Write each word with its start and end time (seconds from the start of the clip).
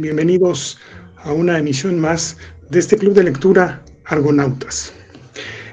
Bienvenidos 0.00 0.78
a 1.16 1.32
una 1.32 1.58
emisión 1.58 1.98
más 1.98 2.36
de 2.70 2.78
este 2.78 2.96
club 2.96 3.14
de 3.14 3.24
lectura 3.24 3.82
Argonautas. 4.04 4.92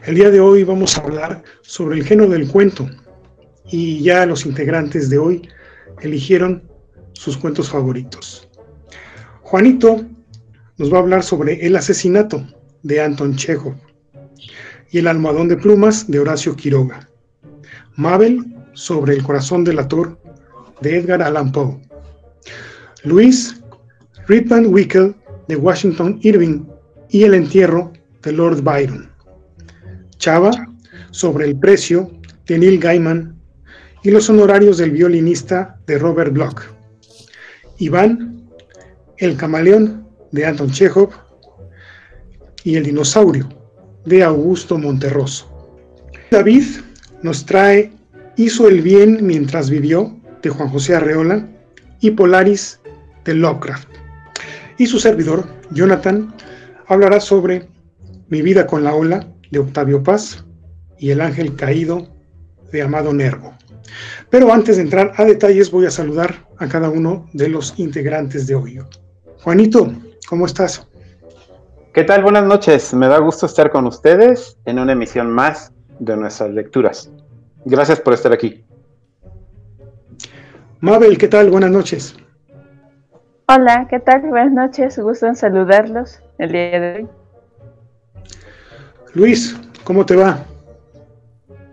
El 0.03 0.15
día 0.15 0.31
de 0.31 0.39
hoy 0.39 0.63
vamos 0.63 0.97
a 0.97 1.01
hablar 1.01 1.43
sobre 1.61 1.99
el 1.99 2.03
género 2.03 2.31
del 2.31 2.47
cuento 2.47 2.89
y 3.69 4.01
ya 4.01 4.25
los 4.25 4.47
integrantes 4.47 5.11
de 5.11 5.19
hoy 5.19 5.47
eligieron 6.01 6.63
sus 7.13 7.37
cuentos 7.37 7.69
favoritos. 7.69 8.49
Juanito 9.43 10.03
nos 10.77 10.91
va 10.91 10.97
a 10.97 11.01
hablar 11.01 11.21
sobre 11.21 11.63
El 11.63 11.75
asesinato 11.75 12.43
de 12.81 13.01
Anton 13.01 13.35
Chekhov 13.35 13.75
y 14.89 14.97
El 14.97 15.07
almohadón 15.07 15.49
de 15.49 15.57
plumas 15.57 16.09
de 16.09 16.17
Horacio 16.17 16.55
Quiroga. 16.55 17.07
Mabel 17.95 18.43
sobre 18.73 19.13
El 19.13 19.21
corazón 19.21 19.63
del 19.63 19.77
ator 19.77 20.17
de 20.81 20.97
Edgar 20.97 21.21
Allan 21.21 21.51
Poe. 21.51 21.79
Luis 23.03 23.61
Rip 24.27 24.49
Van 24.49 24.73
Winkle 24.73 25.13
de 25.47 25.55
Washington 25.55 26.17
Irving 26.23 26.65
y 27.09 27.23
El 27.23 27.35
entierro 27.35 27.93
de 28.23 28.31
Lord 28.31 28.63
Byron. 28.63 29.07
Chava 30.17 30.51
sobre 31.11 31.45
el 31.45 31.59
precio 31.59 32.09
de 32.47 32.57
Neil 32.57 32.79
Gaiman 32.79 33.39
y 34.01 34.09
los 34.09 34.27
honorarios 34.27 34.79
del 34.79 34.91
violinista 34.91 35.79
de 35.85 35.99
Robert 35.99 36.33
Bloch. 36.33 36.59
Iván, 37.77 38.49
El 39.17 39.37
camaleón 39.37 40.07
de 40.31 40.47
Anton 40.47 40.71
Chekhov 40.71 41.11
y 42.63 42.77
El 42.77 42.85
dinosaurio 42.85 43.47
de 44.05 44.23
Augusto 44.23 44.79
Monterroso. 44.79 45.47
David 46.31 46.63
nos 47.21 47.45
trae 47.45 47.91
Hizo 48.37 48.67
el 48.67 48.81
bien 48.81 49.19
mientras 49.21 49.69
vivió 49.69 50.19
de 50.41 50.49
Juan 50.49 50.67
José 50.69 50.95
Arreola 50.95 51.47
y 52.01 52.11
Polaris 52.11 52.81
de 53.23 53.33
Lovecraft 53.33 53.94
y 54.77 54.87
su 54.87 54.99
servidor, 54.99 55.45
Jonathan, 55.71 56.33
hablará 56.87 57.19
sobre 57.19 57.67
Mi 58.27 58.41
vida 58.41 58.65
con 58.65 58.83
la 58.83 58.95
ola 58.95 59.27
de 59.51 59.59
Octavio 59.59 60.01
Paz 60.01 60.43
y 60.97 61.11
El 61.11 61.21
ángel 61.21 61.55
caído 61.55 62.07
de 62.71 62.81
Amado 62.81 63.13
Nervo. 63.13 63.53
Pero 64.29 64.51
antes 64.51 64.77
de 64.77 64.83
entrar 64.83 65.13
a 65.17 65.25
detalles 65.25 65.71
voy 65.71 65.85
a 65.85 65.91
saludar 65.91 66.47
a 66.57 66.67
cada 66.67 66.89
uno 66.89 67.29
de 67.33 67.49
los 67.49 67.77
integrantes 67.77 68.47
de 68.47 68.55
hoy. 68.55 68.79
Juanito, 69.43 69.93
¿cómo 70.27 70.45
estás? 70.45 70.87
¿Qué 71.93 72.03
tal? 72.03 72.23
Buenas 72.23 72.45
noches. 72.45 72.93
Me 72.93 73.07
da 73.07 73.19
gusto 73.19 73.45
estar 73.45 73.71
con 73.71 73.87
ustedes 73.87 74.57
en 74.65 74.79
una 74.79 74.93
emisión 74.93 75.31
más 75.31 75.71
de 75.99 76.17
nuestras 76.17 76.51
lecturas. 76.51 77.09
Gracias 77.63 78.01
por 78.01 78.13
estar 78.13 78.33
aquí. 78.33 78.65
Mabel, 80.81 81.17
¿qué 81.17 81.27
tal? 81.27 81.49
Buenas 81.49 81.71
noches. 81.71 82.15
Hola, 83.47 83.85
¿qué 83.87 83.99
tal? 83.99 84.21
Buenas 84.21 84.51
noches, 84.51 84.97
gusto 84.97 85.27
en 85.27 85.35
saludarlos 85.35 86.19
el 86.39 86.51
día 86.51 86.79
de 86.79 86.95
hoy. 86.95 87.07
Luis, 89.13 89.55
¿cómo 89.83 90.03
te 90.03 90.15
va? 90.15 90.39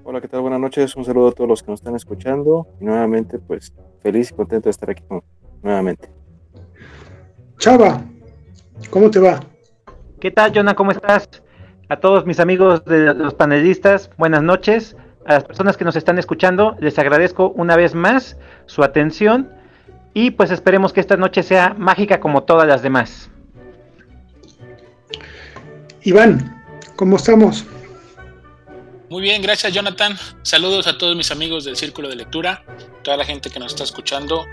Hola, 0.05 0.21
¿qué 0.21 0.29
tal? 0.29 0.43
Buenas 0.43 0.61
noches, 0.61 0.95
un 0.97 1.05
saludo 1.07 1.29
a 1.29 1.33
todos 1.33 1.49
los 1.49 1.63
que 1.63 1.71
nos 1.71 1.81
están 1.81 1.97
escuchando 1.97 2.67
y 2.79 2.85
nuevamente 2.85 3.39
pues 3.39 3.73
feliz 4.03 4.31
y 4.31 4.35
contento 4.35 4.65
de 4.65 4.73
estar 4.73 4.91
aquí 4.91 5.03
nuevamente. 5.63 6.11
Chava, 7.57 8.03
¿cómo 8.91 9.11
te 9.11 9.21
va? 9.21 9.41
¿Qué 10.21 10.31
tal, 10.31 10.53
Jonah? 10.55 10.75
¿Cómo 10.75 10.91
estás? 10.91 11.27
A 11.89 11.97
todos 11.97 12.27
mis 12.27 12.39
amigos 12.39 12.85
de 12.85 13.15
los 13.15 13.33
panelistas, 13.33 14.11
buenas 14.19 14.43
noches. 14.43 14.95
A 15.25 15.35
las 15.35 15.45
personas 15.45 15.79
que 15.79 15.87
nos 15.87 15.97
están 15.97 16.19
escuchando, 16.19 16.77
les 16.81 16.99
agradezco 16.99 17.49
una 17.57 17.77
vez 17.77 17.95
más 17.95 18.37
su 18.67 18.83
atención 18.83 19.62
y 20.15 20.31
pues 20.33 20.51
esperemos 20.51 20.93
que 20.93 21.01
esta 21.01 21.17
noche 21.17 21.43
sea 21.43 21.75
mágica 21.79 22.21
como 22.21 22.43
todas 22.45 22.67
las 22.67 22.83
demás. 22.83 23.31
Iván, 26.03 26.65
¿cómo 26.97 27.17
estamos? 27.17 27.65
Muy 29.09 29.23
bien, 29.23 29.43
gracias 29.43 29.73
Jonathan. 29.73 30.17
Saludos 30.43 30.87
a 30.87 30.99
todos 30.99 31.17
mis 31.17 31.31
amigos 31.31 31.65
del 31.65 31.77
Círculo 31.77 32.09
de 32.09 32.17
Lectura, 32.17 32.65
toda 33.03 33.17
la 33.17 33.25
gente 33.25 33.51
que 33.51 33.59
nos 33.59 33.73
está 33.73 33.85
escuchando. 33.85 34.45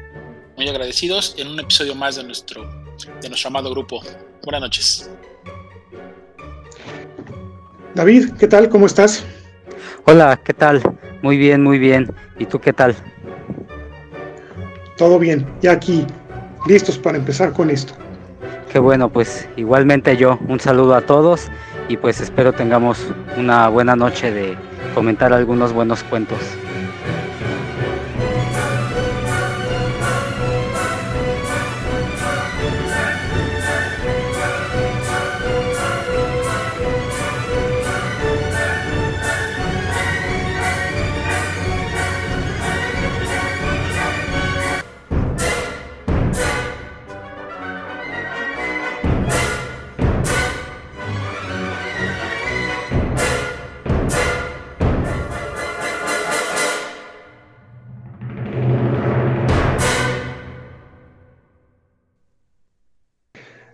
Muy 0.57 0.67
agradecidos 0.67 1.35
en 1.37 1.47
un 1.47 1.59
episodio 1.59 1.95
más 1.95 2.17
de 2.17 2.23
nuestro, 2.23 2.69
de 3.21 3.29
nuestro 3.29 3.47
amado 3.47 3.71
grupo. 3.71 4.01
Buenas 4.43 4.61
noches. 4.61 5.09
David, 7.95 8.31
¿qué 8.37 8.47
tal? 8.47 8.69
¿Cómo 8.69 8.85
estás? 8.85 9.25
Hola, 10.05 10.39
¿qué 10.43 10.53
tal? 10.53 10.81
Muy 11.21 11.37
bien, 11.37 11.63
muy 11.63 11.79
bien. 11.79 12.13
¿Y 12.37 12.45
tú 12.45 12.59
qué 12.59 12.73
tal? 12.73 12.95
Todo 14.99 15.17
bien, 15.17 15.47
ya 15.61 15.71
aquí, 15.71 16.05
listos 16.67 16.97
para 16.97 17.17
empezar 17.17 17.53
con 17.53 17.69
esto. 17.69 17.93
Qué 18.69 18.79
bueno, 18.79 19.07
pues 19.07 19.47
igualmente 19.55 20.17
yo, 20.17 20.37
un 20.49 20.59
saludo 20.59 20.93
a 20.93 20.99
todos 20.99 21.47
y 21.87 21.95
pues 21.95 22.19
espero 22.19 22.51
tengamos 22.51 23.07
una 23.37 23.69
buena 23.69 23.95
noche 23.95 24.29
de 24.29 24.57
comentar 24.93 25.31
algunos 25.31 25.71
buenos 25.71 26.03
cuentos. 26.03 26.37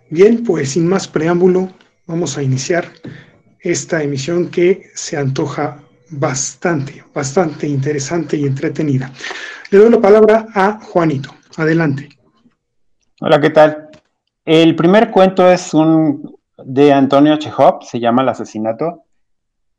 Bien, 0.09 0.43
pues 0.43 0.71
sin 0.71 0.87
más 0.87 1.07
preámbulo, 1.07 1.69
vamos 2.05 2.37
a 2.37 2.43
iniciar 2.43 2.85
esta 3.59 4.03
emisión 4.03 4.51
que 4.51 4.91
se 4.93 5.17
antoja 5.17 5.81
bastante, 6.11 7.03
bastante 7.13 7.67
interesante 7.67 8.37
y 8.37 8.45
entretenida. 8.45 9.11
Le 9.71 9.79
doy 9.79 9.89
la 9.89 9.99
palabra 9.99 10.45
a 10.53 10.79
Juanito. 10.79 11.33
Adelante. 11.57 12.09
Hola, 13.19 13.41
¿qué 13.41 13.49
tal? 13.49 13.89
El 14.43 14.75
primer 14.75 15.09
cuento 15.09 15.49
es 15.49 15.73
un 15.73 16.37
de 16.63 16.93
Antonio 16.93 17.37
Chekhov, 17.37 17.83
se 17.83 17.99
llama 17.99 18.21
El 18.21 18.29
asesinato. 18.29 19.05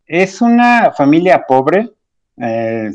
Es 0.07 0.41
una 0.41 0.93
familia 0.93 1.45
pobre, 1.47 1.91
eh, 2.39 2.91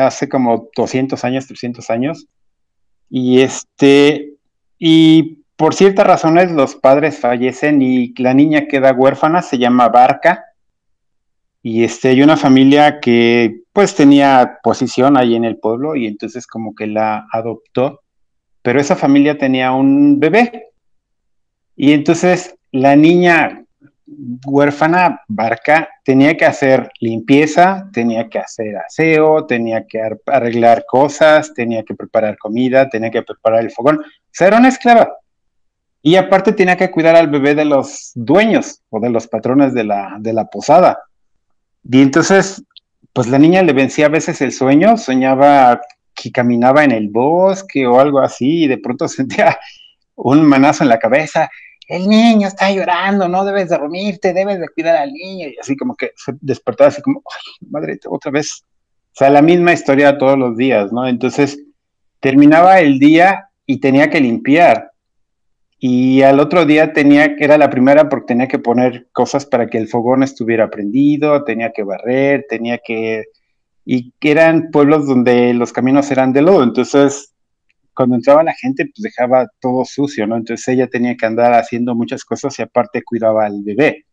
hace 0.00 0.26
como 0.26 0.70
200 0.74 1.22
años, 1.24 1.46
300 1.46 1.90
años, 1.90 2.26
y 3.10 3.40
este, 3.40 4.36
y 4.78 5.41
por 5.62 5.76
ciertas 5.76 6.04
razones 6.04 6.50
los 6.50 6.74
padres 6.74 7.20
fallecen 7.20 7.82
y 7.82 8.12
la 8.20 8.34
niña 8.34 8.66
queda 8.66 8.92
huérfana, 8.92 9.42
se 9.42 9.58
llama 9.58 9.88
Barca. 9.90 10.44
Y 11.62 11.84
este, 11.84 12.08
hay 12.08 12.20
una 12.20 12.36
familia 12.36 12.98
que 12.98 13.60
pues 13.72 13.94
tenía 13.94 14.58
posición 14.64 15.16
ahí 15.16 15.36
en 15.36 15.44
el 15.44 15.58
pueblo 15.58 15.94
y 15.94 16.08
entonces 16.08 16.48
como 16.48 16.74
que 16.74 16.88
la 16.88 17.28
adoptó. 17.30 18.00
Pero 18.60 18.80
esa 18.80 18.96
familia 18.96 19.38
tenía 19.38 19.70
un 19.70 20.18
bebé. 20.18 20.70
Y 21.76 21.92
entonces 21.92 22.56
la 22.72 22.96
niña 22.96 23.64
huérfana, 24.44 25.20
Barca, 25.28 25.88
tenía 26.02 26.36
que 26.36 26.44
hacer 26.44 26.90
limpieza, 26.98 27.88
tenía 27.92 28.28
que 28.28 28.40
hacer 28.40 28.76
aseo, 28.78 29.46
tenía 29.46 29.86
que 29.86 30.02
arreglar 30.26 30.82
cosas, 30.88 31.54
tenía 31.54 31.84
que 31.84 31.94
preparar 31.94 32.36
comida, 32.36 32.88
tenía 32.88 33.12
que 33.12 33.22
preparar 33.22 33.60
el 33.60 33.70
fogón. 33.70 34.00
O 34.00 34.32
sea, 34.32 34.48
era 34.48 34.58
una 34.58 34.66
esclava. 34.66 35.21
Y 36.02 36.16
aparte 36.16 36.52
tenía 36.52 36.76
que 36.76 36.90
cuidar 36.90 37.14
al 37.14 37.28
bebé 37.28 37.54
de 37.54 37.64
los 37.64 38.10
dueños 38.14 38.82
o 38.90 38.98
de 38.98 39.08
los 39.08 39.28
patrones 39.28 39.72
de 39.72 39.84
la, 39.84 40.16
de 40.18 40.32
la 40.32 40.46
posada. 40.46 40.98
Y 41.88 42.02
entonces, 42.02 42.62
pues 43.12 43.28
la 43.28 43.38
niña 43.38 43.62
le 43.62 43.72
vencía 43.72 44.06
a 44.06 44.10
veces 44.10 44.40
el 44.40 44.52
sueño, 44.52 44.96
soñaba 44.96 45.80
que 46.14 46.32
caminaba 46.32 46.82
en 46.82 46.90
el 46.90 47.08
bosque 47.08 47.86
o 47.86 48.00
algo 48.00 48.20
así, 48.20 48.64
y 48.64 48.66
de 48.66 48.78
pronto 48.78 49.06
sentía 49.08 49.58
un 50.16 50.44
manazo 50.44 50.82
en 50.82 50.88
la 50.88 50.98
cabeza. 50.98 51.48
El 51.86 52.08
niño 52.08 52.48
está 52.48 52.70
llorando, 52.70 53.28
no 53.28 53.44
debes 53.44 53.68
dormirte, 53.68 54.32
debes 54.32 54.58
de 54.58 54.68
cuidar 54.68 54.96
al 54.96 55.12
niño. 55.12 55.48
Y 55.48 55.56
así 55.60 55.76
como 55.76 55.94
que 55.94 56.12
se 56.16 56.32
despertaba 56.40 56.88
así 56.88 57.00
como, 57.00 57.22
ay, 57.26 57.68
madre, 57.68 57.98
otra 58.08 58.30
vez. 58.30 58.64
O 59.12 59.14
sea, 59.14 59.30
la 59.30 59.42
misma 59.42 59.72
historia 59.72 60.16
todos 60.18 60.38
los 60.38 60.56
días, 60.56 60.92
¿no? 60.92 61.06
Entonces, 61.06 61.60
terminaba 62.18 62.80
el 62.80 62.98
día 62.98 63.50
y 63.66 63.78
tenía 63.78 64.08
que 64.08 64.20
limpiar 64.20 64.91
y 65.84 66.22
al 66.22 66.38
otro 66.38 66.64
día 66.64 66.92
tenía, 66.92 67.34
era 67.40 67.58
la 67.58 67.68
primera 67.68 68.08
porque 68.08 68.26
tenía 68.28 68.46
que 68.46 68.60
poner 68.60 69.08
cosas 69.10 69.46
para 69.46 69.66
que 69.66 69.78
el 69.78 69.88
fogón 69.88 70.22
estuviera 70.22 70.70
prendido, 70.70 71.42
tenía 71.42 71.72
que 71.72 71.82
barrer, 71.82 72.46
tenía 72.48 72.78
que, 72.78 73.24
y 73.84 74.14
eran 74.20 74.70
pueblos 74.70 75.08
donde 75.08 75.52
los 75.54 75.72
caminos 75.72 76.08
eran 76.12 76.32
de 76.32 76.42
lodo, 76.42 76.62
entonces 76.62 77.34
cuando 77.94 78.14
entraba 78.14 78.44
la 78.44 78.54
gente, 78.54 78.84
pues 78.84 79.02
dejaba 79.02 79.48
todo 79.58 79.84
sucio, 79.84 80.24
¿no? 80.24 80.36
Entonces 80.36 80.68
ella 80.68 80.86
tenía 80.86 81.16
que 81.16 81.26
andar 81.26 81.52
haciendo 81.54 81.96
muchas 81.96 82.24
cosas 82.24 82.56
y 82.60 82.62
aparte 82.62 83.02
cuidaba 83.02 83.44
al 83.44 83.64
bebé. 83.64 84.06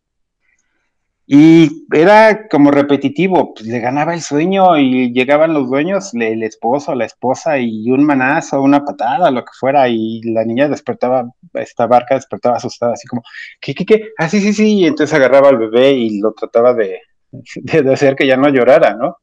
Y 1.32 1.86
era 1.92 2.48
como 2.48 2.72
repetitivo, 2.72 3.54
pues 3.54 3.68
le 3.68 3.78
ganaba 3.78 4.14
el 4.14 4.20
sueño 4.20 4.76
y 4.76 5.12
llegaban 5.12 5.54
los 5.54 5.70
dueños, 5.70 6.12
el 6.12 6.42
esposo, 6.42 6.92
la 6.96 7.04
esposa 7.04 7.56
y 7.56 7.88
un 7.92 8.02
manazo, 8.02 8.60
una 8.60 8.84
patada, 8.84 9.30
lo 9.30 9.44
que 9.44 9.52
fuera, 9.56 9.88
y 9.88 10.20
la 10.22 10.44
niña 10.44 10.66
despertaba, 10.66 11.30
esta 11.54 11.86
barca 11.86 12.16
despertaba 12.16 12.56
asustada, 12.56 12.94
así 12.94 13.06
como, 13.06 13.22
¿qué, 13.60 13.76
qué, 13.76 13.86
qué? 13.86 14.08
Ah, 14.18 14.28
sí, 14.28 14.40
sí, 14.40 14.52
sí, 14.52 14.80
y 14.80 14.86
entonces 14.86 15.14
agarraba 15.14 15.50
al 15.50 15.58
bebé 15.58 15.92
y 15.92 16.18
lo 16.18 16.32
trataba 16.32 16.74
de, 16.74 16.98
de, 17.30 17.92
hacer 17.92 18.16
que 18.16 18.26
ya 18.26 18.36
no 18.36 18.48
llorara, 18.48 18.96
¿no? 18.96 19.18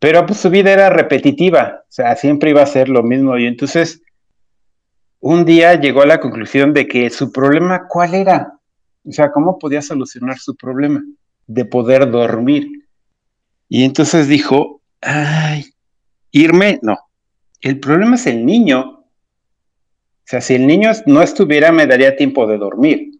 Pero 0.00 0.26
pues 0.26 0.40
su 0.40 0.50
vida 0.50 0.72
era 0.72 0.90
repetitiva, 0.90 1.82
o 1.82 1.92
sea, 1.92 2.16
siempre 2.16 2.50
iba 2.50 2.62
a 2.62 2.66
ser 2.66 2.88
lo 2.88 3.04
mismo, 3.04 3.38
y 3.38 3.46
entonces 3.46 4.02
un 5.20 5.44
día 5.44 5.74
llegó 5.76 6.02
a 6.02 6.06
la 6.06 6.18
conclusión 6.18 6.72
de 6.74 6.88
que 6.88 7.10
su 7.10 7.30
problema, 7.30 7.86
¿cuál 7.88 8.14
era? 8.14 8.53
O 9.06 9.12
sea, 9.12 9.30
¿cómo 9.32 9.58
podía 9.58 9.82
solucionar 9.82 10.38
su 10.38 10.56
problema 10.56 11.02
de 11.46 11.64
poder 11.64 12.10
dormir? 12.10 12.88
Y 13.68 13.84
entonces 13.84 14.28
dijo, 14.28 14.80
ay, 15.00 15.66
irme, 16.30 16.78
no. 16.82 16.98
El 17.60 17.80
problema 17.80 18.16
es 18.16 18.26
el 18.26 18.44
niño. 18.44 18.80
O 18.80 20.26
sea, 20.26 20.40
si 20.40 20.54
el 20.54 20.66
niño 20.66 20.90
no 21.06 21.22
estuviera, 21.22 21.72
me 21.72 21.86
daría 21.86 22.16
tiempo 22.16 22.46
de 22.46 22.58
dormir 22.58 23.14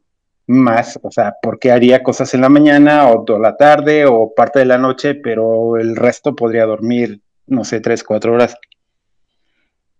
más, 0.47 0.99
o 1.03 1.11
sea, 1.11 1.37
porque 1.43 1.73
haría 1.73 2.03
cosas 2.03 2.35
en 2.35 2.43
la 2.43 2.49
mañana 2.49 3.09
o 3.09 3.25
toda 3.25 3.39
la 3.39 3.57
tarde 3.57 4.05
o 4.07 4.35
parte 4.35 4.59
de 4.59 4.67
la 4.67 4.79
noche, 4.79 5.15
pero 5.15 5.77
el 5.77 5.97
resto 5.97 6.37
podría 6.37 6.67
dormir, 6.67 7.23
no 7.47 7.65
sé, 7.65 7.81
tres, 7.81 8.05
cuatro 8.05 8.35
horas. 8.35 8.57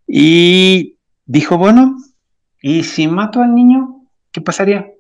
Y 0.07 0.99
dijo, 1.25 1.57
bueno, 1.57 1.97
¿y 2.61 2.85
si 2.85 3.09
mato 3.09 3.41
al 3.41 3.55
niño? 3.55 4.07
¿Qué 4.31 4.41
pasaría? 4.41 4.94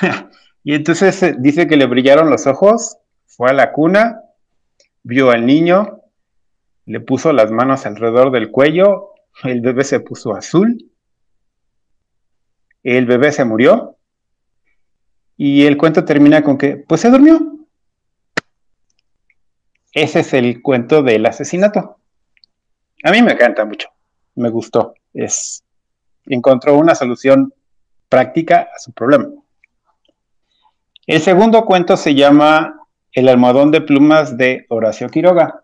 y 0.64 0.74
entonces 0.74 1.22
eh, 1.22 1.36
dice 1.38 1.66
que 1.66 1.76
le 1.76 1.86
brillaron 1.86 2.30
los 2.30 2.46
ojos, 2.46 2.98
fue 3.26 3.50
a 3.50 3.52
la 3.52 3.72
cuna, 3.72 4.20
vio 5.02 5.30
al 5.30 5.46
niño, 5.46 6.00
le 6.86 7.00
puso 7.00 7.32
las 7.32 7.50
manos 7.50 7.86
alrededor 7.86 8.30
del 8.30 8.50
cuello, 8.50 9.10
el 9.42 9.60
bebé 9.60 9.84
se 9.84 10.00
puso 10.00 10.34
azul, 10.34 10.90
el 12.82 13.06
bebé 13.06 13.32
se 13.32 13.44
murió 13.44 13.96
y 15.36 15.66
el 15.66 15.76
cuento 15.76 16.04
termina 16.04 16.42
con 16.42 16.58
que, 16.58 16.76
pues 16.76 17.00
se 17.00 17.10
durmió. 17.10 17.40
Ese 19.92 20.20
es 20.20 20.34
el 20.34 20.60
cuento 20.60 21.02
del 21.02 21.24
asesinato. 21.24 21.98
A 23.04 23.10
mí 23.10 23.22
me 23.22 23.32
encanta 23.32 23.64
mucho, 23.64 23.88
me 24.34 24.50
gustó, 24.50 24.94
es 25.12 25.64
encontró 26.26 26.76
una 26.76 26.94
solución 26.94 27.52
práctica 28.08 28.68
a 28.74 28.78
su 28.78 28.92
problema. 28.92 29.28
El 31.06 31.20
segundo 31.20 31.66
cuento 31.66 31.98
se 31.98 32.14
llama 32.14 32.80
El 33.12 33.28
almohadón 33.28 33.70
de 33.70 33.82
plumas 33.82 34.38
de 34.38 34.64
Horacio 34.70 35.10
Quiroga. 35.10 35.62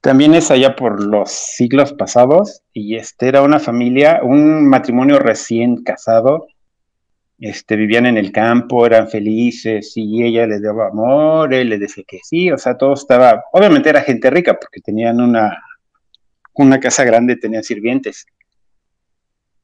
También 0.00 0.34
es 0.34 0.50
allá 0.50 0.74
por 0.74 1.00
los 1.00 1.30
siglos 1.30 1.92
pasados 1.92 2.62
y 2.72 2.96
este 2.96 3.28
era 3.28 3.42
una 3.42 3.60
familia, 3.60 4.20
un 4.24 4.68
matrimonio 4.68 5.20
recién 5.20 5.84
casado. 5.84 6.48
Este, 7.38 7.76
vivían 7.76 8.06
en 8.06 8.16
el 8.16 8.32
campo, 8.32 8.84
eran 8.84 9.08
felices 9.08 9.92
y 9.94 10.24
ella 10.24 10.44
le 10.48 10.58
daba 10.58 10.88
amor, 10.88 11.54
él 11.54 11.68
le 11.68 11.78
decía 11.78 12.02
que 12.06 12.18
sí, 12.24 12.50
o 12.50 12.58
sea, 12.58 12.76
todo 12.76 12.94
estaba, 12.94 13.44
obviamente 13.52 13.88
era 13.90 14.02
gente 14.02 14.28
rica 14.28 14.58
porque 14.58 14.80
tenían 14.80 15.20
una, 15.20 15.56
una 16.54 16.80
casa 16.80 17.04
grande, 17.04 17.36
tenían 17.36 17.62
sirvientes. 17.62 18.26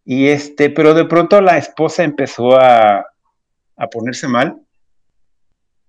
Y 0.05 0.29
este, 0.29 0.71
pero 0.71 0.95
de 0.95 1.07
pronto 1.07 1.41
la 1.41 1.59
esposa 1.59 2.05
empezó 2.05 2.57
a, 2.61 3.05
a 3.77 3.89
ponerse 3.89 4.29
mal. 4.29 4.61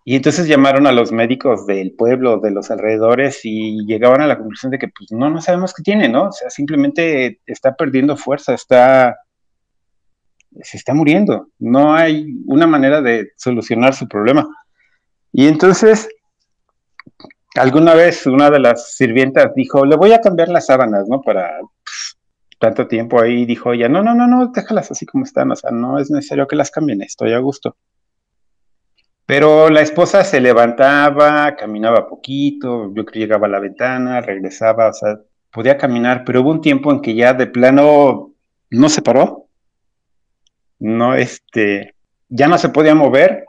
Y 0.07 0.15
entonces 0.15 0.47
llamaron 0.47 0.85
a 0.85 0.91
los 0.91 1.11
médicos 1.11 1.65
del 1.65 1.93
pueblo, 1.93 2.39
de 2.39 2.51
los 2.51 2.69
alrededores, 2.69 3.41
y 3.43 3.85
llegaban 3.87 4.21
a 4.21 4.27
la 4.27 4.37
conclusión 4.37 4.71
de 4.71 4.77
que, 4.77 4.87
pues, 4.87 5.11
no, 5.11 5.31
no 5.31 5.41
sabemos 5.41 5.73
qué 5.73 5.81
tiene, 5.81 6.07
¿no? 6.09 6.27
O 6.27 6.31
sea, 6.31 6.51
simplemente 6.51 7.41
está 7.47 7.75
perdiendo 7.75 8.15
fuerza, 8.15 8.53
está, 8.53 9.17
se 10.61 10.77
está 10.77 10.93
muriendo. 10.93 11.47
No 11.57 11.95
hay 11.95 12.27
una 12.45 12.67
manera 12.67 13.01
de 13.01 13.31
solucionar 13.35 13.95
su 13.95 14.07
problema. 14.07 14.47
Y 15.31 15.47
entonces, 15.47 16.07
alguna 17.55 17.95
vez 17.95 18.27
una 18.27 18.51
de 18.51 18.59
las 18.59 18.95
sirvientas 18.95 19.53
dijo, 19.55 19.85
le 19.85 19.95
voy 19.95 20.13
a 20.13 20.21
cambiar 20.21 20.49
las 20.49 20.67
sábanas, 20.67 21.07
¿no? 21.09 21.21
Para 21.21 21.49
tanto 22.65 22.87
tiempo 22.87 23.21
ahí, 23.21 23.45
dijo 23.45 23.73
ella, 23.73 23.87
no, 23.87 24.01
no, 24.01 24.15
no, 24.15 24.25
no, 24.25 24.47
déjalas 24.47 24.89
así 24.89 25.05
como 25.05 25.23
están, 25.23 25.51
o 25.51 25.55
sea, 25.55 25.69
no 25.69 25.99
es 25.99 26.09
necesario 26.09 26.47
que 26.47 26.55
las 26.55 26.71
cambien, 26.71 27.03
estoy 27.03 27.31
a 27.31 27.37
gusto. 27.37 27.77
Pero 29.27 29.69
la 29.69 29.81
esposa 29.81 30.23
se 30.23 30.41
levantaba, 30.41 31.55
caminaba 31.55 32.07
poquito, 32.07 32.91
yo 32.91 33.05
que 33.05 33.19
llegaba 33.19 33.45
a 33.45 33.51
la 33.51 33.59
ventana, 33.59 34.19
regresaba, 34.19 34.89
o 34.89 34.93
sea, 34.93 35.19
podía 35.51 35.77
caminar, 35.77 36.23
pero 36.25 36.41
hubo 36.41 36.49
un 36.49 36.61
tiempo 36.61 36.91
en 36.91 37.01
que 37.01 37.13
ya 37.13 37.35
de 37.35 37.45
plano 37.45 38.33
no 38.71 38.89
se 38.89 39.03
paró, 39.03 39.45
no, 40.79 41.13
este, 41.13 41.93
ya 42.29 42.47
no 42.47 42.57
se 42.57 42.69
podía 42.69 42.95
mover 42.95 43.45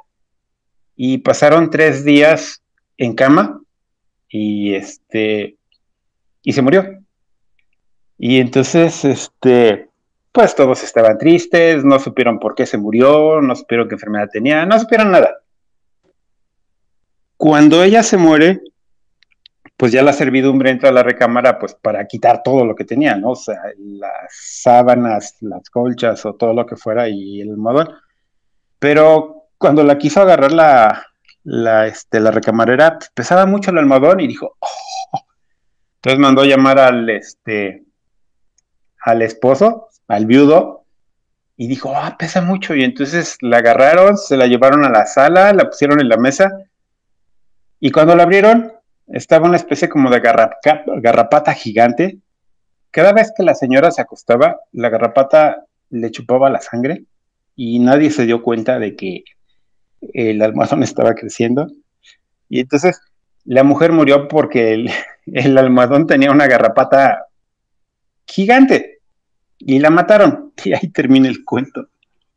y 0.95 1.19
pasaron 1.19 1.71
tres 1.71 2.05
días 2.05 2.63
en 2.99 3.15
cama 3.15 3.63
y 4.29 4.75
este, 4.75 5.57
y 6.43 6.53
se 6.53 6.61
murió. 6.61 7.06
Y 8.19 8.41
entonces, 8.41 9.05
este, 9.05 9.89
pues 10.33 10.55
todos 10.55 10.83
estaban 10.83 11.19
tristes, 11.19 11.85
no 11.85 11.99
supieron 11.99 12.39
por 12.39 12.55
qué 12.55 12.67
se 12.67 12.79
murió, 12.79 13.41
no 13.41 13.57
supieron 13.57 13.89
qué 13.89 13.95
enfermedad 13.95 14.29
tenía, 14.31 14.67
no 14.67 14.79
supieron 14.79 15.11
nada. 15.11 15.39
Cuando 17.37 17.83
ella 17.83 18.03
se 18.03 18.17
muere, 18.17 18.61
pues 19.77 19.93
ya 19.93 20.03
la 20.03 20.13
servidumbre 20.13 20.71
entra 20.71 20.89
a 20.89 20.93
la 20.93 21.03
recámara 21.03 21.59
pues 21.59 21.75
para 21.75 22.07
quitar 22.07 22.43
todo 22.43 22.65
lo 22.65 22.75
que 22.75 22.85
tenía, 22.85 23.17
¿no? 23.17 23.31
O 23.31 23.37
sea, 23.37 23.61
las 23.79 24.31
sábanas, 24.31 25.37
las 25.41 25.69
colchas 25.69 26.25
o 26.25 26.35
todo 26.35 26.55
lo 26.55 26.65
que 26.65 26.77
fuera 26.77 27.09
y 27.09 27.43
el 27.43 27.51
almohadón. 27.51 27.95
Pero 28.79 29.49
cuando 29.59 29.83
la 29.83 29.99
quiso 29.99 30.23
agarrar 30.23 30.53
la, 30.53 31.07
la, 31.45 31.87
este, 31.87 32.21
la 32.21 32.31
recamarera, 32.31 32.99
pesaba 33.15 33.47
mucho 33.47 33.71
el 33.71 33.79
almohadón 33.79 34.21
y 34.21 34.27
dijo, 34.27 34.57
oh". 34.59 35.27
entonces 35.97 36.19
mandó 36.21 36.45
llamar 36.45 36.79
al, 36.79 37.09
este, 37.11 37.86
al 39.07 39.23
esposo, 39.23 39.89
al 40.09 40.27
viudo, 40.27 40.85
y 41.57 41.69
dijo, 41.69 41.95
ah, 41.97 42.17
pesa 42.19 42.43
mucho. 42.43 42.75
Y 42.75 42.83
entonces 42.83 43.39
la 43.41 43.59
agarraron, 43.59 44.19
se 44.19 44.37
la 44.37 44.49
llevaron 44.49 44.85
a 44.85 44.91
la 44.91 45.07
sala, 45.07 45.53
la 45.53 45.71
pusieron 45.71 46.01
en 46.01 46.09
la 46.09 46.17
mesa, 46.17 46.51
y 47.79 47.93
cuando 47.93 48.17
la 48.17 48.25
abrieron, 48.25 48.73
estaba 49.07 49.47
una 49.47 49.57
especie 49.57 49.89
como 49.89 50.11
de 50.11 50.21
garrapata 50.21 51.55
gigante. 51.55 52.19
Cada 52.91 53.13
vez 53.13 53.33
que 53.37 53.45
la 53.45 53.55
señora 53.55 53.93
se 53.93 54.03
acostaba, 54.03 54.59
la 54.73 54.89
garrapata 54.89 55.65
le 55.91 56.11
chupaba 56.11 56.51
la 56.51 56.61
sangre 56.61 57.05
y 57.55 57.79
nadie 57.79 58.11
se 58.11 58.27
dio 58.27 58.43
cuenta 58.43 58.81
de 58.81 58.97
que 58.97 59.23
el 60.15 60.43
almohadón 60.43 60.83
estaba 60.83 61.15
creciendo. 61.15 61.69
Y 62.49 62.59
entonces 62.59 63.01
la 63.45 63.63
mujer 63.63 63.93
murió 63.93 64.27
porque 64.27 64.73
el, 64.73 64.91
el 65.27 65.57
almohadón 65.57 66.09
tenía 66.09 66.33
una 66.33 66.49
garrapata 66.49 67.27
gigante 68.27 68.96
y 69.67 69.81
la 69.81 69.91
mataron. 69.91 70.53
Y 70.65 70.73
ahí 70.73 70.89
termina 70.89 71.29
el 71.29 71.45
cuento. 71.45 71.89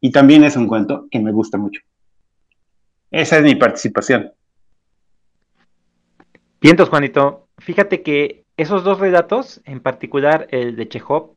Y 0.01 0.12
también 0.12 0.43
es 0.43 0.55
un 0.55 0.67
cuento 0.67 1.07
que 1.09 1.19
me 1.19 1.31
gusta 1.31 1.57
mucho. 1.57 1.81
Esa 3.12 3.38
es 3.38 3.43
mi 3.43 3.55
participación. 3.55 4.31
Vientos, 6.62 6.89
Juanito. 6.89 7.48
Fíjate 7.57 8.01
que 8.01 8.45
esos 8.57 8.83
dos 8.83 9.00
relatos, 9.00 9.62
en 9.65 9.79
particular 9.79 10.48
el 10.51 10.75
de 10.75 10.89
Chekhov, 10.89 11.36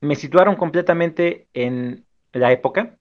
me 0.00 0.14
situaron 0.14 0.56
completamente 0.56 1.48
en 1.54 2.04
la 2.32 2.50
época. 2.52 2.96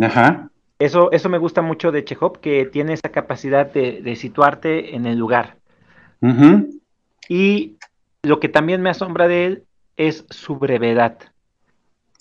Ajá. 0.00 0.50
Eso, 0.78 1.12
eso 1.12 1.28
me 1.28 1.38
gusta 1.38 1.60
mucho 1.60 1.92
de 1.92 2.04
Chekhov, 2.04 2.40
que 2.40 2.64
tiene 2.66 2.94
esa 2.94 3.10
capacidad 3.10 3.70
de, 3.70 4.16
situarte 4.16 4.96
en 4.96 5.06
el 5.06 5.18
lugar. 5.18 5.58
Y 7.28 7.76
lo 8.22 8.40
que 8.40 8.48
también 8.48 8.80
me 8.80 8.90
asombra 8.90 9.28
de 9.28 9.46
él 9.46 9.64
es 9.96 10.24
su 10.30 10.56
brevedad. 10.56 11.18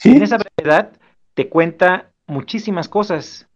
En 0.03 0.21
esa 0.23 0.37
brevedad 0.37 0.93
te 1.33 1.49
cuenta 1.49 2.11
muchísimas 2.27 2.87
cosas. 2.89 3.47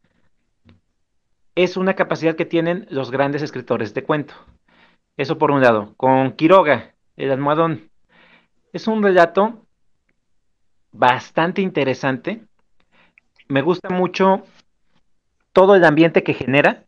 Es 1.56 1.78
una 1.78 1.96
capacidad 1.96 2.36
que 2.36 2.46
tienen 2.46 2.88
los 2.90 3.12
grandes 3.12 3.42
escritores 3.42 3.94
de 3.94 4.04
cuento. 4.04 4.34
Eso 5.18 5.38
por 5.38 5.52
un 5.52 5.62
lado. 5.62 5.94
Con 5.98 6.32
Quiroga, 6.34 6.94
el 7.16 7.32
almohadón. 7.32 7.90
Es 8.72 8.88
un 8.88 9.04
relato 9.04 9.66
bastante 10.92 11.62
interesante. 11.62 12.44
Me 13.48 13.62
gusta 13.62 13.90
mucho 13.90 14.44
todo 15.52 15.76
el 15.76 15.86
ambiente 15.86 16.24
que 16.24 16.34
genera 16.34 16.86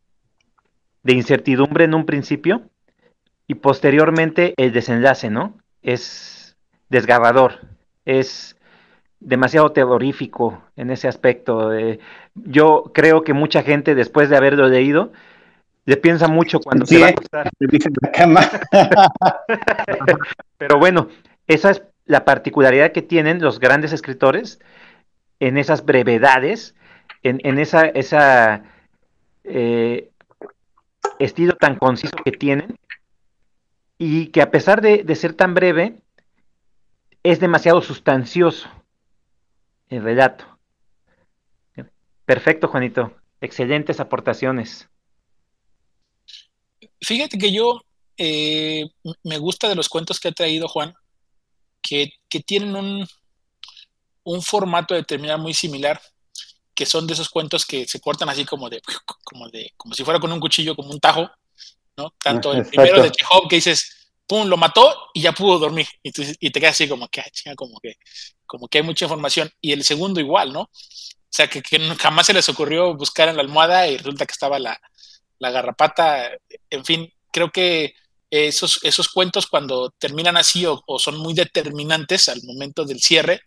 de 1.04 1.14
incertidumbre 1.14 1.86
en 1.86 1.94
un 1.94 2.06
principio 2.06 2.70
y 3.48 3.56
posteriormente 3.56 4.56
el 4.58 4.74
desenlace, 4.74 5.30
¿no? 5.30 5.56
Es 5.84 6.35
desgarrador, 6.96 7.60
es 8.06 8.56
demasiado 9.20 9.72
terrorífico 9.72 10.62
en 10.76 10.92
ese 10.92 11.08
aspecto. 11.08 11.72
yo 12.36 12.92
creo 12.94 13.24
que 13.24 13.34
mucha 13.34 13.64
gente 13.64 13.96
después 13.96 14.30
de 14.30 14.38
haberlo 14.38 14.68
leído 14.68 15.12
le 15.86 15.98
piensa 15.98 16.28
mucho 16.28 16.60
cuando 16.60 16.86
se 16.86 17.00
va 17.00 17.08
a 17.08 17.10
acostar. 17.10 17.50
Pero 20.58 20.80
bueno, 20.80 21.10
esa 21.48 21.72
es 21.72 21.84
la 22.06 22.26
particularidad 22.26 22.92
que 22.92 23.02
tienen 23.02 23.42
los 23.42 23.60
grandes 23.60 23.94
escritores 23.94 24.60
en 25.40 25.58
esas 25.58 25.86
brevedades, 25.86 26.76
en, 27.24 27.60
esa, 27.60 27.88
esa 27.88 28.64
eh, 29.44 30.10
estilo 31.20 31.56
tan 31.56 31.76
conciso 31.76 32.16
que 32.24 32.32
tienen 32.32 32.78
y 33.98 34.28
que 34.28 34.42
a 34.42 34.52
pesar 34.52 34.82
de, 34.82 35.16
ser 35.16 35.34
tan 35.34 35.54
breve, 35.54 35.96
es 37.26 37.40
demasiado 37.40 37.82
sustancioso 37.82 38.70
el 39.90 40.04
relato. 40.04 40.46
Perfecto, 42.24 42.68
Juanito. 42.68 43.16
Excelentes 43.42 44.00
aportaciones. 44.00 44.88
Fíjate 47.02 47.40
que 47.40 47.52
yo 47.52 47.82
eh, 48.18 48.86
me 49.24 49.40
gusta 49.40 49.68
de 49.68 49.76
los 49.76 49.90
cuentos 49.90 50.20
que 50.20 50.28
ha 50.28 50.32
traído 50.32 50.68
Juan, 50.68 50.94
que, 51.82 52.12
tienen 52.46 52.76
un, 52.76 53.08
un, 54.24 54.42
formato 54.44 54.94
determinado 54.94 55.40
muy 55.40 55.54
similar, 55.54 56.00
que 56.76 56.86
son 56.86 57.08
de 57.08 57.14
esos 57.14 57.30
cuentos 57.30 57.66
que 57.66 57.88
se 57.88 58.00
cortan 58.00 58.30
así 58.30 58.46
como 58.46 58.70
de, 58.70 58.82
como 59.24 59.50
de, 59.50 59.74
como 59.78 59.96
si 59.96 60.04
fuera 60.04 60.20
con 60.20 60.32
un 60.32 60.40
cuchillo, 60.40 60.76
como 60.76 60.92
un 60.92 61.00
tajo, 61.00 61.30
¿no? 61.98 62.14
Tanto 62.24 62.54
el 62.54 62.66
primero 62.66 63.02
de 63.02 63.12
Chekhov 63.12 63.48
que 63.48 63.58
dices, 63.58 63.95
pum, 64.28 64.48
lo 64.48 64.58
mató 64.58 64.94
y 65.14 65.22
ya 65.22 65.32
pudo 65.32 65.60
dormir. 65.60 65.88
Y, 66.04 66.12
te 66.12 66.60
quedas 66.60 66.74
así 66.74 66.88
como 66.88 67.08
que, 67.08 67.22
ah, 67.22 67.56
como 67.56 67.80
que, 67.80 67.98
como 68.46 68.68
que 68.68 68.80
hay 68.80 68.84
mucha 68.84 69.06
información. 69.06 69.52
Y 69.62 69.72
el 69.72 69.84
segundo 69.84 70.20
igual, 70.20 70.54
¿no? 70.54 70.62
O 70.62 70.70
sea, 71.30 71.48
que, 71.48 71.62
jamás 72.00 72.28
se 72.28 72.34
les 72.34 72.48
ocurrió 72.50 72.96
buscar 72.96 73.30
en 73.30 73.36
la 73.36 73.42
almohada 73.42 73.88
y 73.88 73.98
resulta 73.98 74.26
que 74.26 74.32
estaba 74.34 74.60
la, 74.60 74.80
la 75.40 75.52
garrapata. 75.52 76.32
En 76.70 76.86
fin, 76.86 77.12
creo 77.32 77.52
que 77.52 77.96
esos, 78.30 78.80
esos 78.84 79.10
cuentos 79.10 79.48
cuando 79.48 79.92
terminan 79.92 80.38
así 80.38 80.66
o, 80.66 80.84
son 81.00 81.18
muy 81.18 81.34
determinantes 81.34 82.30
al 82.30 82.42
momento 82.44 82.86
del 82.86 83.02
cierre, 83.02 83.42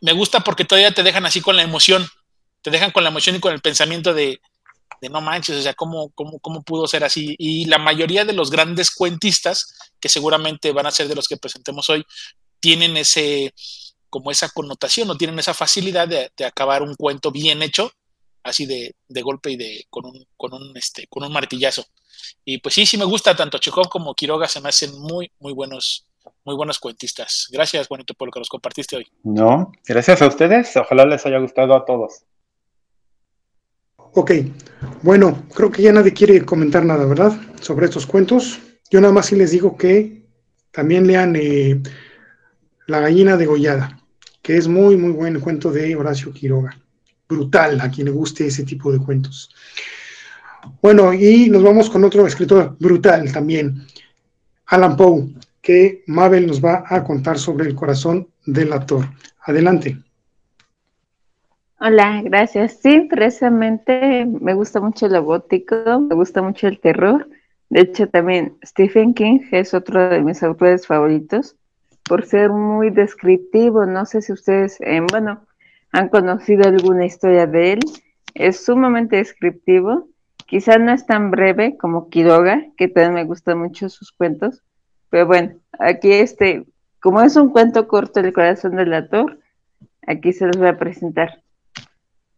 me, 0.00 0.12
gusta 0.12 0.40
porque 0.40 0.64
todavía 0.64 0.92
te 0.92 1.02
dejan 1.02 1.26
así 1.26 1.40
con 1.40 1.56
la 1.56 1.62
emoción, 1.62 2.06
te 2.62 2.70
dejan 2.70 2.92
con 2.92 3.02
la 3.02 3.10
emoción 3.10 3.34
y 3.34 3.40
con 3.40 3.52
el 3.52 3.60
pensamiento 3.60 4.14
de, 4.14 4.40
de 5.00 5.08
no 5.08 5.20
manches, 5.20 5.56
o 5.56 5.62
sea, 5.62 5.74
¿cómo, 5.74 6.10
cómo, 6.10 6.38
cómo 6.40 6.62
pudo 6.62 6.86
ser 6.86 7.04
así? 7.04 7.34
Y 7.38 7.66
la 7.66 7.78
mayoría 7.78 8.24
de 8.24 8.32
los 8.32 8.50
grandes 8.50 8.90
cuentistas, 8.90 9.74
que 10.00 10.08
seguramente 10.08 10.72
van 10.72 10.86
a 10.86 10.90
ser 10.90 11.08
de 11.08 11.14
los 11.14 11.28
que 11.28 11.36
presentemos 11.36 11.88
hoy, 11.90 12.04
tienen 12.60 12.96
ese, 12.96 13.52
como 14.08 14.30
esa 14.30 14.48
connotación 14.50 15.10
o 15.10 15.16
tienen 15.16 15.38
esa 15.38 15.54
facilidad 15.54 16.06
de, 16.06 16.30
acabar 16.44 16.82
un 16.82 16.94
cuento 16.94 17.30
bien 17.30 17.62
hecho, 17.62 17.90
así 18.42 18.66
de, 18.66 18.94
de 19.08 19.22
golpe 19.22 19.50
y 19.50 19.56
de, 19.56 19.86
con 19.88 20.04
un, 20.04 20.26
con 20.36 20.52
un, 20.52 20.76
este, 20.76 21.06
con 21.08 21.24
un 21.24 21.32
martillazo. 21.32 21.84
Y 22.44 22.58
pues 22.58 22.74
sí, 22.74 22.86
sí 22.86 22.96
me 22.96 23.04
gusta, 23.04 23.34
tanto 23.34 23.58
Chekhov 23.58 23.88
como 23.88 24.14
Quiroga 24.14 24.48
se 24.48 24.60
me 24.60 24.68
hacen 24.68 24.98
muy, 24.98 25.30
muy 25.38 25.52
buenos, 25.52 26.06
muy 26.44 26.54
buenos 26.54 26.78
cuentistas. 26.78 27.48
Gracias, 27.50 27.88
Juanito, 27.88 28.14
por 28.14 28.28
lo 28.28 28.32
que 28.32 28.40
nos 28.40 28.48
compartiste 28.48 28.96
hoy. 28.96 29.06
No, 29.22 29.72
gracias 29.84 30.22
a 30.22 30.26
ustedes. 30.26 30.76
Ojalá 30.76 31.06
les 31.06 31.24
haya 31.26 31.38
gustado 31.38 31.74
a 31.74 31.84
todos. 31.84 32.22
Ok, 34.14 34.32
bueno, 35.02 35.42
creo 35.54 35.70
que 35.70 35.80
ya 35.80 35.90
nadie 35.90 36.12
quiere 36.12 36.44
comentar 36.44 36.84
nada, 36.84 37.06
¿verdad? 37.06 37.32
Sobre 37.62 37.86
estos 37.86 38.06
cuentos. 38.06 38.60
Yo 38.90 39.00
nada 39.00 39.12
más 39.12 39.26
sí 39.26 39.36
les 39.36 39.52
digo 39.52 39.74
que 39.78 40.26
también 40.70 41.06
lean 41.06 41.34
eh, 41.34 41.80
La 42.86 43.00
gallina 43.00 43.38
degollada, 43.38 43.98
que 44.42 44.58
es 44.58 44.68
muy, 44.68 44.98
muy 44.98 45.12
buen 45.12 45.40
cuento 45.40 45.72
de 45.72 45.96
Horacio 45.96 46.30
Quiroga. 46.30 46.78
Brutal 47.26 47.80
a 47.80 47.90
quien 47.90 48.04
le 48.04 48.10
guste 48.12 48.46
ese 48.46 48.64
tipo 48.64 48.92
de 48.92 48.98
cuentos. 48.98 49.54
Bueno, 50.82 51.14
y 51.14 51.48
nos 51.48 51.62
vamos 51.62 51.88
con 51.88 52.04
otro 52.04 52.26
escritor 52.26 52.76
brutal 52.78 53.32
también, 53.32 53.86
Alan 54.66 54.94
Poe, 54.94 55.34
que 55.62 56.04
Mabel 56.06 56.46
nos 56.46 56.62
va 56.62 56.84
a 56.86 57.02
contar 57.02 57.38
sobre 57.38 57.66
el 57.66 57.74
corazón 57.74 58.28
del 58.44 58.74
actor. 58.74 59.08
Adelante. 59.46 59.96
Hola, 61.84 62.22
gracias. 62.22 62.78
Sí, 62.80 63.08
precisamente 63.10 64.24
me 64.24 64.54
gusta 64.54 64.80
mucho 64.80 65.08
lo 65.08 65.24
gótico, 65.24 65.98
me 66.00 66.14
gusta 66.14 66.40
mucho 66.40 66.68
el 66.68 66.78
terror. 66.78 67.28
De 67.70 67.80
hecho, 67.80 68.08
también 68.08 68.56
Stephen 68.64 69.14
King 69.14 69.40
es 69.50 69.74
otro 69.74 70.08
de 70.08 70.22
mis 70.22 70.44
autores 70.44 70.86
favoritos 70.86 71.56
por 72.04 72.24
ser 72.24 72.50
muy 72.50 72.90
descriptivo. 72.90 73.84
No 73.84 74.06
sé 74.06 74.22
si 74.22 74.32
ustedes, 74.32 74.80
eh, 74.80 75.00
bueno, 75.10 75.44
han 75.90 76.08
conocido 76.08 76.68
alguna 76.68 77.04
historia 77.04 77.48
de 77.48 77.72
él. 77.72 77.80
Es 78.34 78.64
sumamente 78.64 79.16
descriptivo 79.16 80.06
Quizá 80.46 80.76
no 80.78 80.92
es 80.92 81.06
tan 81.06 81.30
breve 81.30 81.78
como 81.78 82.10
Quiroga, 82.10 82.66
que 82.76 82.86
también 82.86 83.14
me 83.14 83.24
gustan 83.24 83.58
mucho 83.58 83.88
sus 83.88 84.12
cuentos, 84.12 84.62
pero 85.08 85.26
bueno, 85.26 85.54
aquí 85.78 86.12
este, 86.12 86.66
como 87.00 87.22
es 87.22 87.36
un 87.36 87.48
cuento 87.48 87.88
corto, 87.88 88.20
El 88.20 88.34
corazón 88.34 88.76
del 88.76 88.92
actor, 88.92 89.38
aquí 90.06 90.34
se 90.34 90.46
los 90.46 90.58
voy 90.58 90.68
a 90.68 90.76
presentar. 90.76 91.42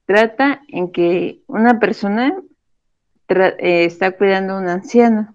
Trata 0.06 0.62
en 0.68 0.92
que 0.92 1.40
una 1.46 1.78
persona 1.78 2.34
eh, 3.28 3.84
está 3.84 4.12
cuidando 4.12 4.54
a 4.54 4.58
un 4.58 4.68
anciano 4.68 5.34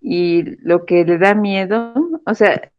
y 0.00 0.44
lo 0.64 0.86
que 0.86 1.04
le 1.04 1.18
da 1.18 1.34
miedo, 1.34 1.94
o 2.24 2.34
sea, 2.34 2.70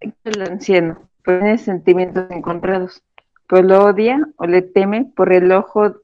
el 0.00 0.42
anciano 0.42 1.08
tiene 1.24 1.58
sentimientos 1.58 2.30
encontrados, 2.30 3.02
pues 3.48 3.64
lo 3.64 3.84
odia 3.84 4.20
o 4.36 4.46
le 4.46 4.62
teme 4.62 5.04
por 5.16 5.32
el 5.32 5.50
ojo 5.50 5.96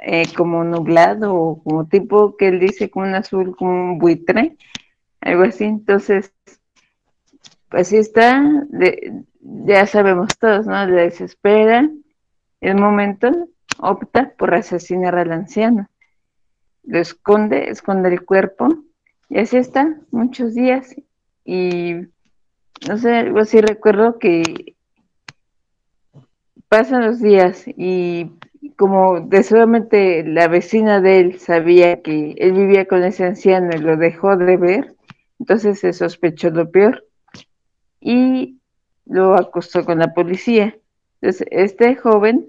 eh, 0.00 0.24
como 0.36 0.64
nublado 0.64 1.34
o 1.34 1.62
como 1.62 1.86
tipo 1.86 2.36
que 2.36 2.48
él 2.48 2.60
dice 2.60 2.90
como 2.90 3.06
un 3.06 3.14
azul, 3.14 3.56
como 3.56 3.72
un 3.72 3.98
buitre, 3.98 4.56
algo 5.20 5.42
así. 5.42 5.64
Entonces, 5.64 6.32
pues 7.68 7.88
sí 7.88 7.98
está, 7.98 8.42
ya 9.40 9.86
sabemos 9.86 10.38
todos, 10.38 10.66
¿no? 10.66 10.86
Le 10.86 11.02
desespera 11.02 11.88
el 12.60 12.76
momento, 12.76 13.48
opta 13.78 14.32
por 14.36 14.54
asesinar 14.54 15.16
al 15.16 15.32
anciano. 15.32 15.88
Lo 16.84 16.98
esconde, 16.98 17.70
esconde 17.70 18.08
el 18.10 18.24
cuerpo 18.24 18.68
y 19.28 19.38
así 19.38 19.56
está 19.56 19.96
muchos 20.10 20.54
días. 20.54 20.94
Y 21.44 21.94
no 22.86 22.98
sé, 22.98 23.16
algo 23.16 23.40
así 23.40 23.60
recuerdo 23.60 24.18
que 24.18 24.76
pasan 26.68 27.06
los 27.06 27.20
días 27.20 27.64
y 27.66 28.32
como 28.76 29.20
de 29.20 30.24
la 30.26 30.48
vecina 30.48 31.00
de 31.00 31.20
él 31.20 31.40
sabía 31.40 32.02
que 32.02 32.34
él 32.38 32.52
vivía 32.52 32.86
con 32.86 33.02
ese 33.02 33.24
anciano 33.24 33.70
y 33.74 33.78
lo 33.78 33.96
dejó 33.96 34.36
de 34.36 34.56
ver, 34.56 34.94
entonces 35.40 35.80
se 35.80 35.92
sospechó 35.92 36.50
lo 36.50 36.70
peor 36.70 37.04
y 38.00 38.60
lo 39.06 39.34
acostó 39.34 39.84
con 39.84 39.98
la 39.98 40.12
policía. 40.14 40.76
Entonces, 41.20 41.48
este 41.50 41.96
joven 41.96 42.46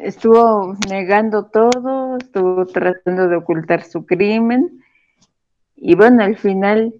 estuvo 0.00 0.76
negando 0.88 1.46
todo, 1.46 2.16
estuvo 2.16 2.66
tratando 2.66 3.28
de 3.28 3.36
ocultar 3.36 3.84
su 3.84 4.06
crimen 4.06 4.82
y 5.76 5.94
bueno, 5.94 6.22
al 6.22 6.36
final 6.36 6.94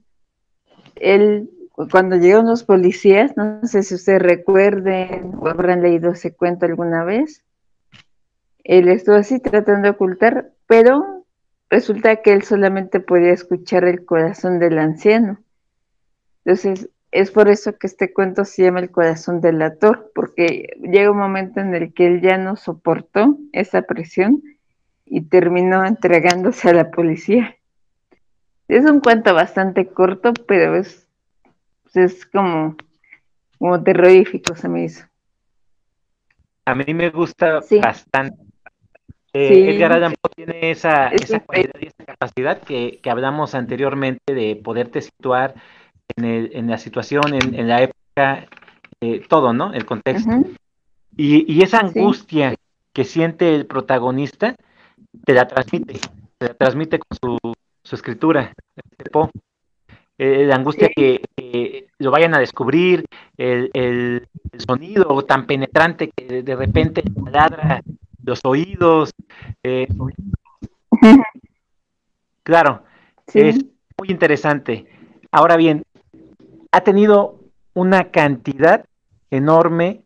él 0.96 1.48
cuando 1.90 2.16
llegaron 2.16 2.46
los 2.46 2.64
policías, 2.64 3.36
no 3.36 3.60
sé 3.64 3.82
si 3.82 3.94
ustedes 3.94 4.20
recuerden 4.20 5.32
o 5.40 5.48
habrán 5.48 5.82
leído 5.82 6.12
ese 6.12 6.34
cuento 6.34 6.66
alguna 6.66 7.02
vez, 7.04 7.42
él 8.64 8.88
estuvo 8.88 9.16
así 9.16 9.40
tratando 9.40 9.82
de 9.82 9.90
ocultar, 9.90 10.52
pero 10.66 11.24
resulta 11.70 12.16
que 12.16 12.32
él 12.32 12.42
solamente 12.42 13.00
podía 13.00 13.32
escuchar 13.32 13.84
el 13.84 14.04
corazón 14.04 14.58
del 14.58 14.78
anciano. 14.78 15.38
Entonces, 16.44 16.90
es 17.12 17.30
por 17.30 17.48
eso 17.48 17.78
que 17.78 17.86
este 17.86 18.12
cuento 18.12 18.44
se 18.44 18.62
llama 18.62 18.80
El 18.80 18.90
corazón 18.90 19.40
del 19.40 19.60
ator, 19.62 20.10
porque 20.14 20.76
llega 20.80 21.10
un 21.10 21.18
momento 21.18 21.60
en 21.60 21.74
el 21.74 21.92
que 21.92 22.06
él 22.06 22.20
ya 22.22 22.38
no 22.38 22.56
soportó 22.56 23.36
esa 23.52 23.82
presión 23.82 24.42
y 25.04 25.20
terminó 25.20 25.84
entregándose 25.84 26.70
a 26.70 26.74
la 26.74 26.90
policía. 26.90 27.56
Es 28.66 28.84
un 28.86 29.00
cuento 29.00 29.34
bastante 29.34 29.86
corto, 29.88 30.32
pero 30.48 30.74
es, 30.74 31.06
es 31.94 32.24
como, 32.24 32.76
como 33.58 33.82
terrorífico, 33.82 34.56
se 34.56 34.68
me 34.68 34.84
hizo. 34.84 35.04
A 36.64 36.74
mí 36.74 36.94
me 36.94 37.10
gusta 37.10 37.60
bastante 37.82 38.42
eh, 39.34 39.74
Edgar 39.74 39.92
Allan 39.92 40.14
Poe 40.20 40.30
tiene 40.34 40.70
esa, 40.70 41.08
esa 41.08 41.40
cualidad 41.40 41.72
y 41.80 41.86
esa 41.86 42.04
capacidad 42.04 42.60
que, 42.60 43.00
hablamos 43.06 43.54
anteriormente 43.54 44.34
de 44.34 44.56
poderte 44.56 45.00
situar 45.00 45.54
en, 46.16 46.24
el, 46.24 46.50
en 46.54 46.68
la 46.68 46.78
situación, 46.78 47.22
en, 47.34 47.68
la 47.68 47.82
época, 47.82 48.46
eh, 49.00 49.22
todo, 49.28 49.52
¿no? 49.52 49.72
El 49.72 49.84
contexto. 49.84 50.30
y, 51.16 51.62
esa 51.62 51.80
angustia 51.80 52.54
que 52.92 53.04
siente 53.04 53.54
el 53.54 53.66
protagonista, 53.66 54.54
te 55.24 55.34
la 55.34 55.46
transmite, 55.46 56.00
te 56.38 56.48
la 56.48 56.54
transmite 56.54 56.98
con 56.98 57.18
su, 57.18 57.54
su 57.82 57.94
escritura, 57.94 58.52
Poe. 59.10 59.30
Eh, 60.18 60.44
la 60.46 60.56
angustia 60.56 60.88
que, 60.94 61.22
que 61.34 61.88
lo 61.98 62.10
vayan 62.10 62.34
a 62.34 62.38
descubrir, 62.38 63.06
el, 63.36 63.70
el, 63.72 64.28
sonido 64.58 65.24
tan 65.24 65.46
penetrante 65.46 66.12
que 66.14 66.42
de 66.42 66.54
repente 66.54 67.02
ladra 67.30 67.82
los 68.22 68.40
oídos. 68.44 69.10
Eh, 69.62 69.88
claro, 72.42 72.84
es 73.34 73.64
muy 73.98 74.10
interesante. 74.10 74.86
Ahora 75.32 75.56
bien, 75.56 75.82
ha 76.72 76.80
tenido 76.80 77.38
una 77.74 78.10
cantidad 78.10 78.84
enorme 79.30 80.02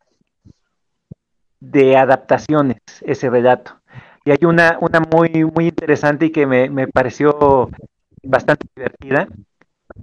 de 1.61 1.97
adaptaciones 1.97 2.79
ese 3.01 3.31
relato. 3.31 3.81
Y 4.25 4.33
hay 4.33 4.39
una, 4.45 4.77
una 4.81 5.01
muy, 5.01 5.45
muy 5.45 5.69
interesante 5.69 6.27
y 6.27 6.31
que 6.31 6.47
me, 6.47 6.69
me 6.69 6.89
pareció 6.89 7.71
bastante 8.23 8.67
divertida, 8.75 9.29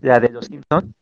la 0.01 0.19
de 0.19 0.29
los 0.29 0.45
Simpsons, 0.45 0.93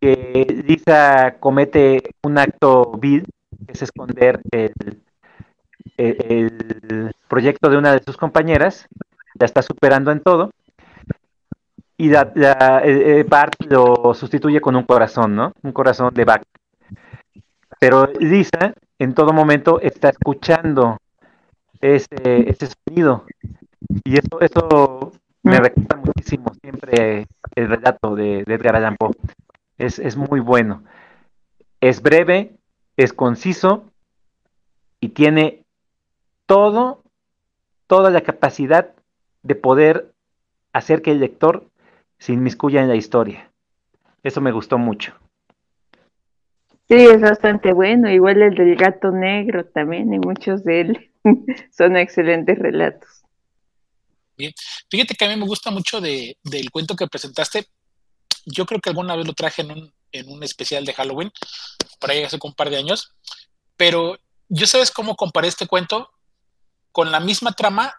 que 0.00 0.62
Lisa 0.66 1.36
comete 1.40 2.14
un 2.22 2.38
acto 2.38 2.92
vil, 2.98 3.24
que 3.66 3.72
es 3.72 3.82
esconder 3.82 4.40
el, 4.52 4.72
el, 5.96 7.12
proyecto 7.28 7.70
de 7.70 7.78
una 7.78 7.92
de 7.92 8.02
sus 8.02 8.16
compañeras, 8.16 8.86
la 9.34 9.46
está 9.46 9.62
superando 9.62 10.12
en 10.12 10.20
todo, 10.20 10.50
y 12.02 12.08
la, 12.08 12.32
eh, 12.84 13.20
eh, 13.20 13.22
Bart 13.22 13.54
lo 13.68 14.12
sustituye 14.12 14.60
con 14.60 14.74
un 14.74 14.82
corazón, 14.82 15.36
¿no? 15.36 15.52
Un 15.62 15.70
corazón 15.70 16.12
de 16.12 16.24
Bart. 16.24 16.42
Pero 17.78 18.08
Lisa 18.18 18.74
en 18.98 19.14
todo 19.14 19.32
momento 19.32 19.80
está 19.80 20.08
escuchando 20.08 20.98
ese, 21.80 22.50
ese 22.50 22.66
sonido. 22.66 23.24
Y 24.02 24.14
eso, 24.14 24.40
eso 24.40 25.12
me 25.44 25.60
mm. 25.60 25.62
recuerda 25.62 25.96
muchísimo 26.04 26.52
siempre 26.60 27.28
el 27.54 27.68
relato 27.68 28.16
de, 28.16 28.40
Edgar 28.40 28.74
Allan 28.74 28.96
Poe. 28.96 29.12
Es, 29.78 30.00
es 30.00 30.16
muy 30.16 30.40
bueno. 30.40 30.82
Es 31.80 32.02
breve, 32.02 32.56
es 32.96 33.12
conciso 33.12 33.84
y 34.98 35.10
tiene 35.10 35.62
todo, 36.46 37.04
toda 37.86 38.10
la 38.10 38.22
capacidad 38.22 38.90
de 39.44 39.54
poder 39.54 40.12
hacer 40.72 41.00
que 41.00 41.12
el 41.12 41.20
lector 41.20 41.68
se 42.22 42.32
inmiscuya 42.32 42.82
en 42.82 42.88
la 42.88 42.94
historia. 42.94 43.50
Eso 44.22 44.40
me 44.40 44.52
gustó 44.52 44.78
mucho. 44.78 45.12
Sí, 46.88 46.94
es 46.94 47.20
bastante 47.20 47.72
bueno. 47.72 48.08
Igual 48.08 48.42
el 48.42 48.54
del 48.54 48.76
gato 48.76 49.10
negro 49.10 49.64
también, 49.66 50.14
y 50.14 50.20
muchos 50.20 50.62
de 50.62 50.82
él 50.82 51.10
son 51.76 51.96
excelentes 51.96 52.56
relatos. 52.60 53.08
Bien, 54.36 54.52
fíjate 54.88 55.14
que 55.16 55.24
a 55.24 55.28
mí 55.30 55.36
me 55.36 55.46
gusta 55.46 55.72
mucho 55.72 56.00
de, 56.00 56.38
del 56.44 56.70
cuento 56.70 56.94
que 56.94 57.08
presentaste. 57.08 57.66
Yo 58.46 58.66
creo 58.66 58.80
que 58.80 58.90
alguna 58.90 59.16
vez 59.16 59.26
lo 59.26 59.32
traje 59.32 59.62
en 59.62 59.72
un, 59.72 59.92
en 60.12 60.28
un 60.28 60.44
especial 60.44 60.84
de 60.84 60.94
Halloween, 60.94 61.32
por 61.98 62.12
ahí 62.12 62.22
hace 62.22 62.38
un 62.40 62.54
par 62.54 62.70
de 62.70 62.76
años, 62.76 63.16
pero 63.76 64.16
yo 64.48 64.68
sabes 64.68 64.92
cómo 64.92 65.16
comparé 65.16 65.48
este 65.48 65.66
cuento 65.66 66.08
con 66.92 67.10
la 67.10 67.18
misma 67.18 67.50
trama 67.50 67.92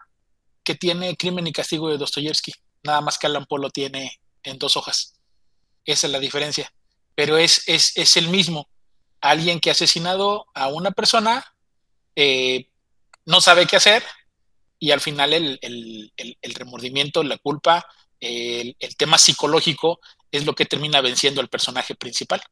que 0.62 0.74
tiene 0.74 1.14
Crimen 1.14 1.46
y 1.46 1.52
Castigo 1.52 1.90
de 1.90 1.98
Dostoyevsky, 1.98 2.52
nada 2.84 3.00
más 3.00 3.18
que 3.18 3.26
Alan 3.26 3.46
Poe 3.46 3.60
lo 3.60 3.70
tiene 3.70 4.20
en 4.42 4.58
dos 4.58 4.76
hojas. 4.76 5.14
Esa 5.84 6.06
es 6.06 6.12
la 6.12 6.18
diferencia, 6.18 6.72
pero 7.14 7.36
es, 7.36 7.62
es, 7.66 7.96
es 7.96 8.16
el 8.16 8.28
mismo. 8.28 8.68
Alguien 9.20 9.58
que 9.58 9.70
ha 9.70 9.72
asesinado 9.72 10.46
a 10.54 10.68
una 10.68 10.90
persona, 10.90 11.44
eh, 12.14 12.68
no 13.26 13.40
sabe 13.40 13.66
qué 13.66 13.76
hacer, 13.76 14.04
y 14.78 14.90
al 14.90 15.00
final 15.00 15.32
el, 15.32 16.12
remordimiento, 16.54 17.22
la 17.22 17.38
culpa, 17.38 17.86
el, 18.20 18.76
tema 18.98 19.16
psicológico 19.16 20.00
es 20.30 20.44
lo 20.44 20.54
que 20.54 20.66
termina 20.66 21.00
venciendo 21.00 21.40
al 21.40 21.48
personaje 21.48 21.94
principal. 21.94 22.42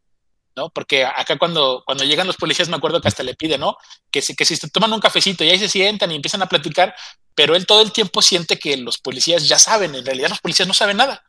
¿No? 0.56 0.70
Porque 0.70 1.04
acá 1.04 1.38
cuando, 1.38 1.82
cuando 1.86 2.04
llegan 2.04 2.26
los 2.26 2.36
policías 2.36 2.68
me 2.68 2.76
acuerdo 2.76 3.00
que 3.00 3.08
hasta 3.08 3.22
le 3.22 3.34
pide, 3.34 3.58
¿no? 3.58 3.76
Que, 4.10 4.22
si, 4.22 4.34
que 4.34 4.44
si 4.44 4.58
toman 4.70 4.92
un 4.92 5.00
cafecito 5.00 5.44
y 5.44 5.50
ahí 5.50 5.58
se 5.58 5.68
sientan 5.68 6.10
y 6.12 6.16
empiezan 6.16 6.42
a 6.42 6.46
platicar, 6.46 6.94
pero 7.34 7.56
él 7.56 7.66
todo 7.66 7.82
el 7.82 7.92
tiempo 7.92 8.22
siente 8.22 8.58
que 8.58 8.76
los 8.76 8.98
policías 8.98 9.48
ya 9.48 9.58
saben, 9.58 9.94
en 9.94 10.04
realidad 10.04 10.28
los 10.28 10.40
policías 10.40 10.68
no 10.68 10.74
saben 10.74 10.98
nada. 10.98 11.24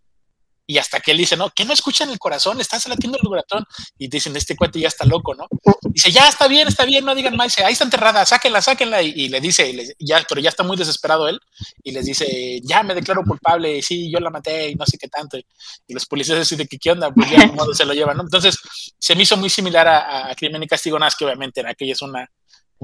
Y 0.65 0.78
hasta 0.78 0.99
que 0.99 1.12
él 1.12 1.17
dice, 1.17 1.36
no, 1.36 1.49
que 1.49 1.65
no 1.65 1.73
escuchan 1.73 2.10
el 2.10 2.19
corazón, 2.19 2.62
están 2.62 2.80
latiendo 2.88 3.17
el 3.21 3.28
corazón. 3.28 3.65
Y 3.97 4.08
dicen, 4.08 4.36
este 4.36 4.56
cuate 4.56 4.80
ya 4.80 4.88
está 4.88 5.06
loco, 5.06 5.36
¿no? 5.36 5.47
Dice, 5.82 6.12
ya 6.12 6.28
está 6.28 6.47
bien, 6.47 6.67
está 6.67 6.86
bien, 6.86 7.04
no 7.04 7.13
digan 7.15 7.36
más. 7.36 7.47
Dice, 7.47 7.65
ahí 7.65 7.73
está 7.73 7.84
enterrada, 7.84 8.26
sáquenla, 8.26 8.62
sáquenla. 8.62 9.02
Y, 9.02 9.28
le 9.28 9.41
dice, 9.41 9.95
ya, 9.99 10.26
pero 10.28 10.39
ya 10.39 10.49
está 10.49 10.63
muy 10.63 10.78
desesperado 10.78 11.28
él. 11.28 11.39
Y 11.84 11.91
les 11.91 12.06
dice, 12.06 12.62
ya 12.63 12.82
me 12.84 12.95
declaro 12.95 13.23
culpable, 13.23 13.82
sí, 13.82 14.10
yo 14.10 14.19
la 14.19 14.30
maté 14.30 14.69
y 14.69 14.76
no 14.76 14.86
sé 14.86 14.97
qué 14.97 15.10
tanto. 15.10 15.38
Y, 15.38 15.45
los 15.89 16.06
policías 16.06 16.39
deciden 16.39 16.67
que 16.67 16.78
qué 16.78 16.91
onda, 16.91 17.12
pues 17.12 17.30
ya 17.30 17.47
cómo 17.49 17.73
se 17.73 17.86
lo 17.86 17.93
llevan, 17.93 18.17
¿no? 18.17 18.23
Entonces, 18.23 18.58
se 18.97 19.15
me 19.15 19.23
hizo 19.23 19.38
muy 19.38 19.49
similar 19.49 19.88
a, 19.88 20.34
Crimen 20.36 20.63
y 20.63 20.67
Castigo, 20.67 20.97
nada 20.97 21.12
que 21.17 21.26
obviamente 21.26 21.62
en 21.62 21.67
aquella 21.67 21.93
es 21.93 22.02
una, 22.02 22.28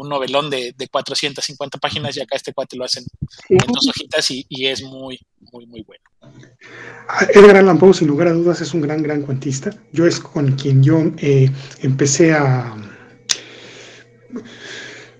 un 0.02 0.10
novelón 0.10 0.50
de, 0.50 0.74
de, 0.78 0.88
450 0.88 1.78
páginas 1.78 2.16
y 2.18 2.22
acá 2.22 2.36
este 2.36 2.54
cuate 2.54 2.78
lo 2.78 2.86
hacen 2.86 3.06
en 3.50 3.58
dos 3.68 3.88
hojitas 3.90 4.30
y, 4.32 4.46
y, 4.50 4.68
es 4.68 4.82
muy, 4.82 5.20
muy, 5.52 5.66
muy 5.66 5.84
bueno. 5.84 6.04
Edgar 7.34 7.58
Allan 7.58 7.78
Poe, 7.78 7.94
sin 7.94 8.08
lugar 8.08 8.28
a 8.28 8.34
dudas, 8.34 8.62
es 8.62 8.74
un 8.74 8.82
gran, 8.82 9.02
gran 9.02 9.22
cuentista. 9.22 9.72
Yo 9.92 10.06
es 10.06 10.20
con 10.20 10.54
quien 10.54 10.84
yo 10.84 11.04
eh, 11.18 11.50
empecé 11.82 12.34
a, 12.34 12.76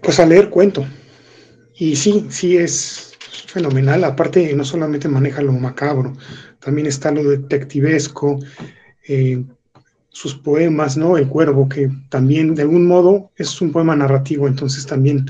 pues 0.02 0.20
a 0.20 0.26
leer 0.26 0.50
cuento. 0.50 0.86
Y 1.76 1.96
sí, 1.96 2.28
sí 2.30 2.58
es 2.58 3.14
fenomenal. 3.48 4.04
Aparte, 4.04 4.54
no 4.54 4.64
solamente 4.64 5.08
maneja 5.08 5.42
lo 5.42 5.54
macabro, 5.54 6.14
también 6.60 6.88
está 6.88 7.12
lo 7.12 7.24
detectivesco, 7.24 8.40
eh, 9.08 9.44
sus 10.10 10.36
poemas, 10.36 10.98
¿no? 10.98 11.18
El 11.18 11.28
cuervo, 11.28 11.70
que 11.70 11.90
también 12.10 12.56
de 12.56 12.64
algún 12.64 12.88
modo 12.88 13.32
es 13.36 13.62
un 13.62 13.72
poema 13.72 13.96
narrativo, 13.96 14.48
entonces 14.48 14.86
también 14.86 15.26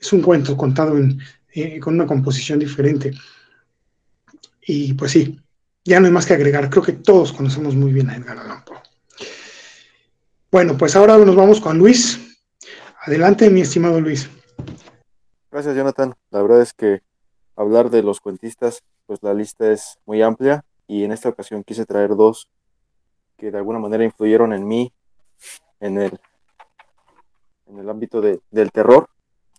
es 0.00 0.12
un 0.12 0.22
cuento 0.22 0.56
contado 0.56 0.96
eh, 1.52 1.80
con 1.80 1.94
una 1.94 2.06
composición 2.06 2.58
diferente. 2.58 3.12
Y 4.66 4.94
pues 4.94 5.12
sí, 5.12 5.40
ya 5.84 6.00
no 6.00 6.06
hay 6.06 6.12
más 6.12 6.26
que 6.26 6.34
agregar. 6.34 6.70
Creo 6.70 6.82
que 6.82 6.92
todos 6.92 7.32
conocemos 7.32 7.74
muy 7.74 7.92
bien 7.92 8.08
a 8.10 8.16
Edgar 8.16 8.38
Allan 8.38 8.64
Poe. 8.64 8.78
Bueno, 10.50 10.76
pues 10.76 10.96
ahora 10.96 11.16
nos 11.18 11.36
vamos 11.36 11.60
con 11.60 11.78
Luis. 11.78 12.20
Adelante, 13.02 13.50
mi 13.50 13.60
estimado 13.60 14.00
Luis. 14.00 14.28
Gracias, 15.50 15.74
Jonathan. 15.74 16.14
La 16.30 16.42
verdad 16.42 16.62
es 16.62 16.72
que 16.72 17.02
hablar 17.56 17.90
de 17.90 18.02
los 18.02 18.20
cuentistas, 18.20 18.82
pues 19.06 19.20
la 19.22 19.34
lista 19.34 19.70
es 19.70 19.98
muy 20.06 20.22
amplia 20.22 20.64
y 20.86 21.04
en 21.04 21.12
esta 21.12 21.28
ocasión 21.28 21.64
quise 21.64 21.86
traer 21.86 22.16
dos 22.16 22.48
que 23.40 23.50
de 23.50 23.56
alguna 23.56 23.78
manera 23.78 24.04
influyeron 24.04 24.52
en 24.52 24.68
mí 24.68 24.92
en 25.80 25.98
el, 25.98 26.20
en 27.66 27.78
el 27.78 27.88
ámbito 27.88 28.20
del 28.20 28.70
terror. 28.70 29.08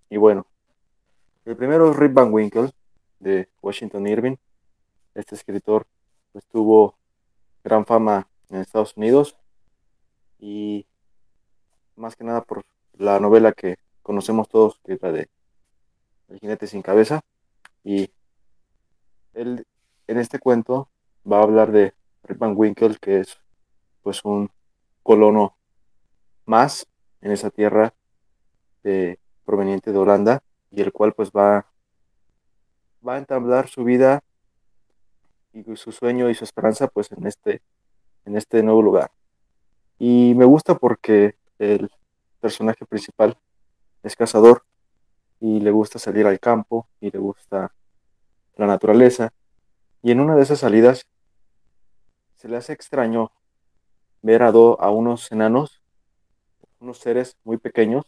Y 0.08 0.18
bueno, 0.18 0.46
el 1.46 1.58
primero 1.58 1.90
es 1.90 1.98
Rip 1.98 2.14
Van 2.14 2.32
Winkle 2.32 2.72
de 3.20 3.50
Washington 3.60 4.06
Irving. 4.06 4.36
Este 5.16 5.34
escritor 5.34 5.88
pues 6.32 6.46
tuvo 6.46 6.96
gran 7.64 7.88
fama 7.88 8.28
en 8.52 8.58
Estados 8.58 8.96
Unidos 8.96 9.36
y 10.38 10.86
más 11.96 12.16
que 12.16 12.24
nada 12.24 12.42
por 12.42 12.64
la 12.94 13.20
novela 13.20 13.52
que 13.52 13.78
conocemos 14.04 14.48
todos, 14.48 14.80
que 14.86 14.94
es 14.94 15.02
la 15.02 15.12
de 15.12 15.28
El 16.30 16.40
jinete 16.40 16.68
sin 16.68 16.84
cabeza. 16.84 17.22
Y 17.84 18.12
él 19.34 19.66
en 20.06 20.20
este 20.20 20.38
cuento 20.38 20.88
va 21.30 21.40
a 21.40 21.44
hablar 21.44 21.72
de 21.72 21.96
Rip 22.24 22.38
Van 22.38 22.54
Winkle, 22.56 22.98
que 23.02 23.22
es 23.22 23.41
pues 24.02 24.24
un 24.26 24.50
colono 25.04 25.56
más 26.46 26.88
en 27.22 27.32
esa 27.32 27.50
tierra 27.50 27.94
proveniente 29.46 29.92
de 29.92 29.98
Holanda 29.98 30.44
y 30.72 30.82
el 30.82 30.92
cual 30.92 31.14
pues 31.14 31.32
va, 31.32 31.66
va 33.08 33.16
a 33.16 33.18
entablar 33.18 33.68
su 33.68 33.84
vida 33.84 34.24
y 35.54 35.76
su 35.76 35.92
sueño 35.92 36.30
y 36.30 36.36
su 36.36 36.44
esperanza 36.44 36.88
pues 36.88 37.12
en 37.12 37.28
este, 37.28 37.62
en 38.26 38.38
este 38.38 38.64
nuevo 38.64 38.82
lugar. 38.82 39.12
Y 40.00 40.34
me 40.36 40.46
gusta 40.46 40.76
porque 40.76 41.36
el 41.60 41.92
personaje 42.40 42.86
principal 42.86 43.38
es 44.04 44.16
cazador 44.16 44.64
y 45.40 45.60
le 45.60 45.72
gusta 45.72 46.00
salir 46.00 46.26
al 46.26 46.40
campo 46.40 46.88
y 47.00 47.12
le 47.12 47.20
gusta 47.20 47.74
la 48.56 48.66
naturaleza. 48.66 49.34
Y 50.02 50.12
en 50.12 50.20
una 50.20 50.36
de 50.36 50.44
esas 50.44 50.60
salidas 50.60 51.06
se 52.36 52.48
le 52.48 52.58
hace 52.58 52.74
extraño 52.74 53.32
ver 54.22 54.44
a, 54.44 54.48
a 54.48 54.92
unos 54.92 55.32
enanos, 55.32 55.82
unos 56.80 57.00
seres 57.00 57.38
muy 57.44 57.58
pequeños, 57.58 58.06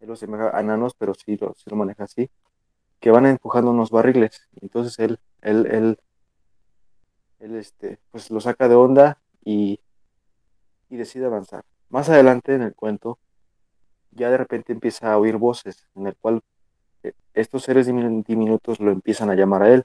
él 0.00 0.08
los 0.08 0.20
llama 0.20 0.50
enanos, 0.58 0.94
pero 0.94 1.14
sí 1.14 1.36
lo, 1.36 1.54
sí 1.54 1.70
lo 1.70 1.76
maneja 1.76 2.04
así, 2.04 2.30
que 3.00 3.10
van 3.10 3.26
empujando 3.26 3.70
unos 3.70 3.90
barriles. 3.90 4.48
Entonces 4.60 4.98
él, 4.98 5.18
él, 5.42 5.66
él 5.66 5.98
él 7.38 7.56
este, 7.56 7.98
pues 8.10 8.30
lo 8.30 8.40
saca 8.40 8.68
de 8.68 8.74
onda 8.74 9.20
y, 9.44 9.80
y 10.88 10.96
decide 10.96 11.26
avanzar. 11.26 11.64
Más 11.88 12.08
adelante 12.08 12.54
en 12.54 12.62
el 12.62 12.74
cuento, 12.74 13.18
ya 14.10 14.30
de 14.30 14.38
repente 14.38 14.72
empieza 14.72 15.12
a 15.12 15.18
oír 15.18 15.36
voces, 15.36 15.86
en 15.94 16.06
el 16.06 16.16
cual 16.16 16.42
eh, 17.02 17.12
estos 17.34 17.64
seres 17.64 17.86
diminutos 17.86 18.80
lo 18.80 18.90
empiezan 18.90 19.30
a 19.30 19.34
llamar 19.34 19.62
a 19.62 19.72
él. 19.72 19.84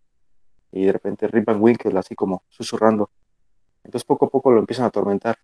Y 0.72 0.86
de 0.86 0.94
repente 0.94 1.28
Rip 1.28 1.46
Van 1.46 1.62
Winkle, 1.62 1.98
así 2.00 2.16
como 2.16 2.44
susurrando, 2.50 3.10
Entonces 3.92 4.06
poco 4.06 4.28
a 4.28 4.30
poco 4.30 4.52
lo 4.52 4.60
empiezan 4.60 4.86
a 4.86 4.88
atormentar 4.88 5.38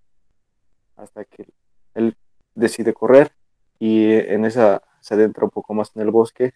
hasta 0.96 1.26
que 1.26 1.50
él 1.96 2.16
decide 2.56 2.94
correr 2.94 3.34
y 3.78 4.14
en 4.14 4.46
esa 4.46 4.82
se 5.02 5.16
adentra 5.16 5.44
un 5.44 5.50
poco 5.50 5.74
más 5.74 5.94
en 5.98 6.04
el 6.04 6.12
bosque 6.12 6.54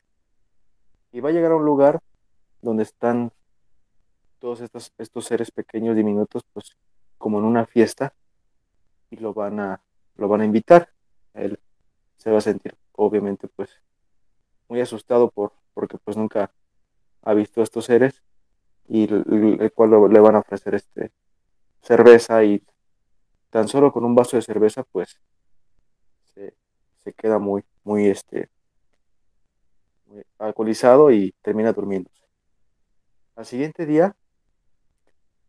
y 1.11 1.19
va 1.19 1.27
a 1.27 1.31
llegar 1.33 1.51
a 1.51 1.57
un 1.57 1.65
lugar 1.65 1.99
donde 2.61 2.83
están 2.83 3.33
todos 4.39 4.61
estos, 4.61 4.93
estos 4.99 5.25
seres 5.25 5.51
pequeños 5.51 5.97
diminutos, 5.97 6.43
pues 6.53 6.77
como 7.17 7.39
en 7.39 7.43
una 7.43 7.65
fiesta 7.65 8.13
y 9.09 9.17
lo 9.17 9.33
van 9.33 9.59
a, 9.59 9.81
lo 10.15 10.29
van 10.29 10.39
a 10.39 10.45
invitar. 10.45 10.87
Él 11.33 11.59
se 12.15 12.31
va 12.31 12.37
a 12.37 12.41
sentir 12.41 12.73
obviamente 12.93 13.49
pues 13.49 13.81
muy 14.69 14.79
asustado 14.79 15.29
por, 15.29 15.51
porque 15.73 15.97
pues 15.97 16.15
nunca 16.15 16.53
ha 17.21 17.33
visto 17.33 17.59
a 17.59 17.65
estos 17.65 17.83
seres 17.83 18.23
y 18.87 19.13
el, 19.13 19.73
cual 19.75 19.91
le 20.09 20.19
van 20.21 20.35
a 20.35 20.39
ofrecer 20.39 20.75
este 20.75 21.11
cerveza 21.81 22.43
y 22.43 22.63
tan 23.49 23.67
solo 23.67 23.91
con 23.91 24.05
un 24.05 24.15
vaso 24.15 24.37
de 24.37 24.43
cerveza 24.43 24.83
pues 24.83 25.19
se, 26.33 27.13
queda 27.13 27.39
muy 27.39 27.63
muy 27.83 28.07
este 28.07 28.49
alcoholizado 30.37 31.11
y 31.11 31.33
termina 31.41 31.73
durmiéndose. 31.73 32.21
Al 33.35 33.45
siguiente 33.45 33.85
día, 33.85 34.15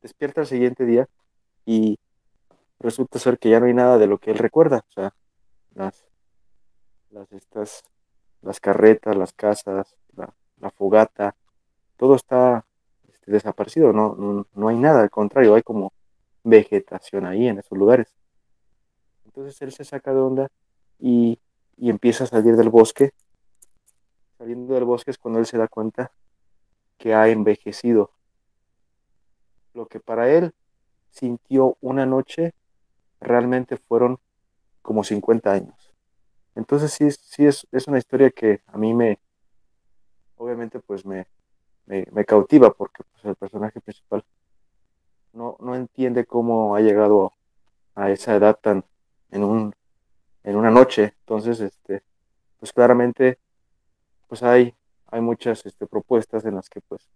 despierta 0.00 0.42
al 0.42 0.46
siguiente 0.46 0.86
día 0.86 1.08
y 1.66 1.98
resulta 2.78 3.18
ser 3.18 3.38
que 3.38 3.50
ya 3.50 3.60
no 3.60 3.66
hay 3.66 3.74
nada 3.74 3.98
de 3.98 4.06
lo 4.06 4.18
que 4.18 4.30
él 4.30 4.38
recuerda. 4.38 4.84
O 4.88 4.92
sea, 4.92 5.14
las, 5.74 6.04
las, 7.10 7.32
estas, 7.32 7.82
las 8.42 8.60
carretas, 8.60 9.16
las 9.16 9.32
casas, 9.32 9.96
la, 10.16 10.70
fogata, 10.70 11.34
todo 11.96 12.14
está 12.14 12.64
este, 13.12 13.32
desaparecido, 13.32 13.92
no, 13.92 14.14
no, 14.14 14.46
no, 14.54 14.68
hay 14.68 14.76
nada, 14.76 15.02
al 15.02 15.10
contrario, 15.10 15.54
hay 15.54 15.62
como 15.62 15.92
vegetación 16.44 17.26
ahí 17.26 17.46
en 17.46 17.58
esos 17.58 17.76
lugares. 17.76 18.14
Entonces 19.24 19.60
él 19.62 19.72
se 19.72 19.84
saca 19.84 20.12
de 20.12 20.20
onda 20.20 20.48
y, 20.98 21.38
y 21.76 21.90
empieza 21.90 22.24
a 22.24 22.26
salir 22.26 22.56
del 22.56 22.68
bosque 22.68 23.12
saliendo 24.42 24.74
del 24.74 24.84
bosque 24.84 25.12
es 25.12 25.18
cuando 25.18 25.38
él 25.38 25.46
se 25.46 25.56
da 25.56 25.68
cuenta 25.68 26.10
que 26.98 27.14
ha 27.14 27.28
envejecido. 27.28 28.10
Lo 29.72 29.86
que 29.86 30.00
para 30.00 30.32
él 30.32 30.52
sintió 31.10 31.76
una 31.80 32.06
noche 32.06 32.52
realmente 33.20 33.76
fueron 33.76 34.18
como 34.82 35.04
50 35.04 35.52
años. 35.52 35.94
Entonces 36.56 36.92
sí, 36.92 37.08
sí 37.12 37.46
es, 37.46 37.68
es 37.70 37.86
una 37.86 37.98
historia 37.98 38.30
que 38.30 38.62
a 38.66 38.76
mí 38.78 38.92
me, 38.94 39.20
obviamente 40.36 40.80
pues 40.80 41.06
me, 41.06 41.28
me, 41.86 42.24
cautiva 42.24 42.72
porque 42.74 43.04
pues, 43.12 43.24
el 43.24 43.36
personaje 43.36 43.80
principal 43.80 44.24
no, 45.32 45.56
no 45.60 45.74
entiende 45.74 46.24
cómo 46.26 46.74
ha 46.74 46.80
llegado 46.80 47.32
a 47.94 48.10
esa 48.10 48.34
edad 48.34 48.58
tan 48.60 48.84
en 49.30 49.44
un 49.44 49.74
en 50.44 50.56
una 50.56 50.70
noche. 50.70 51.14
Entonces, 51.20 51.60
este, 51.60 52.02
pues 52.58 52.72
claramente 52.72 53.38
pues 54.28 54.42
hay, 54.42 54.74
hay 55.08 55.20
muchas 55.20 55.64
este, 55.66 55.86
propuestas 55.86 56.44
en 56.44 56.54
las 56.54 56.68
que 56.68 56.80
pues 56.80 57.08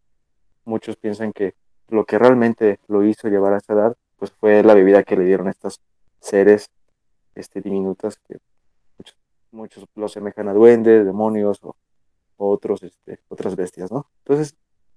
muchos 0.64 0.96
piensan 0.96 1.32
que 1.32 1.54
lo 1.88 2.04
que 2.04 2.18
realmente 2.18 2.78
lo 2.88 3.04
hizo 3.04 3.28
llevar 3.28 3.54
a 3.54 3.58
esa 3.58 3.72
edad 3.72 3.96
pues 4.16 4.32
fue 4.32 4.62
la 4.62 4.74
bebida 4.74 5.02
que 5.02 5.16
le 5.16 5.24
dieron 5.24 5.48
estos 5.48 5.80
seres 6.20 6.70
este, 7.34 7.60
diminutas 7.60 8.18
que 8.18 8.38
muchos, 8.98 9.16
muchos 9.50 9.84
lo 9.94 10.08
semejan 10.08 10.48
a 10.48 10.52
duendes, 10.52 11.04
demonios 11.04 11.60
o, 11.62 11.76
otros, 12.38 12.82
este, 12.82 13.20
otras 13.28 13.56
bestias, 13.56 13.90
¿no? 13.90 14.06
Entonces, 14.18 14.56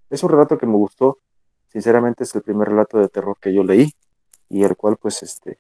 es 0.09 0.23
un 0.23 0.29
relato 0.29 0.57
que 0.57 0.65
me 0.65 0.73
gustó. 0.73 1.19
Sinceramente 1.69 2.23
es 2.23 2.35
el 2.35 2.41
primer 2.41 2.67
relato 2.67 2.99
de 2.99 3.09
terror 3.09 3.37
que 3.39 3.53
yo 3.53 3.63
leí 3.63 3.91
y 4.49 4.63
el 4.63 4.75
cual 4.75 4.97
pues 4.97 5.23
este 5.23 5.59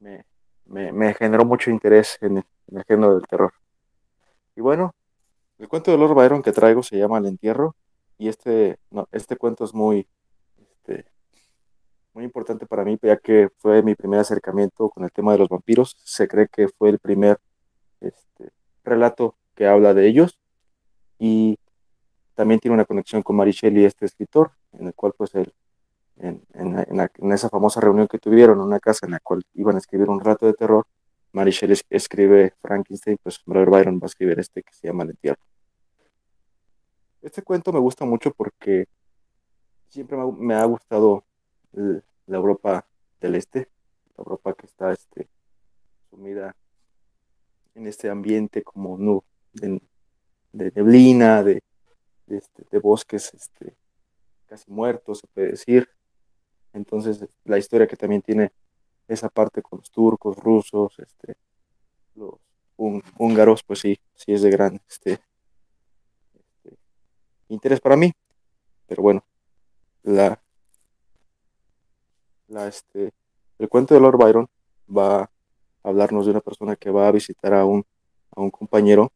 me, 0.00 0.24
me, 0.66 1.14
generó 1.14 1.44
mucho 1.44 1.70
interés 1.70 2.18
en 2.20 2.38
el, 2.38 2.44
en 2.68 2.78
el 2.78 2.84
género 2.84 3.14
del 3.14 3.26
terror. 3.26 3.52
Y 4.56 4.60
bueno, 4.60 4.94
el 5.58 5.68
cuento 5.68 5.90
de 5.90 5.98
Lord 5.98 6.14
Byron 6.14 6.42
que 6.42 6.52
traigo 6.52 6.82
se 6.82 6.96
llama 6.96 7.18
El 7.18 7.26
entierro 7.26 7.76
y 8.18 8.28
este, 8.28 8.78
no, 8.90 9.08
este 9.12 9.36
cuento 9.36 9.64
es 9.64 9.74
muy, 9.74 10.06
este, 10.58 11.06
muy 12.12 12.24
importante 12.24 12.66
para 12.66 12.84
mí 12.84 12.98
ya 13.02 13.16
que 13.16 13.48
fue 13.58 13.82
mi 13.82 13.94
primer 13.94 14.20
acercamiento 14.20 14.88
con 14.90 15.04
el 15.04 15.12
tema 15.12 15.32
de 15.32 15.38
los 15.38 15.48
vampiros. 15.48 15.96
Se 16.04 16.28
cree 16.28 16.48
que 16.48 16.68
fue 16.68 16.90
el 16.90 16.98
primer 16.98 17.38
este, 18.00 18.50
relato 18.84 19.36
que 19.54 19.66
habla 19.66 19.94
de 19.94 20.06
ellos 20.06 20.38
y 21.18 21.58
también 22.34 22.60
tiene 22.60 22.74
una 22.74 22.86
conexión 22.86 23.22
con 23.22 23.36
Mary 23.36 23.52
Shelley, 23.52 23.84
este 23.84 24.06
escritor, 24.06 24.52
en 24.72 24.86
el 24.86 24.94
cual 24.94 25.12
pues 25.16 25.34
él, 25.34 25.52
en, 26.18 26.42
en, 26.54 27.32
esa 27.32 27.48
famosa 27.48 27.80
reunión 27.80 28.08
que 28.08 28.18
tuvieron 28.18 28.58
en 28.58 28.64
una 28.64 28.80
casa 28.80 29.06
en 29.06 29.12
la 29.12 29.20
cual 29.20 29.42
iban 29.54 29.76
a 29.76 29.78
escribir 29.78 30.08
un 30.08 30.20
relato 30.20 30.46
de 30.46 30.54
terror, 30.54 30.86
Mary 31.32 31.50
Shelley 31.50 31.78
escribe 31.90 32.54
Frankenstein, 32.58 33.18
pues 33.22 33.40
Lord 33.46 33.70
Byron 33.70 33.98
va 33.98 34.04
a 34.04 34.06
escribir 34.06 34.38
este 34.38 34.62
que 34.62 34.72
se 34.72 34.88
llama 34.88 35.04
El 35.04 35.10
entierro. 35.10 35.40
Este 37.22 37.42
cuento 37.42 37.72
me 37.72 37.78
gusta 37.78 38.04
mucho 38.04 38.32
porque 38.32 38.86
siempre 39.88 40.16
me 40.38 40.54
ha, 40.54 40.64
gustado 40.64 41.24
la 41.72 42.36
Europa 42.36 42.86
del 43.20 43.34
Este, 43.34 43.68
la 44.16 44.22
Europa 44.22 44.54
que 44.54 44.66
está 44.66 44.92
este, 44.92 45.28
sumida 46.08 46.56
en 47.74 47.86
este 47.86 48.08
ambiente 48.08 48.62
como 48.62 48.96
nu, 48.96 49.22
de, 49.52 49.80
neblina, 50.52 51.42
de, 51.42 51.62
este, 52.28 52.64
de, 52.70 52.78
bosques 52.78 53.34
este, 53.34 53.76
casi 54.50 54.70
muertos, 54.70 55.20
se 55.20 55.28
puede 55.28 55.52
decir. 55.52 55.88
Entonces, 56.72 57.24
la 57.44 57.56
historia 57.56 57.86
que 57.86 57.96
también 57.96 58.20
tiene 58.20 58.50
esa 59.06 59.28
parte 59.28 59.62
con 59.62 59.78
los 59.78 59.90
turcos, 59.90 60.36
rusos, 60.36 60.98
este, 60.98 61.36
los 62.16 62.34
húngaros, 62.76 63.62
pues 63.62 63.78
sí, 63.78 63.98
sí 64.14 64.32
es 64.32 64.42
de 64.42 64.50
gran 64.50 64.80
este, 64.88 65.20
interés 67.48 67.80
para 67.80 67.96
mí. 67.96 68.12
Pero 68.86 69.02
bueno, 69.02 69.24
la, 70.02 70.42
la 72.48 72.66
este, 72.66 73.12
el 73.58 73.68
cuento 73.68 73.94
de 73.94 74.00
Lord 74.00 74.18
Byron 74.18 74.48
va 74.88 75.22
a 75.22 75.30
hablarnos 75.84 76.24
de 76.26 76.32
una 76.32 76.40
persona 76.40 76.74
que 76.74 76.90
va 76.90 77.06
a 77.06 77.12
visitar 77.12 77.54
a 77.54 77.64
un, 77.64 77.86
a 78.34 78.40
un 78.40 78.50
compañero, 78.50 79.12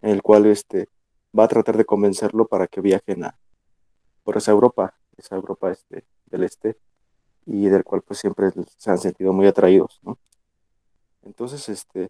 el 0.00 0.22
cual 0.22 0.46
este, 0.46 0.88
va 1.38 1.44
a 1.44 1.48
tratar 1.48 1.76
de 1.76 1.84
convencerlo 1.84 2.46
para 2.46 2.66
que 2.66 2.80
viajen 2.80 3.24
a, 3.24 3.38
por 4.26 4.36
esa 4.36 4.50
Europa, 4.50 4.92
esa 5.16 5.36
Europa 5.36 5.70
este, 5.70 6.04
del 6.26 6.42
este, 6.42 6.76
y 7.46 7.68
del 7.68 7.84
cual 7.84 8.02
pues 8.02 8.18
siempre 8.18 8.50
se 8.76 8.90
han 8.90 8.98
sentido 8.98 9.32
muy 9.32 9.46
atraídos, 9.46 10.00
¿no? 10.02 10.18
Entonces, 11.22 11.68
este, 11.68 12.08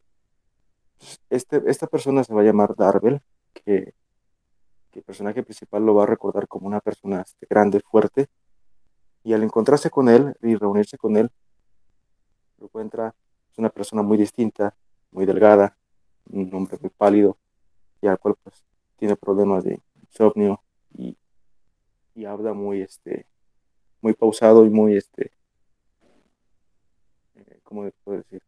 este, 1.29 1.63
esta 1.67 1.87
persona 1.87 2.25
se 2.25 2.33
va 2.33 2.41
a 2.41 2.45
llamar 2.45 2.75
Darvel, 2.75 3.21
que 3.53 3.93
el 4.95 5.03
personaje 5.03 5.43
principal 5.43 5.85
lo 5.85 5.95
va 5.95 6.05
a 6.05 6.07
recordar 6.07 6.49
como 6.49 6.67
una 6.67 6.81
persona 6.81 7.21
este, 7.21 7.47
grande, 7.51 7.81
fuerte, 7.81 8.29
y 9.23 9.35
al 9.35 9.43
encontrarse 9.43 9.91
con 9.91 10.09
él 10.09 10.35
y 10.41 10.55
reunirse 10.55 10.97
con 10.97 11.19
él, 11.19 11.31
lo 12.57 12.65
encuentra 12.65 13.15
es 13.53 13.59
una 13.59 13.69
persona 13.69 14.01
muy 14.01 14.17
distinta, 14.17 14.75
muy 15.11 15.27
delgada, 15.27 15.77
un 16.31 16.49
hombre 16.55 16.79
muy 16.81 16.89
pálido, 16.89 17.37
y 18.01 18.07
al 18.07 18.19
cual 18.19 18.37
pues 18.43 18.65
tiene 18.97 19.17
problemas 19.17 19.65
de 19.65 19.83
insomnio 20.01 20.63
y 22.17 22.25
habla 22.25 22.55
muy 22.55 22.83
este 22.83 23.27
muy 24.01 24.15
pausado 24.15 24.65
y 24.65 24.71
muy 24.71 24.97
este 24.97 25.31
eh, 27.37 27.61
¿cómo 27.63 27.89
puedo 28.03 28.19
decir? 28.19 28.43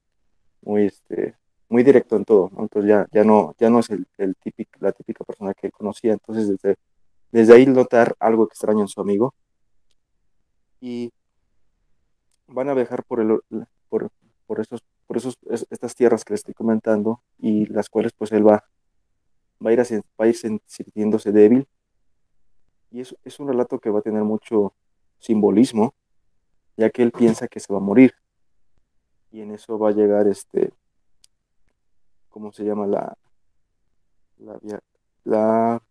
muy 0.63 0.87
este 0.87 1.37
muy 1.69 1.83
directo 1.83 2.17
en 2.17 2.25
todo, 2.25 2.51
entonces 2.57 2.89
ya, 2.89 3.07
ya, 3.13 3.25
no, 3.25 3.55
ya 3.59 3.69
no 3.69 3.81
es 3.81 3.91
el, 3.91 4.07
el 4.17 4.35
típico, 4.37 4.73
la 4.81 4.91
típica 4.93 5.23
persona 5.23 5.53
que 5.53 5.71
conocía, 5.71 6.15
entonces 6.15 6.49
desde, 6.49 6.77
desde 7.31 7.55
ahí 7.55 7.67
notar 7.67 8.17
algo 8.19 8.45
extraño 8.47 8.81
en 8.81 8.89
su 8.89 9.01
amigo. 9.03 9.35
Y 10.81 11.13
van 12.47 12.71
a 12.71 12.75
viajar 12.75 13.05
por, 13.05 13.21
el, 13.21 13.39
por, 13.91 14.11
por, 14.47 14.61
esos, 14.61 14.83
por 15.07 15.19
esos, 15.19 15.37
estas 15.69 15.95
tierras 15.95 16.25
que 16.25 16.33
les 16.33 16.41
estoy 16.41 16.55
comentando 16.55 17.21
y 17.39 17.67
las 17.67 17.91
cuales 17.91 18.13
pues 18.17 18.33
él 18.33 18.47
va, 18.47 18.65
va, 19.65 19.71
a, 19.71 19.73
ir 19.75 19.81
va 20.19 20.25
a 20.25 20.29
ir 20.29 20.37
sintiéndose 20.65 21.33
débil 21.33 21.69
y 22.91 23.01
es, 23.01 23.17
es 23.25 23.39
un 23.41 23.49
relato 23.49 23.79
que 23.79 23.91
va 23.91 24.01
a 24.01 24.03
tener 24.03 24.25
mucho 24.25 24.75
simbolismo 25.19 25.95
ya 26.77 26.91
que 26.91 27.03
él 27.03 27.13
piensa 27.13 27.49
que 27.49 27.61
se 27.61 27.73
va 27.73 27.79
a 27.79 27.83
morir 27.83 28.15
y 29.31 29.41
en 29.41 29.53
eso 29.53 29.79
va 29.79 29.91
a 29.91 29.93
llegar 29.93 30.27
este 30.27 30.73
¿cómo 32.39 32.53
se 32.53 32.65
llama? 32.65 32.87
La, 32.87 33.17
la, 34.39 34.81
la 35.25 35.83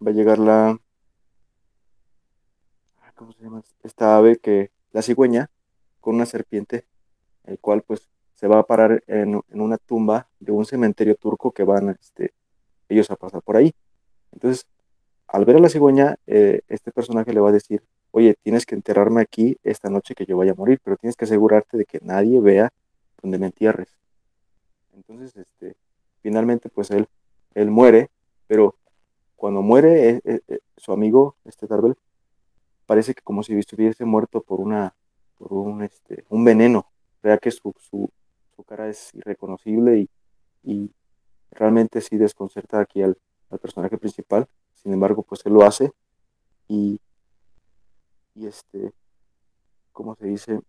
va 0.00 0.10
a 0.10 0.14
llegar 0.14 0.38
la, 0.38 0.80
ah, 3.02 3.12
¿cómo 3.14 3.32
se 3.32 3.42
llama? 3.42 3.62
Esta 3.82 4.16
ave 4.16 4.38
que, 4.38 4.70
la 4.92 5.02
cigüeña, 5.02 5.50
con 6.00 6.14
una 6.14 6.24
serpiente, 6.24 6.86
el 7.44 7.58
cual 7.58 7.82
pues 7.82 8.08
se 8.36 8.48
va 8.48 8.58
a 8.58 8.66
parar 8.66 9.04
en, 9.06 9.42
una 9.50 9.76
tumba 9.76 10.28
de 10.40 10.52
un 10.52 10.64
cementerio 10.64 11.14
turco 11.14 11.52
que 11.52 11.62
van 11.62 11.90
este, 11.90 12.32
ellos 12.88 13.10
a 13.10 13.16
pasar 13.16 13.42
por 13.42 13.56
ahí. 13.56 13.74
Entonces, 14.32 14.66
al 15.32 15.44
ver 15.44 15.56
a 15.56 15.60
la 15.60 15.68
cigüeña, 15.68 16.16
eh, 16.26 16.60
este 16.68 16.92
personaje 16.92 17.32
le 17.32 17.40
va 17.40 17.50
a 17.50 17.52
decir 17.52 17.82
oye, 18.12 18.36
tienes 18.42 18.66
que 18.66 18.74
enterrarme 18.74 19.20
aquí 19.22 19.56
esta 19.62 19.90
noche 19.90 20.14
que 20.14 20.26
yo 20.26 20.36
vaya 20.36 20.52
a 20.52 20.56
morir, 20.56 20.80
pero 20.82 20.96
tienes 20.96 21.16
que 21.16 21.24
asegurarte 21.24 21.76
de 21.76 21.84
que 21.84 22.00
nadie 22.02 22.40
vea 22.40 22.72
donde 23.22 23.38
me 23.38 23.46
entierres. 23.46 23.88
Entonces, 24.94 25.36
este, 25.36 25.76
finalmente, 26.22 26.68
pues 26.68 26.90
él, 26.90 27.08
él 27.54 27.70
muere, 27.70 28.10
pero 28.46 28.76
cuando 29.36 29.62
muere 29.62 30.20
eh, 30.24 30.40
eh, 30.48 30.58
su 30.76 30.92
amigo, 30.92 31.36
este 31.44 31.66
Darvel, 31.66 31.96
parece 32.86 33.14
que 33.14 33.22
como 33.22 33.42
si 33.42 33.56
estuviese 33.56 34.04
muerto 34.04 34.42
por 34.42 34.60
una, 34.60 34.94
por 35.38 35.52
un, 35.52 35.82
este, 35.82 36.24
un 36.28 36.44
veneno, 36.44 36.90
vea 37.22 37.38
que 37.38 37.50
su, 37.50 37.74
su, 37.78 38.10
su, 38.56 38.64
cara 38.64 38.88
es 38.88 39.14
irreconocible 39.14 39.98
y, 39.98 40.08
y 40.64 40.90
realmente 41.50 42.00
sí 42.00 42.16
desconcerta 42.16 42.80
aquí 42.80 43.02
al 43.02 43.16
personaje 43.60 43.96
principal, 43.98 44.46
sin 44.82 44.92
embargo, 44.92 45.22
pues 45.22 45.44
él 45.44 45.52
lo 45.52 45.62
hace 45.62 45.92
y, 46.68 47.00
y 48.34 48.46
este, 48.46 48.92
¿cómo 49.92 50.14
se 50.14 50.26
dice? 50.26 50.60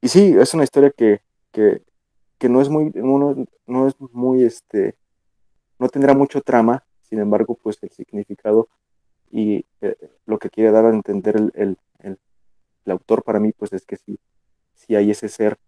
Y 0.00 0.08
sí, 0.08 0.34
es 0.38 0.54
una 0.54 0.64
historia 0.64 0.90
que, 0.90 1.22
que, 1.52 1.82
que 2.38 2.48
no 2.48 2.60
es 2.60 2.68
muy, 2.68 2.90
no, 2.94 3.46
no, 3.66 3.86
es 3.88 3.94
muy, 3.98 4.44
este, 4.44 4.96
no 5.78 5.88
tendrá 5.88 6.14
mucho 6.14 6.40
trama, 6.42 6.84
sin 7.02 7.20
embargo, 7.20 7.54
pues 7.54 7.78
el 7.82 7.90
significado 7.90 8.68
y 9.30 9.64
eh, 9.80 9.96
lo 10.26 10.38
que 10.38 10.50
quiere 10.50 10.70
dar 10.70 10.84
a 10.86 10.90
entender 10.90 11.36
el, 11.36 11.52
el, 11.54 11.78
el, 12.00 12.18
autor 12.86 13.22
para 13.22 13.38
mí, 13.40 13.52
pues 13.52 13.72
es 13.74 13.84
que 13.84 13.96
sí, 13.96 14.18
sí 14.74 14.96
hay 14.96 15.10
ese 15.10 15.28
ser 15.28 15.58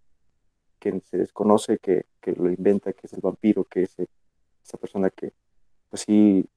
que 0.79 1.01
se 1.11 1.19
desconoce, 1.19 1.79
que, 1.79 2.07
que 2.21 2.33
lo 2.33 2.51
inventa, 2.51 2.95
que 2.95 3.07
es 3.07 3.13
el 3.13 3.21
vampiro, 3.21 3.65
que 3.65 3.83
es 3.83 3.95
esa 4.65 4.79
persona 4.79 5.11
que, 5.11 5.33
pues 5.91 6.03
sí, 6.03 6.49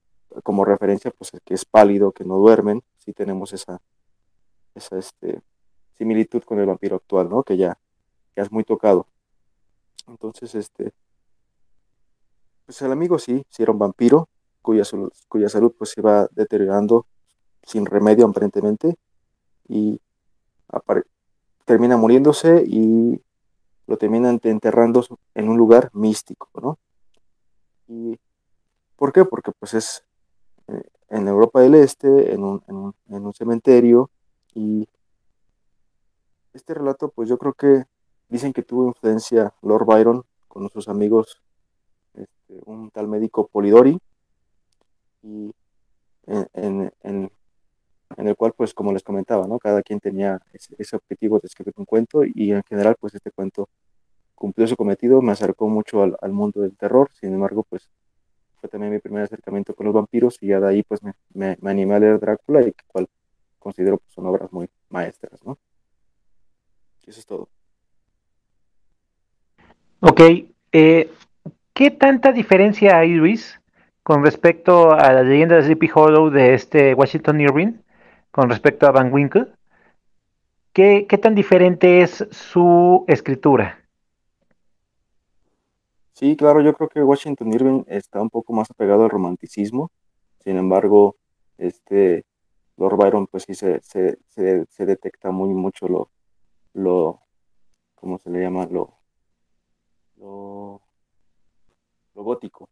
como 0.41 0.65
referencia, 0.65 1.11
pues 1.11 1.31
que 1.43 1.53
es 1.53 1.65
pálido, 1.65 2.11
que 2.11 2.25
no 2.25 2.37
duermen, 2.37 2.83
sí 2.97 3.13
tenemos 3.13 3.53
esa, 3.53 3.81
esa 4.75 4.97
este, 4.97 5.41
similitud 5.97 6.43
con 6.43 6.59
el 6.59 6.65
vampiro 6.65 6.95
actual, 6.95 7.29
¿no? 7.29 7.43
Que 7.43 7.57
ya, 7.57 7.77
ya 8.35 8.43
es 8.43 8.51
muy 8.51 8.63
tocado. 8.63 9.07
Entonces, 10.07 10.55
este, 10.55 10.93
pues 12.65 12.81
el 12.81 12.91
amigo 12.91 13.19
sí, 13.19 13.45
sí 13.49 13.63
era 13.63 13.71
un 13.71 13.79
vampiro, 13.79 14.29
cuya, 14.61 14.83
cuya 15.27 15.49
salud 15.49 15.73
pues 15.77 15.91
se 15.91 16.01
iba 16.01 16.27
deteriorando 16.31 17.05
sin 17.61 17.85
remedio 17.85 18.25
aparentemente 18.25 18.95
y 19.67 19.99
termina 21.65 21.97
muriéndose 21.97 22.63
y 22.65 23.21
lo 23.87 23.97
terminan 23.97 24.39
enterrando 24.43 25.05
en 25.33 25.49
un 25.49 25.57
lugar 25.57 25.89
místico, 25.93 26.49
¿no? 26.61 26.79
¿Y 27.87 28.19
por 28.95 29.11
qué? 29.11 29.25
Porque 29.25 29.51
pues 29.59 29.73
es 29.73 30.03
en 30.67 31.27
Europa 31.27 31.61
del 31.61 31.75
Este, 31.75 32.33
en 32.33 32.43
un, 32.43 32.63
en 32.67 32.75
un, 32.75 32.95
en 33.09 33.25
un 33.25 33.33
cementerio, 33.33 34.09
y 34.55 34.87
este 36.53 36.73
relato, 36.73 37.09
pues 37.09 37.29
yo 37.29 37.37
creo 37.37 37.53
que 37.53 37.83
dicen 38.29 38.53
que 38.53 38.63
tuvo 38.63 38.87
influencia 38.87 39.53
Lord 39.61 39.85
Byron 39.85 40.23
con 40.47 40.69
sus 40.69 40.87
amigos, 40.87 41.41
este, 42.13 42.61
un 42.65 42.89
tal 42.91 43.07
médico 43.07 43.47
Polidori, 43.47 43.99
y 45.21 45.53
en, 46.25 46.91
en, 47.03 47.31
el 48.17 48.35
cual, 48.35 48.53
pues 48.55 48.73
como 48.73 48.93
les 48.93 49.03
comentaba, 49.03 49.47
¿no? 49.47 49.59
cada 49.59 49.81
quien 49.81 49.99
tenía 49.99 50.39
ese, 50.53 50.75
ese, 50.77 50.95
objetivo 50.95 51.39
de 51.39 51.47
escribir 51.47 51.73
un 51.77 51.85
cuento 51.85 52.23
y 52.23 52.51
en 52.51 52.63
general, 52.63 52.95
pues 52.99 53.15
este 53.15 53.31
cuento 53.31 53.69
cumplió 54.35 54.67
su 54.67 54.75
cometido, 54.75 55.21
me 55.21 55.31
acercó 55.31 55.67
mucho 55.67 56.03
al, 56.03 56.17
al 56.21 56.31
mundo 56.31 56.61
del 56.61 56.75
terror, 56.75 57.09
sin 57.19 57.33
embargo, 57.33 57.65
pues 57.69 57.89
también 58.67 58.93
mi 58.93 58.99
primer 58.99 59.23
acercamiento 59.23 59.75
con 59.75 59.85
los 59.85 59.93
vampiros 59.93 60.37
y 60.41 60.47
ya 60.47 60.59
de 60.59 60.67
ahí 60.67 60.83
pues 60.83 61.01
me, 61.03 61.13
me, 61.33 61.57
animé 61.69 61.95
a 61.95 61.99
leer 61.99 62.19
Drácula 62.19 62.61
y 62.61 62.73
cual 62.87 63.07
considero 63.59 63.97
que 63.97 64.09
son 64.09 64.25
obras 64.25 64.51
muy 64.51 64.69
maestras, 64.89 65.43
¿no? 65.45 65.57
eso 67.05 67.19
es 67.19 67.25
todo. 67.25 67.49
Ok, 69.99 70.21
eh, 70.71 71.11
¿qué 71.73 71.91
tanta 71.91 72.31
diferencia 72.31 72.97
hay, 72.97 73.13
Luis, 73.13 73.59
con 74.03 74.23
respecto 74.23 74.91
a 74.91 75.13
la 75.13 75.23
leyenda 75.23 75.55
de 75.55 75.63
Sleepy 75.63 75.89
Hollow 75.93 76.29
de 76.29 76.53
este 76.53 76.93
Washington 76.93 77.41
Irving, 77.41 77.73
con 78.31 78.49
respecto 78.49 78.87
a 78.87 78.91
Van 78.91 79.13
Winkle? 79.13 79.47
¿Qué, 80.73 81.05
qué 81.07 81.17
tan 81.17 81.35
diferente 81.35 82.01
es 82.01 82.25
su 82.31 83.05
escritura? 83.07 83.82
Sí, 86.13 86.37
claro, 86.37 86.61
yo 86.61 86.73
creo 86.73 86.89
que 86.89 87.03
Washington 87.03 87.53
Irving 87.53 87.83
está 87.87 88.21
un 88.21 88.29
poco 88.29 88.53
más 88.53 88.69
apegado 88.69 89.03
al 89.03 89.09
romanticismo. 89.09 89.91
Sin 90.43 90.57
embargo, 90.57 91.17
este 91.57 92.25
Lord 92.77 92.97
Byron, 92.97 93.27
pues 93.27 93.43
sí 93.43 93.55
se, 93.55 93.81
se, 93.81 94.17
se, 94.29 94.85
detecta 94.85 95.31
muy 95.31 95.53
mucho 95.55 95.87
lo, 95.87 96.11
lo, 96.73 97.21
¿cómo 97.95 98.19
se 98.19 98.29
le 98.29 98.41
llama? 98.41 98.67
Lo, 98.67 98.99
lo, 100.17 100.81
lo 102.15 102.23
gótico, 102.23 102.69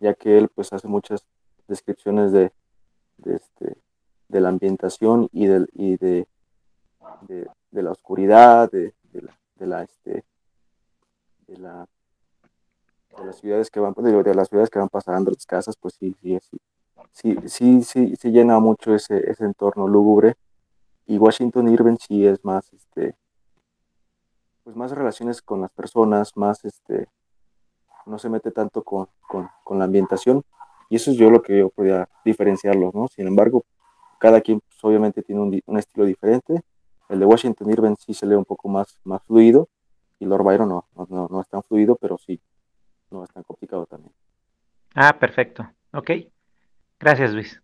ya 0.00 0.14
que 0.14 0.38
él 0.38 0.48
pues 0.48 0.72
hace 0.72 0.86
muchas 0.88 1.26
descripciones 1.66 2.32
de, 2.32 2.52
de, 3.18 3.36
este, 3.36 3.76
de 4.28 4.40
la 4.40 4.50
ambientación 4.50 5.28
y, 5.32 5.46
del, 5.46 5.68
y 5.72 5.96
de, 5.96 6.26
de, 7.22 7.82
la 7.82 7.90
oscuridad, 7.90 8.70
de, 8.70 8.94
de 9.12 9.22
la, 9.22 9.38
la, 9.66 9.82
este, 9.82 10.24
de 11.46 11.56
la 11.58 11.88
de 13.18 13.26
las 13.26 13.36
ciudades 13.36 13.70
que 13.70 13.80
van, 13.80 13.94
de, 13.94 14.34
las 14.34 14.48
ciudades 14.48 14.70
que 14.70 14.78
van 14.78 14.88
pasando, 14.88 15.30
las 15.30 15.46
casas, 15.46 15.76
pues 15.76 15.94
sí, 15.94 16.14
sí, 16.20 16.38
sí, 16.40 16.58
sí, 17.12 17.36
sí, 17.46 17.82
sí, 17.82 18.16
sí 18.16 18.30
llena 18.30 18.58
mucho 18.58 18.94
ese, 18.94 19.30
ese 19.30 19.44
entorno 19.44 19.88
lúgubre. 19.88 20.36
Y 21.06 21.18
Washington 21.18 21.68
Irving 21.68 21.96
sí 21.96 22.26
es 22.26 22.44
más, 22.44 22.72
este, 22.72 23.16
pues 24.64 24.76
más 24.76 24.90
relaciones 24.92 25.40
con 25.40 25.62
las 25.62 25.70
personas, 25.70 26.36
más, 26.36 26.64
este, 26.64 27.08
no 28.06 28.18
se 28.18 28.28
mete 28.28 28.50
tanto 28.50 28.82
con, 28.82 29.08
con, 29.26 29.48
con 29.64 29.78
la 29.78 29.84
ambientación. 29.84 30.44
Y 30.90 30.96
eso 30.96 31.10
es 31.10 31.16
yo 31.16 31.30
lo 31.30 31.42
que 31.42 31.58
yo 31.58 31.70
podía 31.70 32.08
diferenciarlo, 32.24 32.90
¿no? 32.94 33.08
Sin 33.08 33.26
embargo, 33.26 33.64
cada 34.18 34.40
quien 34.40 34.60
pues, 34.60 34.78
obviamente 34.82 35.22
tiene 35.22 35.40
un, 35.40 35.60
un, 35.66 35.78
estilo 35.78 36.04
diferente. 36.06 36.62
El 37.08 37.20
de 37.20 37.26
Washington 37.26 37.70
Irving 37.70 37.94
sí 37.98 38.14
se 38.14 38.26
lee 38.26 38.34
un 38.34 38.44
poco 38.44 38.68
más, 38.68 38.98
más 39.04 39.22
fluido 39.24 39.68
y 40.18 40.24
Lord 40.24 40.44
Byron 40.44 40.68
no, 40.68 40.86
no, 41.08 41.28
no 41.30 41.40
es 41.40 41.48
tan 41.48 41.62
fluido, 41.62 41.96
pero 41.96 42.18
sí, 42.18 42.40
no 43.10 43.24
es 43.24 43.30
tan 43.30 43.42
complicado 43.42 43.86
también. 43.86 44.12
Ah, 44.94 45.18
perfecto. 45.18 45.70
Ok. 45.92 46.10
Gracias, 46.98 47.32
Luis. 47.32 47.60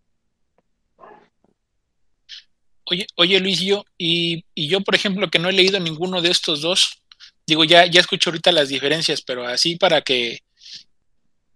Oye, 2.87 3.07
oye 3.15 3.39
Luis, 3.39 3.61
yo, 3.61 3.83
y, 3.97 4.45
y, 4.53 4.67
yo, 4.67 4.81
por 4.81 4.93
ejemplo, 4.93 5.29
que 5.29 5.39
no 5.39 5.49
he 5.49 5.53
leído 5.53 5.79
ninguno 5.79 6.21
de 6.21 6.29
estos 6.29 6.61
dos, 6.61 7.01
digo, 7.47 7.63
ya, 7.63 7.85
ya 7.87 7.99
escucho 7.99 8.29
ahorita 8.29 8.51
las 8.51 8.69
diferencias, 8.69 9.23
pero 9.23 9.47
así 9.47 9.75
para 9.75 10.01
que, 10.01 10.39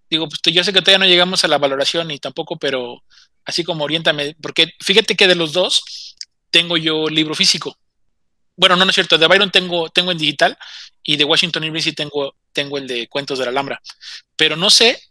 digo, 0.10 0.28
pues 0.28 0.42
yo 0.54 0.64
sé 0.64 0.74
que 0.74 0.82
todavía 0.82 1.06
no 1.06 1.12
llegamos 1.12 1.44
a 1.44 1.48
la 1.48 1.60
valoración 1.60 2.10
y 2.10 2.18
tampoco, 2.18 2.58
pero 2.58 3.04
así 3.46 3.64
como 3.64 3.84
oriéntame, 3.84 4.36
porque 4.42 4.74
fíjate 4.80 5.16
que 5.16 5.28
de 5.28 5.36
los 5.36 5.54
dos 5.54 6.16
tengo 6.50 6.78
yo 6.78 7.08
libro 7.10 7.36
físico. 7.36 7.78
Bueno, 8.60 8.76
no, 8.76 8.84
no 8.84 8.90
es 8.90 8.96
cierto, 8.96 9.18
de 9.18 9.26
Byron 9.26 9.52
tengo, 9.52 9.90
tengo 9.90 10.12
en 10.12 10.18
digital 10.18 10.58
y 11.02 11.16
de 11.16 11.24
Washington 11.24 11.64
Irving 11.64 11.94
tengo, 11.96 12.36
tengo 12.52 12.78
el 12.78 12.88
de 12.88 13.08
Cuentos 13.08 13.40
de 13.40 13.46
la 13.46 13.52
Alhambra, 13.52 13.82
pero 14.36 14.58
no 14.58 14.70
sé 14.70 15.02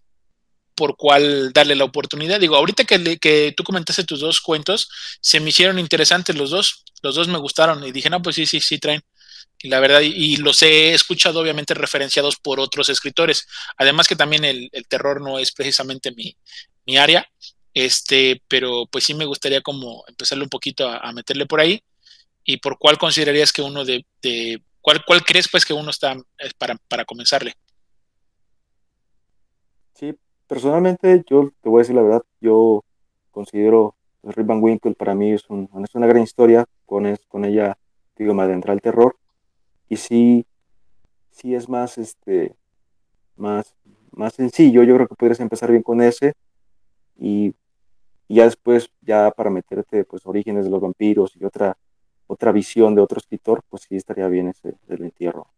por 0.75 0.99
cuál 0.99 1.51
darle 1.55 1.75
la 1.75 1.85
oportunidad. 1.85 2.39
Digo, 2.39 2.57
ahorita 2.57 2.85
que, 2.85 3.17
que 3.17 3.55
tú 3.57 3.65
comentaste 3.65 4.05
tus 4.05 4.21
dos 4.21 4.43
cuentos, 4.43 4.91
se 5.23 5.41
me 5.41 5.49
hicieron 5.49 5.79
interesantes 5.79 6.37
los 6.37 6.51
dos, 6.51 6.85
los 7.03 7.15
dos 7.15 7.29
me 7.29 7.39
gustaron 7.39 7.83
y 7.85 7.91
dije, 7.91 8.11
no, 8.11 8.21
pues 8.21 8.37
sí, 8.37 8.45
sí, 8.45 8.61
sí 8.61 8.79
traen. 8.79 9.01
Y 9.63 9.69
la 9.69 9.81
verdad, 9.81 10.03
y, 10.03 10.37
los 10.37 10.63
he 10.63 10.93
escuchado 10.93 11.41
obviamente 11.41 11.73
referenciados 11.73 12.37
por 12.37 12.61
otros 12.61 12.91
escritores. 12.91 13.49
Además 13.79 14.09
que 14.09 14.15
también 14.15 14.45
el, 14.45 14.71
terror 14.89 15.23
no 15.23 15.39
es 15.39 15.53
precisamente 15.53 16.13
mi, 16.13 16.37
mi, 16.85 16.99
área, 16.99 17.27
este, 17.73 18.43
pero 18.47 18.85
pues 18.93 19.05
sí 19.05 19.15
me 19.15 19.25
gustaría 19.25 19.63
como 19.63 20.05
empezarle 20.07 20.45
un 20.45 20.51
poquito 20.51 20.87
a 20.87 21.11
meterle 21.13 21.47
por 21.47 21.61
ahí. 21.61 21.83
¿Y 22.51 22.57
por 22.57 22.79
cuál 22.79 22.97
considerarías 22.97 23.53
que 23.53 23.61
uno 23.61 23.85
de, 23.85 24.07
de 24.23 24.63
¿Cuál, 24.81 25.05
¿Cuál, 25.07 25.23
crees 25.23 25.51
pues 25.51 25.67
que 25.67 25.75
uno 25.75 25.91
está 25.91 26.17
para, 26.57 26.77
para 26.89 27.05
comenzarle? 27.05 27.53
Sí, 29.93 30.17
personalmente 30.47 31.23
yo 31.29 31.51
te 31.61 31.69
voy 31.69 31.81
a 31.81 31.83
decir 31.83 31.95
la 31.95 32.01
verdad, 32.01 32.23
yo 32.41 32.87
considero 33.33 33.97
Rip 34.23 34.47
Van 34.47 34.63
Winkle 34.63 34.95
para 34.95 35.15
mí 35.15 35.33
es, 35.33 35.45
un, 35.51 35.69
es 35.85 35.95
una 35.95 36.07
gran 36.07 36.23
historia, 36.23 36.65
con, 36.87 37.05
es, 37.05 37.21
con 37.29 37.45
ella 37.45 37.77
digo, 38.17 38.33
me 38.33 38.45
adentra 38.45 38.73
el 38.73 38.81
terror 38.81 39.19
y 39.91 39.97
sí, 39.97 40.47
sí 41.31 41.55
es 41.55 41.69
más, 41.69 41.99
este, 41.99 42.57
más, 43.37 43.75
más 44.11 44.33
sencillo, 44.33 44.85
yo 44.85 44.95
creo 44.95 45.07
que 45.07 45.17
podrías 45.17 45.41
empezar 45.41 45.71
bien 45.71 45.83
con 45.83 46.01
ese 46.01 46.33
y, 47.15 47.55
y 48.27 48.37
ya 48.37 48.45
después, 48.45 48.91
ya 49.03 49.31
para 49.33 49.51
meterte 49.51 50.07
pues 50.07 50.25
orígenes 50.25 50.65
de 50.65 50.71
los 50.71 50.81
vampiros 50.81 51.37
y 51.37 51.45
otra 51.45 51.77
otra 52.29 52.53
visión 52.53 52.95
de 52.95 53.01
otro 53.01 53.19
escritor, 53.19 53.63
pues 53.69 53.83
sí 53.89 53.97
estaría 53.97 54.29
bien 54.29 54.49
ese 54.49 54.75
del 54.87 55.03
entierro. 55.03 55.49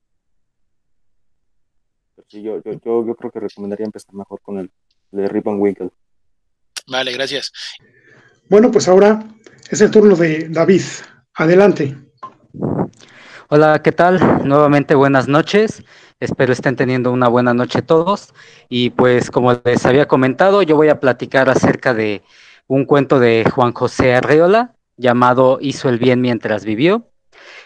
Pero 2.15 2.27
sí, 2.31 2.43
yo, 2.43 2.63
yo, 2.63 2.73
yo, 2.73 3.07
yo, 3.07 3.15
creo 3.15 3.31
que 3.31 3.41
recomendaría 3.41 3.85
empezar 3.85 4.15
mejor 4.15 4.41
con 4.41 4.59
el 4.59 4.71
de 5.11 5.29
Rip 5.29 5.45
Van 5.45 5.61
Winkle. 5.61 5.91
Vale, 6.87 7.13
gracias. 7.13 7.53
Bueno, 8.49 8.71
pues 8.71 8.89
ahora 8.89 9.23
es 9.69 9.81
el 9.81 9.91
turno 9.91 10.17
de 10.17 10.49
David. 10.49 10.83
Adelante. 11.35 11.97
Hola, 13.49 13.83
¿qué 13.83 13.91
tal? 13.91 14.47
Nuevamente 14.47 14.95
buenas 14.95 15.27
noches. 15.27 15.83
Espero 16.21 16.53
estén 16.53 16.77
teniendo 16.77 17.11
una 17.11 17.29
buena 17.29 17.53
noche 17.53 17.83
todos. 17.83 18.33
Y 18.69 18.91
pues 18.91 19.31
como 19.31 19.55
les 19.65 19.85
había 19.87 20.07
comentado, 20.07 20.63
yo 20.63 20.77
voy 20.77 20.89
a 20.89 21.01
platicar 21.01 21.49
acerca 21.49 21.95
de 21.95 22.23
un 22.69 22.85
cuento 22.85 23.19
de 23.19 23.45
Juan 23.53 23.73
José 23.73 24.15
Arreola 24.15 24.77
llamado 25.01 25.59
Hizo 25.61 25.89
el 25.89 25.99
bien 25.99 26.21
mientras 26.21 26.65
vivió. 26.65 27.09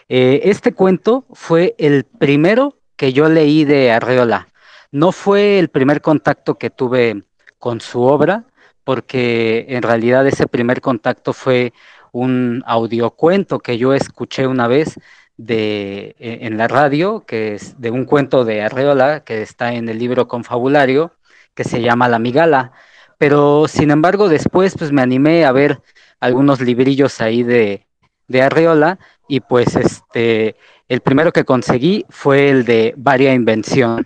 Eh, 0.09 0.41
este 0.45 0.73
cuento 0.73 1.25
fue 1.33 1.75
el 1.77 2.03
primero 2.05 2.77
que 2.95 3.13
yo 3.13 3.29
leí 3.29 3.65
de 3.65 3.91
Arreola. 3.91 4.47
No 4.91 5.11
fue 5.11 5.59
el 5.59 5.69
primer 5.69 6.01
contacto 6.01 6.55
que 6.57 6.69
tuve 6.69 7.23
con 7.59 7.81
su 7.81 8.01
obra, 8.01 8.45
porque 8.83 9.65
en 9.69 9.81
realidad 9.81 10.25
ese 10.27 10.47
primer 10.47 10.79
contacto 10.81 11.33
fue 11.33 11.73
un 12.11 12.63
audiocuento 12.65 13.59
que 13.59 13.77
yo 13.77 13.93
escuché 13.93 14.47
una 14.47 14.67
vez 14.67 14.99
de, 15.37 16.15
e, 16.19 16.39
en 16.45 16.57
la 16.57 16.67
radio, 16.67 17.25
que 17.25 17.55
es 17.55 17.79
de 17.81 17.91
un 17.91 18.05
cuento 18.05 18.45
de 18.45 18.61
Arreola, 18.61 19.23
que 19.25 19.41
está 19.41 19.73
en 19.73 19.89
el 19.89 19.99
libro 19.99 20.27
Confabulario, 20.27 21.11
que 21.53 21.63
se 21.63 21.81
llama 21.81 22.07
La 22.07 22.19
Migala. 22.19 22.71
Pero 23.17 23.67
sin 23.67 23.91
embargo, 23.91 24.29
después 24.29 24.75
pues 24.77 24.91
me 24.91 25.01
animé 25.01 25.45
a 25.45 25.51
ver 25.51 25.81
algunos 26.19 26.61
librillos 26.61 27.21
ahí 27.21 27.43
de, 27.43 27.87
de 28.27 28.41
Arreola 28.41 28.99
y 29.27 29.39
pues 29.39 29.75
este, 29.75 30.55
el 30.87 31.01
primero 31.01 31.31
que 31.31 31.45
conseguí 31.45 32.05
fue 32.09 32.49
el 32.49 32.65
de 32.65 32.93
Varia 32.97 33.33
Invención. 33.33 34.05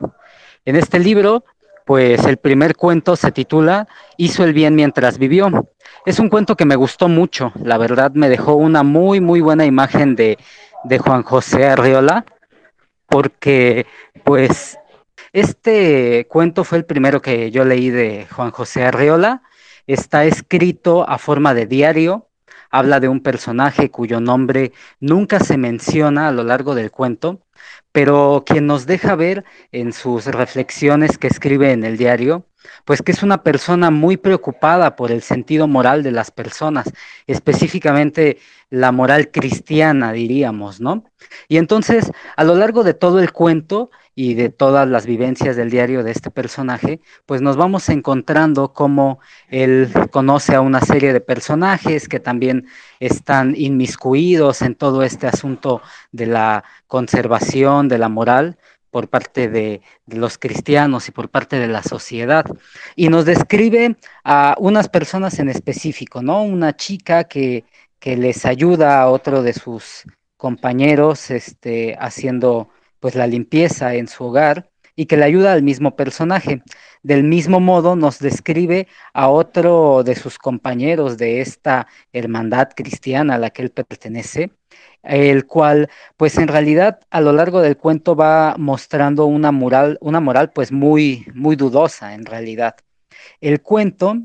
En 0.65 0.75
este 0.75 0.99
libro, 0.99 1.43
pues 1.85 2.25
el 2.25 2.37
primer 2.37 2.75
cuento 2.75 3.15
se 3.15 3.31
titula 3.31 3.87
Hizo 4.17 4.43
el 4.43 4.53
bien 4.53 4.75
mientras 4.75 5.17
vivió. 5.17 5.69
Es 6.05 6.19
un 6.19 6.29
cuento 6.29 6.55
que 6.55 6.65
me 6.65 6.75
gustó 6.75 7.07
mucho, 7.07 7.51
la 7.63 7.77
verdad 7.77 8.11
me 8.13 8.29
dejó 8.29 8.55
una 8.55 8.83
muy, 8.83 9.19
muy 9.19 9.41
buena 9.41 9.65
imagen 9.65 10.15
de, 10.15 10.37
de 10.83 10.99
Juan 10.99 11.23
José 11.23 11.67
Arreola, 11.67 12.25
porque 13.07 13.85
pues 14.23 14.78
este 15.33 16.27
cuento 16.29 16.63
fue 16.63 16.79
el 16.79 16.85
primero 16.85 17.21
que 17.21 17.51
yo 17.51 17.65
leí 17.65 17.89
de 17.89 18.27
Juan 18.31 18.51
José 18.51 18.83
Arreola, 18.83 19.43
está 19.87 20.25
escrito 20.25 21.07
a 21.07 21.17
forma 21.17 21.53
de 21.53 21.65
diario, 21.65 22.27
habla 22.71 22.99
de 22.99 23.07
un 23.09 23.21
personaje 23.21 23.89
cuyo 23.91 24.19
nombre 24.19 24.71
nunca 24.99 25.39
se 25.39 25.57
menciona 25.57 26.27
a 26.27 26.31
lo 26.31 26.43
largo 26.43 26.75
del 26.75 26.91
cuento, 26.91 27.41
pero 27.91 28.43
quien 28.45 28.67
nos 28.67 28.85
deja 28.85 29.15
ver 29.15 29.45
en 29.71 29.93
sus 29.93 30.25
reflexiones 30.25 31.17
que 31.17 31.27
escribe 31.27 31.71
en 31.71 31.83
el 31.83 31.97
diario, 31.97 32.45
pues 32.85 33.01
que 33.01 33.11
es 33.11 33.23
una 33.23 33.43
persona 33.43 33.91
muy 33.91 34.17
preocupada 34.17 34.95
por 34.95 35.11
el 35.11 35.21
sentido 35.21 35.67
moral 35.67 36.03
de 36.03 36.11
las 36.11 36.31
personas, 36.31 36.91
específicamente 37.27 38.37
la 38.69 38.91
moral 38.91 39.31
cristiana, 39.31 40.11
diríamos, 40.11 40.79
¿no? 40.79 41.03
Y 41.47 41.57
entonces, 41.57 42.11
a 42.35 42.43
lo 42.43 42.55
largo 42.55 42.83
de 42.83 42.93
todo 42.93 43.19
el 43.19 43.31
cuento 43.31 43.89
y 44.15 44.35
de 44.35 44.49
todas 44.49 44.87
las 44.87 45.05
vivencias 45.05 45.55
del 45.55 45.69
diario 45.69 46.03
de 46.03 46.11
este 46.11 46.29
personaje, 46.29 46.99
pues 47.25 47.41
nos 47.41 47.55
vamos 47.55 47.89
encontrando 47.89 48.73
cómo 48.73 49.19
él 49.47 49.89
conoce 50.11 50.55
a 50.55 50.61
una 50.61 50.81
serie 50.81 51.13
de 51.13 51.21
personajes 51.21 52.07
que 52.07 52.19
también 52.19 52.67
están 52.99 53.55
inmiscuidos 53.57 54.61
en 54.61 54.75
todo 54.75 55.03
este 55.03 55.27
asunto 55.27 55.81
de 56.11 56.27
la 56.27 56.63
conservación 56.87 57.87
de 57.87 57.97
la 57.97 58.09
moral, 58.09 58.57
por 58.91 59.09
parte 59.09 59.47
de, 59.49 59.81
los 60.07 60.37
cristianos 60.37 61.07
y 61.07 61.11
por 61.11 61.29
parte 61.29 61.59
de 61.59 61.67
la 61.67 61.83
sociedad. 61.83 62.45
Y 62.95 63.09
nos 63.09 63.25
describe 63.25 63.97
a 64.23 64.55
unas 64.59 64.89
personas 64.89 65.39
en 65.39 65.49
específico, 65.49 66.21
¿no? 66.21 66.43
Una 66.43 66.75
chica 66.75 67.25
que, 67.25 67.65
que 67.99 68.17
les 68.17 68.45
ayuda 68.45 69.01
a 69.01 69.09
otro 69.09 69.43
de 69.43 69.53
sus 69.53 70.05
compañeros 70.37 71.31
este, 71.31 71.97
haciendo 71.99 72.69
pues 72.99 73.15
la 73.15 73.27
limpieza 73.27 73.95
en 73.95 74.07
su 74.07 74.25
hogar 74.25 74.69
y 74.95 75.05
que 75.05 75.15
le 75.15 75.23
ayuda 75.23 75.53
al 75.53 75.63
mismo 75.63 75.95
personaje. 75.95 76.61
Del 77.03 77.23
mismo 77.23 77.61
modo 77.61 77.95
nos 77.95 78.19
describe 78.19 78.87
a 79.13 79.29
otro 79.29 80.03
de 80.03 80.15
sus 80.15 80.37
compañeros 80.37 81.17
de 81.17 81.39
esta 81.41 81.87
hermandad 82.11 82.69
cristiana 82.75 83.35
a 83.35 83.37
la 83.37 83.49
que 83.51 83.61
él 83.61 83.71
pertenece, 83.71 84.51
el 85.03 85.45
cual 85.45 85.89
pues 86.17 86.37
en 86.37 86.47
realidad 86.47 86.99
a 87.09 87.21
lo 87.21 87.33
largo 87.33 87.61
del 87.61 87.77
cuento 87.77 88.15
va 88.15 88.55
mostrando 88.57 89.25
una 89.25 89.51
moral, 89.51 89.97
una 90.01 90.19
moral 90.19 90.51
pues 90.51 90.71
muy, 90.71 91.25
muy 91.33 91.55
dudosa 91.55 92.13
en 92.13 92.25
realidad. 92.25 92.75
El 93.41 93.61
cuento 93.61 94.15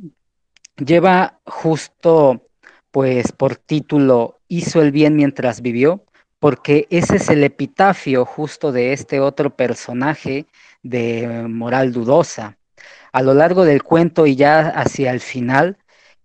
lleva 0.76 1.40
justo 1.46 2.48
pues 2.90 3.32
por 3.32 3.56
título 3.56 4.40
Hizo 4.46 4.82
el 4.82 4.92
bien 4.92 5.16
mientras 5.16 5.62
vivió, 5.62 6.04
porque 6.38 6.87
ese 6.90 7.16
es 7.16 7.28
el 7.28 7.42
epitafio 7.42 8.24
justo 8.24 8.70
de 8.70 8.92
este 8.92 9.18
otro 9.18 9.56
personaje 9.56 10.46
de 10.82 11.46
moral 11.48 11.92
dudosa. 11.92 12.56
A 13.12 13.22
lo 13.22 13.34
largo 13.34 13.64
del 13.64 13.82
cuento 13.82 14.26
y 14.26 14.37
ya 14.37 14.68
hacia 14.68 15.10
el 15.10 15.20
final, 15.20 15.78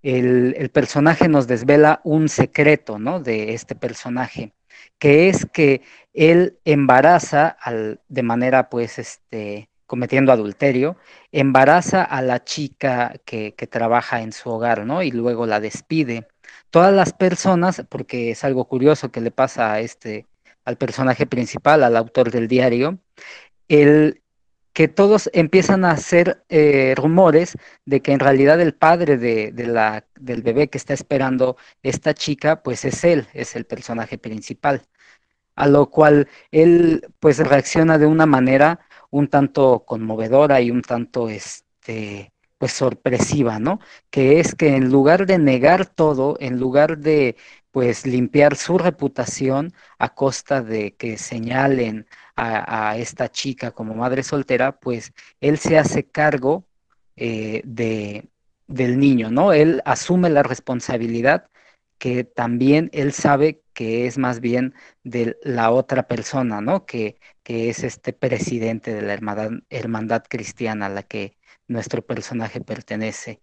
el, 0.04 0.70
personaje 0.72 1.28
nos 1.28 1.48
desvela 1.48 2.02
un 2.04 2.30
secreto, 2.30 3.00
¿no? 3.00 3.20
De 3.20 3.54
este 3.54 3.76
personaje, 3.76 4.54
que 4.98 5.30
es 5.30 5.46
que 5.46 5.82
él 6.14 6.60
embaraza 6.66 7.48
al, 7.48 8.02
de 8.08 8.24
manera, 8.24 8.70
pues, 8.70 9.00
este, 9.00 9.70
cometiendo 9.86 10.32
adulterio, 10.32 10.98
embaraza 11.32 12.04
a 12.04 12.22
la 12.22 12.44
chica 12.44 13.16
que, 13.26 13.56
que 13.56 13.68
trabaja 13.68 14.22
en 14.22 14.32
su 14.32 14.50
hogar, 14.50 14.86
¿no? 14.86 15.04
Y 15.04 15.12
luego 15.12 15.46
la 15.46 15.60
despide. 15.60 16.28
Todas 16.70 16.94
las 16.94 17.14
personas, 17.14 17.84
porque 17.90 18.32
es 18.32 18.44
algo 18.44 18.66
curioso 18.66 19.12
que 19.12 19.22
le 19.22 19.32
pasa 19.32 19.74
a 19.74 19.80
este, 19.80 20.28
al 20.66 20.78
personaje 20.78 21.26
principal, 21.26 21.84
al 21.84 21.98
autor 21.98 22.32
del 22.32 22.48
diario, 22.48 23.00
él 23.68 24.22
que 24.80 24.88
todos 24.88 25.30
empiezan 25.34 25.84
a 25.84 25.92
hacer 25.92 26.42
eh, 26.48 26.94
rumores 26.96 27.58
de 27.84 28.02
que 28.02 28.14
en 28.14 28.22
realidad 28.22 28.62
el 28.62 28.74
padre 28.74 29.18
de, 29.18 29.52
la, 29.68 30.06
del 30.18 30.42
bebé 30.42 30.70
que 30.70 30.78
está 30.78 30.94
esperando 30.94 31.58
esta 31.84 32.14
chica, 32.14 32.64
pues 32.64 32.86
es 32.86 33.04
él, 33.04 33.28
es 33.34 33.58
el 33.58 33.66
personaje 33.66 34.18
principal. 34.18 34.84
A 35.56 35.68
lo 35.68 35.90
cual 35.90 36.30
él 36.52 37.06
pues 37.20 37.40
reacciona 37.40 37.98
de 37.98 38.06
una 38.06 38.26
manera 38.26 38.80
un 39.10 39.28
tanto 39.28 39.84
conmovedora 39.86 40.62
y 40.62 40.72
un 40.72 40.82
tanto 40.82 41.28
este 41.28 42.32
pues 42.58 42.72
sorpresiva, 42.74 43.60
¿no? 43.60 43.80
Que 44.10 44.40
es 44.40 44.56
que 44.56 44.76
en 44.76 44.92
lugar 44.92 45.26
de 45.26 45.40
negar 45.40 45.88
todo, 45.88 46.38
en 46.40 46.58
lugar 46.58 47.00
de 47.00 47.36
pues 47.72 48.06
limpiar 48.06 48.56
su 48.56 48.78
reputación 48.78 49.74
a 49.98 50.14
costa 50.16 50.62
de 50.62 50.96
que 50.96 51.18
señalen 51.18 52.08
a, 52.40 52.98
esta 52.98 53.30
chica 53.32 53.72
como 53.72 53.94
madre 53.96 54.24
soltera, 54.24 54.80
pues 54.80 55.14
él 55.42 55.58
se 55.58 55.78
hace 55.78 56.06
cargo 56.06 56.66
eh, 57.16 57.62
de, 57.66 58.30
del 58.68 59.00
niño, 59.00 59.32
¿no? 59.32 59.54
Él 59.54 59.82
asume 59.86 60.30
la 60.30 60.44
responsabilidad 60.44 61.50
que 61.98 62.24
también 62.24 62.90
él 62.94 63.14
sabe 63.14 63.62
que 63.74 64.08
es 64.08 64.18
más 64.18 64.40
bien 64.40 64.74
de 65.04 65.38
la 65.44 65.72
otra 65.72 66.08
persona, 66.08 66.62
¿no? 66.62 66.86
Que, 66.86 67.20
que 67.44 67.70
es 67.70 67.84
este 67.84 68.14
presidente 68.14 68.94
de 68.94 69.02
la 69.02 69.14
hermandad, 69.14 69.52
hermandad 69.70 70.24
cristiana 70.30 70.90
la 70.90 71.04
que 71.04 71.38
nuestro 71.70 72.02
personaje 72.02 72.60
pertenece. 72.60 73.42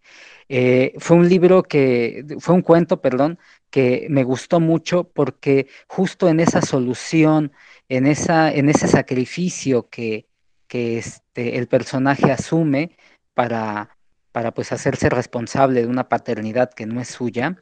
Eh, 0.48 0.92
fue 0.98 1.16
un 1.16 1.28
libro 1.28 1.62
que, 1.62 2.24
fue 2.40 2.54
un 2.54 2.62
cuento, 2.62 3.00
perdón, 3.00 3.38
que 3.70 4.06
me 4.10 4.24
gustó 4.24 4.60
mucho 4.60 5.04
porque 5.04 5.68
justo 5.86 6.28
en 6.28 6.40
esa 6.40 6.60
solución, 6.60 7.52
en, 7.88 8.06
esa, 8.06 8.52
en 8.52 8.68
ese 8.68 8.88
sacrificio 8.88 9.88
que, 9.88 10.26
que 10.68 10.98
este, 10.98 11.56
el 11.56 11.68
personaje 11.68 12.30
asume 12.32 12.96
para, 13.34 13.96
para 14.32 14.52
pues 14.52 14.72
hacerse 14.72 15.08
responsable 15.08 15.82
de 15.82 15.88
una 15.88 16.08
paternidad 16.08 16.74
que 16.74 16.86
no 16.86 17.00
es 17.00 17.08
suya, 17.08 17.58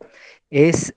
es 0.50 0.94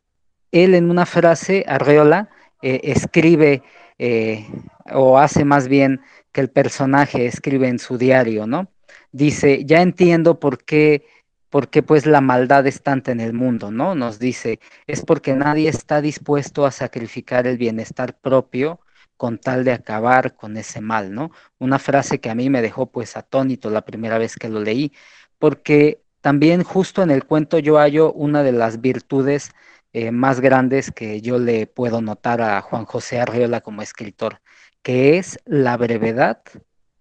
él 0.51 0.75
en 0.75 0.89
una 0.89 1.05
frase, 1.05 1.65
Arreola, 1.67 2.29
eh, 2.61 2.79
escribe 2.83 3.63
eh, 3.99 4.47
o 4.93 5.17
hace 5.17 5.45
más 5.45 5.67
bien 5.67 6.01
que 6.31 6.41
el 6.41 6.49
personaje 6.49 7.25
escribe 7.25 7.67
en 7.67 7.79
su 7.79 7.97
diario, 7.97 8.47
¿no? 8.47 8.71
Dice, 9.11 9.65
ya 9.65 9.81
entiendo 9.81 10.39
por 10.39 10.63
qué 10.63 11.05
porque 11.49 11.81
pues 11.83 12.05
la 12.05 12.21
maldad 12.21 12.67
es 12.67 12.81
tanta 12.81 13.11
en 13.11 13.21
el 13.21 13.33
mundo, 13.33 13.71
¿no? 13.71 13.95
Nos 13.95 14.19
dice, 14.19 14.59
es 14.85 15.03
porque 15.05 15.33
nadie 15.33 15.69
está 15.69 16.01
dispuesto 16.01 16.65
a 16.65 16.71
sacrificar 16.71 17.47
el 17.47 17.57
bienestar 17.57 18.17
propio 18.19 18.81
con 19.15 19.39
tal 19.39 19.63
de 19.63 19.71
acabar 19.73 20.35
con 20.35 20.57
ese 20.57 20.81
mal, 20.81 21.13
¿no? 21.13 21.31
Una 21.59 21.79
frase 21.79 22.19
que 22.19 22.29
a 22.29 22.35
mí 22.35 22.49
me 22.49 22.61
dejó 22.61 22.87
pues 22.91 23.17
atónito 23.17 23.69
la 23.69 23.83
primera 23.83 24.17
vez 24.17 24.35
que 24.35 24.49
lo 24.49 24.59
leí, 24.61 24.93
porque 25.39 26.01
también 26.21 26.63
justo 26.63 27.01
en 27.03 27.11
el 27.11 27.25
cuento 27.25 27.59
yo 27.59 27.77
hallo 27.77 28.11
una 28.13 28.43
de 28.43 28.51
las 28.51 28.81
virtudes 28.81 29.51
eh, 29.93 30.11
más 30.11 30.41
grandes 30.41 30.91
que 30.91 31.21
yo 31.21 31.39
le 31.39 31.67
puedo 31.67 32.01
notar 32.01 32.41
a 32.41 32.61
Juan 32.61 32.85
José 32.85 33.19
Arriola 33.19 33.61
como 33.61 33.81
escritor, 33.81 34.41
que 34.83 35.17
es 35.17 35.39
la 35.45 35.77
brevedad 35.77 36.41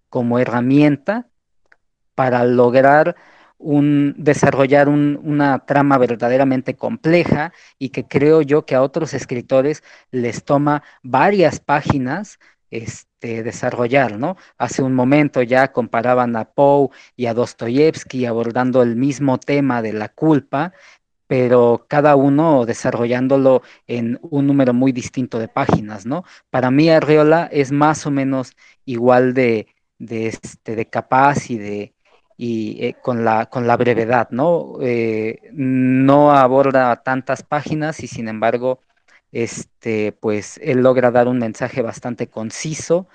como 0.09 0.39
herramienta 0.39 1.27
para 2.17 2.43
lograr 2.45 3.15
un, 3.59 4.15
desarrollar 4.17 4.89
una 4.89 5.59
trama 5.59 5.99
verdaderamente 5.99 6.75
compleja 6.75 7.53
y 7.77 7.89
que 7.89 8.07
creo 8.07 8.41
yo 8.41 8.65
que 8.65 8.73
a 8.73 8.81
otros 8.81 9.13
escritores 9.13 9.83
les 10.09 10.43
toma 10.43 10.81
varias 11.03 11.59
páginas 11.59 12.39
este, 12.71 13.43
desarrollar, 13.43 14.17
¿no? 14.17 14.35
Hace 14.57 14.81
un 14.81 14.95
momento 14.95 15.43
ya 15.43 15.71
comparaban 15.71 16.35
a 16.35 16.45
Poe 16.45 16.89
y 17.15 17.27
a 17.27 17.35
Dostoyevsky 17.35 18.25
abordando 18.25 18.81
el 18.81 18.95
mismo 18.95 19.37
tema 19.37 19.83
de 19.83 19.93
la 19.93 20.09
culpa, 20.09 20.73
pero 21.27 21.85
cada 21.87 22.15
uno 22.15 22.65
desarrollándolo 22.65 23.61
en 23.85 24.17
un 24.23 24.47
número 24.47 24.73
muy 24.73 24.91
distinto 24.91 25.37
de 25.37 25.49
páginas, 25.49 26.07
¿no? 26.07 26.23
Para 26.49 26.71
mí 26.71 26.89
Arriola 26.89 27.47
es 27.51 27.71
más 27.71 28.07
o 28.07 28.11
menos 28.11 28.53
igual 28.85 29.35
de, 29.35 29.67
de, 29.99 30.27
este, 30.27 30.75
de 30.75 30.85
capaz 30.87 31.49
y 31.51 31.57
de 31.57 31.93
y 32.37 32.85
eh, 32.85 32.95
con, 33.01 33.25
la, 33.25 33.47
con 33.47 33.67
la 33.67 33.77
brevedad, 33.77 34.29
¿no? 34.31 34.77
Eh, 34.81 35.41
no 35.53 36.31
aborda 36.31 36.95
tantas 37.03 37.43
páginas 37.43 38.01
y 38.01 38.07
sin 38.07 38.27
embargo, 38.27 38.81
este, 39.31 40.11
pues 40.13 40.59
él 40.63 40.81
logra 40.83 41.11
dar 41.11 41.27
un 41.27 41.39
mensaje 41.39 41.81
bastante 41.81 42.29
conciso 42.29 43.07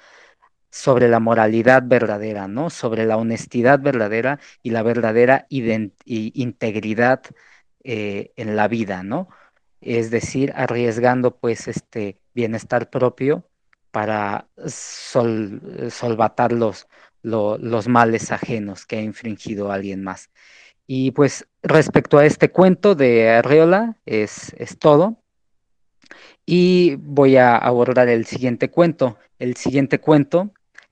sobre 0.70 1.08
la 1.08 1.20
moralidad 1.20 1.82
verdadera, 1.86 2.48
¿no? 2.48 2.70
Sobre 2.70 3.06
la 3.06 3.16
honestidad 3.16 3.80
verdadera 3.80 4.40
y 4.62 4.70
la 4.70 4.82
verdadera 4.82 5.46
integridad 5.48 7.22
eh, 7.84 8.32
en 8.36 8.56
la 8.56 8.68
vida, 8.68 9.02
¿no? 9.02 9.28
Es 9.80 10.10
decir, 10.10 10.52
arriesgando 10.56 11.36
pues 11.38 11.68
este 11.68 12.20
bienestar 12.34 12.90
propio 12.90 13.44
para 13.90 14.48
solvatar 14.66 16.52
los, 16.52 16.88
los 17.22 17.88
males 17.88 18.32
ajenos 18.32 18.86
que 18.86 18.96
ha 18.96 19.02
infringido 19.02 19.70
alguien 19.70 20.02
más. 20.02 20.30
Y 20.86 21.12
pues 21.12 21.46
respecto 21.62 22.18
a 22.18 22.26
este 22.26 22.50
cuento 22.50 22.94
de 22.94 23.30
Arreola, 23.30 23.96
es, 24.04 24.52
es 24.58 24.78
todo. 24.78 25.16
Y 26.44 26.96
voy 26.96 27.36
a 27.36 27.56
abordar 27.56 28.08
el 28.08 28.26
siguiente 28.26 28.70
cuento. 28.70 29.16
El 29.38 29.56
siguiente 29.56 30.00
cuento 30.00 30.50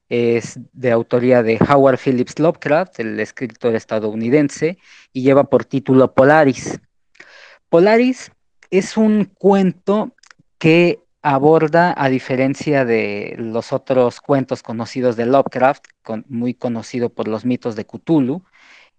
es 0.09 0.59
de 0.73 0.91
autoría 0.91 1.43
de 1.43 1.59
Howard 1.69 1.99
Phillips 1.99 2.39
Lovecraft, 2.39 3.01
el 3.01 3.19
escritor 3.21 3.75
estadounidense, 3.75 4.79
y 5.13 5.23
lleva 5.23 5.45
por 5.45 5.65
título 5.65 6.13
Polaris. 6.15 6.81
Polaris 7.69 8.33
es 8.71 8.97
un 8.97 9.25
cuento 9.25 10.15
que 10.59 11.01
aborda, 11.23 11.95
a 11.97 12.09
diferencia 12.09 12.85
de 12.85 13.35
los 13.39 13.73
otros 13.73 14.21
cuentos 14.21 14.63
conocidos 14.63 15.17
de 15.17 15.27
Lovecraft, 15.27 15.85
muy 16.29 16.55
conocido 16.55 17.11
por 17.11 17.29
los 17.29 17.45
mitos 17.45 17.77
de 17.77 17.85
Cthulhu, 17.85 18.43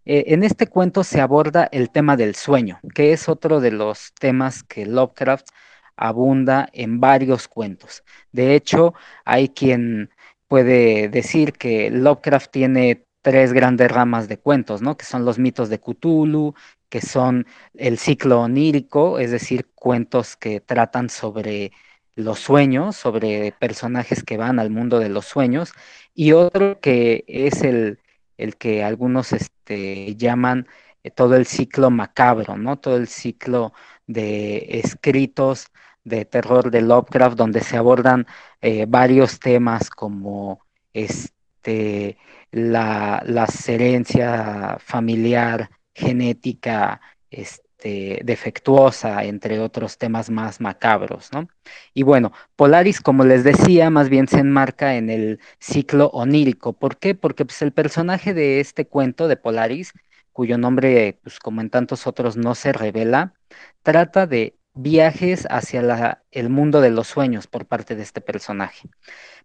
eh, 0.05 0.25
en 0.27 0.43
este 0.43 0.67
cuento 0.67 1.03
se 1.03 1.21
aborda 1.21 1.69
el 1.71 1.89
tema 1.91 2.17
del 2.17 2.35
sueño, 2.35 2.79
que 2.95 3.13
es 3.13 3.29
otro 3.29 3.59
de 3.59 3.71
los 3.71 4.13
temas 4.19 4.63
que 4.63 4.85
Lovecraft 4.85 5.47
abunda 5.95 6.69
en 6.73 6.99
varios 6.99 7.47
cuentos. 7.47 8.03
De 8.31 8.55
hecho, 8.55 8.93
hay 9.25 9.49
quien 9.49 10.09
puede 10.47 11.09
decir 11.09 11.53
que 11.53 11.91
Lovecraft 11.91 12.51
tiene 12.51 13.05
tres 13.21 13.53
grandes 13.53 13.91
ramas 13.91 14.27
de 14.27 14.37
cuentos, 14.39 14.81
¿no? 14.81 14.97
Que 14.97 15.05
son 15.05 15.25
los 15.25 15.37
mitos 15.39 15.69
de 15.69 15.79
Cthulhu, 15.79 16.55
que 16.89 17.01
son 17.01 17.45
el 17.75 17.97
ciclo 17.99 18.41
onírico, 18.41 19.19
es 19.19 19.31
decir, 19.31 19.69
cuentos 19.75 20.35
que 20.35 20.59
tratan 20.59 21.09
sobre 21.09 21.71
los 22.15 22.39
sueños, 22.39 22.95
sobre 22.95 23.53
personajes 23.59 24.23
que 24.23 24.37
van 24.37 24.59
al 24.59 24.69
mundo 24.69 24.99
de 24.99 25.09
los 25.09 25.25
sueños, 25.25 25.73
y 26.13 26.33
otro 26.33 26.79
que 26.79 27.23
es 27.27 27.63
el, 27.63 27.99
el 28.37 28.57
que 28.57 28.83
algunos 28.83 29.33
este, 29.33 30.15
llaman 30.15 30.67
eh, 31.03 31.11
todo 31.11 31.35
el 31.35 31.45
ciclo 31.45 31.89
macabro, 31.91 32.57
¿no? 32.57 32.77
Todo 32.79 32.97
el 32.97 33.07
ciclo 33.07 33.73
de 34.07 34.79
escritos 34.79 35.67
de 36.03 36.25
terror 36.25 36.71
de 36.71 36.81
Lovecraft, 36.81 37.37
donde 37.37 37.61
se 37.61 37.77
abordan 37.77 38.27
eh, 38.61 38.85
varios 38.87 39.39
temas 39.39 39.89
como 39.89 40.61
este, 40.93 42.17
la, 42.51 43.23
la 43.25 43.47
herencia 43.67 44.77
familiar, 44.79 45.69
genética, 45.93 47.01
este, 47.29 47.70
defectuosa, 47.81 49.23
entre 49.23 49.59
otros 49.59 49.97
temas 49.97 50.29
más 50.29 50.61
macabros, 50.61 51.31
¿no? 51.33 51.47
Y 51.93 52.03
bueno, 52.03 52.31
Polaris, 52.55 53.01
como 53.01 53.23
les 53.25 53.43
decía, 53.43 53.89
más 53.89 54.09
bien 54.09 54.27
se 54.27 54.39
enmarca 54.39 54.95
en 54.95 55.09
el 55.09 55.39
ciclo 55.59 56.07
onírico. 56.13 56.73
¿Por 56.73 56.97
qué? 56.97 57.15
Porque 57.15 57.45
pues, 57.45 57.61
el 57.61 57.71
personaje 57.73 58.33
de 58.33 58.59
este 58.59 58.87
cuento 58.87 59.27
de 59.27 59.37
Polaris, 59.37 59.93
cuyo 60.31 60.57
nombre, 60.57 61.19
pues 61.23 61.39
como 61.39 61.61
en 61.61 61.69
tantos 61.69 62.07
otros, 62.07 62.37
no 62.37 62.55
se 62.55 62.73
revela, 62.73 63.33
trata 63.83 64.27
de 64.27 64.55
viajes 64.73 65.47
hacia 65.49 66.23
el 66.31 66.49
mundo 66.49 66.81
de 66.81 66.91
los 66.91 67.07
sueños 67.07 67.47
por 67.47 67.65
parte 67.65 67.95
de 67.95 68.03
este 68.03 68.21
personaje. 68.21 68.89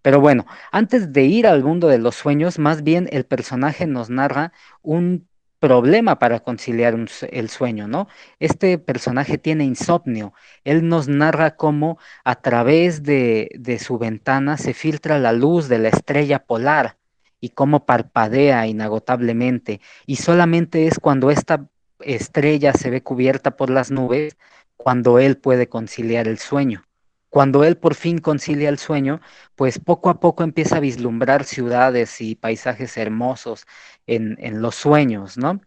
Pero 0.02 0.20
bueno, 0.20 0.46
antes 0.72 1.12
de 1.12 1.24
ir 1.24 1.46
al 1.46 1.64
mundo 1.64 1.88
de 1.88 1.98
los 1.98 2.14
sueños, 2.14 2.58
más 2.58 2.82
bien 2.82 3.08
el 3.10 3.24
personaje 3.24 3.86
nos 3.86 4.10
narra 4.10 4.52
un 4.82 5.28
problema 5.58 6.18
para 6.18 6.40
conciliar 6.40 6.96
el 7.30 7.50
sueño, 7.50 7.88
¿no? 7.88 8.08
Este 8.40 8.78
personaje 8.78 9.38
tiene 9.38 9.64
insomnio. 9.64 10.32
Él 10.64 10.88
nos 10.88 11.08
narra 11.08 11.56
cómo 11.56 11.98
a 12.24 12.36
través 12.36 13.02
de, 13.02 13.50
su 13.82 13.98
ventana 13.98 14.56
se 14.58 14.74
filtra 14.74 15.18
la 15.18 15.32
luz 15.32 15.68
de 15.68 15.78
la 15.78 15.88
estrella 15.88 16.44
polar 16.44 16.96
y 17.40 17.50
cómo 17.50 17.86
parpadea 17.86 18.66
inagotablemente. 18.66 19.80
Y 20.06 20.16
solamente 20.16 20.86
es 20.86 20.98
cuando 20.98 21.30
esta 21.30 21.66
estrella 22.00 22.72
se 22.72 22.90
ve 22.90 23.02
cubierta 23.02 23.56
por 23.56 23.70
las 23.70 23.90
nubes 23.90 24.36
cuando 24.76 25.18
él 25.18 25.36
puede 25.38 25.68
conciliar 25.68 26.28
el 26.28 26.38
sueño. 26.38 26.85
Cuando 27.30 27.64
él 27.64 27.76
por 27.76 27.94
fin 27.94 28.18
concilia 28.18 28.68
el 28.68 28.78
sueño, 28.78 29.20
pues 29.56 29.78
poco 29.78 30.10
a 30.10 30.20
poco 30.20 30.44
empieza 30.44 30.76
a 30.76 30.80
vislumbrar 30.80 31.44
ciudades 31.44 32.20
y 32.20 32.34
paisajes 32.34 32.96
hermosos 32.96 33.66
en, 34.06 34.36
los 34.62 34.74
sueños, 34.74 35.36
¿no? 35.36 35.60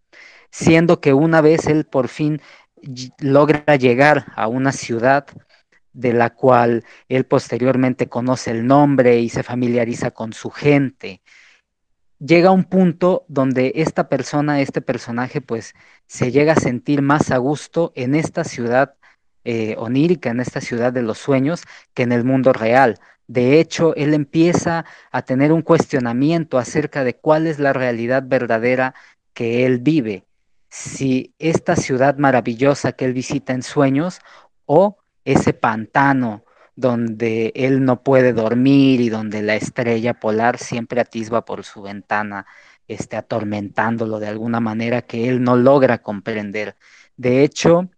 Siendo 0.52 1.02
que 1.02 1.14
una 1.14 1.42
vez 1.42 1.68
él 1.68 1.86
por 1.86 2.08
fin 2.08 2.42
logra 3.20 3.76
llegar 3.76 4.28
a 4.36 4.48
una 4.48 4.72
ciudad 4.72 5.28
de 5.94 6.14
la 6.14 6.30
cual 6.32 6.86
él 7.10 7.26
posteriormente 7.26 8.08
conoce 8.08 8.52
el 8.52 8.66
nombre 8.66 9.20
y 9.20 9.30
se 9.30 9.44
familiariza 9.44 10.12
con 10.12 10.34
su 10.34 10.50
gente. 10.50 11.22
Llega 12.20 12.52
un 12.52 12.66
punto 12.66 13.26
donde 13.28 13.74
esta 13.76 14.10
persona, 14.10 14.62
este 14.62 14.82
personaje, 14.82 15.42
pues 15.42 15.74
se 16.08 16.32
llega 16.32 16.54
a 16.54 16.56
sentir 16.56 17.02
más 17.02 17.32
a 17.32 17.38
gusto 17.38 17.92
en 17.96 18.16
esta 18.16 18.44
ciudad 18.44 18.96
eh, 19.44 19.76
onírica 19.78 20.30
en 20.30 20.40
esta 20.40 20.62
ciudad 20.62 20.94
de 20.94 21.02
los 21.02 21.18
sueños 21.18 21.64
que 21.94 22.04
en 22.04 22.12
el 22.12 22.24
mundo 22.24 22.54
real. 22.54 23.00
De 23.28 23.60
hecho, 23.60 23.96
él 23.96 24.14
empieza 24.14 24.86
a 25.12 25.22
tener 25.22 25.52
un 25.52 25.62
cuestionamiento 25.62 26.58
acerca 26.58 27.04
de 27.04 27.16
cuál 27.16 27.48
es 27.48 27.60
la 27.60 27.74
realidad 27.74 28.24
verdadera 28.26 28.96
que 29.34 29.66
él 29.66 29.80
vive. 29.80 30.26
Si 30.70 31.34
esta 31.40 31.76
ciudad 31.76 32.18
maravillosa 32.18 32.92
que 32.94 33.06
él 33.06 33.14
visita 33.14 33.54
en 33.54 33.64
sueños 33.64 34.20
o 34.66 34.98
ese 35.26 35.54
pantano 35.54 36.44
donde 36.76 37.52
él 37.56 37.84
no 37.84 38.04
puede 38.04 38.34
dormir 38.34 39.02
y 39.02 39.10
donde 39.10 39.42
la 39.42 39.56
estrella 39.56 40.14
polar 40.14 40.58
siempre 40.58 41.02
atisba 41.02 41.46
por 41.46 41.66
su 41.66 41.82
ventana, 41.82 42.46
este, 42.88 43.18
atormentándolo 43.18 44.20
de 44.20 44.28
alguna 44.28 44.60
manera 44.60 45.04
que 45.04 45.30
él 45.30 45.44
no 45.44 45.56
logra 45.56 46.00
comprender. 46.00 46.76
De 47.18 47.44
hecho, 47.44 47.90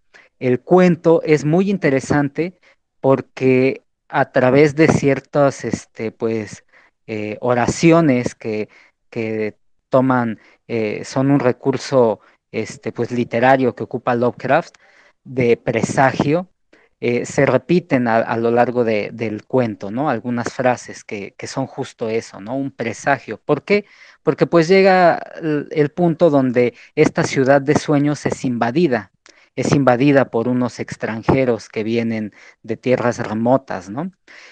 el 0.42 0.60
cuento 0.62 1.22
es 1.24 1.46
muy 1.46 1.70
interesante 1.70 2.60
porque 3.00 3.84
a 4.10 4.32
través 4.32 4.76
de 4.76 4.88
ciertas 4.88 5.64
este, 5.64 6.12
pues, 6.12 6.66
eh, 7.08 7.38
oraciones 7.42 8.36
que, 8.36 8.68
toman, 9.90 10.40
eh, 10.68 11.04
son 11.06 11.32
un 11.32 11.40
recurso 11.40 12.22
este, 12.52 12.92
pues, 12.92 13.12
literario 13.12 13.76
que 13.76 13.84
ocupa 13.84 14.16
Lovecraft 14.16 14.76
de 15.24 15.58
presagio, 15.58 16.50
eh, 17.00 17.26
se 17.26 17.46
repiten 17.46 18.08
a, 18.08 18.38
lo 18.38 18.52
largo 18.52 18.84
del 18.84 19.46
cuento, 19.46 19.92
¿no? 19.92 20.10
Algunas 20.10 20.54
frases 20.54 21.04
que, 21.04 21.34
que, 21.38 21.48
son 21.48 21.68
justo 21.68 22.10
eso, 22.10 22.40
¿no? 22.42 22.56
Un 22.56 22.72
presagio. 22.72 23.40
¿Por 23.40 23.64
qué? 23.64 23.86
Porque 24.24 24.46
pues 24.48 24.68
llega 24.68 25.18
el 25.72 25.90
punto 25.92 26.30
donde 26.30 26.74
esta 26.96 27.24
ciudad 27.24 27.62
de 27.62 27.76
sueños 27.76 28.26
es 28.26 28.46
invadida 28.46 29.11
es 29.56 29.74
invadida 29.74 30.32
por 30.32 30.48
unos 30.48 30.80
extranjeros 30.80 31.70
que 31.70 31.84
vienen 31.84 32.34
de 32.64 32.78
tierras 32.78 33.18
remotas, 33.20 33.90
¿no? 33.90 34.12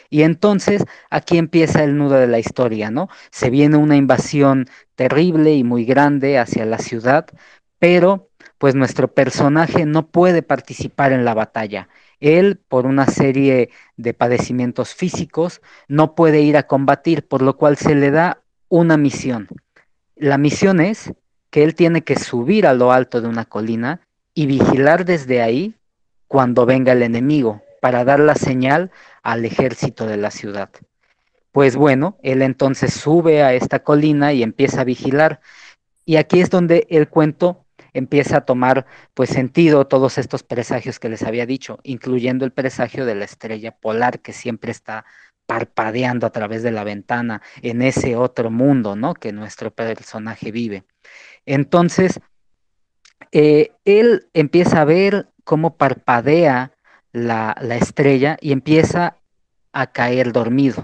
Y 0.10 0.24
entonces 0.24 0.84
aquí 1.10 1.38
empieza 1.38 1.84
el 1.84 1.98
nudo 1.98 2.16
de 2.16 2.28
la 2.28 2.40
historia, 2.40 2.92
¿no? 2.92 3.10
Se 3.32 3.50
viene 3.50 3.78
una 3.78 3.96
invasión 3.96 4.68
terrible 4.96 5.54
y 5.54 5.64
muy 5.64 5.86
grande 5.86 6.38
hacia 6.38 6.66
la 6.66 6.80
ciudad, 6.80 7.28
pero 7.80 8.30
pues 8.58 8.76
nuestro 8.76 9.14
personaje 9.14 9.86
no 9.86 10.08
puede 10.08 10.44
participar 10.44 11.14
en 11.14 11.24
la 11.24 11.34
batalla. 11.34 11.88
Él, 12.20 12.60
por 12.68 12.86
una 12.86 13.06
serie 13.06 13.70
de 13.96 14.14
padecimientos 14.14 14.94
físicos, 14.94 15.62
no 15.88 16.14
puede 16.14 16.42
ir 16.42 16.58
a 16.58 16.68
combatir, 16.68 17.26
por 17.26 17.42
lo 17.42 17.56
cual 17.56 17.78
se 17.78 17.96
le 17.96 18.12
da 18.12 18.42
una 18.68 18.98
misión. 18.98 19.48
La 20.18 20.38
misión 20.38 20.82
es 20.82 21.14
que 21.50 21.64
él 21.64 21.76
tiene 21.76 22.04
que 22.04 22.18
subir 22.18 22.68
a 22.68 22.74
lo 22.74 22.92
alto 22.92 23.22
de 23.22 23.30
una 23.30 23.46
colina 23.46 24.02
y 24.40 24.46
vigilar 24.46 25.04
desde 25.04 25.42
ahí 25.42 25.76
cuando 26.30 26.66
venga 26.66 26.94
el 26.94 27.04
enemigo 27.04 27.62
para 27.82 28.06
dar 28.06 28.22
la 28.22 28.36
señal 28.36 28.90
al 29.22 29.44
ejército 29.44 30.08
de 30.08 30.16
la 30.16 30.32
ciudad. 30.32 30.70
Pues 31.52 31.76
bueno, 31.76 32.18
él 32.24 32.42
entonces 32.42 32.94
sube 32.94 33.44
a 33.44 33.54
esta 33.54 33.80
colina 33.80 34.32
y 34.32 34.42
empieza 34.42 34.80
a 34.80 34.86
vigilar. 34.86 35.42
Y 36.06 36.16
aquí 36.16 36.40
es 36.40 36.50
donde 36.50 36.88
el 36.90 37.10
cuento 37.10 37.66
empieza 37.92 38.38
a 38.38 38.46
tomar 38.46 38.86
pues 39.14 39.30
sentido 39.30 39.88
todos 39.88 40.18
estos 40.18 40.44
presagios 40.44 41.02
que 41.02 41.10
les 41.10 41.24
había 41.24 41.46
dicho, 41.46 41.80
incluyendo 41.84 42.46
el 42.46 42.54
presagio 42.54 43.06
de 43.06 43.16
la 43.16 43.26
estrella 43.26 43.76
polar 43.76 44.22
que 44.22 44.32
siempre 44.32 44.72
está 44.72 45.04
parpadeando 45.48 46.26
a 46.26 46.32
través 46.32 46.64
de 46.64 46.72
la 46.72 46.86
ventana 46.86 47.42
en 47.62 47.82
ese 47.82 48.16
otro 48.16 48.52
mundo, 48.52 48.96
¿no? 48.96 49.16
Que 49.16 49.34
nuestro 49.34 49.72
personaje 49.72 50.54
vive. 50.54 50.86
Entonces, 51.46 52.22
eh, 53.32 53.72
él 53.86 54.28
empieza 54.34 54.82
a 54.82 54.86
ver 54.86 55.28
cómo 55.44 55.78
parpadea 55.78 56.72
la, 57.12 57.56
la 57.62 57.76
estrella 57.76 58.38
y 58.42 58.52
empieza 58.52 59.18
a 59.72 59.88
caer 59.88 60.32
dormido. 60.32 60.84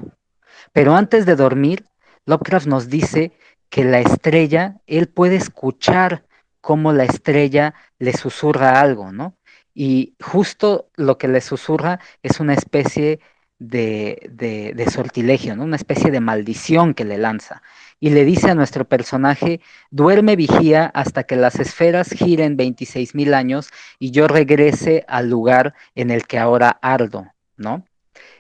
Pero 0.74 0.96
antes 0.96 1.26
de 1.26 1.36
dormir, 1.36 1.86
Lovecraft 2.26 2.68
nos 2.68 2.90
dice 2.90 3.32
que 3.70 3.84
la 3.84 4.00
estrella, 4.00 4.78
él 4.88 5.08
puede 5.08 5.36
escuchar 5.36 6.26
cómo 6.62 6.94
la 6.94 7.04
estrella 7.04 7.74
le 8.00 8.14
susurra 8.14 8.80
algo, 8.80 9.12
¿no? 9.12 9.38
Y 9.74 10.16
justo 10.22 10.90
lo 10.96 11.18
que 11.18 11.28
le 11.28 11.42
susurra 11.42 12.00
es 12.24 12.40
una 12.40 12.54
especie 12.54 13.20
de, 13.60 14.88
sortilegio, 14.92 15.56
¿no? 15.56 15.64
una 15.64 15.76
especie 15.76 16.12
de 16.12 16.20
maldición 16.20 16.94
que 16.94 17.06
le 17.06 17.18
lanza. 17.18 17.62
Y 18.00 18.10
le 18.10 18.26
dice 18.26 18.52
a 18.52 18.56
nuestro 18.56 18.86
personaje, 18.86 19.62
duerme 19.90 20.36
vigía 20.36 20.86
hasta 20.94 21.24
que 21.24 21.36
las 21.36 21.60
esferas 21.60 22.10
giren 22.10 22.58
26 22.58 23.16
mil 23.16 23.34
años 23.34 23.70
y 24.00 24.12
yo 24.12 24.28
regrese 24.28 25.06
al 25.08 25.30
lugar 25.30 25.74
en 25.96 26.12
el 26.12 26.28
que 26.28 26.38
ahora 26.38 26.78
ardo, 26.82 27.28
¿no? 27.58 27.86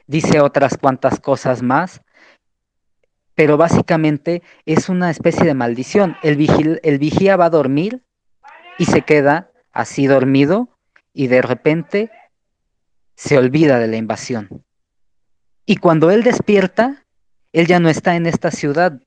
Dice 0.07 0.39
otras 0.39 0.77
cuantas 0.77 1.19
cosas 1.19 1.61
más, 1.61 2.01
pero 3.33 3.57
básicamente 3.57 4.43
es 4.65 4.89
una 4.89 5.09
especie 5.09 5.45
de 5.45 5.53
maldición. 5.53 6.15
El, 6.23 6.79
el 6.83 6.99
vigía 6.99 7.35
va 7.35 7.45
a 7.45 7.49
dormir 7.49 8.03
y 8.77 8.85
se 8.85 9.01
queda 9.01 9.51
así 9.71 10.07
dormido 10.07 10.69
y 11.13 11.27
de 11.27 11.41
repente 11.41 12.11
se 13.15 13.37
olvida 13.37 13.79
de 13.79 13.87
la 13.87 13.97
invasión. 13.97 14.63
Y 15.65 15.77
cuando 15.77 16.11
él 16.11 16.23
despierta, 16.23 17.05
él 17.51 17.67
ya 17.67 17.79
no 17.79 17.89
está 17.89 18.15
en 18.15 18.25
esta 18.25 18.51
ciudad, 18.51 19.01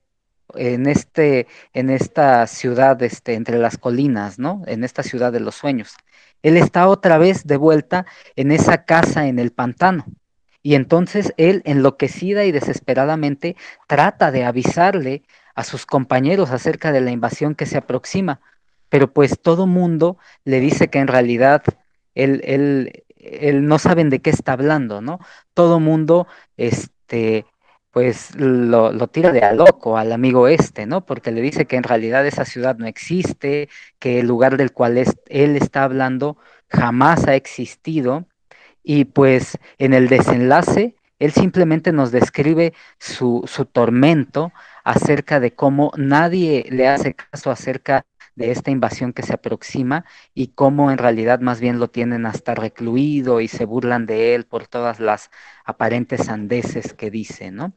en, 0.55 0.87
este, 0.87 1.47
en 1.73 1.91
esta 1.91 2.47
ciudad 2.47 3.03
este, 3.03 3.35
entre 3.35 3.59
las 3.59 3.79
colinas, 3.79 4.39
¿no? 4.39 4.63
En 4.67 4.85
esta 4.85 5.03
ciudad 5.03 5.33
de 5.33 5.41
los 5.41 5.55
sueños. 5.55 5.97
Él 6.43 6.57
está 6.57 6.89
otra 6.89 7.19
vez 7.19 7.47
de 7.47 7.57
vuelta 7.57 8.07
en 8.37 8.53
esa 8.53 8.85
casa 8.85 9.27
en 9.27 9.39
el 9.39 9.53
pantano. 9.53 10.07
Y 10.63 10.75
entonces 10.75 11.33
él, 11.37 11.63
enloquecida 11.65 12.45
y 12.45 12.53
desesperadamente, 12.53 13.57
trata 13.87 14.31
de 14.31 14.45
avisarle 14.45 15.23
a 15.55 15.65
sus 15.65 15.87
compañeros 15.87 16.51
acerca 16.51 16.93
de 16.93 17.01
la 17.01 17.11
invasión 17.11 17.55
que 17.55 17.67
se 17.67 17.79
aproxima. 17.79 18.41
Pero 18.89 19.13
pues 19.13 19.41
todo 19.41 19.67
mundo 19.67 20.19
le 20.45 20.61
dice 20.61 20.89
que 20.89 20.99
en 20.99 21.09
realidad 21.09 21.63
él, 22.15 22.41
él, 22.45 23.05
él 23.17 23.67
no 23.67 23.79
saben 23.79 24.11
de 24.11 24.21
qué 24.21 24.31
está 24.31 24.53
hablando, 24.53 25.01
¿no? 25.01 25.21
Todo 25.55 25.81
mundo, 25.81 26.27
este, 26.57 27.45
pues 27.91 28.35
lo, 28.37 28.93
lo, 28.93 29.09
tira 29.09 29.33
de 29.33 29.43
a 29.43 29.53
loco 29.53 29.97
al 29.97 30.13
amigo 30.13 30.49
este, 30.49 30.87
¿no? 30.87 31.05
Porque 31.07 31.31
le 31.31 31.41
dice 31.41 31.67
que 31.67 31.77
en 31.77 31.83
realidad 31.83 32.27
esa 32.27 32.45
ciudad 32.45 32.77
no 32.77 32.87
existe, 32.87 33.69
que 33.99 34.21
el 34.21 34.27
lugar 34.27 34.57
del 34.57 34.73
cual 34.73 34.99
él 34.99 35.57
está 35.57 35.85
hablando 35.85 36.37
jamás 36.69 37.27
ha 37.27 37.35
existido, 37.35 38.27
y 38.83 39.05
pues 39.05 39.59
en 39.79 39.95
el 39.95 40.09
desenlace, 40.09 40.97
él 41.19 41.33
simplemente 41.33 41.93
nos 41.93 42.13
describe 42.13 42.75
su, 42.99 43.43
su 43.47 43.67
tormento 43.67 44.53
acerca 44.85 45.41
de 45.41 45.53
cómo 45.55 45.93
nadie 45.97 46.67
le 46.71 46.89
hace 46.89 47.15
caso 47.15 47.51
acerca 47.51 48.07
de 48.39 48.51
esta 48.53 48.71
invasión 48.71 49.13
que 49.13 49.23
se 49.23 49.35
aproxima 49.35 50.05
y 50.35 50.49
cómo 50.49 50.91
en 50.91 50.99
realidad 50.99 51.41
más 51.41 51.61
bien 51.61 51.79
lo 51.79 51.89
tienen 51.91 52.25
hasta 52.27 52.55
recluido 52.55 53.41
y 53.41 53.49
se 53.49 53.67
burlan 53.67 54.07
de 54.07 54.35
él 54.35 54.47
por 54.47 54.67
todas 54.69 55.01
las 55.01 55.31
aparentes 55.65 56.27
sandeces 56.27 56.95
que 56.95 57.11
dice, 57.11 57.51
¿no? 57.51 57.75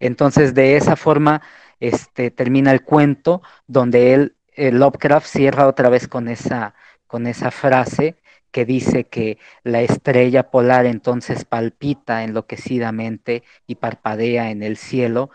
Entonces, 0.00 0.54
de 0.54 0.76
esa 0.76 0.96
forma, 0.96 1.42
este, 1.80 2.30
termina 2.30 2.72
el 2.72 2.82
cuento 2.82 3.42
donde 3.66 4.14
él, 4.14 4.36
Lovecraft 4.56 5.26
cierra 5.26 5.66
otra 5.68 5.88
vez 5.90 6.08
con 6.08 6.28
esa, 6.28 6.74
con 7.06 7.26
esa 7.26 7.50
frase 7.50 8.16
que 8.50 8.64
dice 8.64 9.04
que 9.04 9.38
la 9.62 9.80
estrella 9.82 10.50
polar 10.50 10.86
entonces 10.86 11.44
palpita 11.44 12.24
enloquecidamente 12.24 13.42
y 13.66 13.76
parpadea 13.76 14.50
en 14.50 14.62
el 14.62 14.76
cielo, 14.76 15.30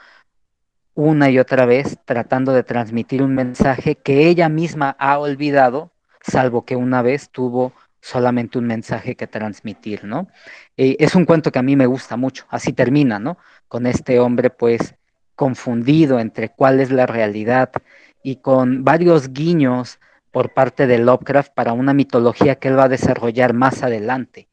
una 0.96 1.30
y 1.30 1.40
otra 1.40 1.66
vez 1.66 1.98
tratando 2.06 2.54
de 2.54 2.64
transmitir 2.64 3.22
un 3.22 3.36
mensaje 3.36 3.96
que 3.96 4.28
ella 4.28 4.50
misma 4.50 4.96
ha 4.98 5.20
olvidado, 5.20 5.92
salvo 6.22 6.66
que 6.66 6.76
una 6.76 7.02
vez 7.02 7.30
tuvo 7.30 7.74
solamente 8.02 8.58
un 8.58 8.66
mensaje 8.66 9.16
que 9.16 9.28
transmitir, 9.28 10.06
¿no? 10.06 10.28
Eh, 10.78 10.96
es 11.00 11.16
un 11.16 11.26
cuento 11.26 11.52
que 11.52 11.60
a 11.60 11.64
mí 11.64 11.76
me 11.76 11.86
gusta 11.86 12.18
mucho, 12.18 12.46
así 12.50 12.72
termina, 12.72 13.20
¿no? 13.20 13.38
Con 13.68 13.86
este 13.86 14.20
hombre 14.20 14.50
pues 14.50 14.96
confundido 15.36 16.20
entre 16.20 16.50
cuál 16.50 16.80
es 16.80 16.92
la 16.92 17.06
realidad 17.06 17.72
y 18.24 18.38
con 18.38 18.84
varios 18.84 19.34
guiños 19.34 20.00
por 20.32 20.54
parte 20.54 20.88
de 20.88 20.98
Lovecraft 21.00 21.54
para 21.54 21.74
una 21.74 21.94
mitología 21.94 22.56
que 22.56 22.70
él 22.70 22.78
va 22.78 22.86
a 22.86 22.90
desarrollar 22.90 23.54
más 23.54 23.84
adelante. 23.84 24.48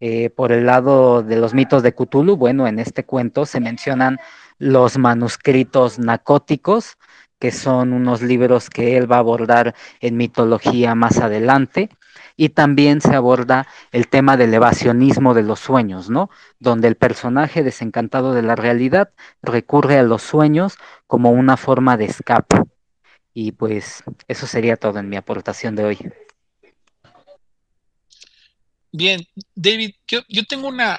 Eh, 0.00 0.30
por 0.30 0.52
el 0.52 0.66
lado 0.66 1.22
de 1.22 1.36
los 1.36 1.54
mitos 1.54 1.82
de 1.82 1.92
Cthulhu, 1.92 2.36
bueno, 2.36 2.68
en 2.68 2.78
este 2.78 3.04
cuento 3.04 3.46
se 3.46 3.58
mencionan 3.58 4.18
los 4.58 4.98
manuscritos 4.98 5.98
nacóticos, 5.98 6.96
que 7.38 7.52
son 7.52 7.92
unos 7.92 8.22
libros 8.22 8.68
que 8.70 8.96
él 8.96 9.10
va 9.10 9.16
a 9.16 9.20
abordar 9.20 9.74
en 10.00 10.16
mitología 10.16 10.94
más 10.94 11.18
adelante. 11.18 11.88
Y 12.36 12.50
también 12.50 13.00
se 13.00 13.16
aborda 13.16 13.66
el 13.90 14.08
tema 14.08 14.36
del 14.36 14.54
evasionismo 14.54 15.34
de 15.34 15.42
los 15.42 15.58
sueños, 15.58 16.08
¿no? 16.08 16.30
Donde 16.60 16.86
el 16.86 16.96
personaje 16.96 17.64
desencantado 17.64 18.32
de 18.32 18.42
la 18.42 18.54
realidad 18.54 19.10
recurre 19.42 19.98
a 19.98 20.04
los 20.04 20.22
sueños 20.22 20.78
como 21.08 21.30
una 21.32 21.56
forma 21.56 21.96
de 21.96 22.04
escape. 22.04 22.62
Y 23.34 23.52
pues 23.52 24.04
eso 24.28 24.46
sería 24.46 24.76
todo 24.76 25.00
en 25.00 25.08
mi 25.08 25.16
aportación 25.16 25.74
de 25.74 25.84
hoy. 25.84 25.98
Bien, 28.92 29.20
David, 29.54 29.94
yo, 30.06 30.22
tengo 30.48 30.68
una, 30.68 30.98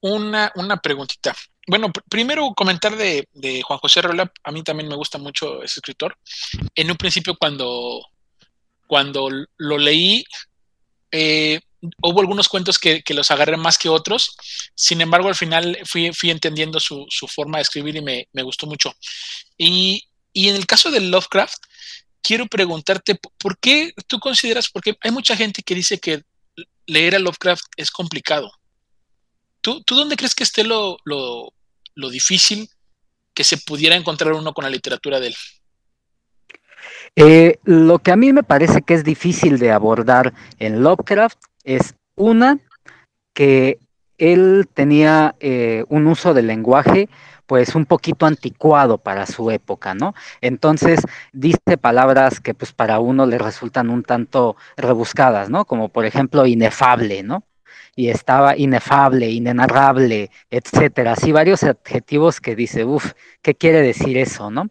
una, 0.00 0.52
una 0.54 0.76
preguntita 0.78 1.34
bueno, 1.70 1.92
primero 2.08 2.52
comentar 2.56 2.96
de, 2.96 3.28
Juan 3.62 3.78
José 3.78 4.02
Rola, 4.02 4.32
a 4.42 4.50
mí 4.50 4.64
también 4.64 4.88
me 4.88 4.96
gusta 4.96 5.18
mucho 5.18 5.62
ese 5.62 5.78
escritor. 5.78 6.18
En 6.74 6.90
un 6.90 6.96
principio 6.96 7.36
cuando, 7.38 8.00
cuando 8.88 9.28
lo 9.56 9.78
leí, 9.78 10.24
eh, 11.12 11.60
hubo 12.02 12.20
algunos 12.20 12.48
cuentos 12.48 12.76
que, 12.76 13.04
los 13.10 13.30
agarré 13.30 13.56
más 13.56 13.78
que 13.78 13.88
otros, 13.88 14.36
sin 14.74 15.00
embargo 15.00 15.28
al 15.28 15.36
final 15.36 15.78
fui, 15.84 16.12
fui 16.12 16.30
entendiendo 16.30 16.80
su, 16.80 17.06
forma 17.28 17.58
de 17.58 17.62
escribir 17.62 17.94
y 17.94 18.02
me, 18.02 18.42
gustó 18.42 18.66
mucho. 18.66 18.92
Y, 19.56 20.02
y, 20.32 20.48
en 20.48 20.56
el 20.56 20.66
caso 20.66 20.90
de 20.90 21.00
Lovecraft, 21.00 21.62
quiero 22.20 22.46
preguntarte, 22.46 23.16
¿por 23.38 23.58
qué 23.60 23.92
tú 24.08 24.18
consideras, 24.18 24.68
porque 24.68 24.96
hay 25.02 25.12
mucha 25.12 25.36
gente 25.36 25.62
que 25.62 25.76
dice 25.76 26.00
que 26.00 26.22
leer 26.86 27.14
a 27.14 27.20
Lovecraft 27.20 27.62
es 27.76 27.92
complicado? 27.92 28.50
¿Tú, 29.60 29.82
¿Tú, 29.82 29.94
dónde 29.94 30.16
crees 30.16 30.34
que 30.34 30.44
esté 30.44 30.64
lo, 30.64 30.96
lo, 31.04 31.52
lo, 31.94 32.10
difícil 32.10 32.68
que 33.34 33.44
se 33.44 33.58
pudiera 33.58 33.96
encontrar 33.96 34.32
uno 34.32 34.52
con 34.52 34.64
la 34.64 34.70
literatura 34.70 35.20
de 35.20 35.28
él? 35.28 35.34
Eh, 37.16 37.58
lo 37.64 37.98
que 37.98 38.12
a 38.12 38.16
mí 38.16 38.32
me 38.32 38.42
parece 38.42 38.82
que 38.82 38.94
es 38.94 39.04
difícil 39.04 39.58
de 39.58 39.72
abordar 39.72 40.32
en 40.58 40.82
Lovecraft 40.82 41.38
es 41.64 41.94
una, 42.14 42.58
que 43.34 43.78
él 44.18 44.68
tenía 44.72 45.34
eh, 45.40 45.84
un 45.88 46.06
uso 46.06 46.34
del 46.34 46.46
lenguaje 46.46 47.08
pues 47.46 47.74
un 47.74 47.84
poquito 47.84 48.26
anticuado 48.26 48.98
para 48.98 49.26
su 49.26 49.50
época, 49.50 49.92
¿no? 49.92 50.14
Entonces 50.40 51.00
dice 51.32 51.76
palabras 51.80 52.38
que 52.38 52.54
pues 52.54 52.72
para 52.72 53.00
uno 53.00 53.26
le 53.26 53.38
resultan 53.38 53.90
un 53.90 54.04
tanto 54.04 54.54
rebuscadas, 54.76 55.50
¿no? 55.50 55.64
Como 55.64 55.88
por 55.88 56.04
ejemplo 56.04 56.46
inefable, 56.46 57.24
¿no? 57.24 57.42
Y 58.00 58.08
estaba 58.08 58.56
inefable, 58.56 59.28
inenarrable, 59.28 60.30
etcétera. 60.50 61.12
Así 61.12 61.32
varios 61.32 61.62
adjetivos 61.64 62.40
que 62.40 62.56
dice, 62.56 62.86
uff, 62.86 63.12
¿qué 63.42 63.54
quiere 63.54 63.82
decir 63.82 64.16
eso, 64.16 64.50
no? 64.50 64.70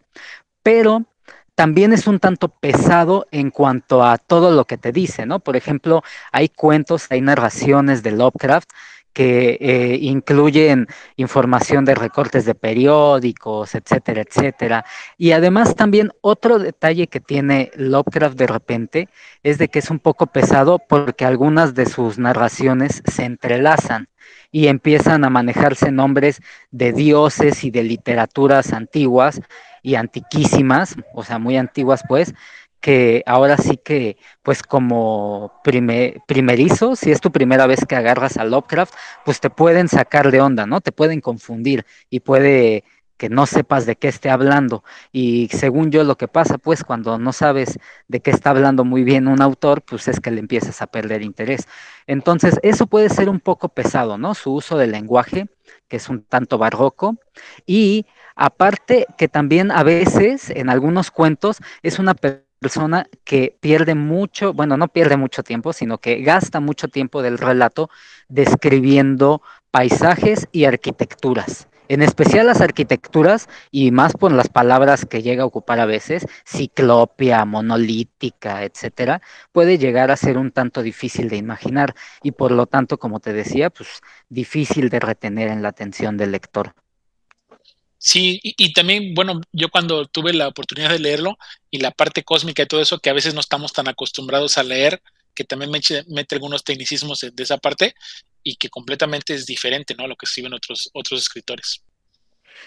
Pero 0.64 1.06
también 1.54 1.94
es 1.94 2.08
un 2.08 2.20
tanto 2.20 2.48
pesado 2.50 3.28
en 3.30 3.52
cuanto 3.52 4.04
a 4.04 4.18
todo 4.18 4.50
lo 4.50 4.66
que 4.66 4.78
te 4.80 4.92
dice, 4.92 5.28
¿no? 5.28 5.42
Por 5.42 5.58
ejemplo, 5.58 6.02
hay 6.32 6.50
cuentos, 6.50 7.06
hay 7.12 7.22
narraciones 7.22 8.02
de 8.02 8.14
Lovecraft 8.14 8.72
que 9.14 9.58
eh, 9.60 9.98
incluyen 10.02 10.88
información 11.16 11.86
de 11.86 11.96
recortes 11.96 12.46
de 12.46 12.56
periódicos, 12.56 13.76
etcétera, 13.76 14.22
etcétera. 14.22 14.86
Y 15.18 15.32
además 15.32 15.76
también 15.76 16.12
otro 16.22 16.60
detalle 16.60 17.08
que 17.08 17.20
tiene 17.20 17.72
Lovecraft 17.76 18.38
de 18.38 18.48
repente 18.48 19.10
es 19.44 19.58
de 19.58 19.68
que 19.68 19.80
es 19.80 19.90
un 19.90 20.00
poco 20.00 20.28
pesado 20.28 20.80
porque 20.80 21.26
algunas 21.26 21.76
de 21.76 21.86
sus 21.86 22.18
narraciones 22.18 23.02
se 23.06 23.26
entrelazan 23.26 24.10
y 24.52 24.68
empiezan 24.68 25.24
a 25.24 25.30
manejarse 25.30 25.92
nombres 25.92 26.42
de 26.72 26.94
dioses 26.94 27.64
y 27.64 27.72
de 27.72 27.84
literaturas 27.84 28.74
antiguas 28.74 29.42
y 29.82 29.96
antiquísimas, 29.96 30.96
o 31.14 31.24
sea, 31.24 31.40
muy 31.40 31.58
antiguas 31.58 32.04
pues, 32.08 32.34
que 32.80 33.24
ahora 33.26 33.58
sí 33.58 33.78
que, 33.78 34.18
pues 34.42 34.64
como 34.64 35.62
primerizo, 35.64 36.96
si 36.96 37.12
es 37.12 37.22
tu 37.22 37.32
primera 37.32 37.68
vez 37.68 37.86
que 37.86 37.96
agarras 37.96 38.38
a 38.38 38.46
Lovecraft, 38.46 38.94
pues 39.26 39.40
te 39.40 39.50
pueden 39.50 39.88
sacar 39.90 40.32
de 40.32 40.42
onda, 40.42 40.66
¿no? 40.66 40.82
Te 40.82 40.92
pueden 40.92 41.22
confundir 41.22 41.86
y 42.10 42.22
puede 42.22 42.84
que 43.18 43.28
no 43.30 43.46
sepas 43.46 43.86
de 43.86 43.98
qué 43.98 44.08
esté 44.08 44.30
hablando. 44.30 44.86
Y 45.12 45.50
según 45.52 45.92
yo 45.92 46.06
lo 46.06 46.16
que 46.16 46.30
pasa, 46.30 46.58
pues 46.58 46.86
cuando 46.86 47.18
no 47.20 47.34
sabes 47.34 47.78
de 48.08 48.22
qué 48.22 48.32
está 48.32 48.52
hablando 48.52 48.86
muy 48.86 49.04
bien 49.04 49.28
un 49.28 49.42
autor, 49.42 49.82
pues 49.82 50.08
es 50.08 50.22
que 50.22 50.32
le 50.32 50.40
empiezas 50.40 50.82
a 50.82 50.88
perder 50.88 51.22
interés. 51.22 51.68
Entonces, 52.08 52.60
eso 52.64 52.88
puede 52.88 53.10
ser 53.10 53.28
un 53.28 53.42
poco 53.42 53.68
pesado, 53.68 54.18
¿no? 54.18 54.36
Su 54.36 54.54
uso 54.54 54.78
del 54.78 54.94
lenguaje, 54.94 55.48
que 55.90 55.98
es 55.98 56.08
un 56.08 56.24
tanto 56.24 56.58
barroco, 56.58 57.18
y 57.66 58.06
aparte 58.36 59.06
que 59.18 59.28
también 59.28 59.70
a 59.72 59.84
veces 59.84 60.50
en 60.50 60.70
algunos 60.70 61.12
cuentos 61.12 61.58
es 61.84 62.00
una 62.00 62.14
persona 62.14 62.46
que 63.24 63.58
pierde 63.60 63.96
mucho, 63.96 64.54
bueno, 64.54 64.78
no 64.78 64.88
pierde 64.88 65.18
mucho 65.18 65.44
tiempo, 65.44 65.74
sino 65.74 65.98
que 65.98 66.22
gasta 66.22 66.60
mucho 66.60 66.88
tiempo 66.88 67.22
del 67.22 67.38
relato 67.38 67.90
describiendo 68.28 69.42
paisajes 69.72 70.48
y 70.52 70.66
arquitecturas 70.66 71.70
en 71.90 72.04
especial 72.04 72.46
las 72.46 72.62
arquitecturas 72.62 73.50
y 73.72 73.92
más 73.92 74.14
por 74.14 74.32
las 74.32 74.48
palabras 74.48 75.06
que 75.06 75.22
llega 75.24 75.44
a 75.44 75.48
ocupar 75.48 75.80
a 75.80 75.86
veces, 75.86 76.26
ciclopia, 76.46 77.44
monolítica, 77.46 78.64
etcétera, 78.64 79.22
puede 79.52 79.78
llegar 79.78 80.12
a 80.12 80.16
ser 80.16 80.38
un 80.38 80.52
tanto 80.52 80.84
difícil 80.84 81.30
de 81.30 81.38
imaginar 81.38 81.96
y 82.24 82.32
por 82.32 82.52
lo 82.52 82.68
tanto, 82.68 83.00
como 83.00 83.20
te 83.20 83.34
decía, 83.34 83.70
pues 83.72 84.02
difícil 84.30 84.90
de 84.90 85.00
retener 85.00 85.50
en 85.50 85.64
la 85.64 85.70
atención 85.70 86.16
del 86.16 86.32
lector. 86.32 86.74
Sí, 88.02 88.40
y, 88.42 88.72
también, 88.72 89.14
bueno, 89.14 89.42
yo 89.52 89.68
cuando 89.70 90.06
tuve 90.06 90.34
la 90.34 90.48
oportunidad 90.48 90.90
de 90.90 91.00
leerlo 91.00 91.38
y 91.70 91.80
la 91.80 91.92
parte 91.92 92.24
cósmica 92.24 92.64
y 92.64 92.66
todo 92.66 92.82
eso, 92.82 93.00
que 93.00 93.10
a 93.10 93.14
veces 93.14 93.34
no 93.34 93.42
estamos 93.42 93.74
tan 93.74 93.90
acostumbrados 93.90 94.58
a 94.58 94.64
leer, 94.64 95.02
que 95.36 95.44
también 95.44 95.70
mete, 95.70 96.06
mete 96.08 96.36
algunos 96.36 96.64
tecnicismos 96.64 97.20
de, 97.20 97.44
esa 97.44 97.58
parte 97.58 97.94
y 98.42 98.56
que 98.56 98.70
completamente 98.70 99.34
es 99.34 99.46
diferente, 99.46 99.96
¿no? 99.96 100.06
A 100.06 100.08
lo 100.08 100.16
que 100.16 100.26
escriben 100.26 100.54
otros, 100.54 100.90
otros 100.94 101.20
escritores. 101.20 101.84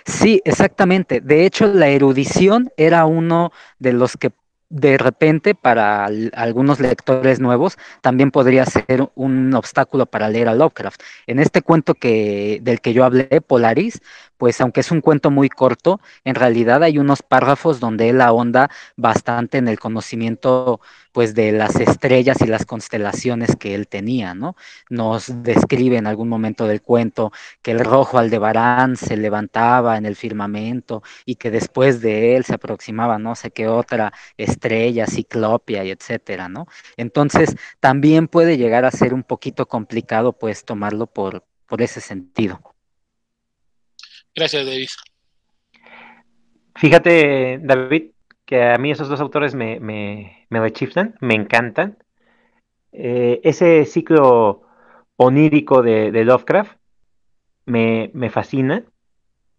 Sí, 0.04 0.42
exactamente. 0.44 1.22
De 1.22 1.46
hecho, 1.46 1.66
la 1.66 1.88
erudición 1.88 2.70
era 2.76 3.06
uno 3.06 3.52
de 3.78 3.94
los 3.94 4.18
que 4.18 4.32
de 4.72 4.96
repente 4.96 5.54
para 5.54 6.08
algunos 6.32 6.80
lectores 6.80 7.40
nuevos 7.40 7.76
también 8.00 8.30
podría 8.30 8.64
ser 8.64 9.10
un 9.14 9.54
obstáculo 9.54 10.06
para 10.06 10.30
leer 10.30 10.48
a 10.48 10.54
Lovecraft. 10.54 11.00
En 11.26 11.38
este 11.38 11.60
cuento 11.60 11.94
que, 11.94 12.58
del 12.62 12.80
que 12.80 12.94
yo 12.94 13.04
hablé, 13.04 13.42
Polaris, 13.42 14.00
pues 14.42 14.60
aunque 14.60 14.80
es 14.80 14.90
un 14.90 15.00
cuento 15.00 15.30
muy 15.30 15.48
corto, 15.48 16.00
en 16.24 16.34
realidad 16.34 16.82
hay 16.82 16.98
unos 16.98 17.22
párrafos 17.22 17.78
donde 17.78 18.08
él 18.08 18.20
ahonda 18.20 18.70
bastante 18.96 19.58
en 19.58 19.68
el 19.68 19.78
conocimiento 19.78 20.80
pues 21.12 21.36
de 21.36 21.52
las 21.52 21.76
estrellas 21.76 22.38
y 22.40 22.48
las 22.48 22.66
constelaciones 22.66 23.54
que 23.54 23.76
él 23.76 23.86
tenía, 23.86 24.34
¿no? 24.34 24.56
Nos 24.90 25.44
describe 25.44 25.96
en 25.96 26.08
algún 26.08 26.28
momento 26.28 26.66
del 26.66 26.82
cuento 26.82 27.30
que 27.62 27.70
el 27.70 27.84
rojo 27.84 28.18
Aldebarán 28.18 28.96
se 28.96 29.16
levantaba 29.16 29.96
en 29.96 30.06
el 30.06 30.16
firmamento 30.16 31.04
y 31.24 31.36
que 31.36 31.52
después 31.52 32.00
de 32.00 32.34
él 32.34 32.44
se 32.44 32.54
aproximaba 32.54 33.20
no 33.20 33.36
sé 33.36 33.52
qué 33.52 33.68
otra 33.68 34.12
estrella, 34.36 35.06
ciclopia 35.06 35.84
y 35.84 35.92
etcétera, 35.92 36.48
¿no? 36.48 36.66
Entonces 36.96 37.54
también 37.78 38.26
puede 38.26 38.58
llegar 38.58 38.84
a 38.86 38.90
ser 38.90 39.14
un 39.14 39.22
poquito 39.22 39.66
complicado 39.66 40.32
pues 40.32 40.64
tomarlo 40.64 41.06
por, 41.06 41.44
por 41.68 41.80
ese 41.80 42.00
sentido. 42.00 42.71
Gracias, 44.34 44.64
David. 44.64 44.88
Fíjate, 46.76 47.58
David, 47.62 48.10
que 48.46 48.64
a 48.64 48.78
mí 48.78 48.90
esos 48.90 49.08
dos 49.08 49.20
autores 49.20 49.54
me, 49.54 49.78
me, 49.80 50.46
me 50.48 50.60
rechiflan, 50.60 51.16
me 51.20 51.34
encantan. 51.34 51.98
Eh, 52.92 53.40
ese 53.44 53.84
ciclo 53.84 54.62
onírico 55.16 55.82
de, 55.82 56.10
Lovecraft 56.24 56.76
me, 57.66 58.10
me, 58.14 58.30
fascina. 58.30 58.84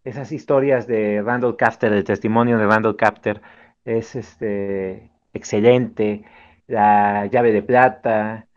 Esas 0.04 0.32
historias 0.32 0.86
de 0.86 1.22
Randall 1.22 1.56
Caster, 1.56 1.92
el 1.92 2.04
testimonio 2.04 2.58
de 2.58 2.66
Randall 2.66 2.96
Caster, 2.96 3.40
es 3.84 4.14
este, 4.14 5.10
excelente. 5.32 6.24
La 6.66 7.26
llave 7.26 7.52
de 7.52 7.62
plata, 7.62 8.48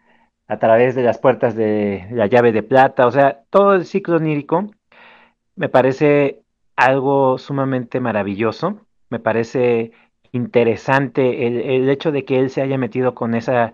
a 0.47 0.59
través 0.59 0.95
de 0.95 1.03
las 1.03 1.17
puertas 1.19 1.55
de 1.55 2.07
la 2.11 2.27
llave 2.27 2.51
de 2.51 2.63
plata, 2.63 3.05
o 3.05 3.11
sea, 3.11 3.43
todo 3.49 3.75
el 3.75 3.85
ciclo 3.85 4.15
onírico 4.15 4.71
me 5.57 5.69
parece 5.69 6.43
algo 6.75 7.37
sumamente 7.37 7.99
maravilloso, 7.99 8.87
me 9.09 9.19
parece 9.19 9.91
interesante 10.31 11.47
el, 11.47 11.89
hecho 11.89 12.11
de 12.11 12.25
que 12.25 12.39
él 12.39 12.49
se 12.49 12.61
haya 12.61 12.77
metido 12.77 13.15
con 13.15 13.35
esa, 13.35 13.73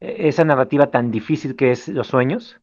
esa 0.00 0.44
narrativa 0.44 0.90
tan 0.90 1.10
difícil 1.10 1.56
que 1.56 1.72
es 1.72 1.88
los 1.88 2.08
sueños. 2.08 2.60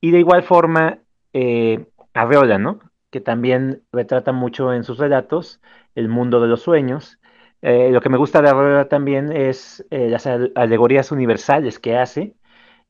Y 0.00 0.10
de 0.10 0.18
igual 0.20 0.42
forma, 0.42 0.98
eh, 1.32 1.86
Arreola, 2.14 2.58
¿no? 2.58 2.80
Que 3.10 3.20
también 3.20 3.82
retrata 3.92 4.32
mucho 4.32 4.72
en 4.74 4.84
sus 4.84 4.98
relatos 4.98 5.60
el 5.94 6.08
mundo 6.08 6.40
de 6.40 6.48
los 6.48 6.62
sueños. 6.62 7.18
Eh, 7.62 7.90
lo 7.92 8.00
que 8.00 8.08
me 8.08 8.18
gusta 8.18 8.42
de 8.42 8.50
Arreola 8.50 8.88
también 8.88 9.32
es 9.32 9.86
eh, 9.90 10.08
las 10.10 10.26
alegorías 10.26 11.12
universales 11.12 11.78
que 11.78 11.96
hace 11.96 12.34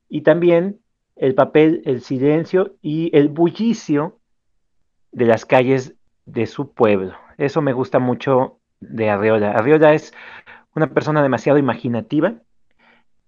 y 0.08 0.22
también 0.22 0.80
el 1.16 1.34
papel, 1.34 1.82
el 1.84 2.00
silencio 2.00 2.76
y 2.82 3.16
el 3.16 3.28
bullicio 3.28 4.21
de 5.12 5.26
las 5.26 5.46
calles 5.46 5.94
de 6.26 6.46
su 6.46 6.72
pueblo. 6.72 7.14
Eso 7.38 7.62
me 7.62 7.72
gusta 7.72 7.98
mucho 7.98 8.58
de 8.80 9.10
Arriola. 9.10 9.52
Arriola 9.52 9.94
es 9.94 10.12
una 10.74 10.88
persona 10.88 11.22
demasiado 11.22 11.58
imaginativa. 11.58 12.34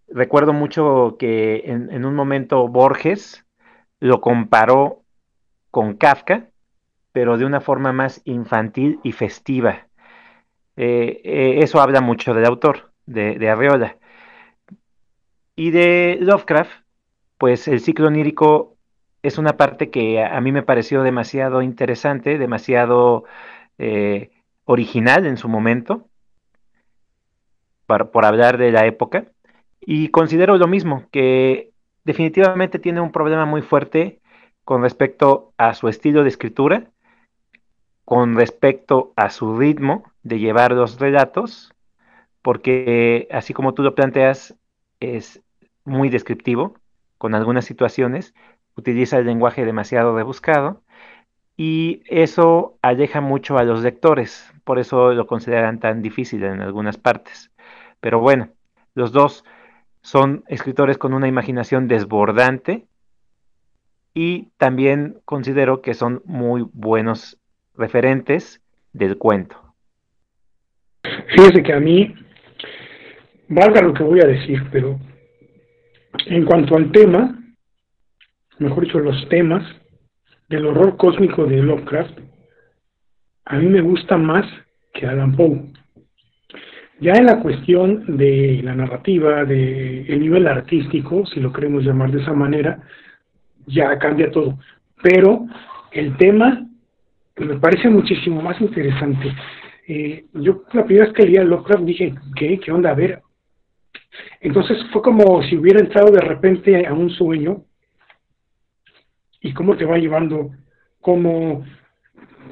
Recuerdo 0.08 0.52
mucho 0.52 1.16
que 1.18 1.62
en, 1.66 2.04
un 2.04 2.14
momento 2.14 2.68
Borges 2.68 3.44
lo 4.00 4.20
comparó 4.20 5.02
con 5.70 5.94
Kafka, 5.94 6.48
pero 7.12 7.38
de 7.38 7.44
una 7.44 7.60
forma 7.60 7.92
más 7.92 8.20
infantil 8.24 9.00
y 9.02 9.12
festiva. 9.12 9.88
Eh, 10.76 11.20
eh, 11.24 11.58
eso 11.62 11.80
habla 11.80 12.00
mucho 12.00 12.34
del 12.34 12.44
autor, 12.44 12.92
de, 13.06 13.38
de 13.38 13.48
Arreola. 13.48 13.96
Y 15.56 15.70
de 15.70 16.18
Lovecraft, 16.20 16.72
pues 17.38 17.68
el 17.68 17.80
ciclo 17.80 18.08
onírico 18.08 18.73
es 19.24 19.38
una 19.38 19.56
parte 19.56 19.90
que 19.90 20.22
a, 20.22 20.38
mí 20.42 20.52
me 20.52 20.62
pareció 20.62 21.02
demasiado 21.02 21.62
interesante, 21.62 22.36
demasiado 22.36 23.24
eh, 23.78 24.30
original 24.64 25.24
en 25.24 25.38
su 25.38 25.48
momento, 25.48 26.06
por 27.86 28.24
hablar 28.26 28.58
de 28.58 28.70
la 28.70 28.84
época. 28.84 29.24
Y 29.80 30.08
considero 30.08 30.58
lo 30.58 30.66
mismo, 30.66 31.08
que 31.10 31.72
definitivamente 32.04 32.78
tiene 32.78 33.00
un 33.00 33.12
problema 33.12 33.46
muy 33.46 33.62
fuerte 33.62 34.20
con 34.62 34.82
respecto 34.82 35.54
a 35.56 35.72
su 35.72 35.88
estilo 35.88 36.22
de 36.22 36.28
escritura, 36.28 36.90
con 38.04 38.36
respecto 38.36 39.14
a 39.16 39.30
su 39.30 39.56
ritmo 39.56 40.04
de 40.22 40.38
llevar 40.38 40.72
los 40.72 41.00
relatos, 41.00 41.72
porque 42.42 43.26
así 43.30 43.54
como 43.54 43.72
tú 43.72 43.82
lo 43.82 43.94
planteas, 43.94 44.54
es 45.00 45.42
muy 45.86 46.10
descriptivo 46.10 46.76
con 47.16 47.34
algunas 47.34 47.64
situaciones, 47.64 48.34
utiliza 48.76 49.18
el 49.18 49.26
lenguaje 49.26 49.64
demasiado 49.64 50.16
rebuscado 50.16 50.82
y 51.56 52.02
eso 52.06 52.76
aleja 52.82 53.20
mucho 53.20 53.58
a 53.58 53.64
los 53.64 53.82
lectores, 53.82 54.52
por 54.64 54.78
eso 54.78 55.12
lo 55.12 55.26
consideran 55.26 55.78
tan 55.78 56.02
difícil 56.02 56.42
en 56.44 56.60
algunas 56.60 56.96
partes. 56.96 57.50
Pero 58.00 58.20
bueno, 58.20 58.48
los 58.94 59.12
dos 59.12 59.44
son 60.02 60.44
escritores 60.48 60.98
con 60.98 61.14
una 61.14 61.28
imaginación 61.28 61.88
desbordante 61.88 62.86
y 64.12 64.48
también 64.58 65.18
considero 65.24 65.80
que 65.80 65.94
son 65.94 66.22
muy 66.24 66.66
buenos 66.72 67.38
referentes 67.76 68.60
del 68.92 69.16
cuento. 69.16 69.60
Fíjese 71.28 71.62
que 71.62 71.72
a 71.72 71.80
mí, 71.80 72.14
valga 73.48 73.82
lo 73.82 73.94
que 73.94 74.02
voy 74.02 74.20
a 74.20 74.26
decir, 74.26 74.62
pero 74.70 74.98
en 76.26 76.44
cuanto 76.44 76.76
al 76.76 76.92
tema, 76.92 77.43
mejor 78.58 78.84
dicho, 78.84 78.98
los 78.98 79.28
temas 79.28 79.64
del 80.48 80.66
horror 80.66 80.96
cósmico 80.96 81.46
de 81.46 81.62
Lovecraft, 81.62 82.18
a 83.46 83.58
mí 83.58 83.66
me 83.66 83.80
gusta 83.80 84.16
más 84.16 84.46
que 84.92 85.06
Alan 85.06 85.36
Poe. 85.36 85.72
Ya 87.00 87.12
en 87.14 87.26
la 87.26 87.40
cuestión 87.40 88.16
de 88.16 88.60
la 88.62 88.74
narrativa, 88.74 89.44
del 89.44 90.06
el 90.08 90.20
nivel 90.20 90.46
artístico, 90.46 91.26
si 91.26 91.40
lo 91.40 91.52
queremos 91.52 91.84
llamar 91.84 92.10
de 92.10 92.22
esa 92.22 92.32
manera, 92.32 92.80
ya 93.66 93.98
cambia 93.98 94.30
todo. 94.30 94.58
Pero 95.02 95.46
el 95.90 96.16
tema 96.16 96.66
me 97.36 97.56
parece 97.56 97.90
muchísimo 97.90 98.40
más 98.40 98.60
interesante. 98.60 99.34
Eh, 99.86 100.24
yo 100.34 100.62
la 100.72 100.84
primera 100.84 101.06
vez 101.06 101.14
que 101.14 101.26
leía 101.26 101.44
Lovecraft 101.44 101.84
dije, 101.84 102.14
¿qué? 102.36 102.58
¿Qué 102.58 102.72
onda? 102.72 102.90
A 102.90 102.94
ver. 102.94 103.20
Entonces 104.40 104.78
fue 104.92 105.02
como 105.02 105.42
si 105.42 105.56
hubiera 105.56 105.80
entrado 105.80 106.10
de 106.10 106.20
repente 106.20 106.86
a 106.86 106.94
un 106.94 107.10
sueño 107.10 107.64
y 109.44 109.52
cómo 109.52 109.76
te 109.76 109.84
va 109.84 109.98
llevando, 109.98 110.50
cómo, 111.02 111.64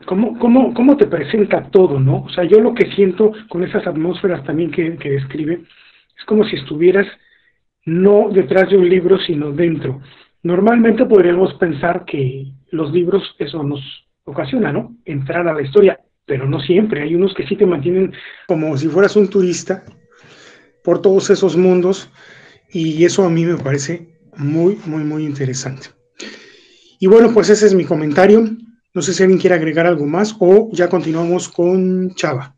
cómo, 0.04 0.38
cómo, 0.38 0.74
cómo 0.74 0.96
te 0.98 1.06
presenta 1.06 1.70
todo, 1.70 1.98
¿no? 1.98 2.24
O 2.24 2.28
sea, 2.28 2.44
yo 2.44 2.60
lo 2.60 2.74
que 2.74 2.92
siento 2.94 3.32
con 3.48 3.64
esas 3.64 3.86
atmósferas 3.86 4.44
también 4.44 4.70
que, 4.70 4.96
que 4.98 5.10
describe 5.12 5.62
es 6.18 6.24
como 6.26 6.44
si 6.44 6.56
estuvieras 6.56 7.06
no 7.86 8.28
detrás 8.30 8.68
de 8.68 8.76
un 8.76 8.88
libro, 8.88 9.18
sino 9.18 9.52
dentro. 9.52 10.02
Normalmente 10.42 11.06
podríamos 11.06 11.54
pensar 11.54 12.04
que 12.04 12.52
los 12.70 12.92
libros 12.92 13.22
eso 13.38 13.62
nos 13.62 13.80
ocasiona, 14.24 14.70
¿no? 14.70 14.94
Entrar 15.06 15.48
a 15.48 15.54
la 15.54 15.62
historia, 15.62 15.98
pero 16.26 16.46
no 16.46 16.60
siempre. 16.60 17.02
Hay 17.02 17.14
unos 17.14 17.32
que 17.32 17.46
sí 17.46 17.56
te 17.56 17.64
mantienen 17.64 18.12
como 18.48 18.76
si 18.76 18.88
fueras 18.88 19.16
un 19.16 19.30
turista 19.30 19.82
por 20.84 21.00
todos 21.00 21.30
esos 21.30 21.56
mundos 21.56 22.12
y 22.70 23.02
eso 23.02 23.24
a 23.24 23.30
mí 23.30 23.46
me 23.46 23.56
parece 23.56 24.08
muy, 24.36 24.78
muy, 24.84 25.04
muy 25.04 25.24
interesante. 25.24 26.01
Y 27.02 27.08
bueno, 27.08 27.32
pues 27.34 27.50
ese 27.50 27.66
es 27.66 27.74
mi 27.74 27.84
comentario. 27.84 28.44
No 28.94 29.02
sé 29.02 29.12
si 29.12 29.24
alguien 29.24 29.40
quiere 29.40 29.56
agregar 29.56 29.88
algo 29.88 30.06
más 30.06 30.36
o 30.38 30.68
ya 30.70 30.88
continuamos 30.88 31.48
con 31.48 32.14
Chava. 32.14 32.54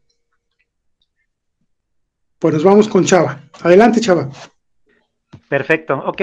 Pues 2.39 2.53
nos 2.53 2.63
vamos 2.63 2.87
con 2.87 3.07
Chava. 3.07 3.41
Adelante, 3.63 4.03
Chava. 4.03 4.29
Perfecto, 5.49 5.97
ok. 5.97 6.21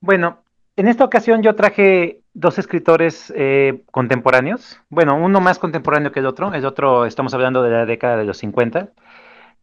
Bueno, 0.00 0.42
en 0.74 0.88
esta 0.88 1.04
ocasión 1.04 1.40
yo 1.44 1.54
traje 1.54 2.24
dos 2.34 2.58
escritores 2.58 3.32
eh, 3.36 3.84
contemporáneos. 3.92 4.80
Bueno, 4.88 5.14
uno 5.14 5.40
más 5.40 5.60
contemporáneo 5.60 6.10
que 6.10 6.18
el 6.18 6.26
otro. 6.26 6.52
El 6.52 6.66
otro, 6.66 7.06
estamos 7.06 7.32
hablando 7.32 7.62
de 7.62 7.70
la 7.70 7.86
década 7.86 8.16
de 8.16 8.24
los 8.24 8.38
50. 8.38 8.90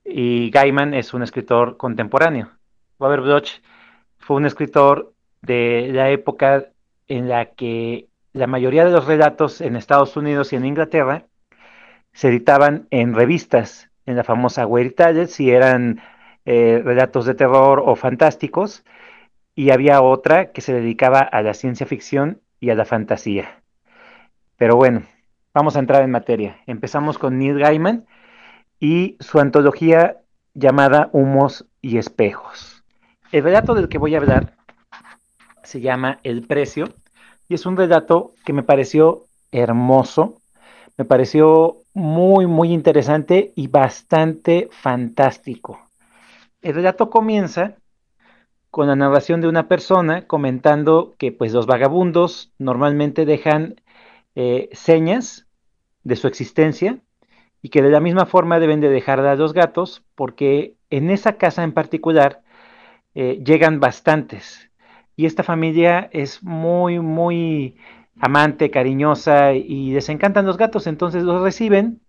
Y 0.05 0.51
Gaiman 0.51 0.93
es 0.93 1.13
un 1.13 1.21
escritor 1.21 1.75
contemporáneo. 1.75 2.49
Robert 2.97 3.23
Bloch 3.23 3.49
fue 4.19 4.37
un 4.37 4.45
escritor 4.45 5.13
de 5.41 5.89
la 5.91 6.11
época 6.11 6.69
en 7.10 7.28
la 7.28 7.47
que 7.47 8.07
la 8.32 8.47
mayoría 8.47 8.86
de 8.86 8.91
los 8.91 9.05
relatos 9.05 9.60
en 9.60 9.76
Estados 9.76 10.16
Unidos 10.16 10.53
y 10.53 10.55
en 10.55 10.66
Inglaterra 10.66 11.26
se 12.14 12.30
editaban 12.30 12.88
en 12.91 13.14
revistas, 13.14 13.89
en 14.05 14.16
la 14.16 14.24
famosa 14.24 14.66
Weird 14.66 14.93
Tales, 14.93 15.34
si 15.34 15.51
eran 15.51 16.01
eh, 16.45 16.82
relatos 16.84 17.26
de 17.26 17.36
terror 17.36 17.84
o 17.86 17.95
fantásticos, 17.95 18.84
y 19.55 19.72
había 19.72 20.01
otra 20.01 20.51
que 20.51 20.62
se 20.62 20.74
dedicaba 20.74 21.20
a 21.20 21.41
la 21.41 21.53
ciencia 21.53 21.86
ficción 21.86 22.41
y 22.60 22.70
a 22.70 22.76
la 22.76 22.86
fantasía. 22.86 23.62
Pero 24.55 24.76
bueno, 24.76 25.03
vamos 25.53 25.76
a 25.76 25.80
entrar 25.80 26.03
en 26.03 26.12
materia. 26.12 26.57
Empezamos 26.66 27.18
con 27.18 27.38
Neil 27.38 27.60
Gaiman 27.60 28.05
y 28.80 29.18
su 29.20 29.39
antología 29.39 30.18
llamada 30.53 31.10
Humos 31.12 31.66
y 31.82 31.97
Espejos. 31.97 32.84
El 33.32 33.43
relato 33.43 33.74
del 33.74 33.89
que 33.89 33.97
voy 33.97 34.16
a 34.16 34.20
hablar 34.20 34.59
se 35.70 35.82
llama 35.82 36.20
El 36.24 36.47
Precio 36.47 36.89
y 37.47 37.53
es 37.53 37.67
un 37.67 37.78
relato 37.78 38.34
que 38.43 38.53
me 38.53 38.63
pareció 38.63 39.26
hermoso, 39.51 40.41
me 40.97 41.05
pareció 41.05 41.78
muy, 41.93 42.47
muy 42.47 42.74
interesante 42.74 43.53
y 43.55 43.67
bastante 43.67 44.67
fantástico. 44.72 45.80
El 46.63 46.74
relato 46.74 47.11
comienza 47.11 47.76
con 48.72 48.88
la 48.88 48.95
narración 48.95 49.41
de 49.41 49.47
una 49.47 49.67
persona 49.67 50.26
comentando 50.26 51.13
que 51.20 51.32
pues 51.32 51.53
los 51.53 51.67
vagabundos 51.67 52.51
normalmente 52.57 53.26
dejan 53.26 53.76
eh, 54.34 54.70
señas 54.72 55.45
de 56.03 56.15
su 56.15 56.28
existencia 56.28 56.97
y 57.61 57.70
que 57.70 57.84
de 57.84 57.91
la 57.91 57.99
misma 57.99 58.26
forma 58.26 58.59
deben 58.59 58.82
de 58.82 58.89
dejar 58.89 59.20
a 59.20 59.36
los 59.36 59.53
gatos 59.53 60.03
porque 60.15 60.74
en 60.89 61.11
esa 61.11 61.34
casa 61.34 61.61
en 61.61 61.74
particular 61.74 62.41
eh, 63.13 63.39
llegan 63.45 63.80
bastantes 63.80 64.68
y 65.20 65.26
esta 65.26 65.43
familia 65.43 66.09
es 66.13 66.41
muy 66.43 67.01
muy 67.01 67.76
amante, 68.22 68.72
cariñosa 68.72 69.51
y 69.51 69.91
les 69.91 70.07
encantan 70.07 70.45
los 70.45 70.55
gatos, 70.55 70.88
entonces 70.88 71.24
los 71.24 71.41
reciben, 71.41 71.99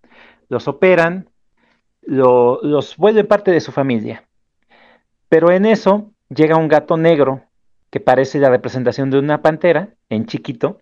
los 0.48 0.68
operan, 0.68 1.28
los 2.02 2.96
vuelven 2.96 3.26
parte 3.26 3.50
de 3.50 3.60
su 3.60 3.72
familia. 3.72 4.28
Pero 5.28 5.50
en 5.50 5.66
eso 5.66 6.12
llega 6.28 6.56
un 6.56 6.68
gato 6.68 6.96
negro 6.96 7.42
que 7.90 7.98
parece 7.98 8.38
la 8.38 8.48
representación 8.48 9.10
de 9.10 9.18
una 9.18 9.42
pantera 9.42 9.88
en 10.08 10.26
chiquito. 10.26 10.78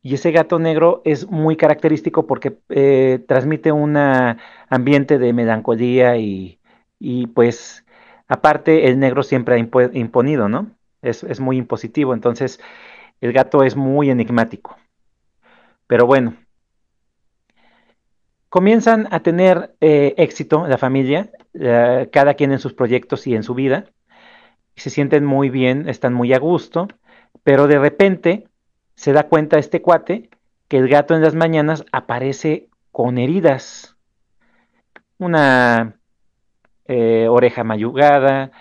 Y 0.00 0.14
ese 0.14 0.32
gato 0.32 0.58
negro 0.58 1.02
es 1.04 1.28
muy 1.28 1.58
característico 1.58 2.26
porque 2.26 2.56
eh, 2.70 3.22
transmite 3.28 3.72
un 3.72 3.94
ambiente 4.70 5.18
de 5.18 5.34
melancolía 5.34 6.16
y, 6.16 6.58
pues 7.34 7.84
aparte 8.26 8.88
el 8.88 8.98
negro 8.98 9.22
siempre 9.22 9.56
ha 9.56 9.58
imponido, 9.58 10.48
¿no? 10.48 10.77
Es, 11.02 11.40
muy 11.40 11.56
impositivo, 11.56 12.12
entonces 12.12 12.60
el 13.20 13.32
gato 13.32 13.62
es 13.62 13.76
muy 13.76 14.10
enigmático. 14.10 14.76
Pero 15.86 16.06
bueno, 16.06 16.34
comienzan 18.48 19.08
a 19.10 19.20
tener 19.20 19.74
eh, 19.80 20.14
éxito 20.16 20.66
la 20.66 20.78
familia, 20.78 21.30
eh, 21.54 22.08
cada 22.12 22.34
quien 22.34 22.52
en 22.52 22.58
sus 22.58 22.74
proyectos 22.74 23.26
y 23.26 23.34
en 23.34 23.42
su 23.42 23.54
vida 23.54 23.86
se 24.76 24.90
sienten 24.90 25.24
muy 25.24 25.50
bien, 25.50 25.88
están 25.88 26.14
muy 26.14 26.32
a 26.32 26.38
gusto, 26.38 26.88
pero 27.42 27.66
de 27.66 27.78
repente 27.78 28.48
se 28.94 29.12
da 29.12 29.28
cuenta 29.28 29.58
este 29.58 29.82
cuate 29.82 30.30
que 30.68 30.78
el 30.78 30.88
gato 30.88 31.14
en 31.14 31.22
las 31.22 31.34
mañanas 31.34 31.84
aparece 31.92 32.68
con 32.92 33.18
heridas. 33.18 33.96
Una 35.18 35.96
eh, 36.86 37.26
oreja 37.28 37.64
mayugada, 37.64 38.52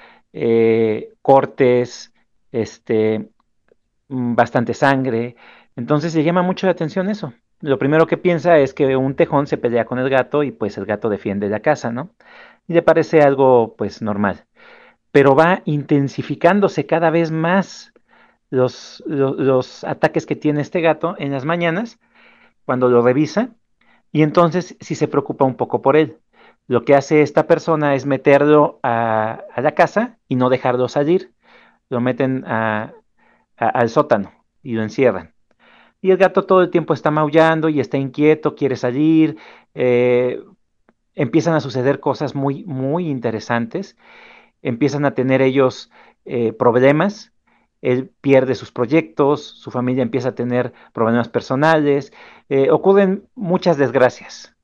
cortes, 1.21 2.13
este, 2.51 3.29
mm, 4.09 4.35
bastante 4.35 4.73
sangre. 4.73 5.35
Entonces 5.75 6.15
le 6.15 6.23
llama 6.23 6.41
mucho 6.41 6.67
la 6.67 6.71
atención 6.73 7.09
eso. 7.09 7.33
Lo 7.61 7.79
primero 7.79 8.07
que 8.07 8.17
piensa 8.17 8.59
es 8.59 8.73
que 8.73 8.95
un 8.97 9.15
tejón 9.15 9.47
se 9.47 9.57
pelea 9.57 9.85
con 9.85 9.99
el 9.99 10.09
gato 10.09 10.43
y 10.43 10.51
pues 10.51 10.77
el 10.77 10.85
gato 10.85 11.09
defiende 11.09 11.49
la 11.49 11.61
casa, 11.61 11.91
¿no? 11.91 12.11
Y 12.67 12.73
le 12.73 12.81
parece 12.83 13.21
algo 13.21 13.75
pues 13.77 14.01
normal 14.01 14.45
pero 15.17 15.33
va 15.33 15.63
intensificándose 15.65 16.85
cada 16.85 17.09
vez 17.09 17.31
más 17.31 17.91
los, 18.51 19.03
los, 19.07 19.83
ataques 19.83 20.27
que 20.27 20.35
tiene 20.35 20.61
este 20.61 20.79
gato 20.79 21.15
en 21.17 21.31
las 21.31 21.43
mañanas, 21.43 21.99
cuando 22.65 22.87
lo 22.87 23.01
revisa, 23.01 23.49
y 24.11 24.21
entonces 24.21 24.77
sí 24.79 24.93
se 24.93 25.07
preocupa 25.07 25.43
un 25.43 25.55
poco 25.55 25.81
por 25.81 25.97
él. 25.97 26.19
Lo 26.67 26.85
que 26.85 26.93
hace 26.93 27.23
esta 27.23 27.47
persona 27.47 27.95
es 27.95 28.05
meterlo 28.05 28.79
a, 28.83 29.43
la 29.57 29.71
casa 29.73 30.19
y 30.27 30.35
no 30.35 30.49
dejarlo 30.49 30.87
salir. 30.87 31.33
Lo 31.89 32.01
meten 32.01 32.43
al 32.45 33.89
sótano 33.89 34.31
y 34.61 34.73
lo 34.73 34.83
encierran. 34.83 35.33
Y 36.01 36.11
el 36.11 36.17
gato 36.17 36.45
todo 36.45 36.61
el 36.61 36.69
tiempo 36.69 36.93
está 36.93 37.11
maullando 37.11 37.69
y 37.69 37.79
está 37.79 37.97
inquieto, 37.97 38.55
quiere 38.55 38.75
salir. 38.75 39.37
Eh, 39.73 40.41
empiezan 41.15 41.55
a 41.55 41.59
suceder 41.59 41.99
cosas 41.99 42.35
muy, 42.35 42.63
muy 42.65 43.09
interesantes 43.09 43.97
empiezan 44.61 45.05
a 45.05 45.13
tener 45.13 45.41
ellos 45.41 45.91
eh, 46.25 46.53
problemas, 46.53 47.33
él 47.81 48.11
pierde 48.21 48.55
sus 48.55 48.71
proyectos, 48.71 49.43
su 49.43 49.71
familia 49.71 50.03
empieza 50.03 50.29
a 50.29 50.35
tener 50.35 50.73
problemas 50.93 51.29
personales, 51.29 52.11
eh, 52.49 52.71
ocurren 52.71 53.27
muchas 53.35 53.77
desgracias. 53.77 54.55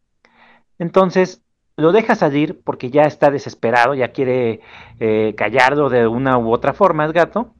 Entonces, 0.80 1.43
lo 1.76 1.92
deja 1.92 2.16
salir 2.16 2.62
porque 2.64 2.90
ya 2.90 3.04
está 3.04 3.32
desesperado, 3.32 3.96
ya 3.96 4.12
quiere 4.12 4.62
eh, 5.00 5.34
callarlo 5.36 5.90
de 5.90 6.08
una 6.08 6.38
u 6.38 6.52
otra 6.52 6.74
forma 6.74 7.06
el 7.06 7.14
gato. 7.14 7.54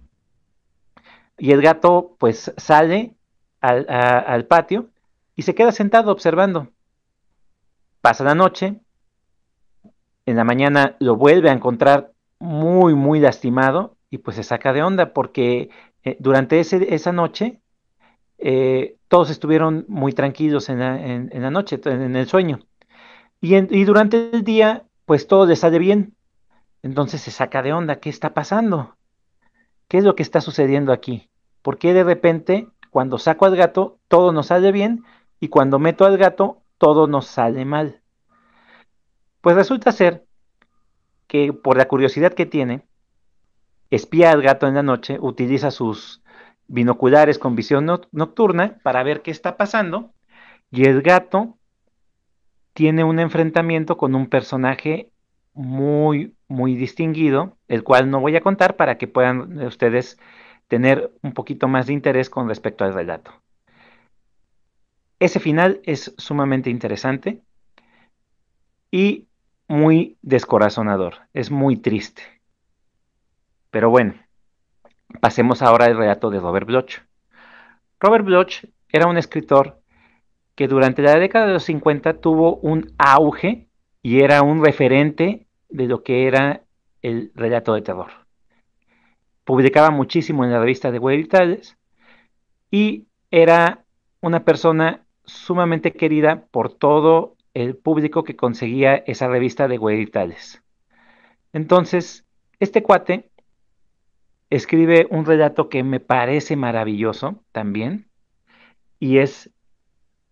Y 1.38 1.52
el 1.52 1.62
gato 1.62 2.16
pues 2.20 2.54
sale 2.58 3.16
al, 3.60 4.46
patio 4.46 4.90
y 5.36 5.42
se 5.44 5.56
queda 5.56 5.72
sentado 5.72 6.12
observando. 6.12 6.70
Pasa 8.02 8.24
la 8.24 8.36
noche, 8.36 8.82
en 10.26 10.36
la 10.36 10.44
mañana 10.44 10.96
lo 11.00 11.16
vuelve 11.16 11.50
a 11.50 11.54
encontrar 11.54 12.12
muy, 12.40 12.94
muy 12.94 13.20
lastimado 13.20 13.98
y 14.10 14.20
pues 14.20 14.36
se 14.36 14.44
saca 14.44 14.74
de 14.74 14.84
onda 14.84 15.14
porque 15.14 15.70
eh, 16.04 16.18
durante 16.20 16.60
ese, 16.60 16.94
esa 16.94 17.12
noche 17.12 17.62
eh, 18.38 18.98
todos 19.08 19.30
estuvieron 19.30 19.86
muy 19.88 20.12
tranquilos 20.12 20.70
en 20.70 20.80
la, 20.80 21.02
en, 21.02 21.30
la 21.42 21.50
noche, 21.50 21.80
en, 21.86 22.16
el 22.16 22.28
sueño. 22.28 22.60
Y, 23.46 23.84
durante 23.84 24.30
el 24.32 24.46
día, 24.46 24.86
pues 25.04 25.28
todo 25.28 25.46
le 25.46 25.58
sale 25.58 25.78
bien. 25.78 26.16
Entonces 26.82 27.20
se 27.20 27.30
saca 27.30 27.62
de 27.62 27.74
onda, 27.74 28.00
¿qué 28.00 28.10
está 28.10 28.34
pasando? 28.34 28.96
¿Qué 29.90 29.98
es 29.98 30.06
lo 30.06 30.16
que 30.16 30.24
está 30.24 30.40
sucediendo 30.40 30.94
aquí? 30.94 31.30
¿Por 31.62 31.78
qué 31.78 31.94
de 31.94 32.06
repente 32.06 32.70
cuando 32.90 33.18
saco 33.18 33.46
al 33.46 33.58
gato 33.58 34.00
todo 34.08 34.32
nos 34.32 34.48
sale 34.48 34.72
bien 34.72 35.04
y 35.42 35.50
cuando 35.50 35.78
meto 35.78 36.06
al 36.06 36.18
gato 36.18 36.62
todo 36.78 37.06
nos 37.08 37.28
sale 37.28 37.66
mal? 37.66 38.02
Pues 39.42 39.58
resulta 39.58 39.92
ser 39.92 40.26
que 41.28 41.52
por 41.52 41.76
la 41.76 41.90
curiosidad 41.90 42.32
que 42.32 42.46
tiene, 42.46 42.88
espía 43.90 44.32
al 44.32 44.42
gato 44.42 44.68
en 44.68 44.76
la 44.76 44.84
noche, 44.84 45.18
utiliza 45.20 45.70
sus 45.70 46.24
binoculares 46.68 47.40
con 47.40 47.58
visión 47.58 47.86
nocturna 48.14 48.80
para 48.84 49.04
ver 49.04 49.22
qué 49.22 49.32
está 49.32 49.58
pasando 49.58 50.14
y 50.72 50.86
el 50.86 51.02
gato 51.02 51.58
tiene 52.74 53.04
un 53.04 53.20
enfrentamiento 53.20 53.98
con 53.98 54.16
un 54.16 54.28
personaje 54.28 55.10
muy, 55.54 56.36
muy 56.48 56.76
distinguido, 56.76 57.58
el 57.68 57.84
cual 57.84 58.10
no 58.10 58.20
voy 58.20 58.36
a 58.36 58.42
contar 58.42 58.76
para 58.76 58.98
que 58.98 59.08
puedan 59.08 59.62
ustedes 59.64 60.20
tener 60.68 61.12
un 61.22 61.34
poquito 61.34 61.68
más 61.68 61.88
de 61.88 61.94
interés 61.94 62.30
con 62.30 62.48
respecto 62.48 62.84
al 62.84 62.94
relato. 62.94 63.32
Ese 65.20 65.40
final 65.40 65.80
es 65.84 66.14
sumamente 66.18 66.70
interesante 66.70 67.42
y 68.92 69.28
muy 69.68 70.18
descorazonador, 70.22 71.16
es 71.34 71.52
muy 71.52 71.78
triste. 71.78 72.24
Pero 73.70 73.90
bueno, 73.90 74.16
pasemos 75.22 75.62
ahora 75.62 75.86
al 75.86 75.98
relato 75.98 76.30
de 76.30 76.40
Robert 76.40 76.68
Bloch. 76.68 77.02
Robert 78.00 78.26
Bloch 78.26 78.66
era 78.90 79.08
un 79.08 79.18
escritor 79.18 79.83
que 80.56 80.68
durante 80.68 81.02
la 81.02 81.18
década 81.18 81.48
de 81.48 81.54
los 81.54 81.64
50 81.64 82.20
tuvo 82.20 82.58
un 82.58 82.92
auge 82.98 83.68
y 84.02 84.22
era 84.22 84.42
un 84.42 84.64
referente 84.64 85.48
de 85.70 85.88
lo 85.88 86.04
que 86.04 86.28
era 86.28 86.64
el 87.02 87.32
relato 87.36 87.74
de 87.74 87.82
terror. 87.82 88.12
Publicaba 89.44 89.90
muchísimo 89.90 90.44
en 90.44 90.52
la 90.52 90.60
revista 90.60 90.92
de 90.92 91.00
Weird 91.00 91.30
y 92.72 93.08
era 93.32 93.84
una 94.22 94.46
persona 94.46 95.06
sumamente 95.26 95.94
querida 95.94 96.46
por 96.52 96.74
todo 96.74 97.36
el 97.54 97.76
público 97.76 98.24
que 98.24 98.36
conseguía 98.36 98.96
esa 98.96 99.28
revista 99.28 99.68
de 99.68 99.78
Weird 99.78 100.12
Entonces, 101.52 102.26
este 102.60 102.84
cuate 102.84 103.30
escribe 104.50 105.08
un 105.10 105.26
relato 105.26 105.68
que 105.68 105.84
me 105.84 106.00
parece 106.00 106.56
maravilloso 106.56 107.44
también 107.52 108.08
y 109.00 109.18
es 109.18 109.50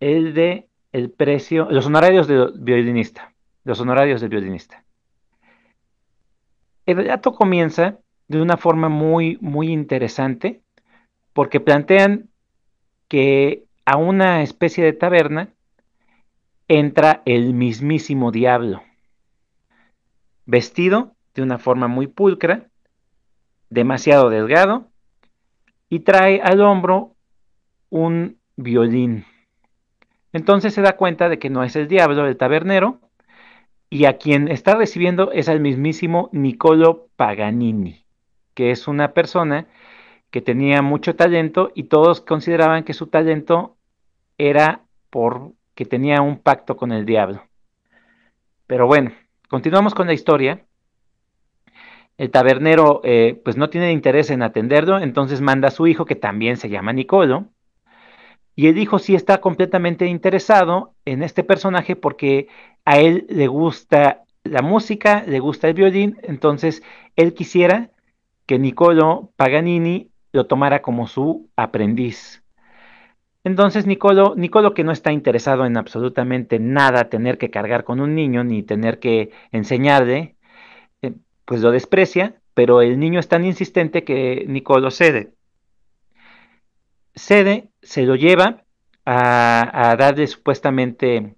el 0.02 0.34
de 0.34 0.68
el 0.90 1.10
precio, 1.10 1.68
los 1.70 1.86
honorarios 1.86 2.26
del 2.26 2.54
violinista, 2.56 3.32
los 3.62 3.80
honorarios 3.80 4.20
del 4.20 4.30
violinista. 4.30 4.84
El 6.86 6.96
relato 6.96 7.34
comienza 7.34 7.98
de 8.26 8.42
una 8.42 8.56
forma 8.56 8.88
muy, 8.88 9.38
muy 9.40 9.70
interesante 9.70 10.60
porque 11.32 11.60
plantean 11.60 12.30
que 13.06 13.64
a 13.84 13.96
una 13.96 14.42
especie 14.42 14.82
de 14.82 14.92
taberna 14.92 15.50
entra 16.66 17.22
el 17.24 17.54
mismísimo 17.54 18.32
diablo, 18.32 18.82
vestido 20.46 21.14
de 21.34 21.42
una 21.42 21.58
forma 21.58 21.86
muy 21.86 22.08
pulcra, 22.08 22.66
demasiado 23.70 24.30
delgado, 24.30 24.88
y 25.88 26.00
trae 26.00 26.40
al 26.42 26.60
hombro 26.60 27.14
un 27.88 28.40
violín. 28.56 29.26
Entonces 30.32 30.74
se 30.74 30.82
da 30.82 30.96
cuenta 30.96 31.28
de 31.28 31.38
que 31.38 31.50
no 31.50 31.62
es 31.62 31.76
el 31.76 31.88
diablo, 31.88 32.26
el 32.26 32.36
tabernero, 32.36 33.00
y 33.90 34.06
a 34.06 34.16
quien 34.16 34.48
está 34.48 34.74
recibiendo 34.74 35.32
es 35.32 35.48
al 35.48 35.60
mismísimo 35.60 36.30
Niccolo 36.32 37.08
Paganini, 37.16 38.06
que 38.54 38.70
es 38.70 38.88
una 38.88 39.12
persona 39.12 39.66
que 40.30 40.40
tenía 40.40 40.80
mucho 40.80 41.14
talento 41.14 41.70
y 41.74 41.84
todos 41.84 42.22
consideraban 42.22 42.84
que 42.84 42.94
su 42.94 43.08
talento 43.08 43.76
era 44.38 44.80
porque 45.10 45.84
tenía 45.84 46.22
un 46.22 46.38
pacto 46.38 46.74
con 46.74 46.90
el 46.90 47.04
diablo. 47.04 47.42
Pero 48.66 48.86
bueno, 48.86 49.12
continuamos 49.48 49.94
con 49.94 50.06
la 50.06 50.14
historia. 50.14 50.64
El 52.16 52.30
tabernero 52.30 53.02
eh, 53.04 53.38
pues 53.44 53.58
no 53.58 53.68
tiene 53.68 53.92
interés 53.92 54.30
en 54.30 54.40
atenderlo, 54.42 54.98
entonces 55.00 55.42
manda 55.42 55.68
a 55.68 55.70
su 55.70 55.86
hijo, 55.86 56.06
que 56.06 56.16
también 56.16 56.56
se 56.56 56.70
llama 56.70 56.94
Nicolo, 56.94 57.48
y 58.54 58.66
el 58.68 58.78
hijo 58.78 58.98
sí 58.98 59.14
está 59.14 59.40
completamente 59.40 60.06
interesado 60.06 60.94
en 61.04 61.22
este 61.22 61.44
personaje 61.44 61.96
porque 61.96 62.48
a 62.84 62.98
él 62.98 63.26
le 63.28 63.46
gusta 63.46 64.24
la 64.44 64.62
música, 64.62 65.24
le 65.26 65.40
gusta 65.40 65.68
el 65.68 65.74
violín, 65.74 66.18
entonces 66.22 66.82
él 67.16 67.32
quisiera 67.34 67.90
que 68.46 68.58
Nicolo 68.58 69.30
Paganini 69.36 70.10
lo 70.32 70.46
tomara 70.46 70.82
como 70.82 71.06
su 71.06 71.48
aprendiz. 71.56 72.42
Entonces 73.44 73.86
Nicolo, 73.86 74.34
Nicolo 74.36 74.74
que 74.74 74.84
no 74.84 74.92
está 74.92 75.12
interesado 75.12 75.66
en 75.66 75.76
absolutamente 75.76 76.58
nada 76.58 77.08
tener 77.08 77.38
que 77.38 77.50
cargar 77.50 77.84
con 77.84 78.00
un 78.00 78.14
niño 78.14 78.44
ni 78.44 78.62
tener 78.62 78.98
que 78.98 79.30
enseñarle, 79.50 80.36
eh, 81.02 81.14
pues 81.44 81.60
lo 81.60 81.70
desprecia, 81.70 82.40
pero 82.54 82.82
el 82.82 82.98
niño 82.98 83.18
es 83.18 83.28
tan 83.28 83.44
insistente 83.44 84.04
que 84.04 84.44
Nicolo 84.48 84.90
cede. 84.90 85.32
Cede 87.14 87.70
se 87.82 88.02
lo 88.02 88.16
lleva 88.16 88.64
a, 89.04 89.96
darle 89.98 90.26
supuestamente 90.26 91.34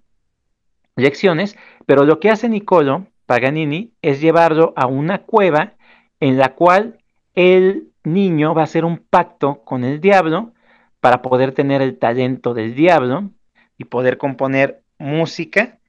lecciones, 0.95 1.57
pero 1.85 2.05
lo 2.05 2.19
que 2.19 2.29
hace 2.29 2.47
Nicolo 2.49 3.07
Paganini 3.25 3.93
es 4.01 4.21
llevarlo 4.21 4.73
a 4.75 4.87
una 4.87 5.23
cueva 5.23 5.73
en 6.19 6.37
la 6.37 6.53
cual 6.55 6.99
el 7.33 7.91
niño 8.03 8.53
va 8.53 8.61
a 8.61 8.65
hacer 8.65 8.85
un 8.85 8.99
pacto 8.99 9.63
con 9.63 9.83
el 9.83 9.99
diablo 9.99 10.53
para 10.99 11.21
poder 11.21 11.51
tener 11.53 11.81
el 11.81 11.97
talento 11.97 12.53
del 12.53 12.75
diablo 12.75 13.31
y 13.77 13.85
poder 13.85 14.17
componer 14.17 14.83
música 14.97 15.79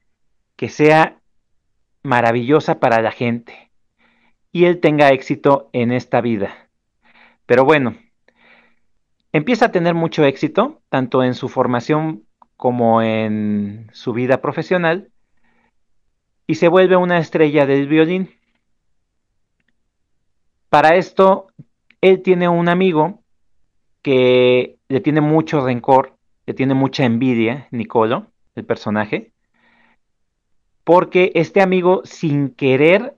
que 0.55 0.69
sea 0.69 1.19
maravillosa 2.03 2.79
para 2.79 3.01
la 3.01 3.11
gente 3.11 3.71
y 4.51 4.65
él 4.65 4.79
tenga 4.79 5.09
éxito 5.09 5.69
en 5.73 5.91
esta 5.91 6.19
vida. 6.21 6.69
Pero 7.45 7.63
bueno, 7.63 7.95
empieza 9.31 9.65
a 9.65 9.71
tener 9.71 9.93
mucho 9.93 10.23
éxito, 10.23 10.81
tanto 10.89 11.23
en 11.23 11.33
su 11.33 11.49
formación 11.49 12.23
como 12.55 13.01
en 13.01 13.89
su 13.93 14.13
vida 14.13 14.41
profesional, 14.41 15.09
y 16.47 16.55
se 16.55 16.69
vuelve 16.69 16.95
una 16.95 17.19
estrella 17.19 17.65
del 17.65 17.87
violín. 17.87 18.29
Para 20.69 20.95
esto, 20.95 21.47
él 22.01 22.21
tiene 22.21 22.49
un 22.49 22.69
amigo 22.69 23.21
que 24.01 24.77
le 24.87 25.01
tiene 25.01 25.21
mucho 25.21 25.65
rencor, 25.65 26.15
le 26.45 26.53
tiene 26.53 26.73
mucha 26.73 27.03
envidia, 27.03 27.67
Nicolo, 27.71 28.27
el 28.55 28.65
personaje, 28.65 29.31
porque 30.83 31.31
este 31.35 31.61
amigo, 31.61 32.01
sin 32.05 32.49
querer 32.49 33.17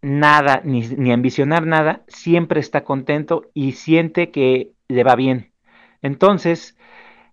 nada, 0.00 0.62
ni, 0.64 0.80
ni 0.80 1.12
ambicionar 1.12 1.66
nada, 1.66 2.02
siempre 2.08 2.60
está 2.60 2.84
contento 2.84 3.50
y 3.52 3.72
siente 3.72 4.30
que 4.30 4.72
le 4.92 5.04
va 5.04 5.16
bien. 5.16 5.52
Entonces, 6.02 6.76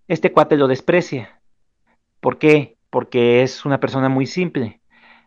este 0.08 0.32
cuate 0.32 0.56
lo 0.56 0.68
desprecia. 0.68 1.40
¿Por 2.20 2.38
qué? 2.38 2.76
Porque 2.90 3.42
es 3.42 3.64
una 3.64 3.80
persona 3.80 4.08
muy 4.08 4.26
simple. 4.26 4.80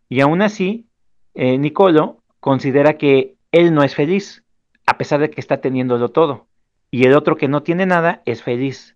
Y 0.10 0.22
aún 0.22 0.42
así, 0.42 0.88
eh, 1.34 1.58
Nicolo 1.58 2.22
considera 2.40 2.98
que 2.98 3.36
él 3.52 3.74
no 3.74 3.84
es 3.84 3.96
feliz, 3.96 4.44
a 4.86 4.98
pesar 4.98 5.20
de 5.20 5.30
que 5.30 5.42
está 5.42 5.62
teniéndolo 5.62 6.10
todo. 6.10 6.48
Y 6.92 7.06
el 7.06 7.16
otro 7.16 7.38
que 7.38 7.48
no 7.48 7.64
tiene 7.64 7.86
nada 7.86 8.22
es 8.26 8.44
feliz. 8.44 8.96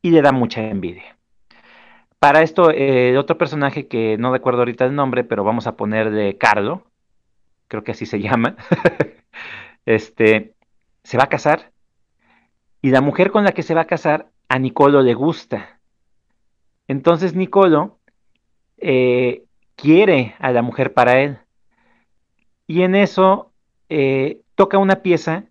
Y 0.00 0.10
le 0.10 0.22
da 0.22 0.32
mucha 0.32 0.62
envidia. 0.62 1.16
Para 2.18 2.42
esto, 2.42 2.70
el 2.70 3.16
otro 3.16 3.36
personaje 3.36 3.88
que 3.88 4.16
no 4.16 4.32
recuerdo 4.32 4.60
ahorita 4.60 4.84
el 4.84 4.94
nombre, 4.94 5.24
pero 5.24 5.42
vamos 5.42 5.66
a 5.66 5.76
ponerle 5.76 6.38
Carlo, 6.38 6.84
creo 7.66 7.82
que 7.82 7.92
así 7.92 8.06
se 8.06 8.20
llama, 8.20 8.56
este, 9.86 10.54
se 11.02 11.18
va 11.18 11.24
a 11.24 11.28
casar 11.28 11.71
y 12.82 12.90
la 12.90 13.00
mujer 13.00 13.30
con 13.30 13.44
la 13.44 13.52
que 13.52 13.62
se 13.62 13.74
va 13.74 13.82
a 13.82 13.86
casar, 13.86 14.26
a 14.48 14.58
Nicolo 14.58 15.00
le 15.02 15.14
gusta. 15.14 15.78
Entonces 16.88 17.34
Nicolo 17.34 18.00
eh, 18.76 19.44
quiere 19.76 20.34
a 20.40 20.50
la 20.50 20.62
mujer 20.62 20.92
para 20.92 21.20
él. 21.20 21.38
Y 22.66 22.82
en 22.82 22.96
eso 22.96 23.52
eh, 23.88 24.40
toca 24.56 24.78
una 24.78 24.96
pieza 24.96 25.44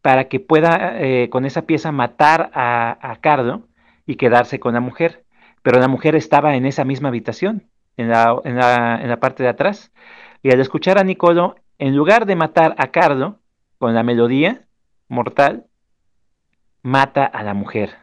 para 0.00 0.28
que 0.28 0.40
pueda 0.40 0.98
eh, 0.98 1.28
con 1.30 1.44
esa 1.44 1.62
pieza 1.62 1.92
matar 1.92 2.50
a, 2.54 3.18
Cardo 3.20 3.68
y 4.06 4.16
quedarse 4.16 4.58
con 4.58 4.72
la 4.72 4.80
mujer. 4.80 5.24
Pero 5.62 5.78
la 5.78 5.88
mujer 5.88 6.16
estaba 6.16 6.56
en 6.56 6.64
esa 6.64 6.84
misma 6.84 7.10
habitación, 7.10 7.68
en 7.98 8.08
la, 8.08 8.40
en 8.42 9.08
la 9.08 9.20
parte 9.20 9.42
de 9.42 9.50
atrás. 9.50 9.92
Y 10.42 10.50
al 10.50 10.60
escuchar 10.60 10.98
a 10.98 11.04
Nicolo, 11.04 11.56
en 11.78 11.94
lugar 11.94 12.24
de 12.24 12.36
matar 12.36 12.74
a 12.78 12.86
Cardo 12.86 13.38
con 13.78 13.94
la 13.94 14.02
melodía 14.02 14.64
mortal, 15.08 15.66
mata 16.82 17.24
a 17.24 17.42
la 17.42 17.54
mujer. 17.54 17.96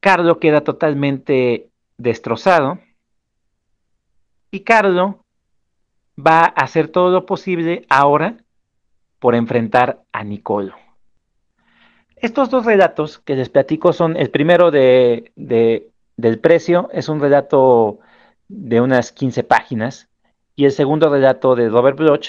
Carlo 0.00 0.38
queda 0.38 0.62
totalmente 0.62 1.70
destrozado 1.96 2.78
y 4.50 4.60
Carlo 4.60 5.24
va 6.18 6.44
a 6.44 6.64
hacer 6.64 6.88
todo 6.88 7.10
lo 7.10 7.26
posible 7.26 7.86
ahora 7.88 8.36
por 9.18 9.34
enfrentar 9.34 10.02
a 10.12 10.22
Nicolo. 10.22 10.74
Estos 12.16 12.50
dos 12.50 12.64
relatos 12.64 13.18
que 13.18 13.36
les 13.36 13.48
platico 13.48 13.92
son 13.92 14.16
el 14.16 14.30
primero 14.30 14.70
de, 14.70 15.32
del 15.36 16.38
precio, 16.38 16.88
es 16.92 17.08
un 17.08 17.20
relato 17.20 17.98
de 18.48 18.80
unas 18.80 19.12
15 19.12 19.44
páginas, 19.44 20.08
y 20.56 20.66
el 20.66 20.72
segundo 20.72 21.10
relato 21.10 21.54
de 21.56 21.68
Robert 21.68 21.98
Bloch 21.98 22.28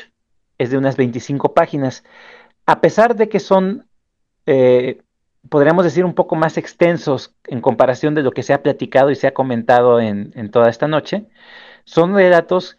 es 0.57 0.71
de 0.71 0.77
unas 0.77 0.97
25 0.97 1.53
páginas. 1.53 2.03
A 2.65 2.81
pesar 2.81 3.15
de 3.15 3.29
que 3.29 3.39
son, 3.39 3.87
eh, 4.45 5.01
podríamos 5.49 5.85
decir, 5.85 6.05
un 6.05 6.15
poco 6.15 6.35
más 6.35 6.57
extensos 6.57 7.35
en 7.45 7.61
comparación 7.61 8.15
de 8.15 8.23
lo 8.23 8.31
que 8.31 8.43
se 8.43 8.53
ha 8.53 8.63
platicado 8.63 9.11
y 9.11 9.15
se 9.15 9.27
ha 9.27 9.33
comentado 9.33 9.99
en, 9.99 10.51
toda 10.51 10.69
esta 10.69 10.87
noche, 10.87 11.27
son 11.83 12.15
relatos 12.15 12.77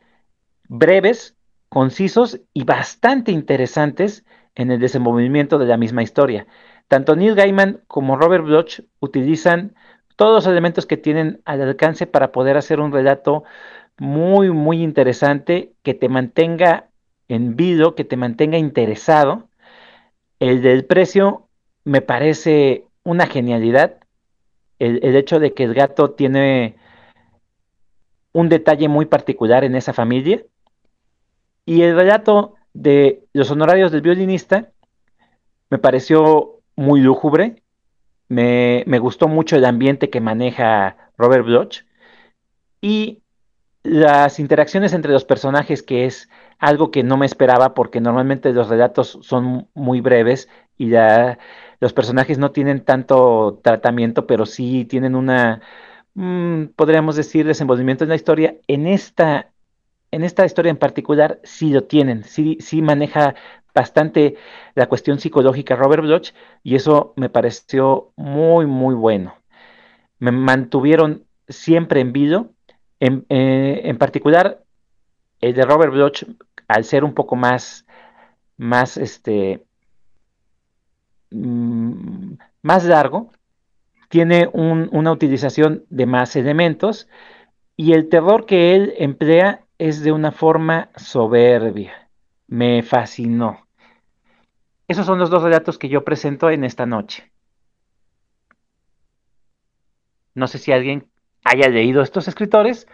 breves, 0.68 1.37
concisos 1.68 2.41
y 2.53 2.64
bastante 2.64 3.32
interesantes 3.32 4.24
en 4.55 4.70
el 4.70 4.80
desenvolvimiento 4.80 5.59
de 5.59 5.66
la 5.66 5.76
misma 5.76 6.03
historia. 6.03 6.47
Tanto 6.89 7.14
Neil 7.16 7.34
Gaiman 7.34 7.80
como 7.87 8.16
Robert 8.16 8.45
Bloch 8.45 8.80
utilizan 9.01 9.74
todos 10.16 10.32
los 10.34 10.47
elementos 10.47 10.87
que 10.87 10.97
tienen 10.97 11.43
al 11.45 11.61
alcance 11.62 12.07
para 12.07 12.32
poder 12.32 12.57
hacer 12.57 12.80
un 12.80 12.93
relato 12.93 13.45
muy, 13.99 14.51
muy 14.51 14.82
interesante 14.82 15.72
que 15.82 15.95
te 15.95 16.09
mantenga 16.09 16.89
en 17.28 17.57
vivo, 17.57 17.95
que 17.95 18.05
te 18.05 18.16
mantenga 18.16 18.59
interesado. 18.59 19.49
El 20.41 20.62
del 20.62 20.84
precio 20.84 21.49
me 21.84 22.01
parece 22.01 22.84
una 23.05 23.26
genialidad. 23.26 23.99
El, 24.78 25.16
hecho 25.16 25.41
de 25.41 25.55
que 25.55 25.64
el 25.64 25.72
gato 25.72 26.11
tiene 26.11 26.76
un 28.32 28.51
detalle 28.51 28.89
muy 28.89 29.07
particular 29.07 29.64
en 29.64 29.74
esa 29.74 29.95
familia. 29.95 30.45
Y 31.64 31.82
el 31.82 31.97
relato 31.97 32.55
de 32.74 33.24
los 33.32 33.51
honorarios 33.51 33.91
del 33.91 34.03
violinista 34.03 34.70
me 35.70 35.78
pareció 35.78 36.61
muy 36.76 37.01
lúgubre. 37.01 37.62
Me, 38.28 38.84
me 38.87 38.99
gustó 38.99 39.28
mucho 39.28 39.57
el 39.57 39.64
ambiente 39.64 40.11
que 40.11 40.20
maneja 40.20 41.12
Robert 41.16 41.47
Bloch. 41.47 41.84
Y 42.82 43.22
las 43.82 44.39
interacciones 44.39 44.93
entre 44.93 45.12
los 45.12 45.24
personajes, 45.24 45.82
que 45.82 46.05
es 46.05 46.28
algo 46.59 46.90
que 46.90 47.02
no 47.02 47.16
me 47.16 47.26
esperaba 47.26 47.74
porque 47.74 48.00
normalmente 48.00 48.52
los 48.52 48.68
relatos 48.68 49.18
son 49.22 49.68
muy 49.74 50.00
breves 50.00 50.48
y 50.76 50.90
ya 50.90 51.38
los 51.80 51.92
personajes 51.92 52.38
no 52.38 52.52
tienen 52.52 52.84
tanto 52.84 53.61
tratamiento, 53.62 54.26
pero 54.26 54.46
sí 54.46 54.84
tienen 54.86 55.14
una, 55.14 55.61
mmm, 56.14 56.66
podríamos 56.76 57.16
decir, 57.16 57.46
desenvolvimiento 57.46 58.04
en 58.04 58.11
la 58.11 58.16
historia. 58.16 58.57
En 58.66 58.86
esta, 58.86 59.52
en 60.11 60.24
esta 60.24 60.44
historia 60.46 60.70
en 60.70 60.78
particular 60.78 61.40
sí 61.44 61.70
lo 61.70 61.84
tienen, 61.84 62.24
sí, 62.24 62.59
sí 62.61 62.82
maneja 62.82 63.34
bastante 63.74 64.36
la 64.74 64.88
cuestión 64.88 65.20
psicológica 65.20 65.76
Robert 65.76 66.02
Bloch 66.02 66.32
y 66.62 66.76
eso 66.76 67.12
me 67.16 67.28
pareció 67.28 68.12
muy, 68.16 68.66
muy 68.66 68.94
bueno. 68.94 69.34
Me 70.18 70.32
mantuvieron 70.32 71.26
siempre 71.48 72.00
en 72.00 72.12
vivo 72.12 72.54
en, 73.00 73.26
eh, 73.28 73.82
en, 73.84 73.98
particular, 73.98 74.64
el 75.41 75.55
de 75.55 75.64
Robert 75.64 75.93
Bloch, 75.93 76.24
al 76.68 76.84
ser 76.84 77.05
un 77.05 77.14
poco 77.14 77.37
más, 77.37 77.87
más, 78.57 78.97
este, 78.97 79.64
mmm, 81.30 82.34
más 82.62 82.84
largo, 82.84 83.30
tiene 84.09 84.49
un, 84.53 84.89
una 84.93 85.12
utilización 85.12 85.84
de 85.91 86.07
más 86.07 86.37
elementos 86.37 87.09
y 87.76 87.93
el 87.93 88.09
terror 88.09 88.47
que 88.47 88.74
él 88.74 88.95
emplea 88.99 89.64
es 89.78 90.03
de 90.03 90.12
una 90.12 90.32
forma 90.32 90.91
soberbia. 90.97 92.09
Me 92.47 92.82
fascinó. 92.82 93.66
Esos 94.89 95.05
son 95.05 95.18
los 95.18 95.30
dos 95.30 95.43
relatos 95.43 95.78
que 95.78 95.89
yo 95.89 96.05
presento 96.05 96.49
en 96.51 96.64
esta 96.64 96.87
noche. 96.87 97.30
No 100.34 100.47
sé 100.47 100.59
si 100.59 100.70
alguien 100.72 101.09
haya 101.45 101.68
leído 101.68 102.03
estos 102.03 102.28
escritores 102.28 102.87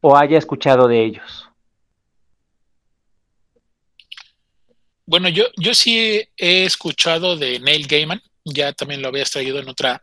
o 0.00 0.16
haya 0.16 0.38
escuchado 0.38 0.88
de 0.88 1.02
ellos. 1.04 1.51
Bueno, 5.12 5.28
yo, 5.28 5.44
yo 5.58 5.74
sí 5.74 6.26
he 6.38 6.64
escuchado 6.64 7.36
de 7.36 7.60
Neil 7.60 7.86
Gaiman, 7.86 8.22
ya 8.46 8.72
también 8.72 9.02
lo 9.02 9.08
habías 9.08 9.30
traído 9.30 9.58
en 9.58 9.68
otra, 9.68 10.00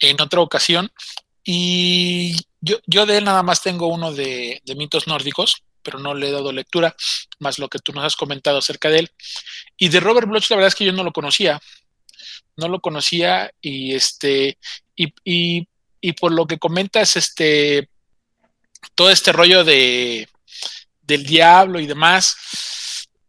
en 0.00 0.20
otra 0.20 0.40
ocasión, 0.40 0.90
y 1.44 2.34
yo, 2.60 2.80
yo 2.88 3.06
de 3.06 3.18
él 3.18 3.24
nada 3.24 3.44
más 3.44 3.62
tengo 3.62 3.86
uno 3.86 4.12
de, 4.12 4.60
mitos 4.76 5.06
nórdicos, 5.06 5.62
pero 5.84 6.00
no 6.00 6.12
le 6.12 6.26
he 6.26 6.32
dado 6.32 6.50
lectura, 6.50 6.96
más 7.38 7.60
lo 7.60 7.68
que 7.68 7.78
tú 7.78 7.92
nos 7.92 8.04
has 8.04 8.16
comentado 8.16 8.58
acerca 8.58 8.88
de 8.88 8.98
él. 8.98 9.10
Y 9.76 9.90
de 9.90 10.00
Robert 10.00 10.26
Bloch, 10.26 10.50
la 10.50 10.56
verdad 10.56 10.70
es 10.70 10.74
que 10.74 10.86
yo 10.86 10.92
no 10.92 11.04
lo 11.04 11.12
conocía, 11.12 11.60
no 12.56 12.66
lo 12.66 12.80
conocía, 12.80 13.52
y 13.60 13.94
este, 13.94 14.58
y 14.96 15.68
y 16.04 16.12
por 16.14 16.32
lo 16.32 16.48
que 16.48 16.58
comentas, 16.58 17.14
este, 17.14 17.88
todo 18.96 19.08
este 19.08 19.30
rollo 19.30 19.62
de, 19.62 20.28
del 21.02 21.24
diablo 21.24 21.78
y 21.78 21.86
demás, 21.86 22.36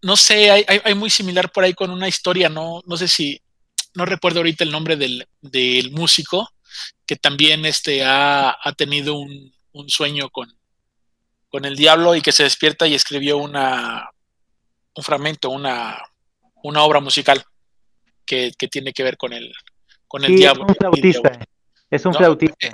no 0.04 0.18
sé, 0.18 0.52
hay, 0.52 0.66
hay, 0.68 0.82
hay, 0.84 0.96
muy 0.96 1.10
similar 1.10 1.52
por 1.52 1.64
ahí 1.64 1.74
con 1.74 1.90
una 1.90 2.08
historia, 2.08 2.50
no, 2.50 2.82
no 2.86 2.98
sé 2.98 3.08
si, 3.08 3.42
no 3.96 4.06
recuerdo 4.06 4.40
ahorita 4.40 4.64
el 4.64 4.72
nombre 4.72 4.98
del, 4.98 5.28
del 5.42 5.92
músico, 5.92 6.50
que 7.06 7.16
también 7.16 7.66
este, 7.66 8.04
ha, 8.04 8.58
ha 8.62 8.74
tenido 8.74 9.16
un, 9.16 9.54
un 9.72 9.90
sueño 9.90 10.30
con, 10.30 10.54
con, 11.50 11.66
el 11.66 11.76
diablo 11.76 12.16
y 12.16 12.22
que 12.22 12.32
se 12.32 12.44
despierta 12.44 12.86
y 12.86 12.96
escribió 12.96 13.38
una, 13.38 14.10
un 14.96 15.04
fragmento, 15.04 15.50
una, 15.50 15.98
una 16.64 16.84
obra 16.84 17.00
musical 17.00 17.44
que, 18.26 18.52
que, 18.58 18.68
tiene 18.68 18.92
que 18.92 19.04
ver 19.04 19.16
con 19.16 19.32
el, 19.32 19.54
con 20.08 20.24
el 20.26 20.32
sí, 20.32 20.36
diablo. 20.36 20.66
Un 20.68 20.76
flautista. 20.76 21.40
Es 21.90 22.06
un 22.06 22.12
¿no? 22.12 22.18
flautista. 22.18 22.68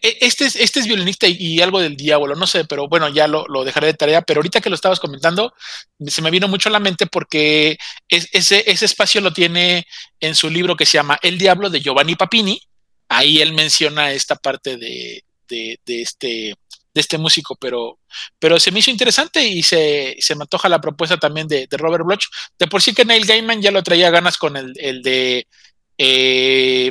Este 0.00 0.46
es, 0.46 0.56
este 0.56 0.80
es 0.80 0.86
violinista 0.86 1.26
y, 1.28 1.60
algo 1.60 1.80
del 1.80 1.96
diablo, 1.96 2.34
no 2.34 2.46
sé, 2.46 2.64
pero 2.64 2.88
bueno, 2.88 3.08
ya 3.08 3.26
lo, 3.26 3.46
lo, 3.48 3.64
dejaré 3.64 3.88
de 3.88 3.94
tarea. 3.94 4.22
Pero 4.22 4.38
ahorita 4.38 4.60
que 4.60 4.70
lo 4.70 4.74
estabas 4.74 5.00
comentando, 5.00 5.52
se 6.06 6.22
me 6.22 6.30
vino 6.30 6.48
mucho 6.48 6.68
a 6.68 6.72
la 6.72 6.80
mente 6.80 7.06
porque 7.06 7.78
es, 8.08 8.28
ese, 8.32 8.64
ese 8.70 8.84
espacio 8.84 9.20
lo 9.20 9.32
tiene 9.32 9.86
en 10.20 10.34
su 10.34 10.48
libro 10.50 10.76
que 10.76 10.86
se 10.86 10.98
llama 10.98 11.18
El 11.22 11.38
Diablo 11.38 11.70
de 11.70 11.80
Giovanni 11.80 12.14
Papini. 12.16 12.60
Ahí 13.08 13.40
él 13.40 13.52
menciona 13.52 14.12
esta 14.12 14.36
parte 14.36 14.76
de, 14.76 15.24
de, 15.48 15.78
este, 15.86 16.54
de 16.94 17.00
este 17.00 17.18
músico, 17.18 17.56
pero, 17.56 17.98
pero 18.38 18.58
se 18.58 18.70
me 18.70 18.78
hizo 18.78 18.90
interesante 18.90 19.46
y 19.46 19.62
se, 19.62 20.16
se 20.18 20.34
me 20.34 20.42
antoja 20.42 20.68
la 20.68 20.80
propuesta 20.80 21.16
también 21.16 21.48
de, 21.48 21.66
de, 21.66 21.76
Robert 21.76 22.04
Bloch. 22.04 22.24
De 22.58 22.66
por 22.66 22.82
sí 22.82 22.94
que 22.94 23.04
Neil 23.04 23.26
Gaiman 23.26 23.60
ya 23.60 23.70
lo 23.70 23.82
traía 23.82 24.10
ganas 24.10 24.36
con 24.36 24.56
el, 24.56 24.72
el 24.76 25.02
de. 25.02 25.46
Eh, 25.98 26.90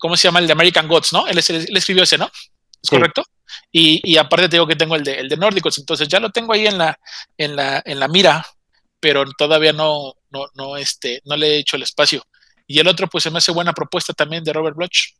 ¿cómo 0.00 0.16
se 0.16 0.26
llama? 0.26 0.40
El 0.40 0.48
de 0.48 0.54
American 0.54 0.88
Gods, 0.88 1.12
¿no? 1.12 1.28
Él, 1.28 1.38
él 1.38 1.76
escribió 1.76 2.02
ese, 2.02 2.18
¿no? 2.18 2.24
¿Es 2.24 2.88
sí. 2.88 2.96
correcto? 2.96 3.22
Y, 3.70 4.00
y, 4.02 4.16
aparte 4.16 4.48
te 4.48 4.56
digo 4.56 4.66
que 4.66 4.74
tengo 4.74 4.96
el 4.96 5.04
de, 5.04 5.14
el 5.14 5.28
de 5.28 5.36
nórdicos, 5.36 5.78
entonces 5.78 6.08
ya 6.08 6.18
lo 6.18 6.30
tengo 6.30 6.52
ahí 6.52 6.66
en 6.66 6.78
la, 6.78 6.98
en 7.36 7.54
la, 7.54 7.82
en 7.84 8.00
la 8.00 8.08
mira, 8.08 8.44
pero 8.98 9.24
todavía 9.36 9.72
no, 9.72 10.14
no, 10.30 10.46
no, 10.54 10.76
este, 10.76 11.20
no 11.24 11.36
le 11.36 11.48
he 11.48 11.58
hecho 11.58 11.76
el 11.76 11.82
espacio. 11.82 12.22
Y 12.66 12.78
el 12.78 12.88
otro, 12.88 13.08
pues 13.08 13.24
se 13.24 13.30
me 13.30 13.38
hace 13.38 13.52
buena 13.52 13.72
propuesta 13.72 14.12
también 14.12 14.44
de 14.44 14.52
Robert 14.52 14.76
Bloch. 14.76 15.14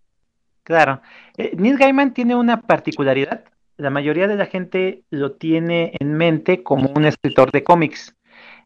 Claro. 0.62 1.02
Eh, 1.36 1.52
Neil 1.56 1.76
Gaiman 1.76 2.14
tiene 2.14 2.34
una 2.34 2.62
particularidad. 2.62 3.44
La 3.76 3.90
mayoría 3.90 4.28
de 4.28 4.36
la 4.36 4.46
gente 4.46 5.02
lo 5.10 5.32
tiene 5.32 5.92
en 5.98 6.14
mente 6.14 6.62
como 6.62 6.90
un 6.90 7.04
escritor 7.04 7.50
de 7.50 7.64
cómics. 7.64 8.14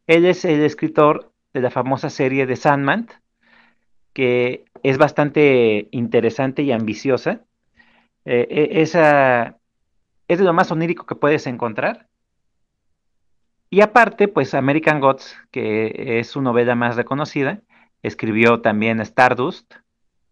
Él 0.06 0.26
es 0.26 0.44
el 0.44 0.62
escritor 0.62 1.32
de 1.54 1.62
la 1.62 1.70
famosa 1.70 2.10
serie 2.10 2.46
de 2.46 2.56
Sandman, 2.56 3.08
que 4.14 4.64
es 4.82 4.96
bastante 4.96 5.88
interesante 5.90 6.62
y 6.62 6.72
ambiciosa. 6.72 7.42
Eh, 8.24 8.68
esa 8.72 9.58
es 10.28 10.38
de 10.38 10.44
lo 10.44 10.54
más 10.54 10.70
onírico 10.70 11.04
que 11.04 11.16
puedes 11.16 11.46
encontrar. 11.46 12.08
Y 13.68 13.80
aparte, 13.80 14.28
pues 14.28 14.54
American 14.54 15.00
Gods, 15.00 15.36
que 15.50 16.20
es 16.20 16.28
su 16.28 16.40
novela 16.40 16.76
más 16.76 16.96
reconocida, 16.96 17.60
escribió 18.02 18.60
también 18.60 19.00
Stardust, 19.00 19.74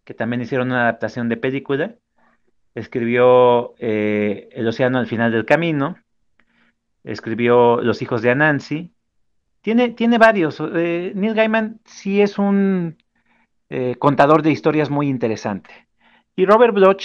que 0.04 0.14
también 0.14 0.42
hicieron 0.42 0.68
una 0.68 0.82
adaptación 0.82 1.28
de 1.28 1.36
película. 1.36 1.96
Escribió 2.74 3.74
eh, 3.78 4.48
El 4.52 4.68
océano 4.68 4.98
al 4.98 5.06
final 5.06 5.32
del 5.32 5.44
camino. 5.44 5.96
Escribió 7.02 7.80
Los 7.82 8.00
hijos 8.00 8.22
de 8.22 8.30
Anansi. 8.30 8.92
Tiene, 9.60 9.90
tiene 9.90 10.18
varios. 10.18 10.60
Eh, 10.60 11.12
Neil 11.14 11.34
Gaiman 11.34 11.80
sí 11.84 12.20
es 12.20 12.38
un 12.38 12.96
eh, 13.74 13.96
contador 13.98 14.42
de 14.42 14.50
historias 14.50 14.90
muy 14.90 15.08
interesante. 15.08 15.88
Y 16.36 16.44
Robert 16.44 16.74
Bloch 16.74 17.04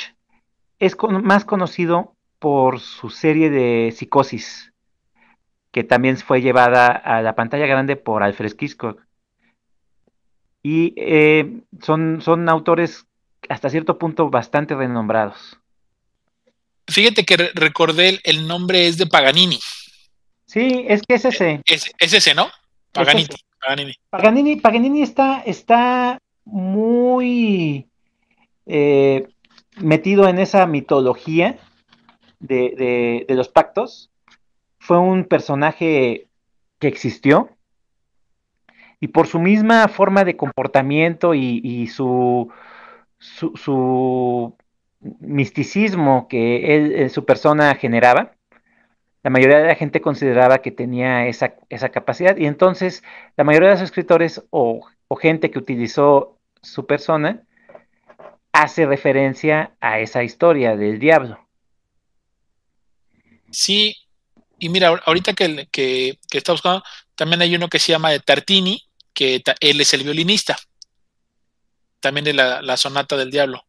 es 0.80 0.98
con, 0.98 1.24
más 1.24 1.46
conocido 1.46 2.14
por 2.40 2.82
su 2.82 3.10
serie 3.10 3.50
de 3.50 3.94
Psicosis, 3.96 4.74
que 5.72 5.86
también 5.86 6.18
fue 6.18 6.42
llevada 6.42 6.88
a 6.88 7.22
la 7.22 7.36
pantalla 7.36 7.68
grande 7.68 7.96
por 7.96 8.22
Alfred 8.22 8.54
Hitchcock. 8.60 9.02
Y 10.62 10.94
eh, 10.98 11.62
son, 11.82 12.22
son 12.22 12.50
autores 12.50 13.06
hasta 13.48 13.70
cierto 13.70 13.98
punto 13.98 14.30
bastante 14.30 14.76
renombrados. 14.76 15.58
Fíjate 16.90 17.24
que 17.24 17.38
re 17.38 17.52
recordé 17.54 18.20
el, 18.26 18.46
nombre 18.46 18.90
es 18.90 18.98
de 18.98 19.08
Paganini. 19.08 19.60
Sí, 20.46 20.84
es 20.90 21.02
que 21.02 21.16
es 21.16 21.24
ese. 21.24 21.62
Es, 21.64 21.90
es 21.98 22.14
ese, 22.14 22.36
¿no? 22.36 22.50
Paganini. 22.92 23.24
Es 23.24 23.30
ese. 23.30 23.44
Paganini. 23.58 23.94
Paganini. 24.10 24.56
Paganini 24.58 25.02
está, 25.02 25.42
está 25.46 26.20
muy 26.52 27.88
eh, 28.66 29.28
metido 29.80 30.28
en 30.28 30.40
esa 30.40 30.66
mitología 30.66 31.58
de, 32.40 33.26
de, 33.28 33.36
los 33.36 33.50
pactos. 33.50 34.10
Fue 34.80 34.98
un 34.98 35.26
personaje 35.26 36.28
que 36.80 36.88
existió. 36.88 37.50
y 39.00 39.10
por 39.10 39.28
su 39.28 39.40
misma 39.40 39.88
forma 39.90 40.24
de 40.24 40.38
comportamiento 40.38 41.36
y, 41.36 41.88
su, 41.88 42.52
su, 43.20 44.56
misticismo 45.20 46.28
que 46.28 47.06
eh, 47.06 47.10
su 47.10 47.24
persona 47.26 47.76
generaba, 47.76 48.34
la 49.24 49.30
mayoría 49.30 49.60
de 49.60 49.68
la 49.68 49.76
gente 49.76 50.02
consideraba 50.02 50.60
que 50.60 50.72
tenía 50.72 51.28
esa, 51.28 51.50
capacidad 51.92 52.38
y 52.38 52.46
entonces 52.46 53.04
la 53.36 53.44
mayoría 53.44 53.70
de 53.70 53.76
los 53.76 53.84
escritores 53.84 54.44
o, 54.50 54.82
o 55.08 55.16
gente 55.16 55.52
que 55.52 55.60
utilizó 55.60 56.37
su 56.62 56.86
persona 56.86 57.44
hace 58.52 58.86
referencia 58.86 59.76
a 59.80 60.00
esa 60.00 60.24
historia 60.24 60.76
del 60.76 61.00
diablo. 61.00 61.48
Sí, 63.52 63.96
y 64.60 64.70
mira, 64.70 64.90
ahorita 65.06 65.34
que, 65.34 65.68
que, 65.72 66.18
está 66.32 66.52
buscando, 66.54 66.84
también 67.16 67.42
hay 67.42 67.56
uno 67.56 67.68
que 67.70 67.80
se 67.80 67.92
llama 67.92 68.18
Tartini, 68.20 68.82
que 69.14 69.42
él 69.60 69.82
es 69.82 69.94
el 69.94 70.04
violinista, 70.04 70.58
también 72.00 72.26
de 72.26 72.34
la, 72.34 72.78
sonata 72.78 73.16
del 73.16 73.32
diablo. 73.32 73.64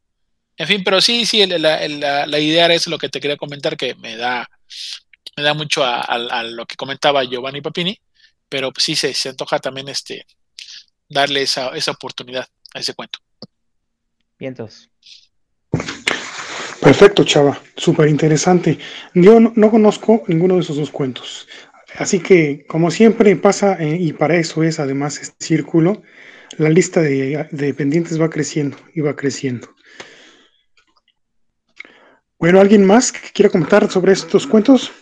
En 0.56 0.66
fin, 0.66 0.82
pero 0.82 1.00
sí, 1.00 1.26
sí, 1.26 1.46
la, 1.46 1.86
la, 2.26 2.38
idea 2.38 2.72
es 2.72 2.86
lo 2.86 2.98
que 2.98 3.08
te 3.08 3.20
quería 3.20 3.36
comentar, 3.36 3.76
que 3.76 3.94
me 3.94 4.16
da, 4.16 4.48
me 5.36 5.42
da 5.42 5.54
mucho 5.54 5.84
a, 5.84 6.42
lo 6.44 6.66
que 6.66 6.76
comentaba 6.76 7.24
Giovanni 7.24 7.60
Papini, 7.60 7.98
pero 8.48 8.72
pues 8.72 8.84
sí 8.84 8.96
se, 8.96 9.14
se 9.14 9.28
antoja 9.28 9.58
también 9.58 9.88
este 9.88 10.26
darle 11.08 11.42
esa, 11.42 11.68
esa 11.76 11.92
oportunidad 11.92 12.48
ese 12.74 12.94
cuento. 12.94 13.18
Vientos. 14.38 14.90
Perfecto, 16.80 17.24
Chava, 17.24 17.60
súper 17.76 18.08
interesante. 18.08 18.78
Yo 19.14 19.40
no, 19.40 19.70
conozco 19.70 20.22
ninguno 20.28 20.54
de 20.54 20.60
esos 20.60 20.76
dos 20.76 20.90
cuentos. 20.90 21.48
Así 21.96 22.20
que, 22.20 22.64
como 22.66 22.90
siempre 22.90 23.34
pasa, 23.36 23.74
eh, 23.74 23.96
y 23.98 24.12
para 24.12 24.36
eso 24.36 24.62
es 24.62 24.78
además 24.78 25.18
este 25.18 25.44
círculo, 25.44 26.02
la 26.56 26.70
lista 26.70 27.00
de, 27.00 27.74
pendientes 27.76 28.20
va 28.20 28.30
creciendo 28.30 28.76
y 28.94 29.00
va 29.00 29.16
creciendo. 29.16 29.74
Bueno, 32.38 32.60
¿alguien 32.60 32.86
más 32.86 33.10
que 33.10 33.32
quiera 33.32 33.50
comentar 33.50 33.90
sobre 33.90 34.12
estos 34.12 34.46
cuentos? 34.46 34.92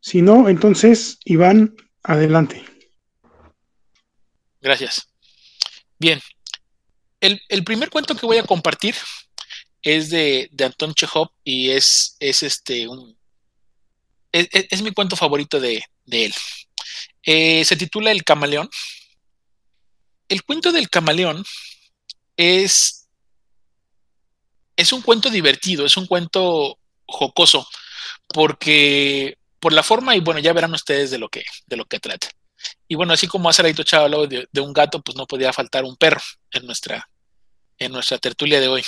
Si 0.00 0.22
no, 0.22 0.48
entonces, 0.48 1.18
Iván, 1.24 1.76
adelante. 2.02 2.64
Gracias. 4.62 5.06
Bien. 5.98 6.18
El, 7.20 7.64
primer 7.64 7.90
cuento 7.90 8.14
que 8.16 8.26
voy 8.26 8.38
a 8.38 8.44
compartir 8.44 8.94
es 9.82 10.10
de, 10.10 10.48
de 10.52 10.64
Anton 10.64 10.94
Chekhov 10.94 11.30
y 11.44 11.70
es, 11.70 12.16
es 12.18 12.42
este 12.42 12.88
un, 12.88 13.18
es, 14.32 14.82
mi 14.82 14.92
cuento 14.92 15.16
favorito 15.16 15.60
de, 15.60 15.84
él. 16.10 16.34
Eh, 17.22 17.64
se 17.64 17.76
titula 17.76 18.10
El 18.10 18.24
camaleón. 18.24 18.68
El 20.28 20.44
cuento 20.44 20.72
del 20.72 20.88
camaleón 20.88 21.44
es, 22.36 23.08
es 24.76 24.92
un 24.92 25.02
cuento 25.02 25.28
divertido, 25.28 25.84
es 25.84 25.96
un 25.96 26.06
cuento 26.06 26.78
jocoso, 27.06 27.68
porque 28.28 29.36
por 29.58 29.72
la 29.72 29.82
forma, 29.82 30.14
y 30.14 30.20
bueno, 30.20 30.40
ya 30.40 30.52
verán 30.52 30.72
ustedes 30.72 31.10
de 31.10 31.18
lo 31.18 31.28
que, 31.28 31.42
de 31.66 31.76
lo 31.76 31.84
que 31.84 31.98
trata. 31.98 32.28
Y 32.86 32.94
bueno, 32.94 33.12
así 33.12 33.26
como 33.26 33.48
hace 33.48 33.62
rato 33.62 33.82
Chava 33.82 34.08
de, 34.26 34.46
de, 34.50 34.60
un 34.60 34.72
gato, 34.72 35.02
pues 35.02 35.16
no 35.16 35.26
podía 35.26 35.52
faltar 35.52 35.84
un 35.84 35.96
perro 35.96 36.20
en 36.52 36.66
nuestra, 36.66 37.09
en 37.80 37.92
nuestra 37.92 38.18
tertulia 38.18 38.60
de 38.60 38.68
hoy. 38.68 38.84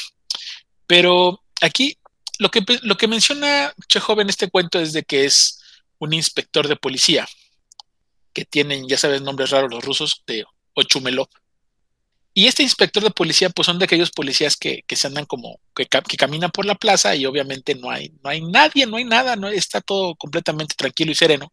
Pero 0.86 1.42
aquí 1.60 1.98
lo 2.38 2.50
que, 2.50 2.64
lo 2.82 2.96
que 2.96 3.08
menciona 3.08 3.72
Chekhov 3.88 4.20
en 4.20 4.28
este 4.28 4.50
cuento 4.50 4.78
es 4.78 4.92
de 4.92 5.02
que 5.02 5.24
es 5.24 5.60
un 5.98 6.12
inspector 6.12 6.68
de 6.68 6.76
policía, 6.76 7.26
que 8.32 8.44
tienen, 8.44 8.88
ya 8.88 8.98
sabes, 8.98 9.22
nombres 9.22 9.50
raros 9.50 9.70
los 9.70 9.84
rusos, 9.84 10.22
de 10.26 10.44
Ochumelo. 10.74 11.28
Y 12.34 12.46
este 12.46 12.62
inspector 12.62 13.02
de 13.02 13.10
policía, 13.10 13.50
pues 13.50 13.66
son 13.66 13.78
de 13.78 13.84
aquellos 13.84 14.10
policías 14.10 14.56
que, 14.56 14.82
se 14.88 15.06
andan 15.06 15.26
como, 15.26 15.60
que, 15.74 15.86
que, 15.86 16.16
caminan 16.16 16.50
por 16.50 16.64
la 16.64 16.74
plaza 16.74 17.14
y 17.14 17.26
obviamente 17.26 17.74
no 17.74 17.90
hay, 17.90 18.10
no 18.22 18.30
hay 18.30 18.40
nadie, 18.40 18.86
no 18.86 18.96
hay 18.96 19.04
nada, 19.04 19.36
no 19.36 19.48
está 19.48 19.82
todo 19.82 20.14
completamente 20.16 20.74
tranquilo 20.74 21.12
y 21.12 21.14
sereno. 21.14 21.52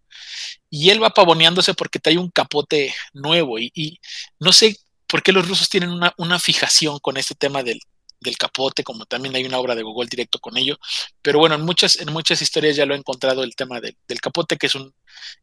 Y 0.69 0.89
él 0.89 1.03
va 1.03 1.09
pavoneándose 1.09 1.73
porque 1.73 1.99
trae 1.99 2.17
un 2.17 2.29
capote 2.29 2.95
nuevo 3.13 3.59
y 3.59 3.99
no 4.39 4.53
sé 4.53 4.77
por 5.09 5.23
qué 5.23 5.31
los 5.31 5.47
rusos 5.47 5.69
tienen 5.69 5.89
una, 5.89 6.13
una 6.17 6.39
fijación 6.39 6.99
con 6.99 7.17
este 7.17 7.35
tema 7.35 7.63
del, 7.63 7.79
del 8.21 8.37
capote, 8.37 8.83
como 8.83 9.05
también 9.05 9.35
hay 9.35 9.45
una 9.45 9.59
obra 9.59 9.75
de 9.75 9.83
Google 9.83 10.07
directo 10.09 10.39
con 10.39 10.57
ello. 10.57 10.77
Pero 11.21 11.39
bueno, 11.39 11.55
en 11.55 11.61
muchas, 11.61 11.99
en 11.99 12.11
muchas 12.11 12.41
historias 12.41 12.75
ya 12.75 12.85
lo 12.85 12.93
he 12.93 12.97
encontrado 12.97 13.43
el 13.43 13.55
tema 13.55 13.79
del 13.81 14.21
capote, 14.21 14.57
que 14.57 14.67
es 14.67 14.75
un, 14.75 14.93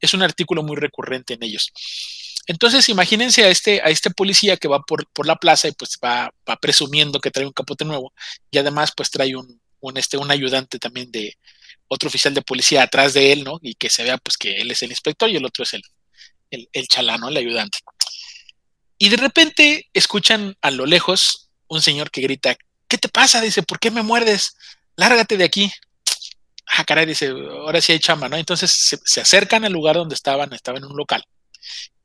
es 0.01 0.14
un 0.14 0.23
artículo 0.23 0.62
muy 0.62 0.77
recurrente 0.77 1.35
en 1.35 1.43
ellos. 1.43 1.73
Entonces, 2.47 2.89
imagínense 2.89 3.45
a 3.45 3.49
este, 3.49 3.81
a 3.83 3.87
este 3.87 4.11
policía 4.11 4.57
que 4.57 4.69
va 4.69 4.81
por, 4.83 5.07
por 5.09 5.27
la 5.27 5.37
plaza 5.37 5.69
y 5.69 5.73
pues 5.73 5.99
va, 6.03 6.33
va, 6.49 6.57
presumiendo 6.57 7.21
que 7.21 7.33
trae 7.33 7.47
un 7.47 7.53
capote 7.53 7.85
nuevo 7.85 8.12
y 8.53 8.59
además 8.59 8.93
pues 8.97 9.11
trae 9.11 9.35
un, 9.35 9.61
un, 9.81 9.97
este, 9.97 10.17
un 10.17 10.31
ayudante 10.31 10.79
también 10.79 11.11
de 11.11 11.37
otro 11.89 12.09
oficial 12.09 12.35
de 12.35 12.43
policía 12.43 12.85
atrás 12.85 13.14
de 13.14 13.33
él, 13.33 13.43
¿no? 13.45 13.59
Y 13.62 13.75
que 13.75 13.91
se 13.91 14.05
vea 14.05 14.19
pues 14.19 14.37
que 14.37 14.57
él 14.59 14.71
es 14.71 14.83
el 14.83 14.91
inspector 14.91 15.29
y 15.29 15.37
el 15.37 15.45
otro 15.45 15.64
es 15.64 15.75
el, 15.75 15.83
el, 16.51 16.69
el 16.73 16.87
chalano, 16.87 17.29
el 17.29 17.37
ayudante. 17.37 17.79
Y 18.99 19.09
de 19.11 19.17
repente 19.17 19.89
escuchan 19.93 20.57
a 20.63 20.71
lo 20.71 20.87
lejos 20.87 21.51
un 21.69 21.83
señor 21.83 22.11
que 22.11 22.23
grita, 22.23 22.57
¿qué 22.89 22.99
te 22.99 23.09
pasa? 23.09 23.41
Dice, 23.41 23.63
¿por 23.63 23.79
qué 23.79 23.91
me 23.91 24.03
muerdes? 24.03 24.57
Lárgate 24.97 25.37
de 25.37 25.45
aquí. 25.45 25.71
Ah, 26.67 26.85
caray, 26.85 27.07
dice, 27.07 27.29
ahora 27.29 27.81
sí 27.81 27.93
hay 27.93 28.01
chamba, 28.01 28.29
¿no? 28.29 28.37
Entonces 28.37 28.99
se, 29.05 29.21
acercan 29.21 29.65
al 29.65 29.73
lugar 29.73 29.97
donde 29.97 30.15
estaban, 30.15 30.53
estaban 30.53 30.83
en 30.83 30.91
un 30.91 30.97
local. 30.97 31.25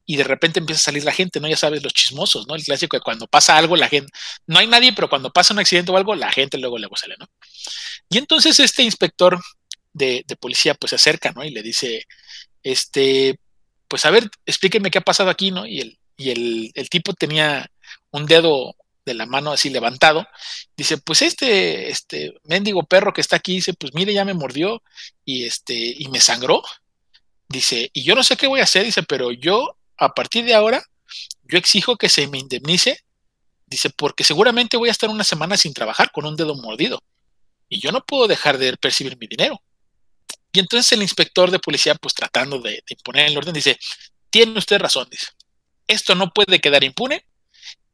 Y 0.06 0.18
de 0.18 0.24
repente 0.24 0.60
empieza 0.60 0.80
a 0.80 0.84
salir 0.84 1.04
la 1.04 1.12
gente, 1.12 1.40
¿no? 1.40 1.48
Ya 1.48 1.56
sabes, 1.56 1.84
los 1.84 1.94
chismosos, 1.94 2.48
¿no? 2.48 2.56
El 2.56 2.64
clásico 2.64 2.98
de 2.98 3.02
cuando 3.02 3.28
pasa 3.28 3.58
algo, 3.58 3.76
la 3.76 3.88
gente, 3.88 4.12
no 4.48 4.60
hay 4.60 4.68
nadie, 4.68 4.94
pero 4.94 5.10
cuando 5.10 5.32
pasa 5.32 5.54
un 5.54 5.60
accidente 5.60 5.92
o 5.92 5.98
algo, 5.98 6.16
la 6.16 6.32
gente 6.32 6.58
luego, 6.58 6.78
luego 6.78 6.96
sale, 6.98 7.16
¿no? 7.18 7.28
Y 8.10 8.18
entonces 8.18 8.60
este 8.60 8.84
inspector 8.84 9.40
de, 9.94 10.26
policía, 10.40 10.74
pues 10.76 10.92
se 10.92 10.96
acerca, 10.96 11.32
¿no? 11.32 11.44
Y 11.44 11.52
le 11.52 11.64
dice, 11.64 12.06
este, 12.64 13.40
pues 13.88 14.06
a 14.06 14.12
ver, 14.12 14.30
explíqueme 14.46 14.92
qué 14.92 15.00
ha 15.00 15.02
pasado 15.02 15.30
aquí, 15.30 15.52
¿no? 15.52 15.66
Y 15.66 15.80
el, 15.82 16.00
y 16.22 16.30
el, 16.76 16.90
tipo 16.90 17.14
tenía 17.14 17.72
un 18.12 18.26
dedo 18.26 18.76
de 19.06 19.16
la 19.16 19.26
mano 19.26 19.52
así 19.52 19.70
levantado, 19.70 20.28
dice, 20.78 20.98
pues 20.98 21.24
este, 21.24 21.90
este 21.90 22.34
mendigo 22.44 22.84
perro 22.84 23.14
que 23.14 23.22
está 23.22 23.38
aquí, 23.38 23.56
dice, 23.56 23.74
pues 23.74 23.94
mire, 23.96 24.14
ya 24.14 24.24
me 24.26 24.36
mordió 24.36 24.84
y 25.26 25.46
este, 25.46 25.74
y 25.74 26.08
me 26.10 26.20
sangró. 26.20 26.62
Dice, 27.50 27.90
y 27.94 28.04
yo 28.04 28.16
no 28.16 28.24
sé 28.24 28.38
qué 28.38 28.48
voy 28.48 28.60
a 28.60 28.64
hacer, 28.64 28.86
dice, 28.86 29.04
pero 29.04 29.32
yo, 29.32 29.76
a 29.98 30.14
partir 30.14 30.46
de 30.46 30.54
ahora, 30.54 30.84
yo 31.44 31.58
exijo 31.58 31.98
que 31.98 32.10
se 32.10 32.28
me 32.28 32.38
indemnice, 32.38 33.04
dice, 33.66 33.90
porque 33.90 34.24
seguramente 34.24 34.78
voy 34.78 34.90
a 34.90 34.94
estar 34.94 35.10
una 35.10 35.24
semana 35.24 35.58
sin 35.58 35.74
trabajar 35.74 36.12
con 36.12 36.26
un 36.26 36.36
dedo 36.36 36.56
mordido. 36.56 37.02
Y 37.68 37.80
yo 37.80 37.92
no 37.92 38.06
puedo 38.06 38.28
dejar 38.28 38.58
de 38.58 38.78
percibir 38.78 39.18
mi 39.18 39.28
dinero. 39.28 39.62
Y 40.54 40.60
entonces 40.60 40.92
el 40.92 41.02
inspector 41.02 41.50
de 41.50 41.60
policía, 41.60 41.96
pues 41.96 42.14
tratando 42.14 42.60
de, 42.60 42.72
de 42.72 42.84
imponer 42.90 43.28
el 43.28 43.38
orden, 43.38 43.54
dice, 43.54 43.80
tiene 44.30 44.58
usted 44.58 44.80
razón, 44.80 45.08
dice, 45.10 45.28
esto 45.92 46.16
no 46.16 46.32
puede 46.32 46.60
quedar 46.60 46.84
impune 46.84 47.26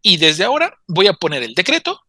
y 0.01 0.17
desde 0.17 0.43
ahora 0.43 0.77
voy 0.87 1.07
a 1.07 1.13
poner 1.13 1.43
el 1.43 1.53
decreto 1.53 2.01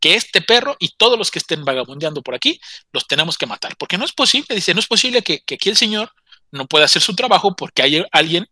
que 0.00 0.14
este 0.14 0.42
perro 0.42 0.76
y 0.78 0.96
todos 0.96 1.18
los 1.18 1.30
que 1.30 1.38
estén 1.38 1.64
vagabundeando 1.64 2.22
por 2.22 2.34
aquí 2.34 2.60
los 2.92 3.06
tenemos 3.06 3.38
que 3.38 3.46
matar. 3.46 3.76
Porque 3.76 3.96
no 3.98 4.04
es 4.04 4.12
posible, 4.12 4.54
dice, 4.54 4.74
no 4.74 4.80
es 4.80 4.86
posible 4.86 5.22
que, 5.22 5.42
aquí 5.50 5.68
el 5.68 5.76
señor 5.76 6.12
no 6.50 6.66
pueda 6.66 6.84
hacer 6.84 7.02
su 7.02 7.14
trabajo 7.14 7.56
porque 7.56 7.82
hay 7.82 8.04
alguien 8.12 8.46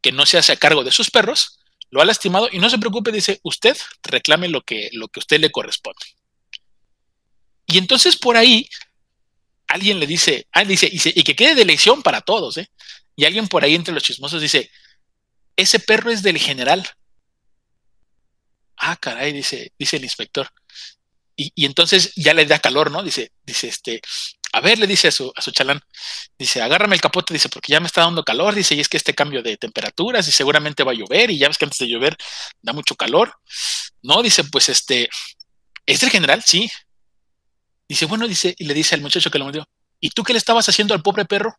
que 0.00 0.12
no 0.12 0.26
se 0.26 0.38
hace 0.38 0.52
a 0.52 0.56
cargo 0.56 0.84
de 0.84 0.92
sus 0.92 1.10
perros, 1.10 1.58
lo 1.90 2.00
ha 2.00 2.04
lastimado 2.04 2.48
y 2.50 2.58
no 2.58 2.70
se 2.70 2.78
preocupe, 2.78 3.12
dice, 3.12 3.40
usted 3.42 3.76
reclame 4.02 4.48
lo 4.48 4.62
que, 4.62 4.88
lo 4.92 5.08
que 5.08 5.20
usted 5.20 5.40
le 5.40 5.50
corresponde. 5.50 6.06
Y 7.66 7.78
entonces 7.78 8.16
por 8.16 8.36
ahí 8.36 8.68
alguien 9.68 10.00
le 10.00 10.06
dice, 10.06 10.46
ah, 10.52 10.64
dice, 10.64 10.88
y, 10.90 11.00
y 11.04 11.22
que 11.24 11.36
quede 11.36 11.54
de 11.54 11.64
lección 11.64 12.02
para 12.02 12.20
todos, 12.20 12.56
¿eh? 12.56 12.70
Y 13.16 13.24
alguien 13.24 13.48
por 13.48 13.64
ahí 13.64 13.74
entre 13.74 13.94
los 13.94 14.02
chismosos 14.02 14.40
dice, 14.40 14.70
ese 15.56 15.80
perro 15.80 16.10
es 16.10 16.22
del 16.22 16.38
general, 16.38 16.88
ah, 18.76 18.96
caray, 18.96 19.32
dice, 19.32 19.72
dice 19.78 19.96
el 19.96 20.04
inspector. 20.04 20.48
Y, 21.38 21.66
entonces 21.66 22.12
ya 22.16 22.32
le 22.32 22.46
da 22.46 22.58
calor, 22.58 22.90
¿no? 22.90 23.02
Dice, 23.02 23.30
dice, 23.44 23.68
este, 23.68 24.00
a 24.52 24.60
ver, 24.60 24.78
le 24.78 24.86
dice 24.86 25.08
a 25.08 25.10
su, 25.10 25.30
a 25.36 25.42
su 25.42 25.50
chalán, 25.50 25.80
dice, 26.38 26.62
agárrame 26.62 26.94
el 26.94 27.02
capote, 27.02 27.34
dice, 27.34 27.50
porque 27.50 27.72
ya 27.72 27.80
me 27.80 27.88
está 27.88 28.00
dando 28.02 28.24
calor, 28.24 28.54
dice, 28.54 28.74
y 28.74 28.80
es 28.80 28.88
que 28.88 28.96
este 28.96 29.14
cambio 29.14 29.42
de 29.42 29.58
temperaturas 29.58 30.26
y 30.28 30.32
seguramente 30.32 30.82
va 30.82 30.92
a 30.92 30.94
llover, 30.94 31.30
y 31.30 31.38
ya 31.38 31.48
ves 31.48 31.58
que 31.58 31.66
antes 31.66 31.78
de 31.78 31.88
llover 31.88 32.16
da 32.62 32.72
mucho 32.72 32.96
calor. 32.96 33.34
No, 34.02 34.22
dice, 34.22 34.44
pues 34.44 34.70
este, 34.70 35.10
¿es 35.84 36.00
del 36.00 36.10
general? 36.10 36.42
Sí. 36.42 36.70
Dice, 37.88 38.06
bueno, 38.06 38.26
dice, 38.26 38.54
y 38.56 38.64
le 38.64 38.74
dice 38.74 38.94
al 38.94 39.02
muchacho 39.02 39.30
que 39.30 39.38
lo 39.38 39.44
mordió, 39.44 39.68
¿y 40.00 40.10
tú 40.10 40.24
qué 40.24 40.32
le 40.32 40.38
estabas 40.38 40.68
haciendo 40.68 40.94
al 40.94 41.02
pobre 41.02 41.26
perro? 41.26 41.58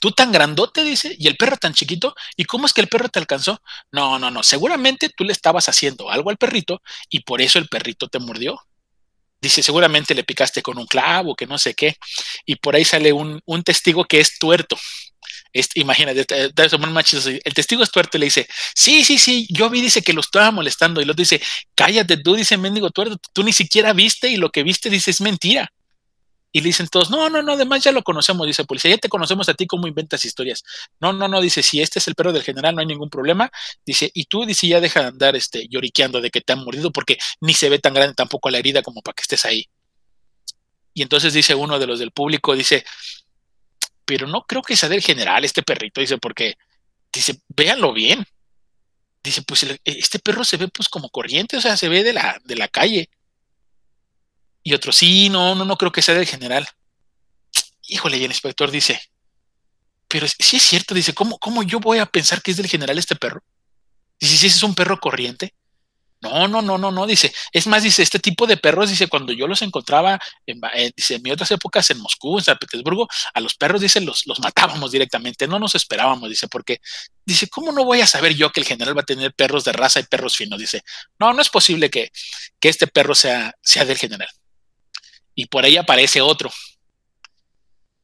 Tú 0.00 0.12
tan 0.12 0.32
grandote, 0.32 0.82
dice, 0.82 1.14
y 1.18 1.28
el 1.28 1.36
perro 1.36 1.58
tan 1.58 1.74
chiquito, 1.74 2.14
¿y 2.34 2.44
cómo 2.44 2.66
es 2.66 2.72
que 2.72 2.80
el 2.80 2.88
perro 2.88 3.10
te 3.10 3.18
alcanzó? 3.18 3.60
No, 3.92 4.18
no, 4.18 4.30
no, 4.30 4.42
seguramente 4.42 5.10
tú 5.14 5.24
le 5.24 5.32
estabas 5.32 5.68
haciendo 5.68 6.10
algo 6.10 6.30
al 6.30 6.38
perrito 6.38 6.82
y 7.10 7.20
por 7.20 7.42
eso 7.42 7.58
el 7.58 7.68
perrito 7.68 8.08
te 8.08 8.18
mordió. 8.18 8.58
Dice, 9.42 9.62
seguramente 9.62 10.14
le 10.14 10.24
picaste 10.24 10.62
con 10.62 10.78
un 10.78 10.86
clavo, 10.86 11.34
que 11.36 11.46
no 11.46 11.58
sé 11.58 11.74
qué, 11.74 11.96
y 12.46 12.56
por 12.56 12.76
ahí 12.76 12.84
sale 12.84 13.12
un, 13.12 13.42
testigo 13.64 14.04
que 14.04 14.20
es 14.20 14.38
tuerto. 14.38 14.78
Este, 15.52 15.80
imagínate, 15.80 16.26
el 16.38 17.54
testigo 17.54 17.82
es 17.82 17.90
tuerto 17.90 18.16
y 18.16 18.20
le 18.20 18.26
dice, 18.26 18.46
sí, 18.74 19.04
sí, 19.04 19.18
sí, 19.18 19.46
yo 19.50 19.68
vi, 19.68 19.80
dice 19.82 20.02
que 20.02 20.12
lo 20.12 20.20
estaba 20.22 20.50
molestando. 20.50 21.00
Y 21.00 21.04
otro 21.04 21.14
dice, 21.14 21.42
cállate 21.74 22.18
tú, 22.18 22.34
dice 22.36 22.56
mendigo 22.56 22.90
tuerto, 22.90 23.16
tú 23.32 23.42
ni 23.42 23.52
siquiera 23.52 23.92
viste 23.92 24.28
y 24.28 24.36
lo 24.36 24.50
que 24.50 24.62
viste, 24.62 24.90
dice, 24.90 25.10
es 25.10 25.20
mentira. 25.20 25.70
Y 26.52 26.60
le 26.60 26.66
dicen 26.66 26.88
todos, 26.88 27.10
no, 27.10 27.30
no, 27.30 27.42
no, 27.42 27.52
además 27.52 27.84
ya 27.84 27.92
lo 27.92 28.02
conocemos, 28.02 28.46
dice 28.46 28.62
el 28.62 28.66
policía, 28.66 28.90
ya 28.90 28.98
te 28.98 29.08
conocemos 29.08 29.48
a 29.48 29.54
ti 29.54 29.66
cómo 29.66 29.86
inventas 29.86 30.24
historias. 30.24 30.64
No, 30.98 31.12
no, 31.12 31.28
no, 31.28 31.40
dice, 31.40 31.62
si 31.62 31.80
este 31.80 32.00
es 32.00 32.08
el 32.08 32.16
perro 32.16 32.32
del 32.32 32.42
general, 32.42 32.74
no 32.74 32.80
hay 32.80 32.86
ningún 32.86 33.08
problema. 33.08 33.50
Dice, 33.86 34.10
y 34.12 34.24
tú, 34.24 34.44
dice, 34.44 34.66
ya 34.66 34.80
deja 34.80 35.00
de 35.00 35.06
andar 35.06 35.36
este, 35.36 35.68
lloriqueando 35.68 36.20
de 36.20 36.30
que 36.30 36.40
te 36.40 36.52
han 36.52 36.64
mordido 36.64 36.90
porque 36.90 37.18
ni 37.40 37.54
se 37.54 37.68
ve 37.68 37.78
tan 37.78 37.94
grande 37.94 38.14
tampoco 38.14 38.50
la 38.50 38.58
herida 38.58 38.82
como 38.82 39.00
para 39.00 39.14
que 39.14 39.22
estés 39.22 39.44
ahí. 39.44 39.68
Y 40.92 41.02
entonces 41.02 41.32
dice 41.32 41.54
uno 41.54 41.78
de 41.78 41.86
los 41.86 42.00
del 42.00 42.10
público, 42.10 42.56
dice, 42.56 42.84
pero 44.04 44.26
no 44.26 44.42
creo 44.42 44.62
que 44.62 44.76
sea 44.76 44.88
del 44.88 45.02
general 45.02 45.44
este 45.44 45.62
perrito, 45.62 46.00
dice, 46.00 46.18
porque, 46.18 46.56
dice, 47.12 47.40
véanlo 47.48 47.92
bien. 47.92 48.26
Dice, 49.22 49.42
pues 49.42 49.66
este 49.84 50.18
perro 50.18 50.44
se 50.44 50.56
ve 50.56 50.68
pues 50.68 50.88
como 50.88 51.10
corriente, 51.10 51.56
o 51.56 51.60
sea, 51.60 51.76
se 51.76 51.88
ve 51.88 52.02
de 52.02 52.14
la, 52.14 52.40
de 52.44 52.56
la 52.56 52.68
calle. 52.68 53.08
Y 54.62 54.74
otro, 54.74 54.92
sí, 54.92 55.28
no, 55.28 55.54
no, 55.54 55.64
no 55.64 55.76
creo 55.76 55.92
que 55.92 56.02
sea 56.02 56.14
del 56.14 56.26
general. 56.26 56.68
Híjole, 57.88 58.18
y 58.18 58.24
el 58.24 58.30
inspector 58.30 58.70
dice, 58.70 59.00
pero 60.10 60.26
si 60.28 60.56
es 60.56 60.62
cierto, 60.64 60.94
dice, 60.94 61.14
¿cómo, 61.14 61.38
¿cómo 61.38 61.62
yo 61.62 61.80
voy 61.80 61.98
a 61.98 62.06
pensar 62.06 62.42
que 62.42 62.50
es 62.50 62.56
del 62.56 62.66
general 62.68 62.98
este 62.98 63.16
perro? 63.16 63.42
Dice, 64.18 64.36
si 64.36 64.46
ese 64.48 64.56
es 64.56 64.62
un 64.62 64.74
perro 64.74 64.98
corriente. 64.98 65.54
No, 66.22 66.48
no, 66.48 66.60
no, 66.60 66.76
no, 66.76 66.90
no, 66.90 67.06
dice. 67.06 67.32
Es 67.52 67.66
más, 67.66 67.82
dice, 67.82 68.02
este 68.02 68.18
tipo 68.18 68.46
de 68.46 68.56
perros, 68.58 68.90
dice, 68.90 69.06
cuando 69.08 69.32
yo 69.32 69.46
los 69.46 69.62
encontraba, 69.62 70.18
en, 70.44 70.60
dice, 70.94 71.14
en 71.14 71.22
mis 71.22 71.32
otras 71.32 71.50
épocas 71.52 71.88
en 71.90 71.98
Moscú, 71.98 72.38
en 72.38 72.44
San 72.44 72.58
Petersburgo, 72.58 73.08
a 73.32 73.40
los 73.40 73.54
perros, 73.54 73.80
dice, 73.80 74.00
los, 74.00 74.26
los 74.26 74.40
matábamos 74.40 74.90
directamente, 74.92 75.46
no 75.48 75.58
nos 75.58 75.74
esperábamos, 75.74 76.28
dice, 76.28 76.48
porque, 76.48 76.80
dice, 77.24 77.48
¿cómo 77.48 77.72
no 77.72 77.84
voy 77.84 78.02
a 78.02 78.06
saber 78.06 78.34
yo 78.34 78.50
que 78.50 78.60
el 78.60 78.66
general 78.66 78.96
va 78.98 79.02
a 79.02 79.04
tener 79.06 79.32
perros 79.32 79.64
de 79.64 79.72
raza 79.72 80.00
y 80.00 80.04
perros 80.04 80.36
finos? 80.36 80.58
Dice, 80.58 80.82
no, 81.18 81.32
no 81.32 81.40
es 81.40 81.48
posible 81.48 81.88
que, 81.88 82.10
que 82.58 82.68
este 82.68 82.86
perro 82.86 83.14
sea, 83.14 83.54
sea 83.62 83.84
del 83.84 83.96
general 83.96 84.28
y 85.40 85.46
por 85.46 85.64
ahí 85.64 85.78
aparece 85.78 86.20
otro. 86.20 86.52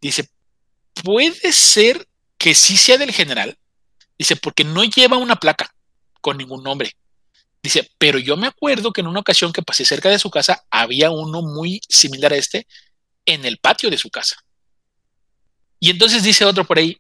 Dice, 0.01 0.31
puede 1.05 1.53
ser 1.53 2.09
que 2.39 2.55
sí 2.55 2.79
sea 2.79 2.97
del 2.97 3.13
general. 3.13 3.59
Dice, 4.19 4.37
porque 4.37 4.65
no 4.65 4.85
lleva 4.85 5.19
una 5.19 5.37
placa 5.37 5.71
con 6.23 6.39
ningún 6.39 6.63
nombre. 6.63 6.97
Dice, 7.63 7.91
pero 7.99 8.19
yo 8.19 8.39
me 8.39 8.47
acuerdo 8.47 8.91
que 8.91 9.03
en 9.03 9.07
una 9.07 9.21
ocasión 9.21 9.53
que 9.53 9.61
pasé 9.61 9.85
cerca 9.85 10.09
de 10.09 10.19
su 10.19 10.31
casa 10.31 10.65
había 10.71 11.11
uno 11.11 11.43
muy 11.43 11.83
similar 11.91 12.33
a 12.33 12.37
este 12.37 12.67
en 13.27 13.45
el 13.45 13.59
patio 13.59 13.91
de 13.91 13.99
su 13.99 14.09
casa. 14.09 14.37
Y 15.79 15.91
entonces 15.91 16.23
dice 16.23 16.47
otro 16.47 16.65
por 16.65 16.79
ahí, 16.79 16.97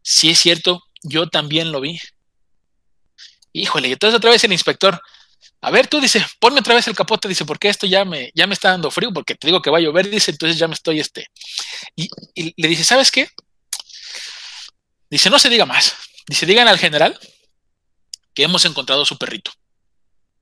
sí 0.00 0.30
es 0.30 0.38
cierto, 0.38 0.80
yo 1.02 1.28
también 1.28 1.72
lo 1.72 1.80
vi. 1.80 1.98
Híjole, 3.52 3.88
y 3.88 3.92
entonces 3.94 4.16
otra 4.16 4.30
vez 4.30 4.44
el 4.44 4.52
inspector, 4.52 5.02
a 5.64 5.70
ver, 5.70 5.86
tú 5.86 6.00
dice, 6.00 6.26
ponme 6.40 6.58
otra 6.58 6.74
vez 6.74 6.88
el 6.88 6.96
capote, 6.96 7.28
dice, 7.28 7.44
porque 7.44 7.68
esto 7.68 7.86
ya 7.86 8.04
me, 8.04 8.32
ya 8.34 8.48
me 8.48 8.54
está 8.54 8.70
dando 8.70 8.90
frío, 8.90 9.12
porque 9.12 9.36
te 9.36 9.46
digo 9.46 9.62
que 9.62 9.70
va 9.70 9.78
a 9.78 9.80
llover, 9.80 10.10
dice, 10.10 10.32
entonces 10.32 10.58
ya 10.58 10.66
me 10.66 10.74
estoy 10.74 10.98
este. 10.98 11.28
Y, 11.94 12.10
le 12.60 12.68
dice, 12.68 12.82
¿sabes 12.82 13.12
qué? 13.12 13.28
Dice, 15.08 15.30
no 15.30 15.38
se 15.38 15.48
diga 15.48 15.64
más. 15.64 15.94
Dice, 16.26 16.46
digan 16.46 16.66
al 16.66 16.78
general 16.78 17.16
que 18.34 18.42
hemos 18.42 18.64
encontrado 18.64 19.04
su 19.04 19.18
perrito. 19.18 19.52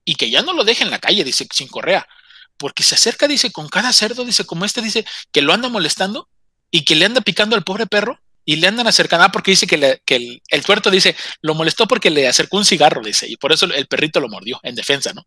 Y 0.07 0.15
que 0.15 0.31
ya 0.31 0.41
no 0.41 0.55
lo 0.55 0.65
deje 0.65 0.85
en 0.85 0.91
la 0.91 0.99
calle, 0.99 1.23
dice, 1.23 1.47
sin 1.53 1.69
correa. 1.69 2.09
Porque 2.57 2.83
se 2.83 2.95
acerca, 2.95 3.29
dice, 3.29 3.53
con 3.53 3.69
cada 3.69 3.93
cerdo, 3.93 4.25
dice, 4.25 4.47
como 4.47 4.65
este, 4.65 4.81
dice, 4.81 5.05
que 5.33 5.43
lo 5.43 5.53
anda 5.53 5.69
molestando 5.69 6.31
y 6.71 6.87
que 6.87 6.95
le 6.95 7.05
anda 7.05 7.21
picando 7.21 7.57
al 7.57 7.63
pobre 7.65 7.87
perro 7.87 8.19
y 8.45 8.57
le 8.57 8.67
andan 8.67 8.87
acercando, 8.87 9.25
ah, 9.25 9.33
porque 9.33 9.53
dice 9.53 9.67
que, 9.67 10.01
el, 10.07 10.43
el, 10.49 10.65
tuerto 10.65 10.91
dice, 10.91 11.15
lo 11.43 11.55
molestó 11.55 11.87
porque 11.87 12.11
le 12.11 12.27
acercó 12.27 12.57
un 12.57 12.65
cigarro, 12.65 13.03
dice, 13.03 13.29
y 13.29 13.37
por 13.37 13.53
eso 13.53 13.67
el 13.67 13.87
perrito 13.87 14.21
lo 14.21 14.29
mordió 14.29 14.59
en 14.63 14.75
defensa, 14.75 15.13
¿no? 15.13 15.27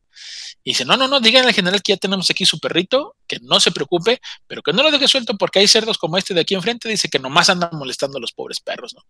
Y 0.63 0.71
dice, 0.71 0.85
no, 0.85 0.97
no, 0.97 1.07
no, 1.07 1.19
díganle 1.19 1.49
al 1.49 1.53
general 1.53 1.81
que 1.81 1.93
ya 1.93 1.97
tenemos 1.97 2.29
aquí 2.29 2.45
su 2.45 2.59
perrito, 2.59 3.15
que 3.27 3.37
no 3.41 3.59
se 3.59 3.71
preocupe, 3.71 4.19
pero 4.47 4.61
que 4.61 4.73
no 4.73 4.81
lo 4.81 4.91
deje 4.91 5.07
suelto 5.07 5.37
porque 5.37 5.59
hay 5.59 5.67
cerdos 5.67 5.97
como 5.97 6.17
este 6.17 6.33
de 6.33 6.41
aquí 6.41 6.55
enfrente, 6.55 6.89
dice 6.89 7.09
que 7.09 7.19
nomás 7.19 7.49
andan 7.49 7.69
molestando 7.73 8.17
a 8.17 8.21
los 8.21 8.31
pobres 8.31 8.59
perros, 8.59 8.93
¿no? 8.93 9.03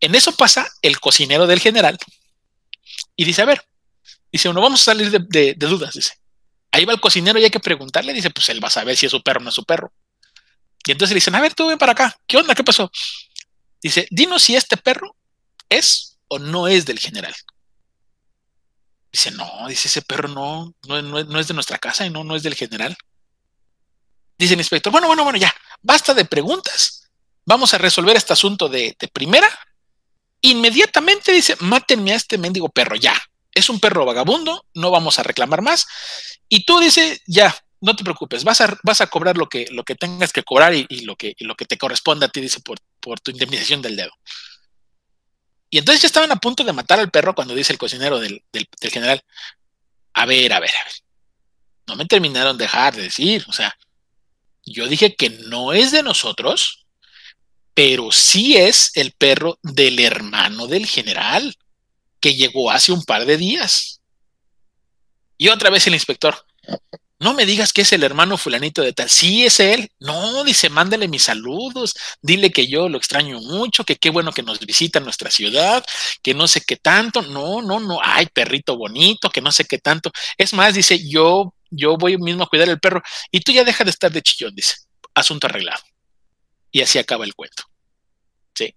En 0.00 0.14
eso 0.14 0.32
pasa 0.32 0.68
el 0.82 1.00
cocinero 1.00 1.46
del 1.46 1.60
general 1.60 1.98
y 3.16 3.24
dice, 3.24 3.42
a 3.42 3.46
ver, 3.46 3.62
dice, 4.30 4.48
uno, 4.48 4.60
vamos 4.60 4.82
a 4.82 4.84
salir 4.84 5.10
de, 5.10 5.54
de 5.54 5.66
dudas, 5.66 5.94
dice. 5.94 6.12
Ahí 6.70 6.84
va 6.84 6.92
el 6.92 7.00
cocinero 7.00 7.38
y 7.38 7.44
hay 7.44 7.50
que 7.50 7.60
preguntarle, 7.60 8.12
dice, 8.12 8.30
pues 8.30 8.50
él 8.50 8.62
va 8.62 8.68
a 8.68 8.70
saber 8.70 8.96
si 8.96 9.06
es 9.06 9.12
su 9.12 9.22
perro 9.22 9.40
o 9.40 9.44
no 9.44 9.48
es 9.48 9.54
su 9.54 9.64
perro. 9.64 9.92
Y 10.86 10.92
entonces 10.92 11.14
le 11.14 11.16
dicen, 11.16 11.34
a 11.34 11.40
ver, 11.40 11.52
tú 11.52 11.66
ven 11.66 11.78
para 11.78 11.92
acá, 11.92 12.16
¿qué 12.26 12.36
onda? 12.36 12.54
¿Qué 12.54 12.62
pasó? 12.62 12.90
Dice, 13.82 14.06
dinos 14.10 14.42
si 14.42 14.54
este 14.54 14.76
perro 14.76 15.16
es 15.68 16.18
o 16.28 16.38
no 16.38 16.68
es 16.68 16.86
del 16.86 17.00
general. 17.00 17.34
Dice, 19.10 19.32
no, 19.32 19.66
dice, 19.68 19.88
ese 19.88 20.02
perro 20.02 20.28
no, 20.28 20.74
no, 20.86 21.40
es 21.40 21.48
de 21.48 21.54
nuestra 21.54 21.78
casa 21.78 22.06
y 22.06 22.10
no, 22.10 22.22
no 22.22 22.36
es 22.36 22.42
del 22.42 22.54
general. 22.54 22.96
Dice 24.38 24.54
el 24.54 24.60
inspector, 24.60 24.92
bueno, 24.92 25.08
bueno, 25.08 25.24
bueno, 25.24 25.38
ya, 25.38 25.52
basta 25.82 26.14
de 26.14 26.24
preguntas, 26.24 27.10
vamos 27.44 27.74
a 27.74 27.78
resolver 27.78 28.16
este 28.16 28.34
asunto 28.34 28.68
de, 28.68 28.94
de 28.98 29.08
primera. 29.08 29.48
Inmediatamente 30.40 31.32
dice, 31.32 31.56
mátenme 31.60 32.12
a 32.12 32.16
este 32.16 32.38
mendigo 32.38 32.68
perro, 32.68 32.94
ya. 32.94 33.14
Es 33.52 33.70
un 33.70 33.80
perro 33.80 34.04
vagabundo, 34.04 34.66
no 34.74 34.90
vamos 34.90 35.18
a 35.18 35.22
reclamar 35.22 35.62
más. 35.62 35.86
Y 36.48 36.64
tú 36.64 36.78
dice, 36.78 37.22
ya, 37.26 37.56
no 37.86 37.94
te 37.94 38.02
preocupes, 38.02 38.42
vas 38.42 38.60
a, 38.60 38.76
vas 38.82 39.00
a 39.00 39.06
cobrar 39.06 39.36
lo 39.36 39.48
que, 39.48 39.66
lo 39.70 39.84
que 39.84 39.94
tengas 39.94 40.32
que 40.32 40.42
cobrar 40.42 40.74
y, 40.74 40.86
lo, 41.04 41.14
que, 41.14 41.36
lo 41.38 41.54
que 41.54 41.66
te 41.66 41.78
corresponde 41.78 42.26
a 42.26 42.28
ti, 42.28 42.40
dice, 42.40 42.58
por, 42.58 42.80
por 42.98 43.20
tu 43.20 43.30
indemnización 43.30 43.80
del 43.80 43.94
dedo. 43.94 44.10
Y 45.70 45.78
entonces 45.78 46.02
ya 46.02 46.06
estaban 46.08 46.32
a 46.32 46.36
punto 46.36 46.64
de 46.64 46.72
matar 46.72 46.98
al 46.98 47.12
perro 47.12 47.36
cuando 47.36 47.54
dice 47.54 47.72
el 47.72 47.78
cocinero 47.78 48.18
del, 48.18 48.42
del, 48.52 48.66
general, 48.90 49.22
a 50.14 50.26
ver, 50.26 50.52
a 50.52 50.58
ver, 50.58 50.70
a 50.70 50.84
ver, 50.84 50.94
no 51.86 51.94
me 51.94 52.06
terminaron 52.06 52.58
de 52.58 52.64
dejar 52.64 52.96
de 52.96 53.02
decir, 53.02 53.44
o 53.46 53.52
sea, 53.52 53.72
yo 54.64 54.88
dije 54.88 55.14
que 55.14 55.30
no 55.30 55.72
es 55.72 55.92
de 55.92 56.02
nosotros, 56.02 56.86
pero 57.72 58.10
sí 58.10 58.56
es 58.56 58.90
el 58.96 59.12
perro 59.12 59.60
del 59.62 60.00
hermano 60.00 60.66
del 60.66 60.86
general, 60.86 61.56
que 62.18 62.34
llegó 62.34 62.72
hace 62.72 62.90
un 62.90 63.04
par 63.04 63.26
de 63.26 63.36
días. 63.36 64.00
Y 65.38 65.50
otra 65.50 65.70
vez 65.70 65.86
el 65.86 65.94
inspector, 65.94 66.44
no 67.18 67.32
me 67.32 67.46
digas 67.46 67.72
que 67.72 67.82
es 67.82 67.92
el 67.92 68.02
hermano 68.02 68.36
fulanito 68.36 68.82
de 68.82 68.92
tal. 68.92 69.08
Sí, 69.08 69.46
es 69.46 69.58
él. 69.60 69.90
No, 69.98 70.44
dice, 70.44 70.68
mándale 70.68 71.08
mis 71.08 71.22
saludos. 71.22 71.94
Dile 72.20 72.50
que 72.50 72.66
yo 72.66 72.88
lo 72.90 72.98
extraño 72.98 73.40
mucho, 73.40 73.84
que 73.84 73.96
qué 73.96 74.10
bueno 74.10 74.32
que 74.32 74.42
nos 74.42 74.60
visita 74.60 74.98
en 74.98 75.04
nuestra 75.04 75.30
ciudad, 75.30 75.84
que 76.22 76.34
no 76.34 76.46
sé 76.46 76.60
qué 76.60 76.76
tanto. 76.76 77.22
No, 77.22 77.62
no, 77.62 77.80
no. 77.80 78.00
Ay, 78.02 78.26
perrito 78.26 78.76
bonito, 78.76 79.30
que 79.30 79.40
no 79.40 79.50
sé 79.50 79.64
qué 79.64 79.78
tanto. 79.78 80.12
Es 80.36 80.52
más, 80.52 80.74
dice, 80.74 81.08
yo, 81.08 81.54
yo 81.70 81.96
voy 81.96 82.18
mismo 82.18 82.44
a 82.44 82.48
cuidar 82.48 82.68
el 82.68 82.80
perro. 82.80 83.02
Y 83.30 83.40
tú 83.40 83.52
ya 83.52 83.64
deja 83.64 83.82
de 83.84 83.90
estar 83.90 84.12
de 84.12 84.22
chillón, 84.22 84.54
dice. 84.54 84.74
Asunto 85.14 85.46
arreglado. 85.46 85.82
Y 86.70 86.82
así 86.82 86.98
acaba 86.98 87.24
el 87.24 87.34
cuento. 87.34 87.64
Sí. 88.54 88.74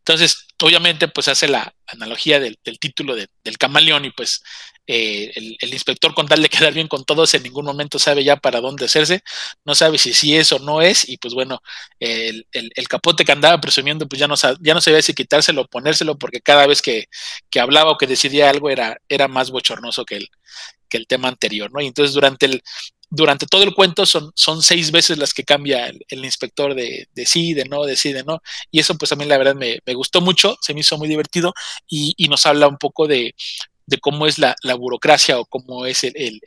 Entonces, 0.00 0.47
obviamente, 0.66 1.08
pues 1.08 1.28
hace 1.28 1.48
la 1.48 1.74
analogía 1.86 2.40
del, 2.40 2.58
título 2.80 3.14
del 3.14 3.58
camaleón 3.58 4.04
y 4.04 4.10
pues 4.10 4.42
eh, 4.86 5.30
el, 5.34 5.72
inspector 5.72 6.14
con 6.14 6.26
tal 6.26 6.42
de 6.42 6.48
quedar 6.48 6.72
bien 6.72 6.88
con 6.88 7.04
todos 7.04 7.32
en 7.34 7.42
ningún 7.42 7.64
momento 7.64 7.98
sabe 7.98 8.24
ya 8.24 8.36
para 8.36 8.60
dónde 8.60 8.86
hacerse, 8.86 9.22
no 9.64 9.74
sabe 9.74 9.98
si 9.98 10.12
sí 10.14 10.36
es 10.36 10.50
o 10.52 10.58
no 10.58 10.82
es 10.82 11.08
y 11.08 11.18
pues 11.18 11.34
bueno, 11.34 11.60
el, 12.00 12.44
capote 12.88 13.24
que 13.24 13.32
andaba 13.32 13.60
presumiendo 13.60 14.08
pues 14.08 14.18
ya 14.18 14.26
no, 14.26 14.34
ya 14.60 14.74
no 14.74 14.80
sabía 14.80 15.02
si 15.02 15.14
quitárselo 15.14 15.62
o 15.62 15.68
ponérselo 15.68 16.16
porque 16.18 16.40
cada 16.40 16.66
vez 16.66 16.82
que, 16.82 17.06
hablaba 17.60 17.92
o 17.92 17.98
que 17.98 18.06
decidía 18.06 18.50
algo 18.50 18.70
era, 18.70 18.98
era 19.08 19.28
más 19.28 19.50
bochornoso 19.50 20.04
que 20.04 20.16
el, 20.16 20.28
que 20.88 20.96
el 20.96 21.06
tema 21.06 21.28
anterior, 21.28 21.70
¿no? 21.72 21.80
Y 21.80 21.86
entonces 21.86 22.14
durante 22.14 22.46
el, 22.46 22.62
durante 23.10 23.46
todo 23.46 23.62
el 23.62 23.74
cuento 23.74 24.04
son, 24.06 24.30
son 24.34 24.62
seis 24.62 24.90
veces 24.90 25.18
las 25.18 25.32
que 25.32 25.44
cambia 25.44 25.86
el, 25.86 26.24
inspector 26.24 26.74
de, 26.74 27.08
de, 27.14 27.26
sí, 27.26 27.54
de 27.54 27.64
no, 27.64 27.84
de 27.84 27.96
sí, 27.96 28.12
de 28.12 28.24
no. 28.24 28.40
Y 28.70 28.80
eso 28.80 28.96
pues 28.96 29.12
a 29.12 29.16
mí 29.16 29.24
la 29.24 29.38
verdad 29.38 29.54
me, 29.54 29.80
gustó 29.94 30.20
mucho, 30.20 30.56
se 30.60 30.74
me 30.74 30.80
hizo 30.80 30.98
muy 30.98 31.08
divertido 31.08 31.54
y, 31.88 32.14
y, 32.16 32.28
nos 32.28 32.44
habla 32.46 32.68
un 32.68 32.76
poco 32.76 33.06
de, 33.06 33.34
de 33.88 33.98
cómo 33.98 34.26
es 34.26 34.38
la, 34.38 34.54
burocracia 34.78 35.40
o 35.40 35.46
cómo 35.46 35.86
es 35.86 36.04
el, 36.04 36.42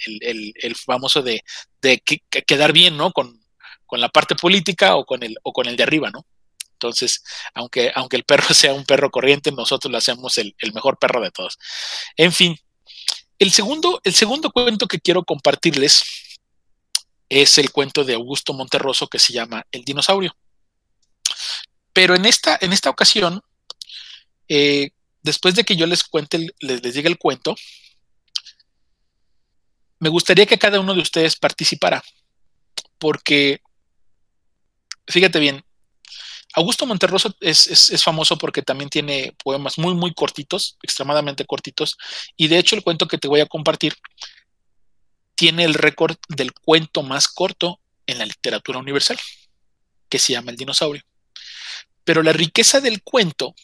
famoso 0.76 1.24
de, 1.24 1.44
quedar 2.46 2.72
bien, 2.72 2.96
¿no? 2.96 3.12
Con, 3.12 3.42
la 3.94 4.10
parte 4.10 4.36
política 4.36 4.96
o 4.96 5.06
con 5.06 5.22
el, 5.22 5.36
o 5.44 5.52
con 5.52 5.68
el 5.68 5.76
de 5.76 5.84
arriba, 5.84 6.12
¿no? 6.12 6.26
Entonces, 6.74 7.24
aunque, 7.54 7.92
aunque 7.94 8.16
el 8.16 8.24
perro 8.24 8.54
sea 8.54 8.74
un 8.74 8.86
perro 8.86 9.10
corriente, 9.10 9.52
nosotros 9.52 9.92
lo 9.92 9.98
hacemos 9.98 10.38
el, 10.38 10.56
mejor 10.74 11.00
perro 11.00 11.20
de 11.20 11.32
todos. 11.32 11.58
En 12.16 12.32
fin, 12.32 12.56
el 13.40 13.52
segundo, 13.52 14.00
el 14.04 14.14
segundo 14.14 14.52
cuento 14.52 14.88
que 14.88 15.00
quiero 15.00 15.24
compartirles 15.24 16.04
es 17.32 17.58
el 17.58 17.72
cuento 17.72 18.04
de 18.04 18.16
Augusto 18.16 18.52
Monterroso 18.52 19.08
que 19.08 19.18
se 19.18 19.32
llama 19.32 19.66
El 19.72 19.86
dinosaurio. 19.86 20.36
Pero 21.94 22.14
en 22.14 22.26
esta, 22.26 22.58
en 22.60 22.74
esta 22.74 22.90
ocasión, 22.90 23.42
eh, 24.50 24.92
después 25.24 25.56
de 25.56 25.64
que 25.64 25.78
yo 25.78 25.86
les 25.86 26.04
cuente, 26.04 26.46
les, 26.60 26.84
les 26.84 26.94
diga 26.94 27.10
el 27.10 27.18
cuento, 27.18 27.56
me 30.00 30.10
gustaría 30.10 30.46
que 30.46 30.60
cada 30.60 30.82
uno 30.82 30.94
de 30.94 31.00
ustedes 31.00 31.38
participara, 31.38 32.04
porque, 32.98 33.62
fíjate 35.08 35.40
bien, 35.40 35.64
Augusto 36.54 36.86
Monterroso 36.86 37.34
es, 37.40 38.04
famoso 38.04 38.38
porque 38.38 38.62
también 38.62 38.90
tiene 38.90 39.34
poemas 39.42 39.78
muy, 39.78 39.94
muy 39.94 40.14
cortitos, 40.14 40.78
extremadamente 40.84 41.46
cortitos, 41.46 41.98
y 42.36 42.50
de 42.50 42.58
hecho 42.58 42.76
el 42.76 42.84
cuento 42.84 43.08
que 43.08 43.18
te 43.18 43.30
voy 43.30 43.40
a 43.40 43.46
compartir 43.46 43.96
tiene 45.36 45.64
el 45.64 45.74
récord 45.74 46.18
del 46.30 46.54
cuento 46.54 47.04
más 47.04 47.28
corto 47.28 47.80
en 48.06 48.20
la 48.20 48.26
literatura 48.26 48.80
universal, 48.80 49.20
que 50.10 50.20
se 50.20 50.34
llama 50.34 50.52
El 50.52 50.58
dinosaurio. 50.58 51.04
Pero 52.04 52.24
la 52.24 52.34
riqueza 52.34 52.82
del 52.82 53.02
cuento 53.04 53.56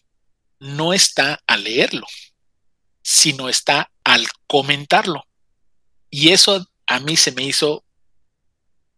no 0.60 0.94
está 0.94 1.42
al 1.48 1.64
leerlo, 1.64 2.08
sino 3.02 3.50
está 3.50 3.92
al 4.04 4.28
comentarlo. 4.48 5.26
Y 6.10 6.30
eso 6.30 6.68
a 6.86 7.00
mí 7.00 7.18
se 7.18 7.32
me 7.32 7.44
hizo 7.44 7.84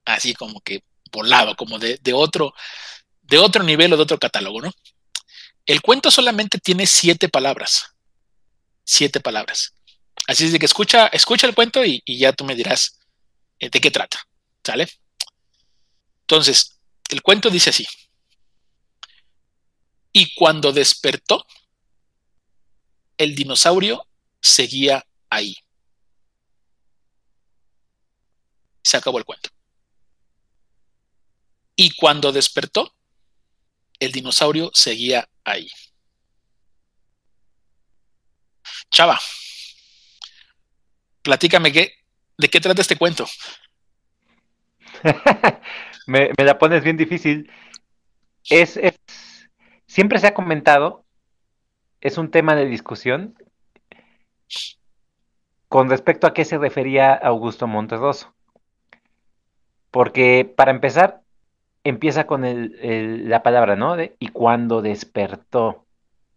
así 0.06 0.34
como 0.34 0.62
que 0.62 0.84
volado, 1.12 1.56
como 1.56 1.80
de, 1.80 2.00
de 2.02 2.14
otro, 2.14 2.54
de 3.22 3.38
otro 3.38 3.64
nivel 3.64 3.94
o 3.94 3.98
de 3.98 4.04
otro 4.04 4.20
catálogo, 4.20 4.62
¿no? 4.62 4.72
El 5.66 5.82
cuento 5.82 6.12
solamente 6.12 6.58
tiene 6.58 6.88
siete 6.88 7.30
palabras. 7.30 7.94
Siete 8.84 9.20
palabras. 9.20 9.74
Así 10.30 10.45
es 10.45 10.51
de 10.51 10.60
que 10.60 10.68
escucha, 10.68 11.07
escucha 11.07 11.47
el 11.47 11.56
cuento 11.56 11.84
y, 11.84 12.03
ya 12.06 12.31
tú 12.34 12.45
me 12.45 12.53
dirás 12.56 12.99
eh, 13.57 13.68
de 13.68 13.81
qué 13.81 13.89
trata. 13.89 14.22
¿Sale? 14.64 14.88
Entonces, 16.22 16.80
el 17.10 17.23
cuento 17.23 17.49
dice 17.49 17.72
así. 17.72 17.88
Y 20.11 20.35
cuando 20.35 20.72
despertó, 20.72 21.47
el 23.18 23.34
dinosaurio 23.34 24.06
seguía 24.39 25.03
ahí. 25.31 25.57
Se 28.84 28.97
acabó 28.97 29.18
el 29.18 29.26
cuento. 29.26 29.49
Y 31.76 31.89
cuando 31.95 32.31
despertó, 32.31 32.95
el 33.99 34.11
dinosaurio 34.11 34.69
seguía 34.76 35.27
ahí. 35.43 35.72
Chava, 38.91 39.19
platícame 41.22 41.72
qué, 41.72 41.94
de 42.38 42.50
qué 42.50 42.60
trata 42.60 42.82
este 42.82 42.98
cuento. 42.98 43.26
me, 46.08 46.32
la 46.38 46.58
pones 46.58 46.84
bien 46.84 46.98
difícil. 46.98 47.52
Es, 48.50 48.80
siempre 49.86 50.20
se 50.20 50.28
ha 50.28 50.34
comentado, 50.34 51.06
es 52.02 52.18
un 52.18 52.32
tema 52.32 52.56
de 52.56 52.66
discusión 52.66 53.38
con 55.68 55.90
respecto 55.90 56.26
a 56.26 56.34
qué 56.34 56.46
se 56.46 56.58
refería 56.58 57.14
Augusto 57.14 57.68
Monterroso. 57.68 58.34
Porque 59.91 60.52
para 60.56 60.72
empezar, 60.72 61.22
empieza 61.84 62.26
con 62.26 62.44
la 62.44 63.44
palabra, 63.44 63.76
¿no? 63.76 63.96
y 64.20 64.28
cuando 64.30 64.82
despertó. 64.82 65.86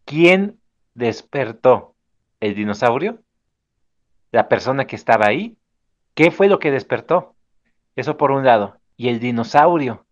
¿Quién 0.05 0.61
despertó? 0.95 1.95
¿El 2.41 2.55
dinosaurio? 2.55 3.23
¿La 4.33 4.49
persona 4.49 4.87
que 4.87 4.97
estaba 4.97 5.27
ahí? 5.27 5.57
¿Qué 6.15 6.31
fue 6.31 6.49
lo 6.49 6.59
que 6.59 6.73
despertó? 6.73 7.37
Eso 7.95 8.17
por 8.17 8.33
un 8.33 8.45
lado. 8.45 8.79
Y 8.97 9.09
el 9.09 9.21
dinosaurio 9.21 10.05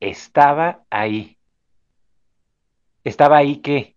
estaba 0.00 0.82
ahí. 0.90 1.38
¿Estaba 3.04 3.36
ahí 3.36 3.56
qué? 3.58 3.94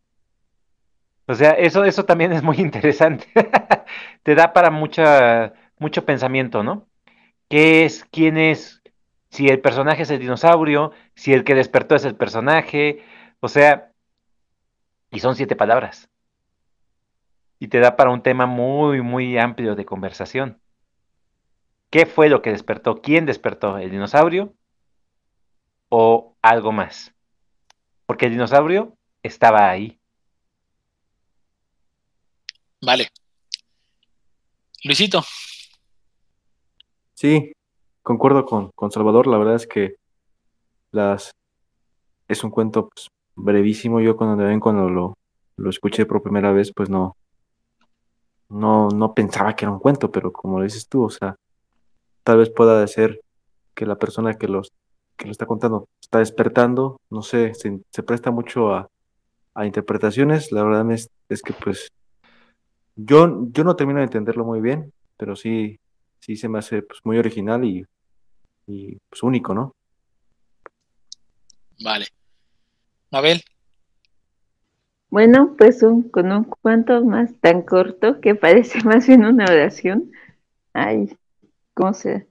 O 1.28 1.34
sea, 1.34 1.52
eso, 1.52 1.84
eso 1.86 2.06
también 2.06 2.32
es 2.34 2.44
muy 2.44 2.58
interesante. 2.60 3.28
Te 4.24 4.36
da 4.36 4.54
para 4.54 4.70
mucha, 4.70 5.54
mucho 5.80 6.06
pensamiento, 6.06 6.64
¿no? 6.64 6.88
¿Qué 7.50 7.86
es? 7.86 8.06
¿Quién 8.12 8.38
es? 8.38 8.84
si 9.36 9.50
el 9.50 9.60
personaje 9.60 10.04
es 10.04 10.10
el 10.12 10.20
dinosaurio, 10.20 10.92
si 11.14 11.34
el 11.34 11.44
que 11.44 11.56
despertó 11.56 11.96
es 11.96 12.06
el 12.06 12.16
personaje, 12.16 13.04
o 13.42 13.50
sea, 13.50 13.92
y 15.12 15.20
son 15.20 15.36
siete 15.36 15.58
palabras. 15.58 16.10
Y 17.60 17.68
te 17.68 17.80
da 17.80 17.96
para 17.96 18.12
un 18.12 18.22
tema 18.22 18.46
muy, 18.46 19.02
muy 19.02 19.38
amplio 19.38 19.76
de 19.76 19.86
conversación. 19.86 20.60
¿Qué 21.90 22.06
fue 22.06 22.30
lo 22.30 22.42
que 22.42 22.52
despertó? 22.52 23.02
¿Quién 23.02 23.26
despertó? 23.26 23.78
¿El 23.78 23.92
dinosaurio 23.92 24.54
o 25.90 26.36
algo 26.42 26.72
más? 26.72 27.14
Porque 28.06 28.26
el 28.26 28.34
dinosaurio 28.34 28.98
estaba 29.24 29.70
ahí. 29.70 30.00
Vale. 32.82 33.10
Luisito. 34.84 35.24
Sí, 37.14 37.54
concuerdo 38.04 38.46
con, 38.46 38.72
con 38.76 38.92
Salvador, 38.92 39.26
la 39.28 39.38
verdad 39.38 39.56
es 39.56 39.66
que 39.66 39.96
las 40.92 41.32
es 42.28 42.44
un 42.44 42.52
cuento 42.52 42.90
pues, 42.90 43.08
brevísimo. 43.36 44.02
Yo 44.02 44.18
cuando 44.18 44.44
ven 44.44 44.60
cuando 44.60 44.90
lo, 44.90 45.18
lo 45.58 45.70
escuché 45.70 46.06
por 46.06 46.22
primera 46.22 46.52
vez, 46.52 46.72
pues 46.76 46.90
no, 46.90 47.16
no, 48.50 48.90
no 48.90 49.14
pensaba 49.14 49.56
que 49.56 49.66
era 49.66 49.72
un 49.72 49.80
cuento, 49.80 50.12
pero 50.12 50.32
como 50.32 50.62
dices 50.62 50.88
tú, 50.88 51.04
o 51.04 51.10
sea, 51.10 51.36
tal 52.24 52.38
vez 52.38 52.50
pueda 52.50 52.86
ser 52.88 53.22
que 53.74 53.86
la 53.86 53.98
persona 53.98 54.36
que 54.36 54.48
los 54.48 54.72
que 55.18 55.26
lo 55.26 55.32
está 55.32 55.46
contando 55.46 55.88
está 56.02 56.20
despertando, 56.20 57.00
no 57.10 57.22
sé, 57.22 57.54
se, 57.54 58.04
presta 58.04 58.32
mucho 58.32 58.74
a, 58.74 58.90
a, 59.54 59.66
interpretaciones. 59.66 60.52
La 60.52 60.64
verdad 60.64 60.92
es, 60.92 61.10
es 61.30 61.42
que 61.42 61.54
pues 61.54 61.90
yo, 62.96 63.48
yo 63.52 63.64
no 63.64 63.76
termino 63.78 64.00
de 64.00 64.06
entenderlo 64.06 64.44
muy 64.44 64.60
bien, 64.60 64.92
pero 65.16 65.38
sí, 65.38 65.80
sí 66.20 66.36
se 66.36 66.50
me 66.50 66.60
hace 66.60 66.82
pues, 66.82 67.00
muy 67.06 67.18
original 67.18 67.64
y 67.64 67.86
y 68.68 68.98
pues 69.10 69.24
único, 69.24 69.54
¿no? 69.54 69.76
Vale. 71.84 72.08
Mabel. 73.12 73.44
Bueno, 75.16 75.56
pues 75.58 75.82
con 76.12 76.30
un 76.34 76.44
cuento 76.44 77.06
más 77.06 77.34
tan 77.40 77.62
corto 77.62 78.20
que 78.20 78.36
parece 78.36 78.80
más 78.84 79.08
bien 79.08 79.24
una 79.24 79.46
oración. 79.46 80.12
Ay, 80.74 81.18
¿cómo 81.74 81.94
se? 81.94 82.28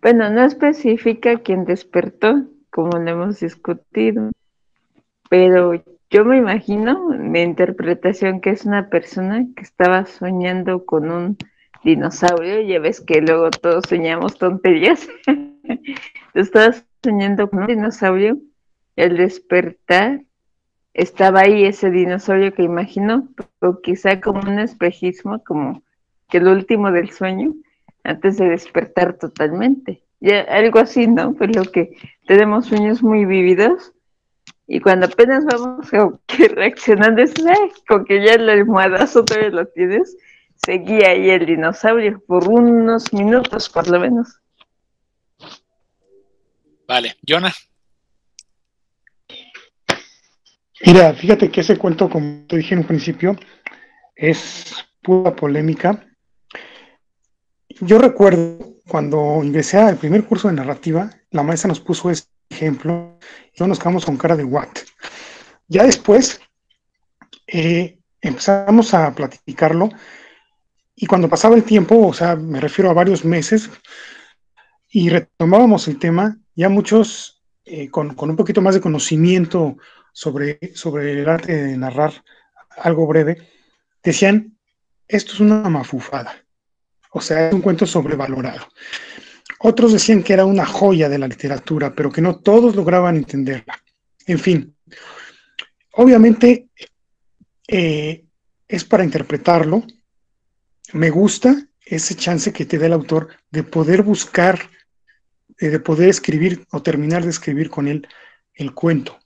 Bueno, 0.00 0.30
no 0.30 0.44
especifica 0.44 1.40
quién 1.40 1.66
despertó, 1.66 2.46
como 2.70 2.96
lo 2.98 3.10
hemos 3.10 3.40
discutido, 3.40 4.30
pero 5.28 5.74
yo 6.08 6.24
me 6.24 6.38
imagino, 6.38 7.10
mi 7.10 7.42
interpretación, 7.42 8.40
que 8.40 8.48
es 8.48 8.64
una 8.64 8.88
persona 8.88 9.46
que 9.54 9.62
estaba 9.62 10.06
soñando 10.06 10.86
con 10.86 11.10
un 11.10 11.36
dinosaurio, 11.84 12.62
ya 12.62 12.78
ves 12.78 13.02
que 13.02 13.20
luego 13.20 13.50
todos 13.50 13.84
soñamos 13.86 14.38
tonterías. 14.38 15.06
Estabas 16.32 16.86
soñando 17.02 17.50
con 17.50 17.58
un 17.58 17.66
dinosaurio, 17.66 18.38
el 18.96 19.18
despertar, 19.18 20.22
estaba 20.94 21.40
ahí 21.40 21.64
ese 21.64 21.90
dinosaurio 21.90 22.54
que 22.54 22.62
imaginó, 22.62 23.28
o 23.60 23.80
quizá 23.80 24.20
como 24.20 24.40
un 24.40 24.60
espejismo, 24.60 25.42
como 25.44 25.82
que 26.30 26.38
el 26.38 26.48
último 26.48 26.90
del 26.92 27.10
sueño, 27.10 27.52
antes 28.04 28.38
de 28.38 28.48
despertar 28.48 29.18
totalmente. 29.18 30.02
Ya, 30.20 30.42
algo 30.42 30.78
así, 30.78 31.06
¿no? 31.06 31.34
Pues 31.34 31.54
lo 31.54 31.64
que 31.64 31.96
tenemos 32.26 32.66
sueños 32.66 33.02
muy 33.02 33.24
vividos 33.24 33.92
y 34.66 34.80
cuando 34.80 35.06
apenas 35.06 35.44
vamos 35.44 35.90
reaccionando, 36.54 37.22
es 37.22 37.34
con 37.86 38.04
que 38.04 38.24
ya 38.24 38.34
el 38.34 38.48
almohadazo 38.48 39.24
todavía 39.24 39.50
lo 39.50 39.66
tienes, 39.66 40.16
seguía 40.56 41.10
ahí 41.10 41.28
el 41.30 41.44
dinosaurio 41.44 42.22
por 42.26 42.48
unos 42.48 43.12
minutos 43.12 43.68
por 43.68 43.88
lo 43.88 44.00
menos. 44.00 44.40
Vale, 46.86 47.16
Jonah. 47.26 47.52
Mira, 50.86 51.14
fíjate 51.14 51.50
que 51.50 51.62
ese 51.62 51.78
cuento, 51.78 52.08
como 52.08 52.46
te 52.46 52.56
dije 52.56 52.74
en 52.74 52.80
un 52.80 52.86
principio, 52.86 53.36
es 54.14 54.74
pura 55.02 55.34
polémica. 55.34 56.06
Yo 57.80 57.98
recuerdo 57.98 58.74
cuando 58.86 59.42
ingresé 59.42 59.78
al 59.78 59.96
primer 59.96 60.24
curso 60.24 60.48
de 60.48 60.54
narrativa, 60.54 61.10
la 61.30 61.42
maestra 61.42 61.68
nos 61.68 61.80
puso 61.80 62.10
ese 62.10 62.24
ejemplo 62.50 63.18
y 63.54 63.64
nos 63.64 63.78
quedamos 63.78 64.04
con 64.04 64.16
cara 64.16 64.36
de 64.36 64.44
what. 64.44 64.68
Ya 65.68 65.84
después 65.84 66.40
eh, 67.46 67.98
empezamos 68.20 68.92
a 68.94 69.14
platicarlo 69.14 69.88
y 70.94 71.06
cuando 71.06 71.28
pasaba 71.28 71.56
el 71.56 71.64
tiempo, 71.64 72.06
o 72.06 72.12
sea, 72.12 72.36
me 72.36 72.60
refiero 72.60 72.90
a 72.90 72.94
varios 72.94 73.24
meses, 73.24 73.70
y 74.90 75.08
retomábamos 75.08 75.88
el 75.88 75.98
tema, 75.98 76.38
ya 76.54 76.68
muchos 76.68 77.42
eh, 77.64 77.90
con, 77.90 78.14
un 78.16 78.36
poquito 78.36 78.62
más 78.62 78.76
de 78.76 78.80
conocimiento 78.80 79.76
sobre, 80.14 80.58
sobre 80.74 81.20
el 81.20 81.28
arte 81.28 81.52
de 81.52 81.76
narrar 81.76 82.24
algo 82.78 83.06
breve, 83.06 83.46
decían, 84.02 84.56
esto 85.06 85.34
es 85.34 85.40
una 85.40 85.68
mafufada, 85.68 86.42
o 87.10 87.20
sea, 87.20 87.48
es 87.48 87.54
un 87.54 87.60
cuento 87.60 87.84
sobrevalorado. 87.84 88.66
Otros 89.58 89.92
decían 89.92 90.22
que 90.22 90.32
era 90.32 90.46
una 90.46 90.64
joya 90.64 91.08
de 91.08 91.18
la 91.18 91.28
literatura, 91.28 91.94
pero 91.94 92.10
que 92.10 92.22
no 92.22 92.36
todos 92.36 92.76
lograban 92.76 93.16
entenderla. 93.16 93.82
En 94.26 94.38
fin, 94.38 94.76
obviamente 95.92 96.68
eh, 97.68 98.24
es 98.68 98.84
para 98.84 99.04
interpretarlo, 99.04 99.84
me 100.92 101.10
gusta 101.10 101.66
ese 101.84 102.14
chance 102.14 102.52
que 102.52 102.66
te 102.66 102.78
da 102.78 102.86
el 102.86 102.92
autor 102.92 103.28
de 103.50 103.64
poder 103.64 104.02
buscar, 104.02 104.70
eh, 105.58 105.68
de 105.68 105.80
poder 105.80 106.08
escribir 106.08 106.64
o 106.70 106.82
terminar 106.82 107.24
de 107.24 107.30
escribir 107.30 107.68
con 107.68 107.88
él 107.88 108.06
el 108.54 108.72
cuento. 108.74 109.18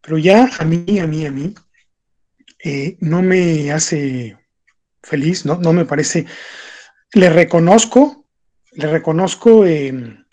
Pero 0.00 0.18
ya 0.18 0.50
a 0.58 0.64
mí, 0.64 0.98
a 0.98 1.06
mí, 1.06 1.26
a 1.26 1.30
mí, 1.30 1.54
eh, 2.62 2.96
no 3.00 3.22
me 3.22 3.70
hace 3.72 4.36
feliz, 5.02 5.44
¿no? 5.44 5.56
No 5.56 5.72
me 5.72 5.84
parece. 5.84 6.26
Le 7.12 7.30
reconozco, 7.30 8.26
le 8.72 8.88
reconozco 8.88 9.64
eh, 9.66 10.24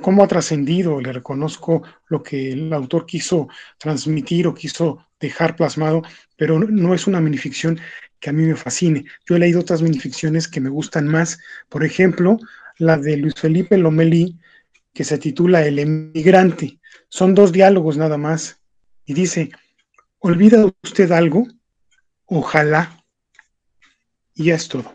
cómo 0.00 0.24
ha 0.24 0.28
trascendido, 0.28 1.00
le 1.00 1.12
reconozco 1.12 1.82
lo 2.08 2.22
que 2.22 2.52
el 2.52 2.72
autor 2.72 3.06
quiso 3.06 3.48
transmitir 3.78 4.46
o 4.46 4.54
quiso 4.54 5.06
dejar 5.20 5.56
plasmado, 5.56 6.02
pero 6.36 6.58
no 6.58 6.94
es 6.94 7.06
una 7.06 7.20
minificción 7.20 7.80
que 8.20 8.30
a 8.30 8.32
mí 8.32 8.44
me 8.44 8.56
fascine. 8.56 9.04
Yo 9.28 9.36
he 9.36 9.38
leído 9.38 9.60
otras 9.60 9.82
minificciones 9.82 10.48
que 10.48 10.60
me 10.60 10.70
gustan 10.70 11.06
más, 11.06 11.38
por 11.68 11.84
ejemplo, 11.84 12.38
la 12.78 12.96
de 12.96 13.16
Luis 13.16 13.34
Felipe 13.34 13.76
Lomelí, 13.76 14.38
que 14.92 15.04
se 15.04 15.18
titula 15.18 15.66
El 15.66 15.78
emigrante. 15.78 16.78
Son 17.08 17.34
dos 17.34 17.52
diálogos 17.52 17.96
nada 17.96 18.16
más. 18.16 18.60
Y 19.06 19.14
dice, 19.14 19.50
¿olvida 20.18 20.66
usted 20.82 21.10
algo? 21.12 21.46
Ojalá. 22.26 23.04
Y 24.34 24.46
ya 24.46 24.56
es 24.56 24.68
todo. 24.68 24.92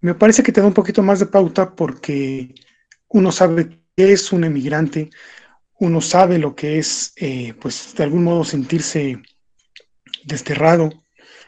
Me 0.00 0.14
parece 0.14 0.42
que 0.42 0.52
te 0.52 0.60
da 0.60 0.66
un 0.66 0.74
poquito 0.74 1.02
más 1.02 1.18
de 1.18 1.26
pauta 1.26 1.74
porque 1.74 2.54
uno 3.08 3.32
sabe 3.32 3.80
qué 3.96 4.12
es 4.12 4.32
un 4.32 4.44
emigrante, 4.44 5.10
uno 5.80 6.00
sabe 6.00 6.38
lo 6.38 6.54
que 6.54 6.78
es, 6.78 7.12
eh, 7.16 7.54
pues, 7.54 7.94
de 7.96 8.04
algún 8.04 8.24
modo 8.24 8.44
sentirse 8.44 9.20
desterrado, 10.24 10.90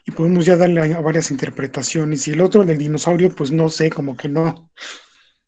y 0.07 0.13
podemos 0.13 0.47
ya 0.47 0.57
darle 0.57 0.95
a 0.95 1.01
varias 1.01 1.31
interpretaciones. 1.31 2.27
Y 2.29 2.31
el 2.31 2.41
otro 2.41 2.65
del 2.65 2.79
dinosaurio, 2.79 3.35
pues 3.35 3.51
no 3.51 3.69
sé, 3.69 3.91
como 3.91 4.17
que 4.17 4.29
no, 4.29 4.71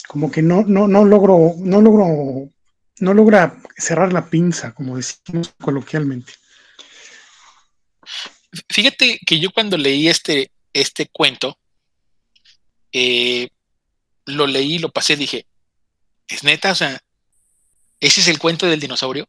como 0.09 0.31
que 0.31 0.43
no, 0.43 0.65
no, 0.67 0.89
no 0.89 1.05
logro, 1.05 1.55
no 1.59 1.81
logro, 1.81 2.51
no 3.01 3.15
logra 3.15 3.61
cerrar 3.77 4.13
la 4.13 4.29
pinza, 4.29 4.75
como 4.75 4.97
decimos 4.97 5.55
coloquialmente. 5.61 6.33
Fíjate 8.71 9.19
que 9.27 9.39
yo 9.39 9.51
cuando 9.51 9.77
leí 9.77 10.09
este, 10.09 10.51
este 10.73 11.09
cuento, 11.09 11.59
eh, 12.93 13.49
lo 14.27 14.47
leí, 14.47 14.79
lo 14.79 14.91
pasé, 14.91 15.17
dije, 15.17 15.47
es 16.27 16.45
neta, 16.45 16.73
o 16.73 16.75
sea, 16.75 17.01
ese 18.01 18.21
es 18.21 18.29
el 18.29 18.39
cuento 18.39 18.67
del 18.67 18.81
dinosaurio. 18.81 19.29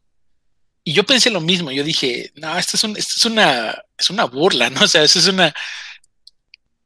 Y 0.82 0.92
yo 0.92 1.04
pensé 1.04 1.30
lo 1.30 1.40
mismo, 1.40 1.70
yo 1.70 1.84
dije, 1.84 2.32
no, 2.36 2.56
esto 2.56 2.76
es, 2.76 2.84
es, 2.96 3.24
una, 3.24 3.76
es 3.98 4.10
una 4.10 4.24
burla, 4.24 4.70
¿no? 4.70 4.80
O 4.84 4.88
sea, 4.88 5.02
eso 5.02 5.18
es 5.18 5.26
una... 5.26 5.54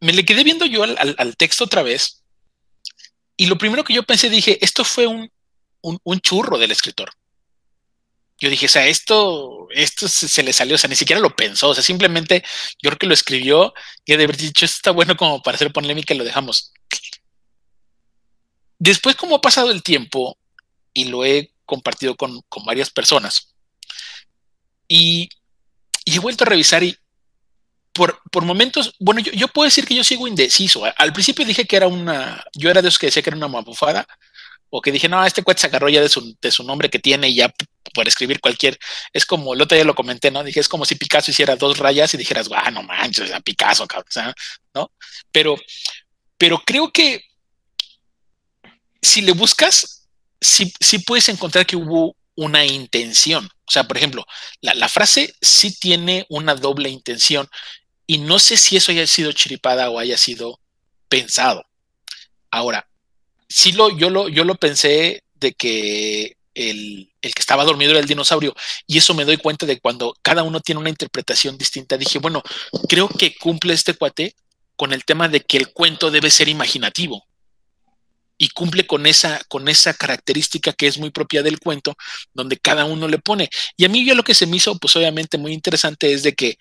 Me 0.00 0.12
le 0.12 0.24
quedé 0.24 0.44
viendo 0.44 0.66
yo 0.66 0.82
al, 0.82 1.36
texto 1.36 1.64
otra 1.64 1.82
vez 1.82 2.22
y 3.36 3.46
lo 3.46 3.56
primero 3.56 3.84
que 3.84 3.94
yo 3.94 4.02
pensé, 4.02 4.28
dije, 4.28 4.58
esto 4.62 4.84
fue 4.84 5.06
un, 5.06 5.30
un, 5.84 6.20
churro 6.20 6.58
del 6.58 6.70
escritor. 6.70 7.12
Yo 8.38 8.50
dije, 8.50 8.66
o 8.66 8.68
sea, 8.68 8.86
esto, 8.86 9.68
esto 9.70 10.08
se, 10.08 10.42
le 10.42 10.52
salió, 10.52 10.74
o 10.74 10.78
sea, 10.78 10.88
ni 10.88 10.96
siquiera 10.96 11.20
lo 11.20 11.36
pensó, 11.36 11.68
o 11.68 11.74
sea, 11.74 11.84
simplemente 11.84 12.42
yo 12.82 12.90
creo 12.90 12.98
que 12.98 13.06
lo 13.06 13.14
escribió 13.14 13.72
y 14.04 14.16
de 14.16 14.24
haber 14.24 14.36
dicho, 14.36 14.64
esto 14.64 14.76
está 14.76 14.90
bueno 14.90 15.16
como 15.16 15.40
para 15.42 15.54
hacer 15.54 15.72
polémica 15.72 16.14
y 16.14 16.18
lo 16.18 16.24
dejamos. 16.24 16.72
Después, 18.78 19.14
como 19.16 19.36
ha 19.36 19.40
pasado 19.40 19.70
el 19.70 19.82
tiempo 19.82 20.36
y 20.92 21.04
lo 21.04 21.24
he 21.24 21.52
compartido 21.64 22.16
con, 22.16 22.42
con 22.48 22.64
varias 22.64 22.90
personas, 22.90 23.54
y, 24.88 25.28
he 26.04 26.18
vuelto 26.18 26.44
a 26.44 26.48
revisar 26.48 26.82
y 26.82 26.96
por, 27.92 28.20
por 28.30 28.44
momentos, 28.44 28.94
bueno, 28.98 29.20
yo, 29.20 29.48
puedo 29.48 29.64
decir 29.66 29.86
que 29.86 29.94
yo 29.94 30.02
sigo 30.04 30.26
indeciso. 30.26 30.82
Al 30.96 31.12
principio 31.12 31.44
dije 31.44 31.64
que 31.64 31.76
era 31.76 31.86
una, 31.86 32.44
yo 32.54 32.68
era 32.68 32.82
de 32.82 32.88
esos 32.88 32.98
que 32.98 33.06
decía 33.06 33.22
que 33.22 33.30
era 33.30 33.36
una 33.36 33.48
mapufada, 33.48 34.06
o 34.76 34.82
que 34.82 34.90
dije, 34.90 35.08
no, 35.08 35.24
este 35.24 35.44
cuate 35.44 35.60
se 35.60 35.66
agarró 35.68 35.88
ya 35.88 36.02
de 36.02 36.08
su, 36.08 36.64
nombre 36.64 36.90
que 36.90 36.98
tiene 36.98 37.28
y 37.28 37.36
ya 37.36 37.54
por 37.94 38.08
escribir 38.08 38.40
cualquier, 38.40 38.76
es 39.12 39.24
como, 39.24 39.54
el 39.54 39.62
otro 39.62 39.76
día 39.76 39.84
lo 39.84 39.94
comenté, 39.94 40.32
¿no? 40.32 40.42
Dije, 40.42 40.58
es 40.58 40.68
como 40.68 40.84
si 40.84 40.96
Picasso 40.96 41.30
hiciera 41.30 41.54
dos 41.54 41.78
rayas 41.78 42.12
y 42.12 42.16
dijeras, 42.16 42.48
guau, 42.48 42.72
no 42.72 42.82
manches, 42.82 43.30
a 43.30 43.38
Picasso, 43.38 43.86
¿no? 44.74 44.90
Pero, 45.30 45.54
pero 46.36 46.60
creo 46.66 46.90
que 46.90 47.22
si 49.00 49.20
le 49.20 49.30
buscas, 49.30 50.08
sí, 50.40 50.72
sí 50.80 50.98
puedes 50.98 51.28
encontrar 51.28 51.66
que 51.66 51.76
hubo 51.76 52.16
una 52.34 52.64
intención. 52.64 53.46
O 53.46 53.70
sea, 53.70 53.84
por 53.84 53.96
ejemplo, 53.96 54.26
la, 54.60 54.88
frase 54.88 55.36
sí 55.40 55.72
tiene 55.78 56.26
una 56.28 56.56
doble 56.56 56.88
intención 56.88 57.48
y 58.08 58.18
no 58.18 58.40
sé 58.40 58.56
si 58.56 58.76
eso 58.76 58.90
haya 58.90 59.06
sido 59.06 59.30
chiripada 59.30 59.88
o 59.90 60.00
haya 60.00 60.18
sido 60.18 60.58
pensado. 61.08 61.64
Ahora, 62.50 62.88
sí 63.48 63.72
lo, 63.72 63.96
yo, 63.96 64.10
lo, 64.10 64.28
yo 64.28 64.44
lo 64.44 64.54
pensé 64.54 65.22
de 65.34 65.52
que 65.52 66.36
el, 66.54 67.12
el, 67.20 67.34
que 67.34 67.40
estaba 67.40 67.64
dormido 67.64 67.90
era 67.92 68.00
el 68.00 68.06
dinosaurio 68.06 68.54
y 68.86 68.98
eso 68.98 69.14
me 69.14 69.24
doy 69.24 69.36
cuenta 69.36 69.66
de 69.66 69.80
cuando 69.80 70.14
cada 70.22 70.42
uno 70.42 70.60
tiene 70.60 70.80
una 70.80 70.90
interpretación 70.90 71.58
distinta. 71.58 71.96
Dije, 71.96 72.18
bueno, 72.18 72.42
creo 72.88 73.08
que 73.08 73.34
cumple 73.36 73.74
este 73.74 73.94
cuate 73.94 74.34
con 74.76 74.92
el 74.92 75.04
tema 75.04 75.28
de 75.28 75.40
que 75.40 75.56
el 75.56 75.72
cuento 75.72 76.10
debe 76.10 76.30
ser 76.30 76.48
imaginativo 76.48 77.26
y 78.36 78.48
cumple 78.48 78.86
con 78.86 79.06
esa, 79.06 79.40
con 79.48 79.68
esa 79.68 79.94
característica 79.94 80.72
que 80.72 80.86
es 80.86 80.98
muy 80.98 81.10
propia 81.10 81.42
del 81.42 81.60
cuento, 81.60 81.96
donde 82.32 82.58
cada 82.58 82.84
uno 82.84 83.08
le 83.08 83.18
pone. 83.18 83.48
Y 83.76 83.84
a 83.84 83.88
mí 83.88 84.04
yo 84.04 84.14
lo 84.14 84.24
que 84.24 84.34
se 84.34 84.46
me 84.46 84.56
hizo, 84.56 84.76
pues 84.78 84.96
obviamente 84.96 85.38
muy 85.38 85.52
interesante 85.52 86.12
es 86.12 86.22
de 86.22 86.34
que 86.34 86.58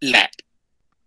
la, 0.00 0.30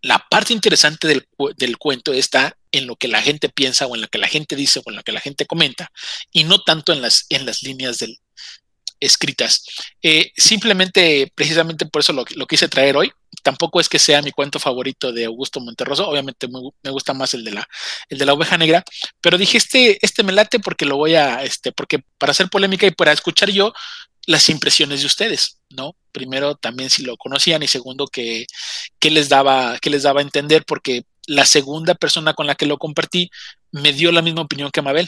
la 0.01 0.25
parte 0.29 0.53
interesante 0.53 1.07
del, 1.07 1.27
del, 1.57 1.77
cuento 1.77 2.13
está 2.13 2.57
en 2.73 2.87
lo 2.87 2.97
que 2.97 3.07
la 3.07 3.21
gente 3.21 3.47
piensa 3.47 3.87
o 3.87 3.95
en 3.95 4.01
lo 4.01 4.09
que 4.09 4.17
la 4.17 4.27
gente 4.27 4.57
dice 4.57 4.81
o 4.83 4.89
en 4.89 4.97
lo 4.97 5.03
que 5.03 5.13
la 5.13 5.21
gente 5.21 5.45
comenta 5.45 5.91
y 6.33 6.43
no 6.43 6.59
tanto 6.59 6.91
en 6.91 7.01
las, 7.01 7.25
en 7.29 7.45
las 7.45 7.63
líneas 7.63 7.99
del, 7.99 8.19
escritas. 8.99 9.65
Eh, 10.01 10.31
simplemente, 10.35 11.31
precisamente 11.35 11.85
por 11.85 12.01
eso 12.01 12.13
lo, 12.13 12.25
lo 12.35 12.47
quise 12.47 12.67
traer 12.67 12.97
hoy, 12.97 13.11
tampoco 13.43 13.79
es 13.79 13.89
que 13.89 13.99
sea 13.99 14.21
mi 14.21 14.31
cuento 14.31 14.59
favorito 14.59 15.11
de 15.11 15.25
Augusto 15.25 15.59
Monterroso, 15.59 16.07
obviamente 16.07 16.47
me, 16.47 16.91
gusta 16.91 17.13
más 17.13 17.33
el 17.33 17.43
de 17.43 17.51
la 17.51 17.67
el 18.09 18.17
de 18.17 18.25
la 18.25 18.33
oveja 18.33 18.57
negra, 18.57 18.83
pero 19.21 19.37
dije 19.37 19.57
este 19.57 19.99
este 20.05 20.23
me 20.23 20.31
late 20.31 20.59
porque 20.59 20.85
lo 20.85 20.97
voy 20.97 21.15
a 21.15 21.43
este 21.43 21.71
porque 21.71 21.99
para 22.17 22.31
hacer 22.31 22.49
polémica 22.49 22.87
y 22.87 22.91
para 22.91 23.11
escuchar 23.11 23.49
yo 23.49 23.73
las 24.25 24.47
impresiones 24.49 25.01
de 25.01 25.07
ustedes, 25.07 25.59
¿no? 25.69 25.97
Primero 26.13 26.55
también 26.55 26.89
si 26.89 27.03
lo 27.03 27.17
conocían 27.17 27.61
y 27.61 27.67
segundo 27.67 28.07
que, 28.07 28.47
que 28.99 29.11
les 29.11 29.27
daba 29.27 29.77
que 29.79 29.89
les 29.89 30.03
daba 30.03 30.21
a 30.21 30.23
entender 30.23 30.63
porque 30.65 31.03
la 31.27 31.45
segunda 31.45 31.95
persona 31.95 32.33
con 32.33 32.47
la 32.47 32.55
que 32.55 32.65
lo 32.65 32.77
compartí 32.77 33.29
me 33.71 33.93
dio 33.93 34.11
la 34.11 34.21
misma 34.21 34.41
opinión 34.41 34.71
que 34.71 34.81
Mabel, 34.81 35.07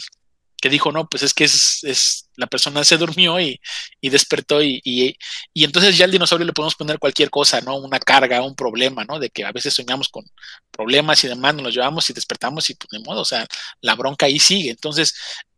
que 0.62 0.70
dijo, 0.70 0.92
no, 0.92 1.08
pues 1.08 1.24
es 1.24 1.34
que 1.34 1.44
es, 1.44 2.30
la 2.38 2.48
persona 2.48 2.84
se 2.84 2.98
durmió 2.98 3.40
y, 3.40 3.60
despertó 4.02 4.64
y, 4.64 4.82
y, 4.84 5.16
entonces 5.64 5.98
ya 5.98 6.06
al 6.06 6.12
dinosaurio 6.12 6.46
le 6.46 6.54
podemos 6.54 6.76
poner 6.76 7.00
cualquier 7.00 7.30
cosa, 7.30 7.62
¿no? 7.62 7.78
Una 7.78 8.00
carga, 8.00 8.42
un 8.42 8.56
problema, 8.56 9.04
¿no? 9.06 9.20
De 9.20 9.30
que 9.30 9.46
a 9.46 9.52
veces 9.52 9.74
soñamos 9.74 10.10
con 10.10 10.26
problemas 10.72 11.24
y 11.24 11.28
demás, 11.28 11.54
nos 11.56 11.64
los 11.66 11.74
llevamos 11.76 12.10
y 12.10 12.14
despertamos 12.14 12.70
y 12.70 12.76
pues 12.76 12.90
de 12.92 13.00
modo, 13.00 13.22
o 13.22 13.26
sea, 13.26 13.46
la 13.82 13.96
bronca 13.96 14.26
ahí 14.26 14.40
sigue. 14.40 14.72
Entonces, 14.72 15.16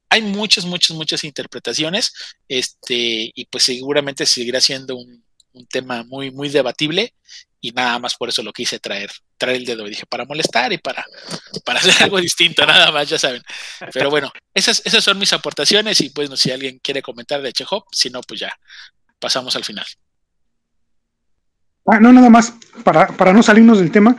hay 0.10 0.22
muchas, 0.22 0.66
muchas, 0.66 0.96
muchas 0.96 1.24
interpretaciones, 1.24 2.14
este, 2.48 3.32
y 3.34 3.46
pues 3.46 3.64
seguramente 3.66 4.26
seguirá 4.26 4.62
siendo 4.62 4.98
un 4.98 5.68
tema 5.70 6.04
muy, 6.04 6.32
muy 6.32 6.50
debatible 6.50 7.14
y 7.60 7.72
nada 7.72 8.00
más 8.00 8.16
por 8.16 8.30
eso 8.30 8.44
lo 8.44 8.54
quise 8.54 8.80
traer, 8.80 9.10
traer 9.38 9.58
el 9.58 9.66
dedo. 9.66 9.88
Y 9.88 9.92
dije, 9.92 10.06
para 10.06 10.26
molestar 10.26 10.72
y 10.74 10.78
para, 10.78 11.06
para 11.66 11.80
hacer 11.80 11.94
algo 12.04 12.20
distinto, 12.20 12.66
nada 12.66 12.92
más, 12.92 13.10
ya 13.10 13.18
saben. 13.18 13.42
Pero 13.94 14.10
bueno, 14.10 14.32
esas, 14.54 14.82
esas 14.86 15.04
son 15.04 15.18
mis 15.18 15.34
aportaciones 15.34 16.00
y 16.02 16.10
pues 16.10 16.30
no, 16.30 16.38
si 16.38 16.52
alguien 16.52 16.80
quiere 16.82 17.02
comentar 17.02 17.42
de 17.42 17.54
Chekhov, 17.54 17.86
si 17.92 18.10
no, 18.10 18.22
pues 18.22 18.40
ya 18.40 18.54
pasamos 19.20 19.56
al 19.56 19.64
final. 19.64 19.86
Ah, 21.86 22.00
no, 22.00 22.12
nada 22.12 22.30
más, 22.30 22.54
para, 22.84 23.08
para 23.08 23.32
no 23.32 23.42
salirnos 23.42 23.80
del 23.80 23.92
tema, 23.92 24.18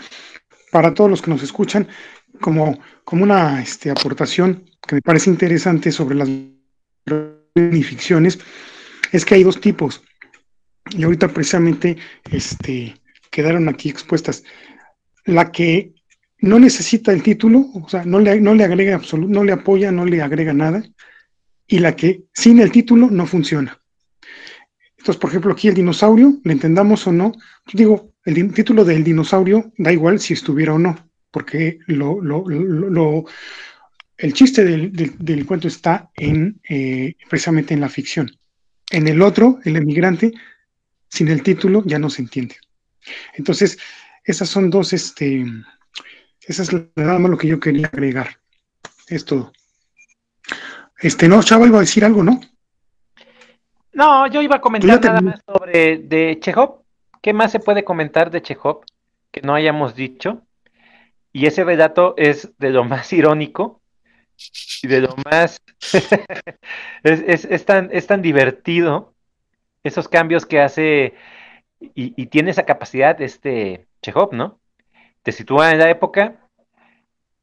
para 0.72 0.94
todos 0.94 1.10
los 1.10 1.20
que 1.20 1.30
nos 1.30 1.42
escuchan, 1.42 1.86
como, 2.40 2.80
como 3.04 3.24
una 3.24 3.60
este, 3.62 3.90
aportación 3.90 4.70
que 4.86 4.96
me 4.96 5.02
parece 5.02 5.30
interesante 5.30 5.92
sobre 5.92 6.16
las 6.16 6.28
ficciones, 7.84 8.38
es 9.12 9.24
que 9.24 9.34
hay 9.34 9.42
dos 9.42 9.60
tipos. 9.60 10.02
Y 10.90 11.04
ahorita 11.04 11.28
precisamente 11.28 11.98
este, 12.30 12.98
quedaron 13.30 13.68
aquí 13.68 13.88
expuestas. 13.88 14.44
La 15.24 15.50
que 15.52 15.94
no 16.40 16.58
necesita 16.58 17.12
el 17.12 17.22
título, 17.22 17.66
o 17.74 17.88
sea, 17.88 18.04
no 18.04 18.20
le, 18.20 18.40
no 18.40 18.54
le 18.54 18.64
agrega 18.64 18.94
absoluto, 18.94 19.32
no 19.32 19.44
le 19.44 19.52
apoya, 19.52 19.90
no 19.90 20.04
le 20.04 20.22
agrega 20.22 20.52
nada, 20.52 20.82
y 21.66 21.78
la 21.78 21.94
que 21.96 22.24
sin 22.32 22.60
el 22.60 22.70
título 22.70 23.08
no 23.10 23.26
funciona. 23.26 23.80
Entonces, 24.96 25.20
por 25.20 25.30
ejemplo, 25.30 25.52
aquí 25.52 25.68
el 25.68 25.74
dinosaurio, 25.74 26.38
le 26.44 26.52
entendamos 26.52 27.06
o 27.06 27.12
no, 27.12 27.32
digo, 27.72 28.12
el 28.24 28.52
título 28.52 28.84
del 28.84 29.04
dinosaurio 29.04 29.72
da 29.78 29.92
igual 29.92 30.20
si 30.20 30.34
estuviera 30.34 30.74
o 30.74 30.78
no, 30.78 31.10
porque 31.30 31.78
lo, 31.86 32.20
lo, 32.20 33.24
el 34.16 34.32
chiste 34.32 34.64
del, 34.64 35.46
cuento 35.46 35.68
está 35.68 36.10
en 36.14 36.60
eh, 36.68 37.14
precisamente 37.28 37.74
en 37.74 37.80
la 37.80 37.88
ficción. 37.88 38.30
En 38.90 39.06
el 39.06 39.22
otro, 39.22 39.60
el 39.64 39.76
emigrante, 39.76 40.32
sin 41.08 41.28
el 41.28 41.42
título 41.42 41.82
ya 41.86 41.98
no 41.98 42.10
se 42.10 42.22
entiende. 42.22 42.56
Entonces, 43.34 43.78
esas 44.24 44.48
son 44.48 44.70
dos, 44.70 44.92
este, 44.92 45.44
esa 46.42 46.62
es 46.62 46.72
nada 46.96 47.18
más 47.18 47.30
lo 47.30 47.38
que 47.38 47.48
yo 47.48 47.60
quería 47.60 47.86
agregar. 47.86 48.38
Es 49.08 49.24
todo. 49.24 49.52
Este, 51.00 51.28
no, 51.28 51.42
Chava 51.42 51.66
iba 51.66 51.78
a 51.78 51.82
decir 51.82 52.04
algo, 52.04 52.22
¿no? 52.22 52.40
No, 53.92 54.26
yo 54.28 54.42
iba 54.42 54.56
a 54.56 54.60
comentar 54.60 55.02
nada 55.02 55.20
más 55.20 55.40
sobre 55.46 55.98
de 55.98 56.38
Chekhov. 56.40 56.82
¿Qué 57.20 57.32
más 57.32 57.52
se 57.52 57.60
puede 57.60 57.84
comentar 57.84 58.30
de 58.30 58.42
Chekhov 58.42 58.84
que 59.30 59.40
no 59.42 59.54
hayamos 59.54 59.94
dicho? 59.94 60.42
Y 61.32 61.46
ese 61.46 61.64
relato 61.64 62.14
es 62.16 62.50
de 62.58 62.70
lo 62.70 62.84
más 62.84 63.12
irónico 63.12 63.82
y 64.82 64.88
de 64.88 65.00
lo 65.00 65.14
más... 65.30 65.60
es, 67.02 67.64
tan, 67.64 67.90
es 67.92 68.06
tan 68.06 68.22
divertido 68.22 69.14
esos 69.82 70.08
cambios 70.08 70.46
que 70.46 70.60
hace 70.60 71.14
y, 71.80 72.26
tiene 72.26 72.50
esa 72.50 72.64
capacidad 72.64 73.20
este 73.20 73.86
Chekhov, 74.02 74.32
¿no? 74.32 74.58
Te 75.22 75.32
sitúa 75.32 75.70
en 75.70 75.78
la 75.78 75.90
época, 75.90 76.36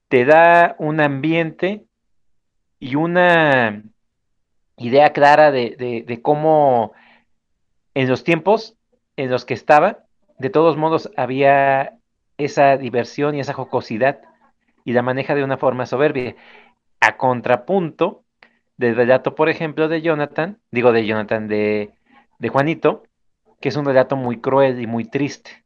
te 0.09 0.25
da 0.25 0.75
un 0.79 0.99
ambiente 0.99 1.85
y 2.79 2.95
una 2.95 3.83
idea 4.77 5.13
clara 5.13 5.51
de, 5.51 6.19
cómo 6.21 6.93
en 7.93 8.09
los 8.09 8.23
tiempos 8.23 8.75
en 9.15 9.29
los 9.29 9.45
que 9.45 9.53
estaba, 9.53 9.99
de 10.37 10.49
todos 10.49 10.75
modos 10.75 11.09
había 11.15 11.97
esa 12.37 12.77
diversión 12.77 13.35
y 13.35 13.39
esa 13.39 13.53
jocosidad 13.53 14.21
y 14.83 14.91
la 14.91 15.01
maneja 15.01 15.35
de 15.35 15.43
una 15.43 15.57
forma 15.57 15.85
soberbia. 15.85 16.35
A 16.99 17.17
contrapunto 17.17 18.23
del 18.77 18.95
relato, 18.95 19.35
por 19.35 19.47
ejemplo, 19.47 19.87
de 19.87 20.01
Jonathan, 20.01 20.59
digo 20.71 20.91
de 20.91 21.05
Jonathan, 21.05 21.47
de, 21.47 21.93
de 22.39 22.49
Juanito, 22.49 23.03
que 23.59 23.69
es 23.69 23.75
un 23.75 23.85
relato 23.85 24.15
muy 24.15 24.39
cruel 24.39 24.81
y 24.81 24.87
muy 24.87 25.05
triste, 25.05 25.63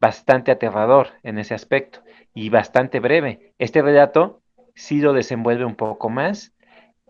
bastante 0.00 0.50
aterrador 0.50 1.12
en 1.22 1.38
ese 1.38 1.54
aspecto 1.54 2.02
y 2.34 2.50
bastante 2.50 3.00
breve. 3.00 3.54
Este 3.58 3.82
relato 3.82 4.42
sí 4.74 5.00
lo 5.00 5.12
desenvuelve 5.12 5.64
un 5.64 5.76
poco 5.76 6.10
más, 6.10 6.52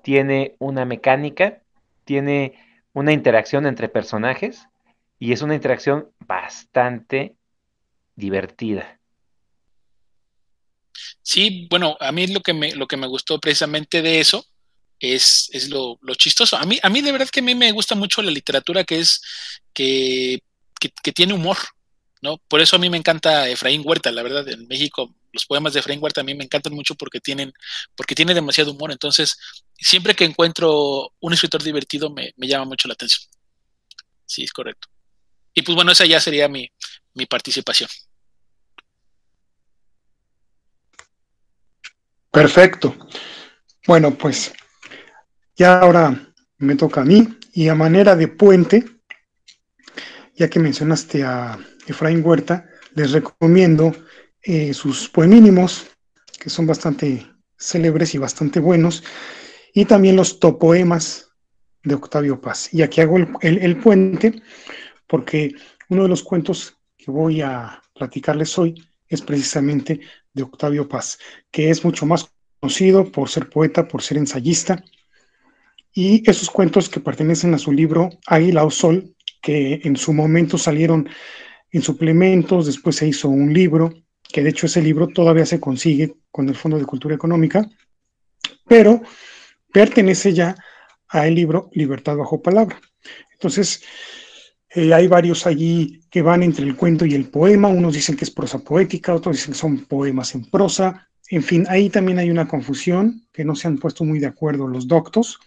tiene 0.03 0.55
una 0.59 0.85
mecánica, 0.85 1.63
tiene 2.05 2.59
una 2.93 3.13
interacción 3.13 3.67
entre 3.67 3.89
personajes 3.89 4.69
y 5.19 5.33
es 5.33 5.43
una 5.43 5.55
interacción 5.55 6.11
bastante 6.21 7.37
divertida. 8.15 9.01
Sí, 11.23 11.67
bueno, 11.71 11.97
a 12.01 12.13
mí 12.13 12.27
lo 12.29 12.41
que 12.41 12.53
me, 12.53 12.75
lo 12.75 12.87
que 12.87 12.97
me 12.97 13.07
gustó 13.07 13.41
precisamente 13.41 14.03
de 14.03 14.21
eso 14.21 14.45
es, 15.01 15.49
es 15.53 15.69
lo, 15.69 15.99
chistoso. 16.17 16.57
A 16.57 16.65
mí, 16.65 16.79
a 16.83 16.89
mí 16.89 17.03
de 17.03 17.13
verdad 17.13 17.29
que 17.29 17.41
a 17.41 17.43
mí 17.43 17.55
me 17.55 17.73
gusta 17.73 17.95
mucho 17.95 18.23
la 18.23 18.31
literatura 18.31 18.85
que 18.85 19.01
es 19.01 19.21
que, 19.73 20.41
que, 21.03 21.13
tiene 21.13 21.35
humor, 21.35 21.57
¿no? 22.23 22.39
Por 22.49 22.61
eso 22.61 22.77
a 22.77 22.79
mí 22.79 22.91
me 22.91 22.99
encanta 22.99 23.49
Efraín 23.49 23.83
Huerta, 23.85 24.13
la 24.13 24.23
verdad, 24.23 24.49
en 24.49 24.67
México 24.69 25.15
los 25.35 25.47
poemas 25.47 25.73
de 25.73 25.81
Efraín 25.81 26.01
Huerta 26.01 26.21
a 26.21 26.25
mí 26.25 26.35
me 26.35 26.45
encantan 26.45 26.73
mucho 26.73 26.95
porque 26.95 27.21
tienen, 27.21 27.53
porque 27.97 28.15
tiene 28.15 28.35
demasiado 28.35 28.71
humor. 28.71 28.93
Entonces, 28.93 29.37
siempre 29.77 30.15
que 30.15 30.25
encuentro 30.25 31.13
un 31.21 31.33
escritor 31.33 31.63
divertido 31.63 32.09
me, 32.11 32.33
me 32.37 32.47
llama 32.47 32.65
mucho 32.65 32.89
la 32.89 32.95
atención. 32.95 33.29
Sí, 34.25 34.45
es 34.45 34.53
correcto. 34.53 34.89
Y 35.53 35.63
pues 35.63 35.75
bueno, 35.75 35.93
esa 35.93 36.07
ya 36.07 36.21
sería 36.21 36.49
mi, 36.49 36.71
mi 37.15 37.27
participación. 37.27 37.91
Perfecto. 42.31 42.97
Bueno, 43.87 44.17
pues 44.17 44.53
ya 45.57 45.79
ahora 45.81 46.33
me 46.59 46.77
toca 46.77 47.03
a 47.03 47.05
mí 47.05 47.39
y 47.53 47.69
a 47.69 47.75
manera 47.75 48.17
de 48.17 48.29
puente, 48.29 48.85
ya 50.35 50.49
que 50.49 50.59
mencionaste 50.59 51.23
a 51.23 51.59
Efraín 51.87 52.25
Huerta, 52.25 52.69
les 52.95 53.13
recomiendo 53.13 53.95
eh, 54.43 54.75
sus 54.75 55.09
poemínimos, 55.09 55.87
que 56.39 56.51
son 56.51 56.67
bastante 56.67 57.27
célebres 57.57 58.15
y 58.15 58.19
bastante 58.19 58.61
buenos, 58.61 59.05
y 59.73 59.85
también 59.85 60.17
los 60.17 60.39
topoemas 60.41 61.29
de 61.83 61.95
Octavio 61.95 62.41
Paz. 62.41 62.73
Y 62.73 62.83
aquí 62.83 63.01
hago 63.01 63.17
el, 63.41 63.77
puente 63.79 64.43
porque 65.07 65.55
uno 65.89 66.05
de 66.05 66.09
los 66.09 66.23
cuentos 66.23 66.77
que 66.97 67.11
voy 67.11 67.43
a 67.43 67.83
platicarles 67.95 68.59
hoy 68.59 68.75
es 69.09 69.21
precisamente 69.23 70.01
de 70.33 70.43
Octavio 70.43 70.89
Paz, 70.89 71.19
que 71.51 71.71
es 71.71 71.85
mucho 71.85 72.07
más 72.07 72.31
conocido 72.61 73.11
por 73.11 73.29
ser 73.29 73.49
poeta, 73.49 73.87
por 73.87 74.03
ser 74.03 74.17
ensayista, 74.17 74.83
y 75.95 76.29
esos 76.29 76.51
cuentos 76.51 76.89
que 76.89 77.01
pertenecen 77.01 77.55
a 77.55 77.59
su 77.59 77.71
libro 77.73 78.11
Águila 78.27 78.65
o 78.65 78.71
Sol, 78.71 79.15
que 79.41 79.81
en 79.85 79.97
su 79.97 80.13
momento 80.13 80.59
salieron 80.59 81.09
en 81.71 81.83
suplementos, 81.83 82.67
después 82.67 82.97
se 82.97 83.07
hizo 83.07 83.29
un 83.29 83.55
libro, 83.55 83.95
que 84.33 84.43
de 84.43 84.51
hecho 84.51 84.67
ese 84.67 84.83
libro 84.83 85.07
todavía 85.07 85.47
se 85.47 85.61
consigue 85.61 86.17
con 86.31 86.49
el 86.49 86.57
Fondo 86.57 86.79
de 86.79 86.85
Cultura 86.85 87.15
Económica, 87.15 87.69
pero 88.67 89.03
pertenece 89.73 90.33
ya 90.33 90.57
al 91.09 91.35
libro 91.35 91.71
Libertad 91.73 92.17
bajo 92.17 92.43
palabra. 92.43 92.81
Entonces, 93.33 93.83
eh, 94.71 94.93
hay 94.93 95.07
varios 95.07 95.47
allí 95.47 96.01
que 96.11 96.23
van 96.23 96.43
entre 96.43 96.65
el 96.65 96.75
cuento 96.75 97.07
y 97.07 97.15
el 97.15 97.29
poema, 97.29 97.69
unos 97.69 97.95
dicen 97.95 98.17
que 98.17 98.25
es 98.25 98.31
prosa 98.31 98.59
poética, 98.59 99.15
otros 99.15 99.37
dicen 99.37 99.53
que 99.53 99.59
son 99.59 99.85
poemas 99.85 100.35
en 100.35 100.51
prosa, 100.51 101.09
en 101.29 101.43
fin, 101.43 101.67
ahí 101.69 101.89
también 101.89 102.19
hay 102.19 102.31
una 102.31 102.49
confusión, 102.49 103.27
que 103.33 103.45
no 103.45 103.55
se 103.55 103.69
han 103.69 103.79
puesto 103.79 104.05
muy 104.05 104.19
de 104.19 104.27
acuerdo 104.27 104.67
los 104.67 104.89
doctos, 104.89 105.39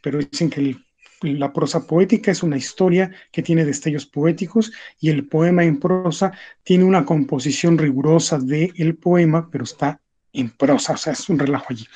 pero 0.00 0.18
dicen 0.18 0.50
que 0.50 0.76
la 1.22 1.52
prosa 1.52 1.86
poética 1.86 2.30
es 2.30 2.42
una 2.42 2.56
historia 2.56 3.10
que 3.30 3.42
tiene 3.42 3.64
destellos 3.64 4.06
poéticos 4.06 4.72
y 5.00 5.10
el 5.10 5.26
poema 5.26 5.64
en 5.64 5.78
prosa 5.78 6.32
tiene 6.62 6.84
una 6.84 7.04
composición 7.04 7.76
rigurosa 7.76 8.38
del 8.38 8.96
poema, 8.96 9.48
pero 9.50 9.64
está 9.64 10.00
en 10.32 10.50
prosa, 10.50 10.94
o 10.94 10.96
sea, 10.96 11.12
es 11.12 11.28
un 11.28 11.38
relajo 11.38 11.66
allí. 11.70 11.86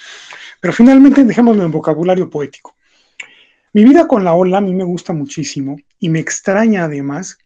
Pero 0.60 0.72
finalmente 0.72 1.24
dejémoslo 1.24 1.64
en 1.64 1.70
vocabulario 1.70 2.28
poético. 2.28 2.74
Mi 3.72 3.84
vida 3.84 4.06
con 4.06 4.24
la 4.24 4.34
ola 4.34 4.58
a 4.58 4.60
mí 4.60 4.72
me 4.72 4.84
gusta 4.84 5.12
muchísimo 5.12 5.76
y 5.98 6.08
me 6.08 6.20
extraña 6.20 6.84
además 6.84 7.38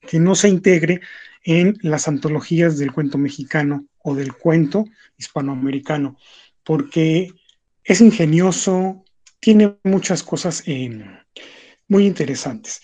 que 0.00 0.18
no 0.18 0.34
se 0.34 0.48
integre 0.48 1.00
en 1.44 1.76
las 1.82 2.08
antologías 2.08 2.78
del 2.78 2.92
cuento 2.92 3.18
mexicano 3.18 3.86
o 4.02 4.14
del 4.14 4.32
cuento 4.34 4.84
hispanoamericano, 5.16 6.16
porque 6.64 7.32
es 7.84 8.00
ingenioso, 8.00 9.04
tiene 9.40 9.76
muchas 9.84 10.22
cosas 10.22 10.62
eh, 10.66 11.04
muy 11.88 12.06
interesantes. 12.06 12.80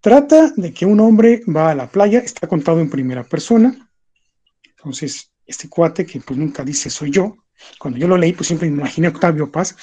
Trata 0.00 0.52
de 0.56 0.72
que 0.72 0.86
un 0.86 1.00
hombre 1.00 1.42
va 1.46 1.70
a 1.70 1.74
la 1.74 1.88
playa, 1.88 2.18
está 2.18 2.46
contado 2.46 2.80
en 2.80 2.90
primera 2.90 3.24
persona, 3.24 3.90
entonces 4.76 5.32
este 5.46 5.68
cuate 5.68 6.04
que 6.04 6.20
pues 6.20 6.38
nunca 6.38 6.62
dice 6.64 6.90
soy 6.90 7.10
yo, 7.10 7.36
cuando 7.78 7.98
yo 7.98 8.08
lo 8.08 8.16
leí 8.16 8.32
pues 8.32 8.48
siempre 8.48 8.70
me 8.70 8.78
imaginé 8.78 9.06
a 9.06 9.10
Octavio 9.10 9.50
Paz, 9.50 9.76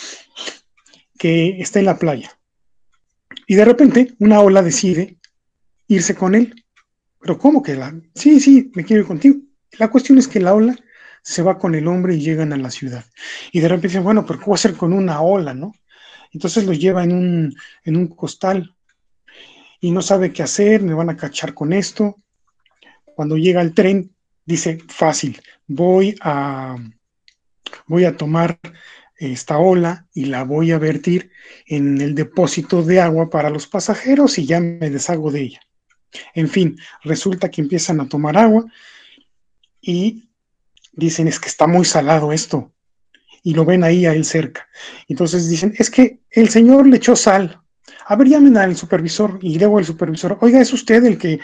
que 1.17 1.61
está 1.61 1.79
en 1.79 1.85
la 1.85 1.97
playa. 1.97 2.37
Y 3.47 3.55
de 3.55 3.65
repente 3.65 4.13
una 4.19 4.41
ola 4.41 4.61
decide 4.61 5.17
irse 5.87 6.15
con 6.15 6.35
él. 6.35 6.53
Pero 7.19 7.37
¿cómo 7.37 7.61
que 7.61 7.75
la? 7.75 7.93
Sí, 8.15 8.39
sí, 8.39 8.71
me 8.73 8.83
quiero 8.83 9.01
ir 9.01 9.07
contigo. 9.07 9.37
La 9.77 9.89
cuestión 9.89 10.17
es 10.17 10.27
que 10.27 10.39
la 10.39 10.53
ola 10.53 10.75
se 11.21 11.41
va 11.41 11.57
con 11.57 11.75
el 11.75 11.87
hombre 11.87 12.15
y 12.15 12.21
llegan 12.21 12.53
a 12.53 12.57
la 12.57 12.71
ciudad. 12.71 13.05
Y 13.51 13.59
de 13.59 13.67
repente 13.67 13.89
dicen, 13.89 14.03
bueno, 14.03 14.25
pero 14.25 14.39
¿qué 14.39 14.51
a 14.51 14.53
hacer 14.53 14.75
con 14.75 14.93
una 14.93 15.21
ola, 15.21 15.53
no? 15.53 15.73
Entonces 16.31 16.65
los 16.65 16.79
lleva 16.79 17.03
en 17.03 17.11
un, 17.11 17.55
en 17.83 17.97
un 17.97 18.07
costal 18.07 18.73
y 19.79 19.91
no 19.91 20.01
sabe 20.01 20.31
qué 20.31 20.43
hacer, 20.43 20.81
me 20.81 20.93
van 20.93 21.09
a 21.09 21.17
cachar 21.17 21.53
con 21.53 21.73
esto. 21.73 22.17
Cuando 23.15 23.37
llega 23.37 23.61
el 23.61 23.73
tren, 23.73 24.15
dice, 24.45 24.79
fácil, 24.87 25.41
voy 25.67 26.15
a, 26.21 26.77
voy 27.87 28.05
a 28.05 28.15
tomar 28.15 28.59
esta 29.17 29.57
ola 29.57 30.07
y 30.13 30.25
la 30.25 30.43
voy 30.43 30.71
a 30.71 30.79
vertir 30.79 31.31
en 31.67 32.01
el 32.01 32.15
depósito 32.15 32.81
de 32.81 33.01
agua 33.01 33.29
para 33.29 33.49
los 33.49 33.67
pasajeros 33.67 34.37
y 34.39 34.45
ya 34.45 34.59
me 34.59 34.89
deshago 34.89 35.31
de 35.31 35.41
ella. 35.41 35.61
En 36.33 36.49
fin, 36.49 36.77
resulta 37.03 37.49
que 37.49 37.61
empiezan 37.61 38.01
a 38.01 38.09
tomar 38.09 38.37
agua 38.37 38.65
y 39.79 40.30
dicen, 40.91 41.27
es 41.27 41.39
que 41.39 41.49
está 41.49 41.67
muy 41.67 41.85
salado 41.85 42.31
esto, 42.31 42.71
y 43.43 43.53
lo 43.53 43.65
ven 43.65 43.83
ahí 43.83 44.05
a 44.05 44.13
él 44.13 44.25
cerca. 44.25 44.67
Entonces 45.07 45.49
dicen, 45.49 45.73
es 45.77 45.89
que 45.89 46.19
el 46.29 46.49
señor 46.49 46.87
le 46.87 46.97
echó 46.97 47.15
sal. 47.15 47.59
A 48.05 48.15
ver, 48.15 48.27
llamen 48.27 48.57
al 48.57 48.75
supervisor 48.75 49.39
y 49.41 49.57
luego 49.57 49.79
el 49.79 49.85
supervisor, 49.85 50.37
oiga, 50.41 50.61
¿es 50.61 50.73
usted 50.73 51.03
el 51.05 51.17
que 51.17 51.39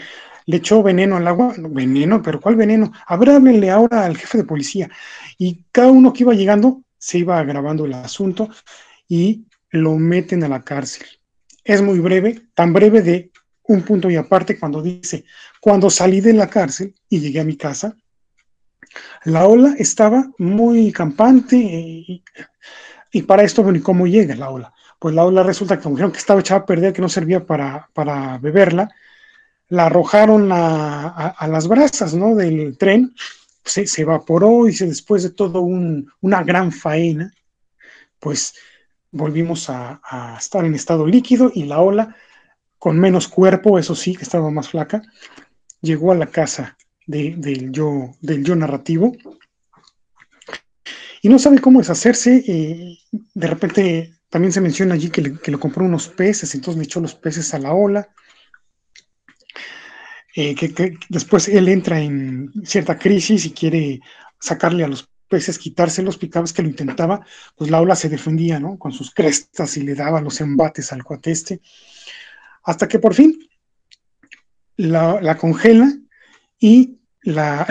le 0.46 0.56
echó 0.56 0.82
veneno 0.82 1.16
al 1.16 1.26
agua? 1.26 1.54
veneno, 1.58 2.22
pero 2.22 2.40
¿cuál 2.40 2.56
veneno? 2.56 2.92
A 3.06 3.14
ahora 3.14 4.04
al 4.04 4.16
jefe 4.16 4.38
de 4.38 4.44
policía. 4.44 4.90
Y 5.36 5.64
cada 5.72 5.90
uno 5.90 6.12
que 6.12 6.22
iba 6.22 6.34
llegando 6.34 6.82
se 6.98 7.18
iba 7.18 7.38
agravando 7.38 7.84
el 7.84 7.94
asunto 7.94 8.48
y 9.08 9.46
lo 9.70 9.96
meten 9.96 10.44
a 10.44 10.48
la 10.48 10.62
cárcel. 10.62 11.06
Es 11.64 11.82
muy 11.82 11.98
breve, 11.98 12.48
tan 12.54 12.72
breve 12.72 13.02
de 13.02 13.30
un 13.64 13.82
punto 13.82 14.10
y 14.10 14.16
aparte 14.16 14.58
cuando 14.58 14.80
dice, 14.80 15.24
cuando 15.60 15.90
salí 15.90 16.20
de 16.20 16.32
la 16.32 16.48
cárcel 16.48 16.94
y 17.08 17.20
llegué 17.20 17.40
a 17.40 17.44
mi 17.44 17.56
casa, 17.56 17.94
la 19.24 19.46
ola 19.46 19.74
estaba 19.78 20.30
muy 20.38 20.92
campante 20.92 21.56
y, 21.56 23.22
para 23.22 23.42
esto, 23.42 23.62
bueno, 23.62 23.78
¿y 23.78 23.82
cómo 23.82 24.06
llega 24.06 24.34
la 24.34 24.50
ola? 24.50 24.72
Pues 24.98 25.14
la 25.14 25.24
ola 25.24 25.42
resulta 25.42 25.78
que 25.78 25.88
dijeron 25.88 26.12
que 26.12 26.18
estaba 26.18 26.40
echada 26.40 26.60
a 26.60 26.66
perder, 26.66 26.92
que 26.92 27.02
no 27.02 27.08
servía 27.08 27.44
para, 27.44 28.38
beberla, 28.40 28.90
la 29.68 29.86
arrojaron 29.86 30.50
a, 30.52 31.46
las 31.48 31.68
brasas 31.68 32.14
¿no? 32.14 32.34
del 32.34 32.76
tren, 32.78 33.14
se, 33.64 33.86
evaporó 34.00 34.68
y 34.68 34.74
después 34.74 35.22
de 35.22 35.30
todo 35.30 35.60
una 35.60 36.42
gran 36.42 36.72
faena, 36.72 37.32
pues 38.18 38.54
volvimos 39.10 39.68
a, 39.70 40.00
estar 40.38 40.64
en 40.64 40.74
estado 40.74 41.06
líquido 41.06 41.50
y 41.54 41.64
la 41.64 41.80
ola, 41.80 42.16
con 42.78 42.98
menos 42.98 43.28
cuerpo, 43.28 43.78
eso 43.78 43.94
sí, 43.94 44.14
que 44.14 44.22
estaba 44.22 44.50
más 44.50 44.68
flaca, 44.68 45.02
llegó 45.80 46.12
a 46.12 46.16
la 46.16 46.26
casa 46.26 46.77
del, 47.08 47.72
yo, 47.72 48.14
del 48.20 48.44
yo 48.44 48.54
narrativo 48.54 49.16
y 51.22 51.28
no 51.28 51.38
sabe 51.38 51.60
cómo 51.60 51.80
deshacerse. 51.80 52.44
Eh, 52.46 52.98
de 53.34 53.46
repente 53.46 54.14
también 54.28 54.52
se 54.52 54.60
menciona 54.60 54.94
allí 54.94 55.10
que, 55.10 55.22
le, 55.22 55.38
lo 55.46 55.58
compró 55.58 55.84
unos 55.84 56.08
peces, 56.08 56.54
entonces 56.54 56.78
le 56.78 56.84
echó 56.84 57.00
los 57.00 57.14
peces 57.14 57.52
a 57.54 57.58
la 57.58 57.72
ola. 57.72 58.08
Eh, 60.36 60.54
que, 60.54 60.96
después 61.08 61.48
él 61.48 61.68
entra 61.68 62.00
en 62.00 62.52
cierta 62.64 62.98
crisis 62.98 63.44
y 63.46 63.50
quiere 63.50 64.00
sacarle 64.38 64.84
a 64.84 64.88
los 64.88 65.08
peces, 65.28 65.58
quitárselos, 65.58 66.18
vez 66.20 66.52
que 66.52 66.62
lo 66.62 66.68
intentaba, 66.68 67.24
pues 67.56 67.70
la 67.70 67.80
ola 67.80 67.96
se 67.96 68.08
defendía, 68.08 68.60
¿no? 68.60 68.78
Con 68.78 68.92
sus 68.92 69.12
crestas 69.12 69.76
y 69.76 69.82
le 69.82 69.94
daba 69.94 70.20
los 70.20 70.40
embates 70.40 70.92
al 70.92 71.02
cuateste, 71.02 71.60
hasta 72.62 72.86
que 72.86 72.98
por 72.98 73.14
fin 73.14 73.48
la, 74.78 75.36
congela 75.36 75.92
y 76.58 76.97
la, 77.22 77.64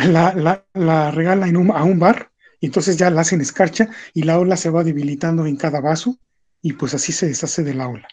regala 1.12 1.46
a 1.46 1.84
un 1.84 2.00
bar, 2.00 2.32
y 2.60 2.66
entonces 2.68 2.98
ya 2.98 3.10
la 3.10 3.22
hacen 3.22 3.42
escarcha 3.42 3.90
y 4.14 4.24
la 4.24 4.40
ola 4.40 4.58
se 4.58 4.70
va 4.70 4.84
debilitando 4.84 5.46
en 5.46 5.58
cada 5.58 5.80
vaso, 5.82 6.18
y 6.62 6.74
pues 6.74 6.94
así 6.94 7.12
se 7.12 7.28
deshace 7.28 7.64
de 7.64 7.74
la 7.74 7.88
ola. 7.88 8.08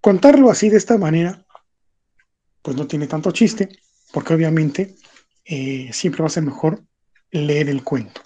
Contarlo 0.00 0.50
así 0.50 0.68
de 0.68 0.78
esta 0.78 0.98
manera 0.98 1.44
pues 2.62 2.76
no 2.76 2.86
tiene 2.86 3.06
tanto 3.06 3.32
chiste, 3.32 3.68
porque 4.12 4.34
obviamente 4.34 4.94
eh, 5.44 5.90
siempre 5.92 6.22
va 6.22 6.28
a 6.28 6.30
ser 6.30 6.44
mejor 6.44 6.82
leer 7.30 7.68
el 7.68 7.82
cuento. 7.82 8.22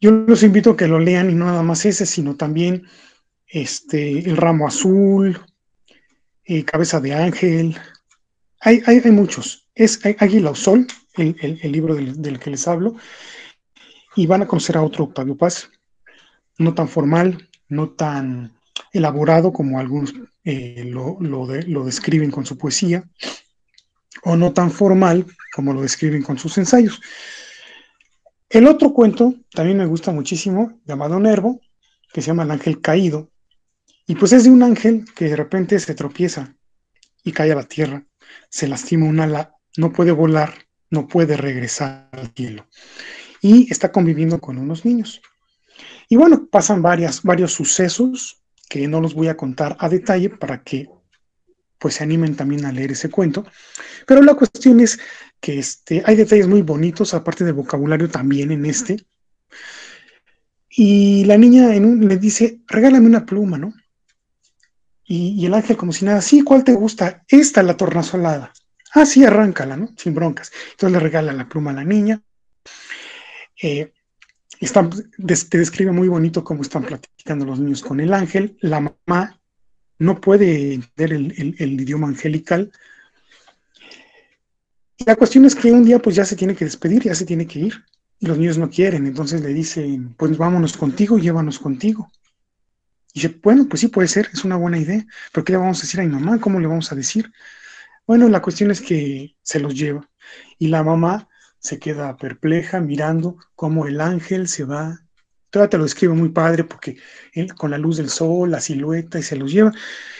Yo 0.00 0.12
los 0.12 0.44
invito 0.44 0.70
a 0.70 0.76
que 0.76 0.86
lo 0.86 1.00
lean 1.00 1.30
y 1.30 1.34
no 1.34 1.46
nada 1.46 1.62
más 1.62 1.84
ese, 1.84 2.06
sino 2.06 2.36
también 2.36 2.86
este, 3.46 4.18
El 4.18 4.36
ramo 4.36 4.68
azul, 4.68 5.40
eh, 6.44 6.64
Cabeza 6.64 7.00
de 7.00 7.14
ángel. 7.14 7.76
Hay, 8.60 8.82
hay, 8.86 9.00
muchos. 9.10 9.68
Es 9.74 10.04
Águila 10.04 10.50
o 10.50 10.54
Sol, 10.54 10.86
el, 11.16 11.72
libro 11.72 11.94
del, 11.94 12.38
que 12.38 12.50
les 12.50 12.66
hablo. 12.66 12.96
Y 14.16 14.26
van 14.26 14.42
a 14.42 14.46
conocer 14.46 14.76
a 14.76 14.82
otro 14.82 15.04
Octavio 15.04 15.36
Paz, 15.36 15.70
no 16.58 16.74
tan 16.74 16.88
formal, 16.88 17.48
no 17.68 17.90
tan 17.90 18.56
elaborado 18.92 19.52
como 19.52 19.78
algunos 19.78 20.14
eh, 20.44 20.84
lo, 20.86 21.18
lo 21.20 21.84
describen 21.84 22.30
con 22.30 22.44
su 22.44 22.58
poesía, 22.58 23.04
o 24.24 24.36
no 24.36 24.52
tan 24.52 24.70
formal 24.70 25.26
como 25.54 25.72
lo 25.72 25.82
describen 25.82 26.22
con 26.22 26.38
sus 26.38 26.58
ensayos. 26.58 27.00
El 28.48 28.66
otro 28.66 28.92
cuento 28.92 29.34
también 29.52 29.78
me 29.78 29.86
gusta 29.86 30.10
muchísimo, 30.10 30.80
llamado 30.86 31.20
Nervo, 31.20 31.60
que 32.12 32.22
se 32.22 32.28
llama 32.28 32.44
El 32.44 32.50
ángel 32.50 32.80
caído, 32.80 33.30
y 34.06 34.14
pues 34.14 34.32
es 34.32 34.44
de 34.44 34.50
un 34.50 34.62
ángel 34.62 35.04
que 35.14 35.26
de 35.26 35.36
repente 35.36 35.78
se 35.78 35.94
tropieza 35.94 36.56
y 37.22 37.32
cae 37.32 37.52
a 37.52 37.56
la 37.56 37.64
tierra, 37.64 38.06
se 38.48 38.68
lastima 38.68 39.06
un 39.06 39.20
ala, 39.20 39.54
no 39.76 39.92
puede 39.92 40.12
volar, 40.12 40.66
no 40.90 41.06
puede 41.06 41.36
regresar 41.36 42.08
al 42.12 42.32
cielo, 42.34 42.66
y 43.40 43.70
está 43.70 43.92
conviviendo 43.92 44.40
con 44.40 44.58
unos 44.58 44.84
niños. 44.84 45.20
Y 46.08 46.16
bueno, 46.16 46.48
pasan 46.50 46.82
varios 46.82 47.52
sucesos 47.52 48.42
que 48.68 48.88
no 48.88 49.00
los 49.00 49.14
voy 49.14 49.28
a 49.28 49.36
contar 49.36 49.76
a 49.78 49.88
detalle 49.88 50.30
para 50.30 50.62
que 50.62 50.88
pues 51.78 51.94
se 51.94 52.04
animen 52.04 52.34
también 52.34 52.64
a 52.64 52.72
leer 52.72 52.92
ese 52.92 53.08
cuento. 53.08 53.46
Pero 54.06 54.22
la 54.22 54.34
cuestión 54.34 54.80
es 54.80 54.98
que 55.40 55.58
este, 55.58 56.02
hay 56.04 56.16
detalles 56.16 56.48
muy 56.48 56.62
bonitos, 56.62 57.14
aparte 57.14 57.44
del 57.44 57.54
vocabulario 57.54 58.08
también 58.08 58.50
en 58.50 58.66
este. 58.66 59.06
Y 60.70 61.24
la 61.24 61.38
niña 61.38 61.68
le 61.68 62.16
dice, 62.16 62.60
regálame 62.66 63.06
una 63.06 63.24
pluma, 63.24 63.58
¿no? 63.58 63.72
Y, 65.10 65.46
el 65.46 65.54
ángel 65.54 65.78
como 65.78 65.92
si 65.92 66.04
nada, 66.04 66.20
sí, 66.20 66.42
¿cuál 66.42 66.62
te 66.64 66.74
gusta? 66.74 67.24
Esta, 67.28 67.62
la 67.62 67.76
tornasolada. 67.76 68.52
Ah, 68.92 69.06
sí, 69.06 69.24
arráncala, 69.24 69.74
¿no? 69.74 69.88
Sin 69.96 70.14
broncas. 70.14 70.52
Entonces 70.72 70.92
le 70.92 71.00
regala 71.00 71.32
la 71.32 71.48
pluma 71.48 71.70
a 71.70 71.74
la 71.74 71.84
niña. 71.84 72.20
Eh, 73.62 73.92
te 74.60 75.58
describe 75.58 75.92
muy 75.92 76.08
bonito 76.08 76.44
cómo 76.44 76.60
están 76.60 76.84
platicando 76.84 77.46
los 77.46 77.58
niños 77.58 77.80
con 77.80 78.00
el 78.00 78.12
ángel. 78.12 78.58
La 78.60 78.80
mamá 78.80 79.40
no 79.98 80.20
puede 80.20 80.74
entender 80.74 81.12
el, 81.14 81.80
idioma 81.80 82.08
angelical. 82.08 82.70
Y 84.98 85.04
la 85.04 85.16
cuestión 85.16 85.46
es 85.46 85.54
que 85.54 85.72
un 85.72 85.84
día 85.84 86.00
pues 86.00 86.16
ya 86.16 86.26
se 86.26 86.36
tiene 86.36 86.54
que 86.54 86.66
despedir, 86.66 87.04
ya 87.04 87.14
se 87.14 87.24
tiene 87.24 87.46
que 87.46 87.60
ir. 87.60 87.84
Y 88.20 88.26
los 88.26 88.36
niños 88.36 88.58
no 88.58 88.68
quieren, 88.68 89.06
entonces 89.06 89.40
le 89.40 89.54
dicen, 89.54 90.14
pues 90.18 90.36
vámonos 90.36 90.76
contigo, 90.76 91.18
llévanos 91.18 91.58
contigo. 91.58 92.10
Y 93.12 93.20
dice, 93.20 93.38
bueno, 93.42 93.66
pues 93.68 93.80
sí 93.80 93.88
puede 93.88 94.08
ser, 94.08 94.30
es 94.32 94.44
una 94.44 94.56
buena 94.56 94.78
idea, 94.78 95.04
pero 95.32 95.44
¿qué 95.44 95.52
le 95.52 95.58
vamos 95.58 95.78
a 95.78 95.82
decir 95.82 96.00
a 96.00 96.04
mi 96.04 96.10
mamá? 96.10 96.38
¿Cómo 96.40 96.60
le 96.60 96.66
vamos 96.66 96.92
a 96.92 96.94
decir? 96.94 97.32
Bueno, 98.06 98.28
la 98.28 98.42
cuestión 98.42 98.70
es 98.70 98.80
que 98.80 99.36
se 99.42 99.60
los 99.60 99.74
lleva. 99.74 100.08
Y 100.58 100.68
la 100.68 100.82
mamá 100.82 101.28
se 101.58 101.78
queda 101.78 102.16
perpleja 102.16 102.80
mirando 102.80 103.36
cómo 103.54 103.86
el 103.86 104.00
ángel 104.00 104.48
se 104.48 104.64
va 104.64 105.08
Todavía 105.50 105.70
te 105.70 105.78
lo 105.78 105.86
escribo 105.86 106.14
muy 106.14 106.28
padre 106.28 106.64
porque 106.64 106.98
con 107.56 107.70
la 107.70 107.78
luz 107.78 107.96
del 107.96 108.10
sol, 108.10 108.50
la 108.50 108.60
silueta 108.60 109.18
y 109.18 109.22
se 109.22 109.36
los 109.36 109.50
lleva. 109.50 109.72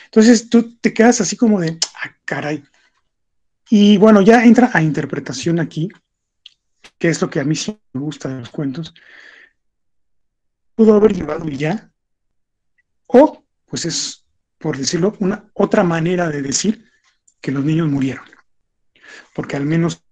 Entonces 0.06 0.48
tú 0.48 0.78
te 0.78 0.94
quedas 0.94 1.20
así 1.20 1.36
como 1.36 1.60
de, 1.60 1.78
ah, 2.02 2.16
caray. 2.24 2.64
Y 3.68 3.98
bueno, 3.98 4.22
ya 4.22 4.44
entra 4.44 4.70
a 4.72 4.82
interpretación 4.82 5.60
aquí, 5.60 5.88
que 6.98 7.08
es 7.08 7.20
lo 7.20 7.28
que 7.28 7.40
a 7.40 7.44
mí 7.44 7.54
sí 7.54 7.78
me 7.92 8.00
gusta 8.00 8.30
de 8.30 8.38
los 8.38 8.48
cuentos. 8.48 8.94
Pudo 10.74 10.94
haber 10.94 11.14
llevado 11.14 11.46
ya, 11.48 11.92
o 13.08 13.44
pues 13.66 13.84
es, 13.84 14.24
por 14.58 14.76
decirlo, 14.78 15.14
una 15.18 15.50
otra 15.54 15.82
manera 15.82 16.28
de 16.28 16.40
decir 16.40 16.84
que 17.40 17.52
los 17.52 17.64
niños 17.64 17.88
murieron. 17.88 18.24
Porque 19.34 19.56
al 19.56 19.64
menos 19.66 20.02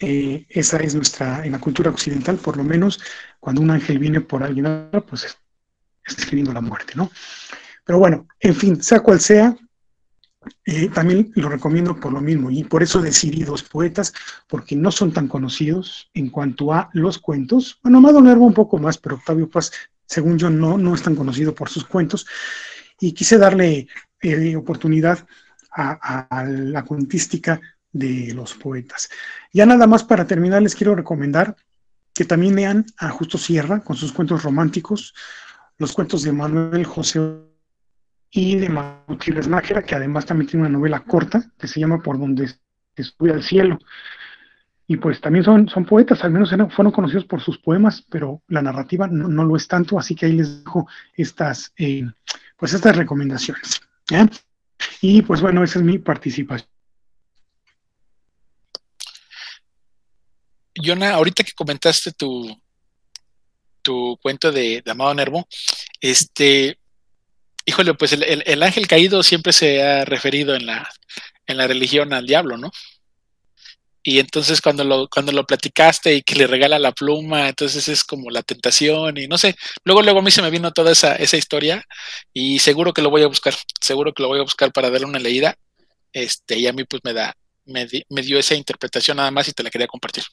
eh, 0.00 0.46
esa 0.48 0.78
es 0.78 0.94
nuestra, 0.94 1.44
en 1.44 1.52
la 1.52 1.58
cultura 1.58 1.90
occidental, 1.90 2.36
por 2.36 2.56
lo 2.56 2.64
menos, 2.64 3.00
cuando 3.40 3.60
un 3.60 3.70
ángel 3.70 3.98
viene 3.98 4.20
por 4.20 4.42
alguien, 4.42 4.90
pues 5.08 5.24
está 5.24 6.22
escribiendo 6.22 6.52
la 6.52 6.60
muerte, 6.60 6.92
¿no? 6.94 7.10
Pero 7.84 7.98
bueno, 7.98 8.26
en 8.40 8.54
fin, 8.54 8.82
sea 8.82 9.00
cual 9.00 9.20
sea, 9.20 9.56
eh, 10.64 10.88
también 10.90 11.32
lo 11.34 11.48
recomiendo 11.48 11.98
por 11.98 12.12
lo 12.12 12.20
mismo, 12.20 12.50
y 12.50 12.62
por 12.64 12.82
eso 12.82 13.00
decidí 13.00 13.42
dos 13.42 13.62
poetas, 13.62 14.14
porque 14.46 14.76
no 14.76 14.92
son 14.92 15.12
tan 15.12 15.26
conocidos 15.26 16.10
en 16.14 16.30
cuanto 16.30 16.72
a 16.72 16.90
los 16.92 17.18
cuentos. 17.18 17.78
Bueno, 17.82 17.98
Amado 17.98 18.20
Nervo 18.20 18.46
un 18.46 18.54
poco 18.54 18.78
más, 18.78 18.98
pero 18.98 19.16
Octavio 19.16 19.50
Paz, 19.50 19.72
según 20.08 20.38
yo, 20.38 20.50
no, 20.50 20.76
no 20.76 20.94
es 20.94 21.02
tan 21.02 21.14
conocido 21.14 21.54
por 21.54 21.68
sus 21.68 21.84
cuentos, 21.84 22.26
y 22.98 23.12
quise 23.12 23.38
darle 23.38 23.86
eh, 24.20 24.56
oportunidad 24.56 25.24
a 25.70 26.44
la 26.44 26.82
cuentística 26.82 27.60
de 27.92 28.32
los 28.34 28.54
poetas. 28.54 29.08
Ya 29.52 29.66
nada 29.66 29.86
más 29.86 30.02
para 30.02 30.26
terminar, 30.26 30.62
les 30.62 30.74
quiero 30.74 30.94
recomendar 30.94 31.54
que 32.14 32.24
también 32.24 32.56
lean 32.56 32.84
a 32.98 33.10
Justo 33.10 33.38
Sierra 33.38 33.80
con 33.80 33.96
sus 33.96 34.12
cuentos 34.12 34.42
románticos, 34.42 35.14
los 35.76 35.92
cuentos 35.92 36.22
de 36.22 36.32
Manuel 36.32 36.84
José 36.84 37.20
y 38.30 38.56
de 38.56 38.68
Gutiérrez 39.06 39.46
Nájera, 39.46 39.82
que 39.82 39.94
además 39.94 40.26
también 40.26 40.48
tiene 40.48 40.66
una 40.66 40.76
novela 40.76 41.04
corta 41.04 41.52
que 41.56 41.68
se 41.68 41.80
llama 41.80 42.02
Por 42.02 42.18
donde 42.18 42.50
estuve 42.96 43.32
al 43.32 43.42
cielo. 43.42 43.78
Y 44.90 44.96
pues 44.96 45.20
también 45.20 45.44
son, 45.44 45.68
son 45.68 45.84
poetas, 45.84 46.24
al 46.24 46.30
menos 46.30 46.48
fueron 46.74 46.90
conocidos 46.90 47.26
por 47.26 47.42
sus 47.42 47.58
poemas, 47.58 48.02
pero 48.08 48.42
la 48.48 48.62
narrativa 48.62 49.06
no, 49.06 49.44
lo 49.44 49.54
es 49.54 49.68
tanto, 49.68 49.98
así 49.98 50.14
que 50.14 50.24
ahí 50.24 50.32
les 50.32 50.64
dejo 50.64 50.88
estas, 51.14 51.72
eh, 51.76 52.06
pues 52.56 52.72
estas 52.72 52.96
recomendaciones. 52.96 53.82
Y 55.02 55.20
pues 55.20 55.42
bueno, 55.42 55.62
esa 55.62 55.78
es 55.78 55.84
mi 55.84 55.98
participación. 55.98 56.70
Yona, 60.74 61.10
ahorita 61.10 61.44
que 61.44 61.52
comentaste 61.52 62.12
tu, 62.12 62.58
tu 63.82 64.18
cuento 64.22 64.50
de, 64.50 64.82
Amado 64.86 65.12
Nervo, 65.12 65.46
este, 66.00 66.78
híjole, 67.66 67.92
pues 67.92 68.12
el, 68.14 68.62
ángel 68.62 68.86
caído 68.86 69.22
siempre 69.22 69.52
se 69.52 69.82
ha 69.82 70.06
referido 70.06 70.54
en 70.54 70.64
la, 70.64 70.88
en 71.46 71.58
la 71.58 71.66
religión 71.66 72.14
al 72.14 72.26
diablo, 72.26 72.56
¿no? 72.56 72.70
Y 74.10 74.20
entonces 74.20 74.62
cuando 74.62 74.84
lo, 74.84 75.06
cuando 75.06 75.32
lo 75.32 75.44
platicaste 75.44 76.14
y 76.14 76.22
que 76.22 76.34
le 76.34 76.46
regala 76.46 76.78
la 76.78 76.92
pluma, 76.92 77.50
entonces 77.50 77.88
es 77.88 78.02
como 78.02 78.30
la 78.30 78.42
tentación 78.42 79.18
y 79.18 79.26
no 79.26 79.36
sé. 79.36 79.54
Luego, 79.84 80.00
luego 80.00 80.20
a 80.20 80.22
mí 80.22 80.30
se 80.30 80.40
me 80.40 80.48
vino 80.48 80.72
toda 80.72 80.92
esa, 80.92 81.14
esa 81.16 81.36
historia 81.36 81.84
y 82.32 82.58
seguro 82.58 82.94
que 82.94 83.02
lo 83.02 83.10
voy 83.10 83.22
a 83.22 83.26
buscar, 83.26 83.54
seguro 83.82 84.14
que 84.14 84.22
lo 84.22 84.30
voy 84.30 84.38
a 84.38 84.44
buscar 84.44 84.72
para 84.72 84.88
darle 84.88 85.04
una 85.04 85.18
leída. 85.18 85.58
Este, 86.10 86.56
y 86.56 86.66
a 86.66 86.72
mí 86.72 86.84
pues 86.84 87.02
me 87.04 87.12
da, 87.12 87.34
me, 87.66 87.86
me 88.08 88.22
dio 88.22 88.38
esa 88.38 88.54
interpretación 88.54 89.18
nada 89.18 89.30
más 89.30 89.46
y 89.46 89.52
te 89.52 89.62
la 89.62 89.68
quería 89.68 89.86
compartir. 89.86 90.24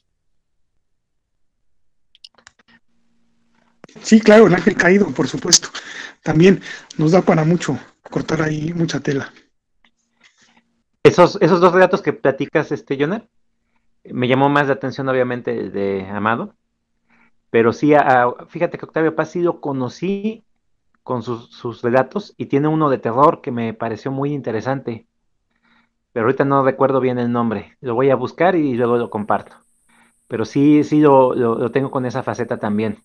Sí, 4.00 4.20
claro, 4.20 4.46
el 4.46 4.54
ángel 4.54 4.74
caído, 4.74 5.10
por 5.10 5.28
supuesto. 5.28 5.68
También 6.22 6.62
nos 6.96 7.12
da 7.12 7.20
para 7.20 7.44
mucho 7.44 7.78
cortar 8.10 8.40
ahí 8.40 8.72
mucha 8.72 9.00
tela. 9.00 9.34
Esos, 11.02 11.36
esos 11.42 11.60
dos 11.60 11.74
relatos 11.74 12.00
que 12.00 12.14
platicas, 12.14 12.72
este, 12.72 12.96
Joner, 12.98 13.28
me 14.12 14.28
llamó 14.28 14.48
más 14.48 14.68
la 14.68 14.74
atención, 14.74 15.08
obviamente, 15.08 15.70
de 15.70 16.06
Amado. 16.08 16.54
Pero 17.50 17.72
sí, 17.72 17.92
fíjate 18.48 18.78
que 18.78 18.84
Octavio 18.84 19.14
Paz 19.14 19.30
sí 19.30 19.40
lo 19.40 19.60
conocí 19.60 20.44
con 21.02 21.22
sus, 21.22 21.50
sus, 21.50 21.82
relatos 21.82 22.34
y 22.36 22.46
tiene 22.46 22.68
uno 22.68 22.90
de 22.90 22.98
terror 22.98 23.40
que 23.40 23.52
me 23.52 23.72
pareció 23.74 24.10
muy 24.10 24.32
interesante. 24.32 25.06
Pero 26.12 26.26
ahorita 26.26 26.44
no 26.44 26.64
recuerdo 26.64 27.00
bien 27.00 27.18
el 27.18 27.30
nombre. 27.30 27.76
Lo 27.80 27.94
voy 27.94 28.10
a 28.10 28.16
buscar 28.16 28.56
y 28.56 28.74
luego 28.74 28.96
lo 28.96 29.10
comparto. 29.10 29.56
Pero 30.28 30.44
sí, 30.44 30.82
sí 30.84 31.00
lo, 31.00 31.34
lo, 31.34 31.70
tengo 31.70 31.90
con 31.90 32.06
esa 32.06 32.22
faceta 32.22 32.58
también. 32.58 32.98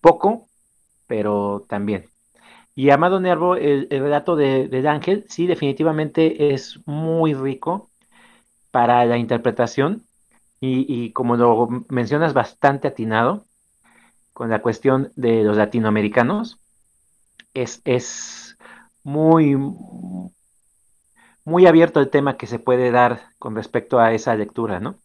Poco, 0.00 0.48
pero 1.06 1.64
también. 1.68 2.06
Y 2.74 2.90
Amado 2.90 3.20
Nervo, 3.20 3.56
el, 3.56 3.88
relato 3.90 4.36
de, 4.36 4.68
del 4.68 4.86
ángel, 4.86 5.24
sí, 5.28 5.46
definitivamente 5.46 6.52
es 6.54 6.80
muy 6.86 7.34
rico 7.34 7.90
para 8.70 9.04
la 9.04 9.18
interpretación 9.18 10.04
y, 10.60 10.86
y, 10.88 11.12
como 11.12 11.36
lo 11.36 11.68
mencionas, 11.88 12.34
bastante 12.34 12.88
atinado 12.88 13.46
con 14.32 14.50
la 14.50 14.62
cuestión 14.62 15.12
de 15.16 15.42
los 15.42 15.56
latinoamericanos 15.56 16.58
es, 17.54 17.80
es 17.84 18.56
muy, 19.02 19.56
muy 21.44 21.66
abierto 21.66 22.00
el 22.00 22.10
tema 22.10 22.36
que 22.36 22.46
se 22.46 22.58
puede 22.58 22.90
dar 22.90 23.22
con 23.38 23.54
respecto 23.54 23.98
a 23.98 24.12
esa 24.12 24.34
lectura, 24.34 24.80
¿no? 24.80 24.96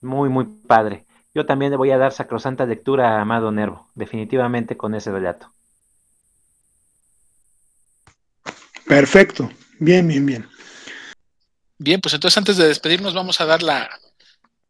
Muy, 0.00 0.28
muy 0.28 0.44
padre. 0.44 1.06
Yo 1.34 1.46
también 1.46 1.72
le 1.72 1.76
voy 1.76 1.90
a 1.90 1.98
dar 1.98 2.12
sacrosanta 2.12 2.66
lectura 2.66 3.16
a 3.16 3.22
Amado 3.22 3.50
Nervo, 3.50 3.88
definitivamente 3.94 4.76
con 4.76 4.94
ese 4.94 5.10
relato. 5.10 5.50
Perfecto, 8.86 9.50
bien, 9.78 10.06
bien, 10.06 10.26
bien. 10.26 10.48
Bien, 11.78 12.00
pues 12.00 12.14
entonces 12.14 12.38
antes 12.38 12.56
de 12.56 12.68
despedirnos 12.68 13.14
vamos 13.14 13.40
a 13.40 13.46
dar 13.46 13.62
la, 13.62 13.90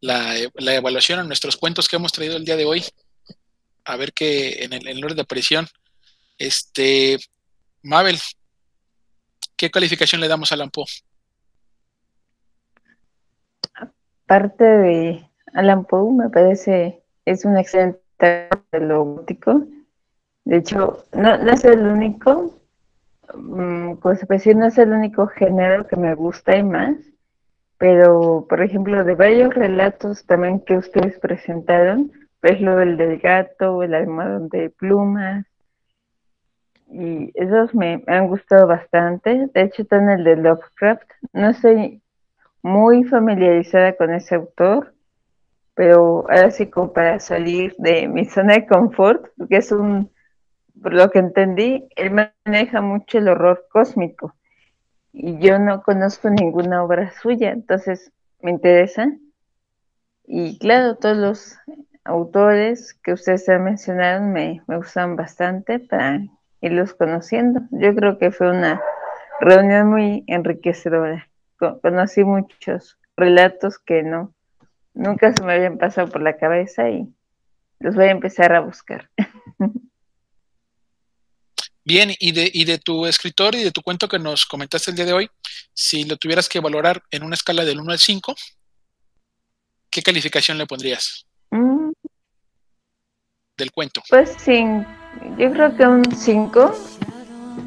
la, 0.04 0.74
evaluación 0.74 1.18
a 1.18 1.24
nuestros 1.24 1.56
cuentos 1.56 1.88
que 1.88 1.96
hemos 1.96 2.12
traído 2.12 2.36
el 2.36 2.44
día 2.44 2.56
de 2.56 2.66
hoy. 2.66 2.84
A 3.84 3.96
ver 3.96 4.12
qué 4.12 4.64
en 4.64 4.72
el, 4.72 4.86
en 4.88 5.04
el 5.04 5.14
de 5.14 5.22
aparición 5.22 5.66
este, 6.38 7.18
Mabel, 7.82 8.18
¿qué 9.56 9.70
calificación 9.70 10.20
le 10.20 10.28
damos 10.28 10.52
a 10.52 10.56
Lampo? 10.56 10.84
Aparte 14.24 14.64
de 14.64 15.30
Alan 15.52 15.84
Poe, 15.84 16.12
me 16.12 16.30
parece 16.30 17.02
es 17.24 17.44
un 17.44 17.56
excelente 17.56 18.00
de 18.72 18.80
lo 18.80 19.04
gótico. 19.04 19.66
De 20.44 20.58
hecho, 20.58 21.04
no, 21.12 21.34
es 21.34 21.64
el 21.64 21.80
único, 21.86 22.58
pues 24.02 24.26
decir, 24.28 24.56
no 24.56 24.66
es 24.66 24.78
el 24.78 24.90
único 24.90 25.26
género 25.26 25.86
que 25.86 25.96
me 25.96 26.14
gusta 26.14 26.56
y 26.56 26.62
más, 26.62 26.96
pero 27.84 28.46
por 28.48 28.62
ejemplo, 28.62 29.04
de 29.04 29.14
varios 29.14 29.52
relatos 29.52 30.24
también 30.24 30.60
que 30.60 30.78
ustedes 30.78 31.18
presentaron, 31.18 32.10
pues 32.40 32.58
lo 32.58 32.76
del 32.76 33.18
gato, 33.18 33.82
el 33.82 33.92
almohadón 33.92 34.48
de 34.48 34.70
plumas, 34.70 35.44
y 36.88 37.30
esos 37.34 37.74
me, 37.74 38.02
han 38.06 38.28
gustado 38.28 38.66
bastante. 38.66 39.50
De 39.52 39.60
hecho, 39.60 39.82
está 39.82 39.98
el 40.14 40.24
de 40.24 40.36
Lovecraft. 40.36 41.10
No 41.34 41.50
estoy 41.50 42.00
muy 42.62 43.04
familiarizada 43.04 43.94
con 43.98 44.14
ese 44.14 44.36
autor, 44.36 44.94
pero 45.74 46.24
ahora 46.30 46.50
sí 46.52 46.70
como 46.70 46.90
para 46.90 47.20
salir 47.20 47.74
de 47.76 48.08
mi 48.08 48.24
zona 48.24 48.54
de 48.54 48.66
confort, 48.66 49.26
porque 49.36 49.58
es 49.58 49.70
un, 49.72 50.10
por 50.82 50.94
lo 50.94 51.10
que 51.10 51.18
entendí, 51.18 51.86
él 51.96 52.12
maneja 52.46 52.80
mucho 52.80 53.18
el 53.18 53.28
horror 53.28 53.66
cósmico 53.70 54.34
y 55.16 55.38
yo 55.38 55.60
no 55.60 55.82
conozco 55.84 56.28
ninguna 56.28 56.82
obra 56.82 57.12
suya, 57.12 57.52
entonces 57.52 58.12
me 58.42 58.50
interesa. 58.50 59.12
Y 60.26 60.58
claro, 60.58 60.96
todos 60.96 61.16
los 61.16 61.56
autores 62.04 62.94
que 62.94 63.12
ustedes 63.12 63.48
han 63.48 63.62
mencionado 63.62 64.22
me, 64.22 64.62
me 64.66 64.76
gustan 64.76 65.14
bastante 65.14 65.78
para 65.78 66.20
irlos 66.60 66.94
conociendo. 66.94 67.60
Yo 67.70 67.94
creo 67.94 68.18
que 68.18 68.32
fue 68.32 68.50
una 68.50 68.82
reunión 69.40 69.88
muy 69.88 70.24
enriquecedora. 70.26 71.28
Conocí 71.80 72.24
muchos 72.24 72.98
relatos 73.16 73.78
que 73.78 74.02
no, 74.02 74.34
nunca 74.94 75.32
se 75.32 75.44
me 75.44 75.52
habían 75.52 75.78
pasado 75.78 76.08
por 76.10 76.22
la 76.22 76.36
cabeza 76.36 76.90
y 76.90 77.08
los 77.78 77.94
voy 77.94 78.06
a 78.06 78.10
empezar 78.10 78.52
a 78.52 78.60
buscar. 78.60 79.10
Bien, 81.84 82.14
y 82.18 82.32
de, 82.32 82.50
y 82.52 82.64
de 82.64 82.78
tu 82.78 83.04
escritor 83.04 83.54
y 83.54 83.62
de 83.62 83.70
tu 83.70 83.82
cuento 83.82 84.08
que 84.08 84.18
nos 84.18 84.46
comentaste 84.46 84.90
el 84.90 84.96
día 84.96 85.04
de 85.04 85.12
hoy, 85.12 85.30
si 85.74 86.04
lo 86.04 86.16
tuvieras 86.16 86.48
que 86.48 86.60
valorar 86.60 87.02
en 87.10 87.22
una 87.22 87.34
escala 87.34 87.64
del 87.64 87.78
1 87.78 87.92
al 87.92 87.98
5, 87.98 88.34
¿qué 89.90 90.02
calificación 90.02 90.56
le 90.56 90.66
pondrías? 90.66 91.26
Mm. 91.50 91.90
Del 93.58 93.70
cuento. 93.70 94.02
Pues 94.08 94.34
sin 94.38 94.86
yo 95.38 95.52
creo 95.52 95.76
que 95.76 95.86
un 95.86 96.04
5 96.04 96.74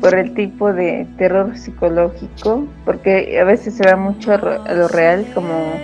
por 0.01 0.15
el 0.15 0.33
tipo 0.33 0.73
de 0.73 1.07
terror 1.17 1.55
psicológico, 1.55 2.67
porque 2.85 3.39
a 3.39 3.43
veces 3.43 3.77
se 3.77 3.83
va 3.87 3.95
mucho 3.95 4.33
a 4.33 4.73
lo 4.73 4.87
real, 4.87 5.31
como 5.33 5.79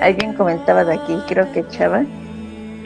alguien 0.00 0.34
comentaba 0.34 0.84
de 0.84 0.94
aquí, 0.94 1.16
creo 1.26 1.50
que 1.52 1.66
Chava, 1.68 2.04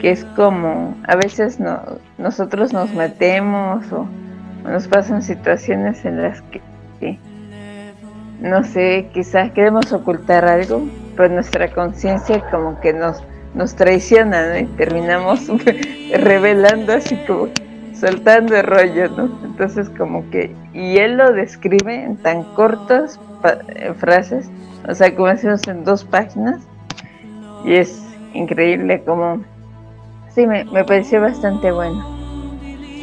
que 0.01 0.11
es 0.11 0.25
como 0.35 0.99
a 1.07 1.15
veces 1.15 1.59
no, 1.59 1.99
nosotros 2.17 2.73
nos 2.73 2.89
metemos 2.91 3.85
o, 3.91 4.07
nos 4.67 4.87
pasan 4.87 5.21
situaciones 5.21 6.03
en 6.05 6.21
las 6.21 6.41
que, 6.43 7.19
no 8.41 8.63
sé, 8.63 9.09
quizás 9.13 9.51
queremos 9.51 9.91
ocultar 9.91 10.45
algo, 10.45 10.87
pero 11.15 11.33
nuestra 11.33 11.71
conciencia 11.71 12.41
como 12.51 12.79
que 12.79 12.93
nos, 12.93 13.23
nos 13.53 13.75
traiciona 13.75 14.59
y 14.59 14.65
terminamos 14.65 15.47
revelando 16.13 16.93
así 16.93 17.15
como 17.25 17.49
soltando 17.99 18.55
el 18.55 18.63
rollo, 18.63 19.09
¿no? 19.09 19.39
Entonces 19.43 19.89
como 19.89 20.29
que, 20.29 20.55
y 20.73 20.97
él 20.97 21.17
lo 21.17 21.31
describe 21.33 22.03
en 22.03 22.17
tan 22.17 22.43
cortas 22.53 23.19
frases, 23.97 24.49
o 24.87 24.93
sea, 24.93 25.13
como 25.15 25.27
decimos 25.27 25.67
en 25.67 25.83
dos 25.83 26.03
páginas, 26.03 26.61
y 27.65 27.73
es 27.73 28.03
increíble 28.33 29.01
como, 29.03 29.41
sí, 30.29 30.45
me, 30.45 30.63
me 30.65 30.83
pareció 30.83 31.21
bastante 31.21 31.71
bueno. 31.71 32.05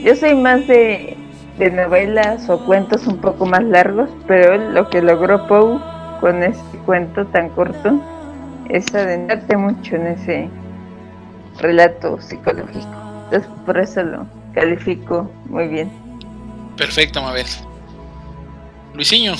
Yo 0.02 0.14
soy 0.14 0.34
más 0.34 0.66
de, 0.66 1.13
de 1.58 1.70
novelas 1.70 2.48
o 2.48 2.58
cuentos 2.64 3.06
un 3.06 3.18
poco 3.18 3.46
más 3.46 3.62
largos, 3.62 4.10
pero 4.26 4.56
lo 4.72 4.88
que 4.90 5.02
logró 5.02 5.46
Poe 5.46 5.78
con 6.20 6.42
este 6.42 6.78
cuento 6.78 7.26
tan 7.26 7.48
corto 7.50 8.00
es 8.68 8.92
adentrarte 8.94 9.56
mucho 9.56 9.96
en 9.96 10.06
ese 10.08 10.48
relato 11.60 12.20
psicológico. 12.20 12.88
Entonces, 13.24 13.50
por 13.64 13.78
eso 13.78 14.02
lo, 14.02 14.26
califico 14.54 15.30
muy 15.48 15.68
bien. 15.68 15.90
Perfecto, 16.76 17.20
Mabel. 17.20 17.46
Luisinho. 18.94 19.34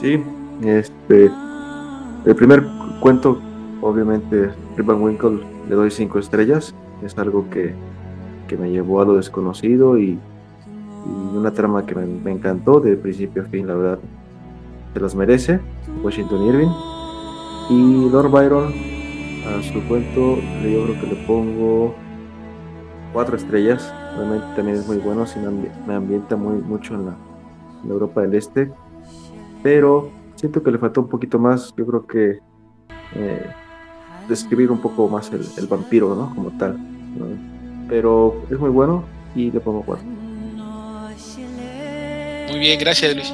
Sí, 0.00 0.22
este. 0.64 1.30
El 2.26 2.36
primer 2.36 2.62
cuento, 3.00 3.40
obviamente, 3.80 4.50
Rip 4.76 4.88
Winkle, 4.88 5.40
le 5.68 5.74
doy 5.74 5.90
cinco 5.90 6.18
estrellas. 6.18 6.74
Es 7.02 7.16
algo 7.16 7.48
que, 7.48 7.74
me 8.56 8.70
llevó 8.70 9.00
a 9.00 9.04
lo 9.04 9.16
desconocido 9.16 9.98
y, 9.98 10.18
una 11.34 11.52
trama 11.52 11.86
que 11.86 11.94
me, 11.94 12.30
encantó 12.30 12.80
de 12.80 12.96
principio 12.96 13.42
a 13.42 13.46
fin, 13.46 13.66
la 13.66 13.74
verdad. 13.74 13.98
Se 14.92 15.00
los 15.00 15.14
merece. 15.14 15.60
Washington 16.02 16.46
Irving. 16.46 16.68
Y 17.70 18.10
Lord 18.10 18.30
Byron, 18.30 18.72
a 19.46 19.62
su 19.62 19.80
cuento, 19.88 20.36
yo 20.62 20.84
creo 20.84 21.00
que 21.00 21.06
le 21.06 21.26
pongo 21.26 21.94
cuatro 23.12 23.36
estrellas. 23.36 23.92
Realmente 24.16 24.46
también 24.56 24.78
es 24.78 24.86
muy 24.86 24.98
bueno, 24.98 25.26
sí 25.26 25.38
me, 25.86 25.94
ambienta 25.94 26.36
muy 26.36 26.60
mucho 26.60 26.94
en 26.94 27.06
la, 27.06 27.16
Europa 27.88 28.22
del 28.22 28.34
Este. 28.34 28.70
Pero 29.62 30.10
siento 30.34 30.62
que 30.62 30.70
le 30.70 30.78
faltó 30.78 31.00
un 31.00 31.08
poquito 31.08 31.38
más. 31.38 31.72
Yo 31.76 31.86
creo 31.86 32.06
que 32.06 32.40
eh, 33.14 33.46
describir 34.28 34.70
un 34.70 34.80
poco 34.80 35.08
más 35.08 35.30
el, 35.32 35.66
vampiro, 35.66 36.14
¿no? 36.14 36.34
Como 36.34 36.50
tal. 36.58 36.78
Pero 37.90 38.46
es 38.50 38.58
muy 38.58 38.70
bueno 38.70 39.04
y 39.34 39.50
le 39.50 39.60
pongo 39.60 39.82
cuatro. 39.82 40.06
Muy 42.48 42.58
bien, 42.58 42.80
gracias 42.80 43.14
Luis 43.14 43.32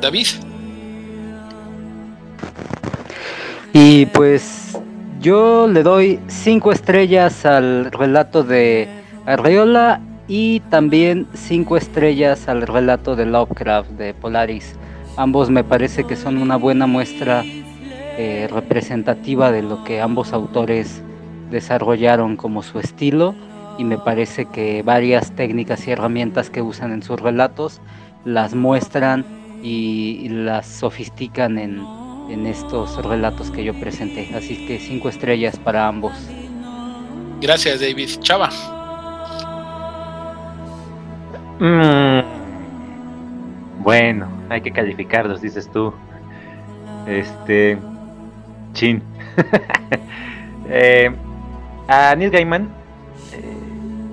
David. 0.00 0.26
Y 3.72 4.06
pues 4.06 4.78
yo 5.20 5.66
le 5.66 5.82
doy 5.82 6.20
cinco 6.26 6.72
estrellas 6.72 7.46
al 7.46 7.90
relato 7.90 8.44
de 8.44 8.88
Arreola 9.26 10.00
y 10.28 10.60
también 10.70 11.26
cinco 11.34 11.76
estrellas 11.76 12.48
al 12.48 12.62
relato 12.62 13.16
de 13.16 13.26
Lovecraft 13.26 13.90
de 13.90 14.14
Polaris. 14.14 14.74
Ambos 15.16 15.50
me 15.50 15.64
parece 15.64 16.04
que 16.04 16.16
son 16.16 16.38
una 16.38 16.56
buena 16.56 16.86
muestra 16.86 17.42
eh, 17.44 18.48
representativa 18.50 19.50
de 19.50 19.62
lo 19.62 19.82
que 19.84 20.00
ambos 20.00 20.32
autores 20.32 21.02
desarrollaron 21.54 22.36
como 22.36 22.62
su 22.62 22.80
estilo 22.80 23.34
y 23.78 23.84
me 23.84 23.96
parece 23.96 24.44
que 24.46 24.82
varias 24.82 25.30
técnicas 25.32 25.86
y 25.86 25.92
herramientas 25.92 26.50
que 26.50 26.60
usan 26.60 26.92
en 26.92 27.02
sus 27.02 27.20
relatos 27.20 27.80
las 28.24 28.54
muestran 28.54 29.24
y 29.62 30.28
las 30.28 30.66
sofistican 30.66 31.58
en, 31.58 31.80
en 32.28 32.46
estos 32.46 33.02
relatos 33.04 33.50
que 33.50 33.64
yo 33.64 33.72
presenté. 33.74 34.28
Así 34.34 34.66
que 34.66 34.78
cinco 34.78 35.08
estrellas 35.08 35.58
para 35.58 35.86
ambos. 35.86 36.12
Gracias, 37.40 37.80
David. 37.80 38.08
Chava. 38.20 38.50
Mm, 41.60 42.20
bueno, 43.82 44.28
hay 44.50 44.60
que 44.60 44.72
calificarlos, 44.72 45.40
dices 45.40 45.70
tú. 45.72 45.94
Este. 47.06 47.78
Chin. 48.72 49.02
Eh, 50.66 51.14
a 51.88 52.14
Neil 52.16 52.30
Gaiman 52.30 52.68
eh, 53.32 53.54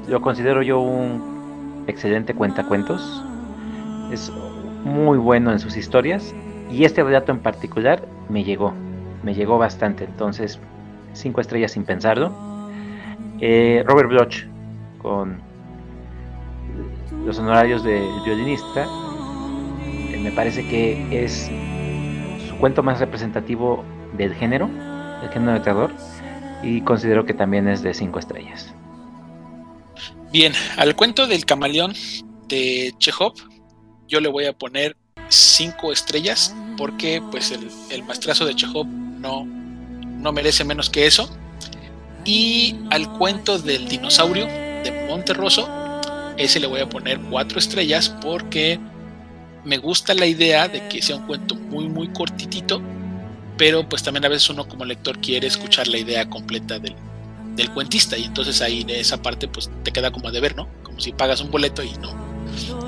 lo 0.07 0.21
considero 0.21 0.61
yo 0.61 0.79
un 0.79 1.83
excelente 1.87 2.33
cuentacuentos. 2.33 3.23
Es 4.11 4.31
muy 4.83 5.17
bueno 5.17 5.51
en 5.51 5.59
sus 5.59 5.77
historias. 5.77 6.33
Y 6.69 6.85
este 6.85 7.03
relato 7.03 7.31
en 7.31 7.39
particular 7.39 8.05
me 8.29 8.43
llegó. 8.43 8.73
Me 9.23 9.33
llegó 9.33 9.57
bastante. 9.57 10.05
Entonces, 10.05 10.59
cinco 11.13 11.41
estrellas 11.41 11.71
sin 11.71 11.83
pensarlo. 11.83 12.31
Eh, 13.39 13.83
Robert 13.87 14.09
Bloch 14.09 14.45
con 15.01 15.39
los 17.25 17.39
honorarios 17.39 17.83
de 17.83 18.01
violinista. 18.25 18.87
me 20.21 20.31
parece 20.31 20.67
que 20.67 21.23
es 21.23 21.49
su 22.47 22.55
cuento 22.57 22.83
más 22.83 22.99
representativo 22.99 23.83
del 24.15 24.35
género, 24.35 24.69
el 25.23 25.29
género 25.29 25.53
de 25.53 25.59
terror, 25.61 25.91
y 26.63 26.81
considero 26.81 27.25
que 27.25 27.33
también 27.33 27.67
es 27.67 27.81
de 27.81 27.93
cinco 27.93 28.19
estrellas. 28.19 28.73
Bien, 30.31 30.53
al 30.77 30.95
cuento 30.95 31.27
del 31.27 31.45
camaleón 31.45 31.93
de 32.47 32.93
Chekhov, 32.97 33.33
yo 34.07 34.21
le 34.21 34.29
voy 34.29 34.45
a 34.45 34.53
poner 34.53 34.95
cinco 35.29 35.91
estrellas 35.91 36.55
porque 36.77 37.21
pues 37.31 37.51
el, 37.51 37.69
el 37.89 38.03
maestrazo 38.03 38.45
de 38.45 38.55
Chekhov 38.55 38.87
no, 38.87 39.45
no 39.45 40.31
merece 40.31 40.63
menos 40.63 40.89
que 40.89 41.05
eso. 41.05 41.29
Y 42.23 42.75
al 42.91 43.11
cuento 43.17 43.57
del 43.57 43.87
dinosaurio 43.87 44.45
de 44.45 45.05
Monterroso, 45.07 45.67
ese 46.37 46.59
le 46.59 46.67
voy 46.67 46.81
a 46.81 46.89
poner 46.89 47.19
cuatro 47.19 47.59
estrellas 47.59 48.09
porque 48.21 48.79
me 49.63 49.77
gusta 49.77 50.13
la 50.13 50.25
idea 50.25 50.67
de 50.67 50.87
que 50.87 51.01
sea 51.01 51.17
un 51.17 51.27
cuento 51.27 51.55
muy 51.55 51.87
muy 51.87 52.07
cortitito 52.09 52.81
pero 53.61 53.87
pues 53.87 54.01
también 54.01 54.25
a 54.25 54.27
veces 54.27 54.49
uno 54.49 54.67
como 54.67 54.85
lector 54.85 55.19
quiere 55.19 55.45
escuchar 55.45 55.87
la 55.87 55.99
idea 55.99 56.27
completa 56.27 56.79
del, 56.79 56.95
cuentista 57.75 58.17
y 58.17 58.23
entonces 58.23 58.59
ahí 58.59 58.83
de 58.83 58.99
esa 58.99 59.21
parte 59.21 59.47
pues 59.47 59.69
te 59.83 59.91
queda 59.91 60.11
como 60.11 60.29
a 60.29 60.31
deber, 60.31 60.55
¿no? 60.55 60.67
Como 60.81 60.99
si 60.99 61.11
pagas 61.11 61.41
un 61.41 61.51
boleto 61.51 61.83
y 61.83 61.91
no 62.01 62.11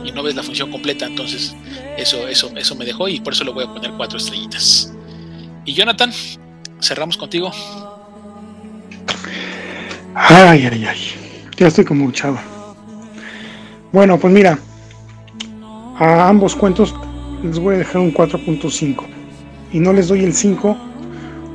y 0.04 0.12
no 0.12 0.24
ves 0.24 0.34
la 0.34 0.42
función 0.42 0.72
completa, 0.72 1.06
entonces 1.06 1.54
eso 1.96 2.28
eso 2.28 2.52
eso 2.58 2.74
me 2.74 2.86
dejó 2.86 3.08
y 3.08 3.20
por 3.20 3.34
eso 3.34 3.44
le 3.44 3.52
voy 3.52 3.66
a 3.66 3.68
poner 3.68 3.92
cuatro 3.92 4.18
estrellitas. 4.18 4.92
Y 5.64 5.74
Jonathan, 5.74 6.12
cerramos 6.82 7.18
contigo. 7.18 7.52
Ay, 10.16 10.68
ay, 10.72 10.86
ay. 10.90 11.00
Ya 11.56 11.68
estoy 11.68 11.86
como 11.86 12.12
chava. 12.12 12.44
Bueno, 13.92 14.20
pues 14.20 14.34
mira, 14.34 14.58
a 16.00 16.28
ambos 16.28 16.56
cuentos 16.56 16.96
les 17.44 17.60
voy 17.60 17.76
a 17.76 17.78
dejar 17.78 17.98
un 18.02 18.12
4.5 18.12 19.23
y 19.74 19.80
no 19.80 19.92
les 19.92 20.08
doy 20.08 20.24
el 20.24 20.34
5 20.34 20.78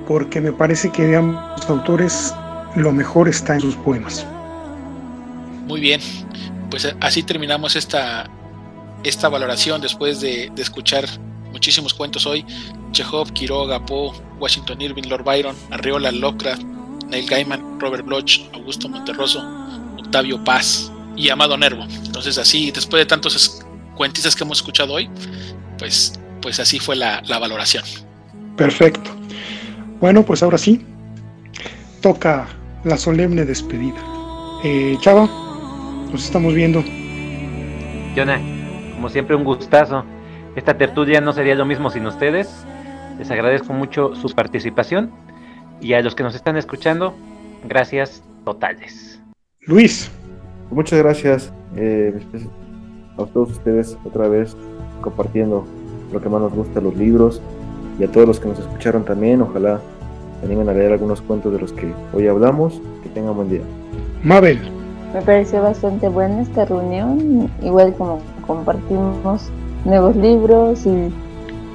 porque 0.06 0.40
me 0.40 0.52
parece 0.52 0.90
que 0.90 1.04
de 1.04 1.16
ambos 1.16 1.70
autores 1.70 2.34
lo 2.74 2.92
mejor 2.92 3.28
está 3.28 3.54
en 3.54 3.60
sus 3.60 3.76
poemas. 3.76 4.26
Muy 5.66 5.80
bien, 5.80 6.00
pues 6.70 6.94
así 7.00 7.22
terminamos 7.22 7.76
esta, 7.76 8.28
esta 9.04 9.28
valoración 9.28 9.80
después 9.80 10.20
de, 10.20 10.50
escuchar 10.56 11.06
muchísimos 11.52 11.94
cuentos 11.94 12.26
hoy. 12.26 12.44
Chekhov, 12.92 13.32
Quiroga, 13.32 13.84
Poe, 13.84 14.12
Washington 14.40 14.80
Irving, 14.80 15.04
Lord 15.08 15.24
Byron, 15.24 15.56
Arriola, 15.70 16.10
Lovecraft, 16.10 16.62
Neil 17.08 17.26
Gaiman, 17.26 17.78
Robert 17.78 18.04
Bloch, 18.04 18.40
Augusto 18.54 18.88
Monterroso, 18.88 19.40
Octavio 19.98 20.42
Paz 20.42 20.90
y 21.16 21.28
Amado 21.28 21.56
Nervo. 21.56 21.84
Entonces 22.04 22.38
así, 22.38 22.70
después 22.70 23.02
de 23.02 23.06
tantos 23.06 23.60
cuentistas 23.94 24.34
que 24.34 24.44
hemos 24.44 24.58
escuchado 24.58 24.94
hoy, 24.94 25.10
pues, 25.78 26.18
pues 26.40 26.58
así 26.60 26.78
fue 26.78 26.96
la 26.96 27.20
valoración. 27.38 27.84
Perfecto. 28.58 29.10
Bueno, 30.00 30.24
pues 30.24 30.42
ahora 30.42 30.58
sí, 30.58 30.84
toca 32.02 32.48
la 32.84 32.96
solemne 32.96 33.44
despedida. 33.44 33.98
Eh, 34.64 34.96
Chava, 35.00 35.28
nos 36.12 36.24
estamos 36.24 36.52
viendo. 36.54 36.82
Jonah, 38.16 38.40
como 38.94 39.08
siempre 39.08 39.36
un 39.36 39.44
gustazo. 39.44 40.04
Esta 40.56 40.76
tertulia 40.76 41.20
no 41.20 41.32
sería 41.32 41.54
lo 41.54 41.64
mismo 41.64 41.88
sin 41.88 42.04
ustedes. 42.06 42.66
Les 43.18 43.30
agradezco 43.30 43.72
mucho 43.72 44.14
su 44.16 44.28
participación 44.34 45.12
y 45.80 45.92
a 45.92 46.02
los 46.02 46.16
que 46.16 46.24
nos 46.24 46.34
están 46.34 46.56
escuchando, 46.56 47.14
gracias 47.64 48.22
totales. 48.44 49.20
Luis. 49.60 50.10
Muchas 50.70 50.98
gracias 50.98 51.52
eh, 51.76 52.12
a 53.16 53.24
todos 53.24 53.52
ustedes 53.52 53.96
otra 54.04 54.28
vez 54.28 54.54
compartiendo 55.00 55.64
lo 56.12 56.20
que 56.20 56.28
más 56.28 56.42
nos 56.42 56.52
gusta, 56.52 56.80
los 56.80 56.94
libros, 56.96 57.40
y 57.98 58.04
a 58.04 58.08
todos 58.08 58.26
los 58.26 58.40
que 58.40 58.48
nos 58.48 58.58
escucharon 58.58 59.04
también, 59.04 59.42
ojalá 59.42 59.80
se 60.40 60.46
animen 60.46 60.68
a 60.68 60.72
leer 60.72 60.92
algunos 60.92 61.20
cuentos 61.20 61.52
de 61.52 61.60
los 61.60 61.72
que 61.72 61.92
hoy 62.12 62.28
hablamos. 62.28 62.80
Que 63.02 63.08
tengan 63.08 63.34
buen 63.34 63.48
día. 63.50 63.62
Mabel. 64.22 64.58
Me 65.12 65.22
pareció 65.22 65.62
bastante 65.62 66.08
buena 66.08 66.42
esta 66.42 66.64
reunión, 66.66 67.50
igual 67.62 67.94
como 67.94 68.20
compartimos 68.46 69.48
nuevos 69.84 70.14
libros 70.16 70.84
y 70.86 71.12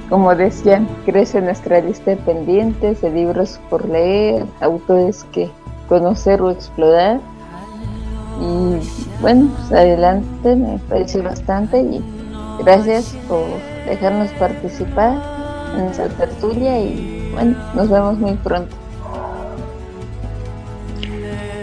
como 0.08 0.34
decían, 0.34 0.86
crece 1.04 1.40
nuestra 1.40 1.80
lista 1.80 2.12
de 2.12 2.16
pendientes 2.18 3.00
de 3.00 3.10
libros 3.10 3.58
por 3.70 3.88
leer, 3.88 4.44
autores 4.60 5.24
que 5.32 5.50
conocer 5.88 6.40
o 6.42 6.50
explorar. 6.50 7.20
Y 8.40 9.20
bueno, 9.20 9.50
pues 9.56 9.72
adelante, 9.72 10.54
me 10.56 10.78
pareció 10.88 11.22
bastante 11.22 11.80
y 11.80 12.04
gracias 12.62 13.16
por 13.28 13.44
dejarnos 13.88 14.30
participar 14.32 15.33
en 15.76 15.86
esa 15.86 16.08
tertulia 16.08 16.80
y 16.80 17.30
bueno, 17.32 17.56
nos 17.74 17.88
vemos 17.88 18.18
muy 18.18 18.34
pronto. 18.34 18.74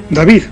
David. 0.10 0.44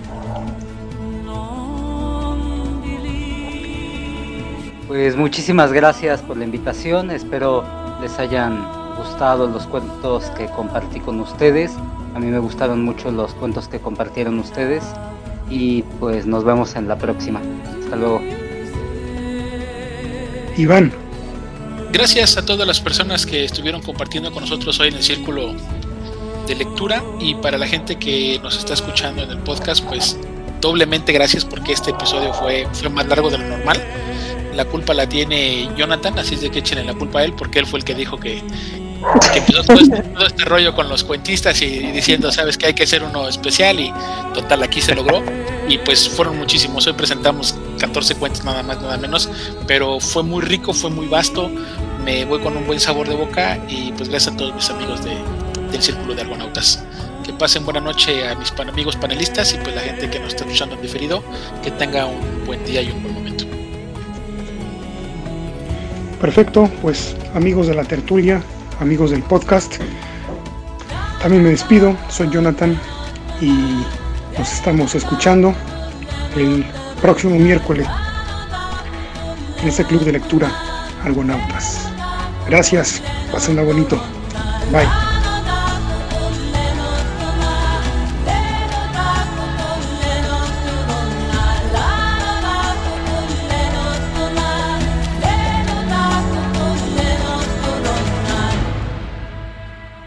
Pues 4.87 5.15
muchísimas 5.15 5.71
gracias 5.71 6.21
por 6.21 6.37
la 6.37 6.45
invitación, 6.45 7.11
espero 7.11 7.63
les 8.01 8.17
hayan 8.17 8.65
gustado 8.97 9.47
los 9.47 9.67
cuentos 9.67 10.25
que 10.31 10.47
compartí 10.47 10.99
con 10.99 11.19
ustedes. 11.19 11.73
A 12.15 12.19
mí 12.19 12.27
me 12.27 12.39
gustaron 12.39 12.83
mucho 12.83 13.11
los 13.11 13.33
cuentos 13.33 13.67
que 13.67 13.79
compartieron 13.79 14.39
ustedes 14.39 14.83
y 15.49 15.83
pues 15.99 16.25
nos 16.25 16.43
vemos 16.43 16.75
en 16.75 16.87
la 16.87 16.97
próxima. 16.97 17.41
Hasta 17.83 17.95
luego. 17.95 18.21
Iván. 20.57 21.08
Gracias 21.91 22.37
a 22.37 22.45
todas 22.45 22.67
las 22.67 22.79
personas 22.79 23.25
que 23.25 23.43
estuvieron 23.43 23.81
compartiendo 23.81 24.31
con 24.31 24.43
nosotros 24.43 24.79
hoy 24.79 24.89
en 24.89 24.95
el 24.95 25.03
círculo 25.03 25.55
de 26.47 26.55
lectura 26.55 27.03
y 27.19 27.33
para 27.35 27.57
la 27.57 27.67
gente 27.67 27.97
que 27.97 28.39
nos 28.43 28.57
está 28.57 28.75
escuchando 28.75 29.23
en 29.23 29.31
el 29.31 29.39
podcast, 29.39 29.83
pues 29.83 30.15
doblemente 30.61 31.11
gracias 31.11 31.45
porque 31.45 31.73
este 31.73 31.89
episodio 31.91 32.31
fue, 32.33 32.67
fue 32.73 32.89
más 32.89 33.07
largo 33.07 33.31
de 33.31 33.39
lo 33.39 33.47
normal. 33.47 33.83
La 34.55 34.65
culpa 34.65 34.93
la 34.93 35.09
tiene 35.09 35.67
Jonathan, 35.75 36.17
así 36.19 36.35
es 36.35 36.41
de 36.41 36.51
que 36.51 36.59
echen 36.59 36.85
la 36.85 36.93
culpa 36.93 37.19
a 37.19 37.23
él 37.23 37.33
porque 37.33 37.59
él 37.59 37.65
fue 37.65 37.79
el 37.79 37.85
que 37.85 37.95
dijo 37.95 38.17
que, 38.17 38.43
empezó 39.35 39.61
este, 39.73 40.01
todo 40.01 40.27
este, 40.27 40.45
rollo 40.45 40.75
con 40.75 40.89
los 40.89 41.03
cuentistas 41.03 41.59
y, 41.61 41.79
diciendo, 41.91 42.31
sabes 42.31 42.57
que 42.57 42.67
hay 42.67 42.73
que 42.73 42.83
hacer 42.83 43.03
uno 43.03 43.27
especial 43.27 43.79
y 43.79 43.91
total 44.33 44.61
aquí 44.61 44.79
se 44.79 44.93
logró 44.93 45.23
y 45.67 45.79
pues 45.79 46.07
fueron 46.07 46.37
muchísimos. 46.37 46.85
Hoy 46.85 46.93
presentamos 46.93 47.55
14 47.79 48.15
cuentos 48.15 48.43
nada 48.43 48.61
más, 48.61 48.81
nada 48.81 48.97
menos, 48.97 49.29
pero 49.65 49.99
fue 49.99 50.23
muy 50.23 50.43
rico, 50.43 50.73
fue 50.73 50.89
muy 50.89 51.07
vasto, 51.07 51.49
me 52.03 52.25
voy 52.25 52.39
con 52.39 52.55
un 52.55 52.67
buen 52.67 52.79
sabor 52.79 53.07
de 53.07 53.15
boca 53.15 53.57
y 53.67 53.91
pues 53.93 54.09
gracias 54.09 54.33
a 54.33 54.37
todos 54.37 54.53
mis 54.53 54.69
amigos 54.69 55.03
de, 55.03 55.15
del 55.71 55.81
Círculo 55.81 56.13
de 56.15 56.21
Argonautas. 56.21 56.83
Que 57.23 57.33
pasen 57.33 57.63
buena 57.63 57.79
noche 57.79 58.27
a 58.27 58.35
mis 58.35 58.51
amigos 58.51 58.95
panelistas 58.95 59.53
y 59.53 59.57
pues 59.57 59.75
la 59.75 59.81
gente 59.81 60.09
que 60.09 60.19
nos 60.19 60.29
está 60.29 60.43
escuchando 60.43 60.75
en 60.75 60.81
diferido, 60.81 61.23
que 61.63 61.71
tenga 61.71 62.05
un 62.05 62.45
buen 62.45 62.63
día 62.65 62.81
y 62.81 62.91
un 62.91 63.03
buen 63.03 63.13
momento. 63.13 63.45
Perfecto, 66.19 66.69
pues 66.81 67.15
amigos 67.33 67.67
de 67.67 67.75
la 67.75 67.83
tertulia, 67.83 68.41
amigos 68.79 69.11
del 69.11 69.23
podcast. 69.23 69.75
También 71.21 71.43
me 71.43 71.49
despido, 71.49 71.95
soy 72.09 72.29
Jonathan 72.29 72.79
y 73.41 73.51
nos 74.37 74.51
estamos 74.51 74.95
escuchando 74.95 75.53
el 76.35 76.65
próximo 77.01 77.35
miércoles 77.37 77.87
en 79.61 79.67
este 79.67 79.83
club 79.85 80.03
de 80.03 80.13
lectura 80.13 80.51
Argonautas. 81.03 81.89
Gracias, 82.47 83.01
pásenla 83.31 83.63
bonito. 83.63 84.01
Bye. 84.71 85.08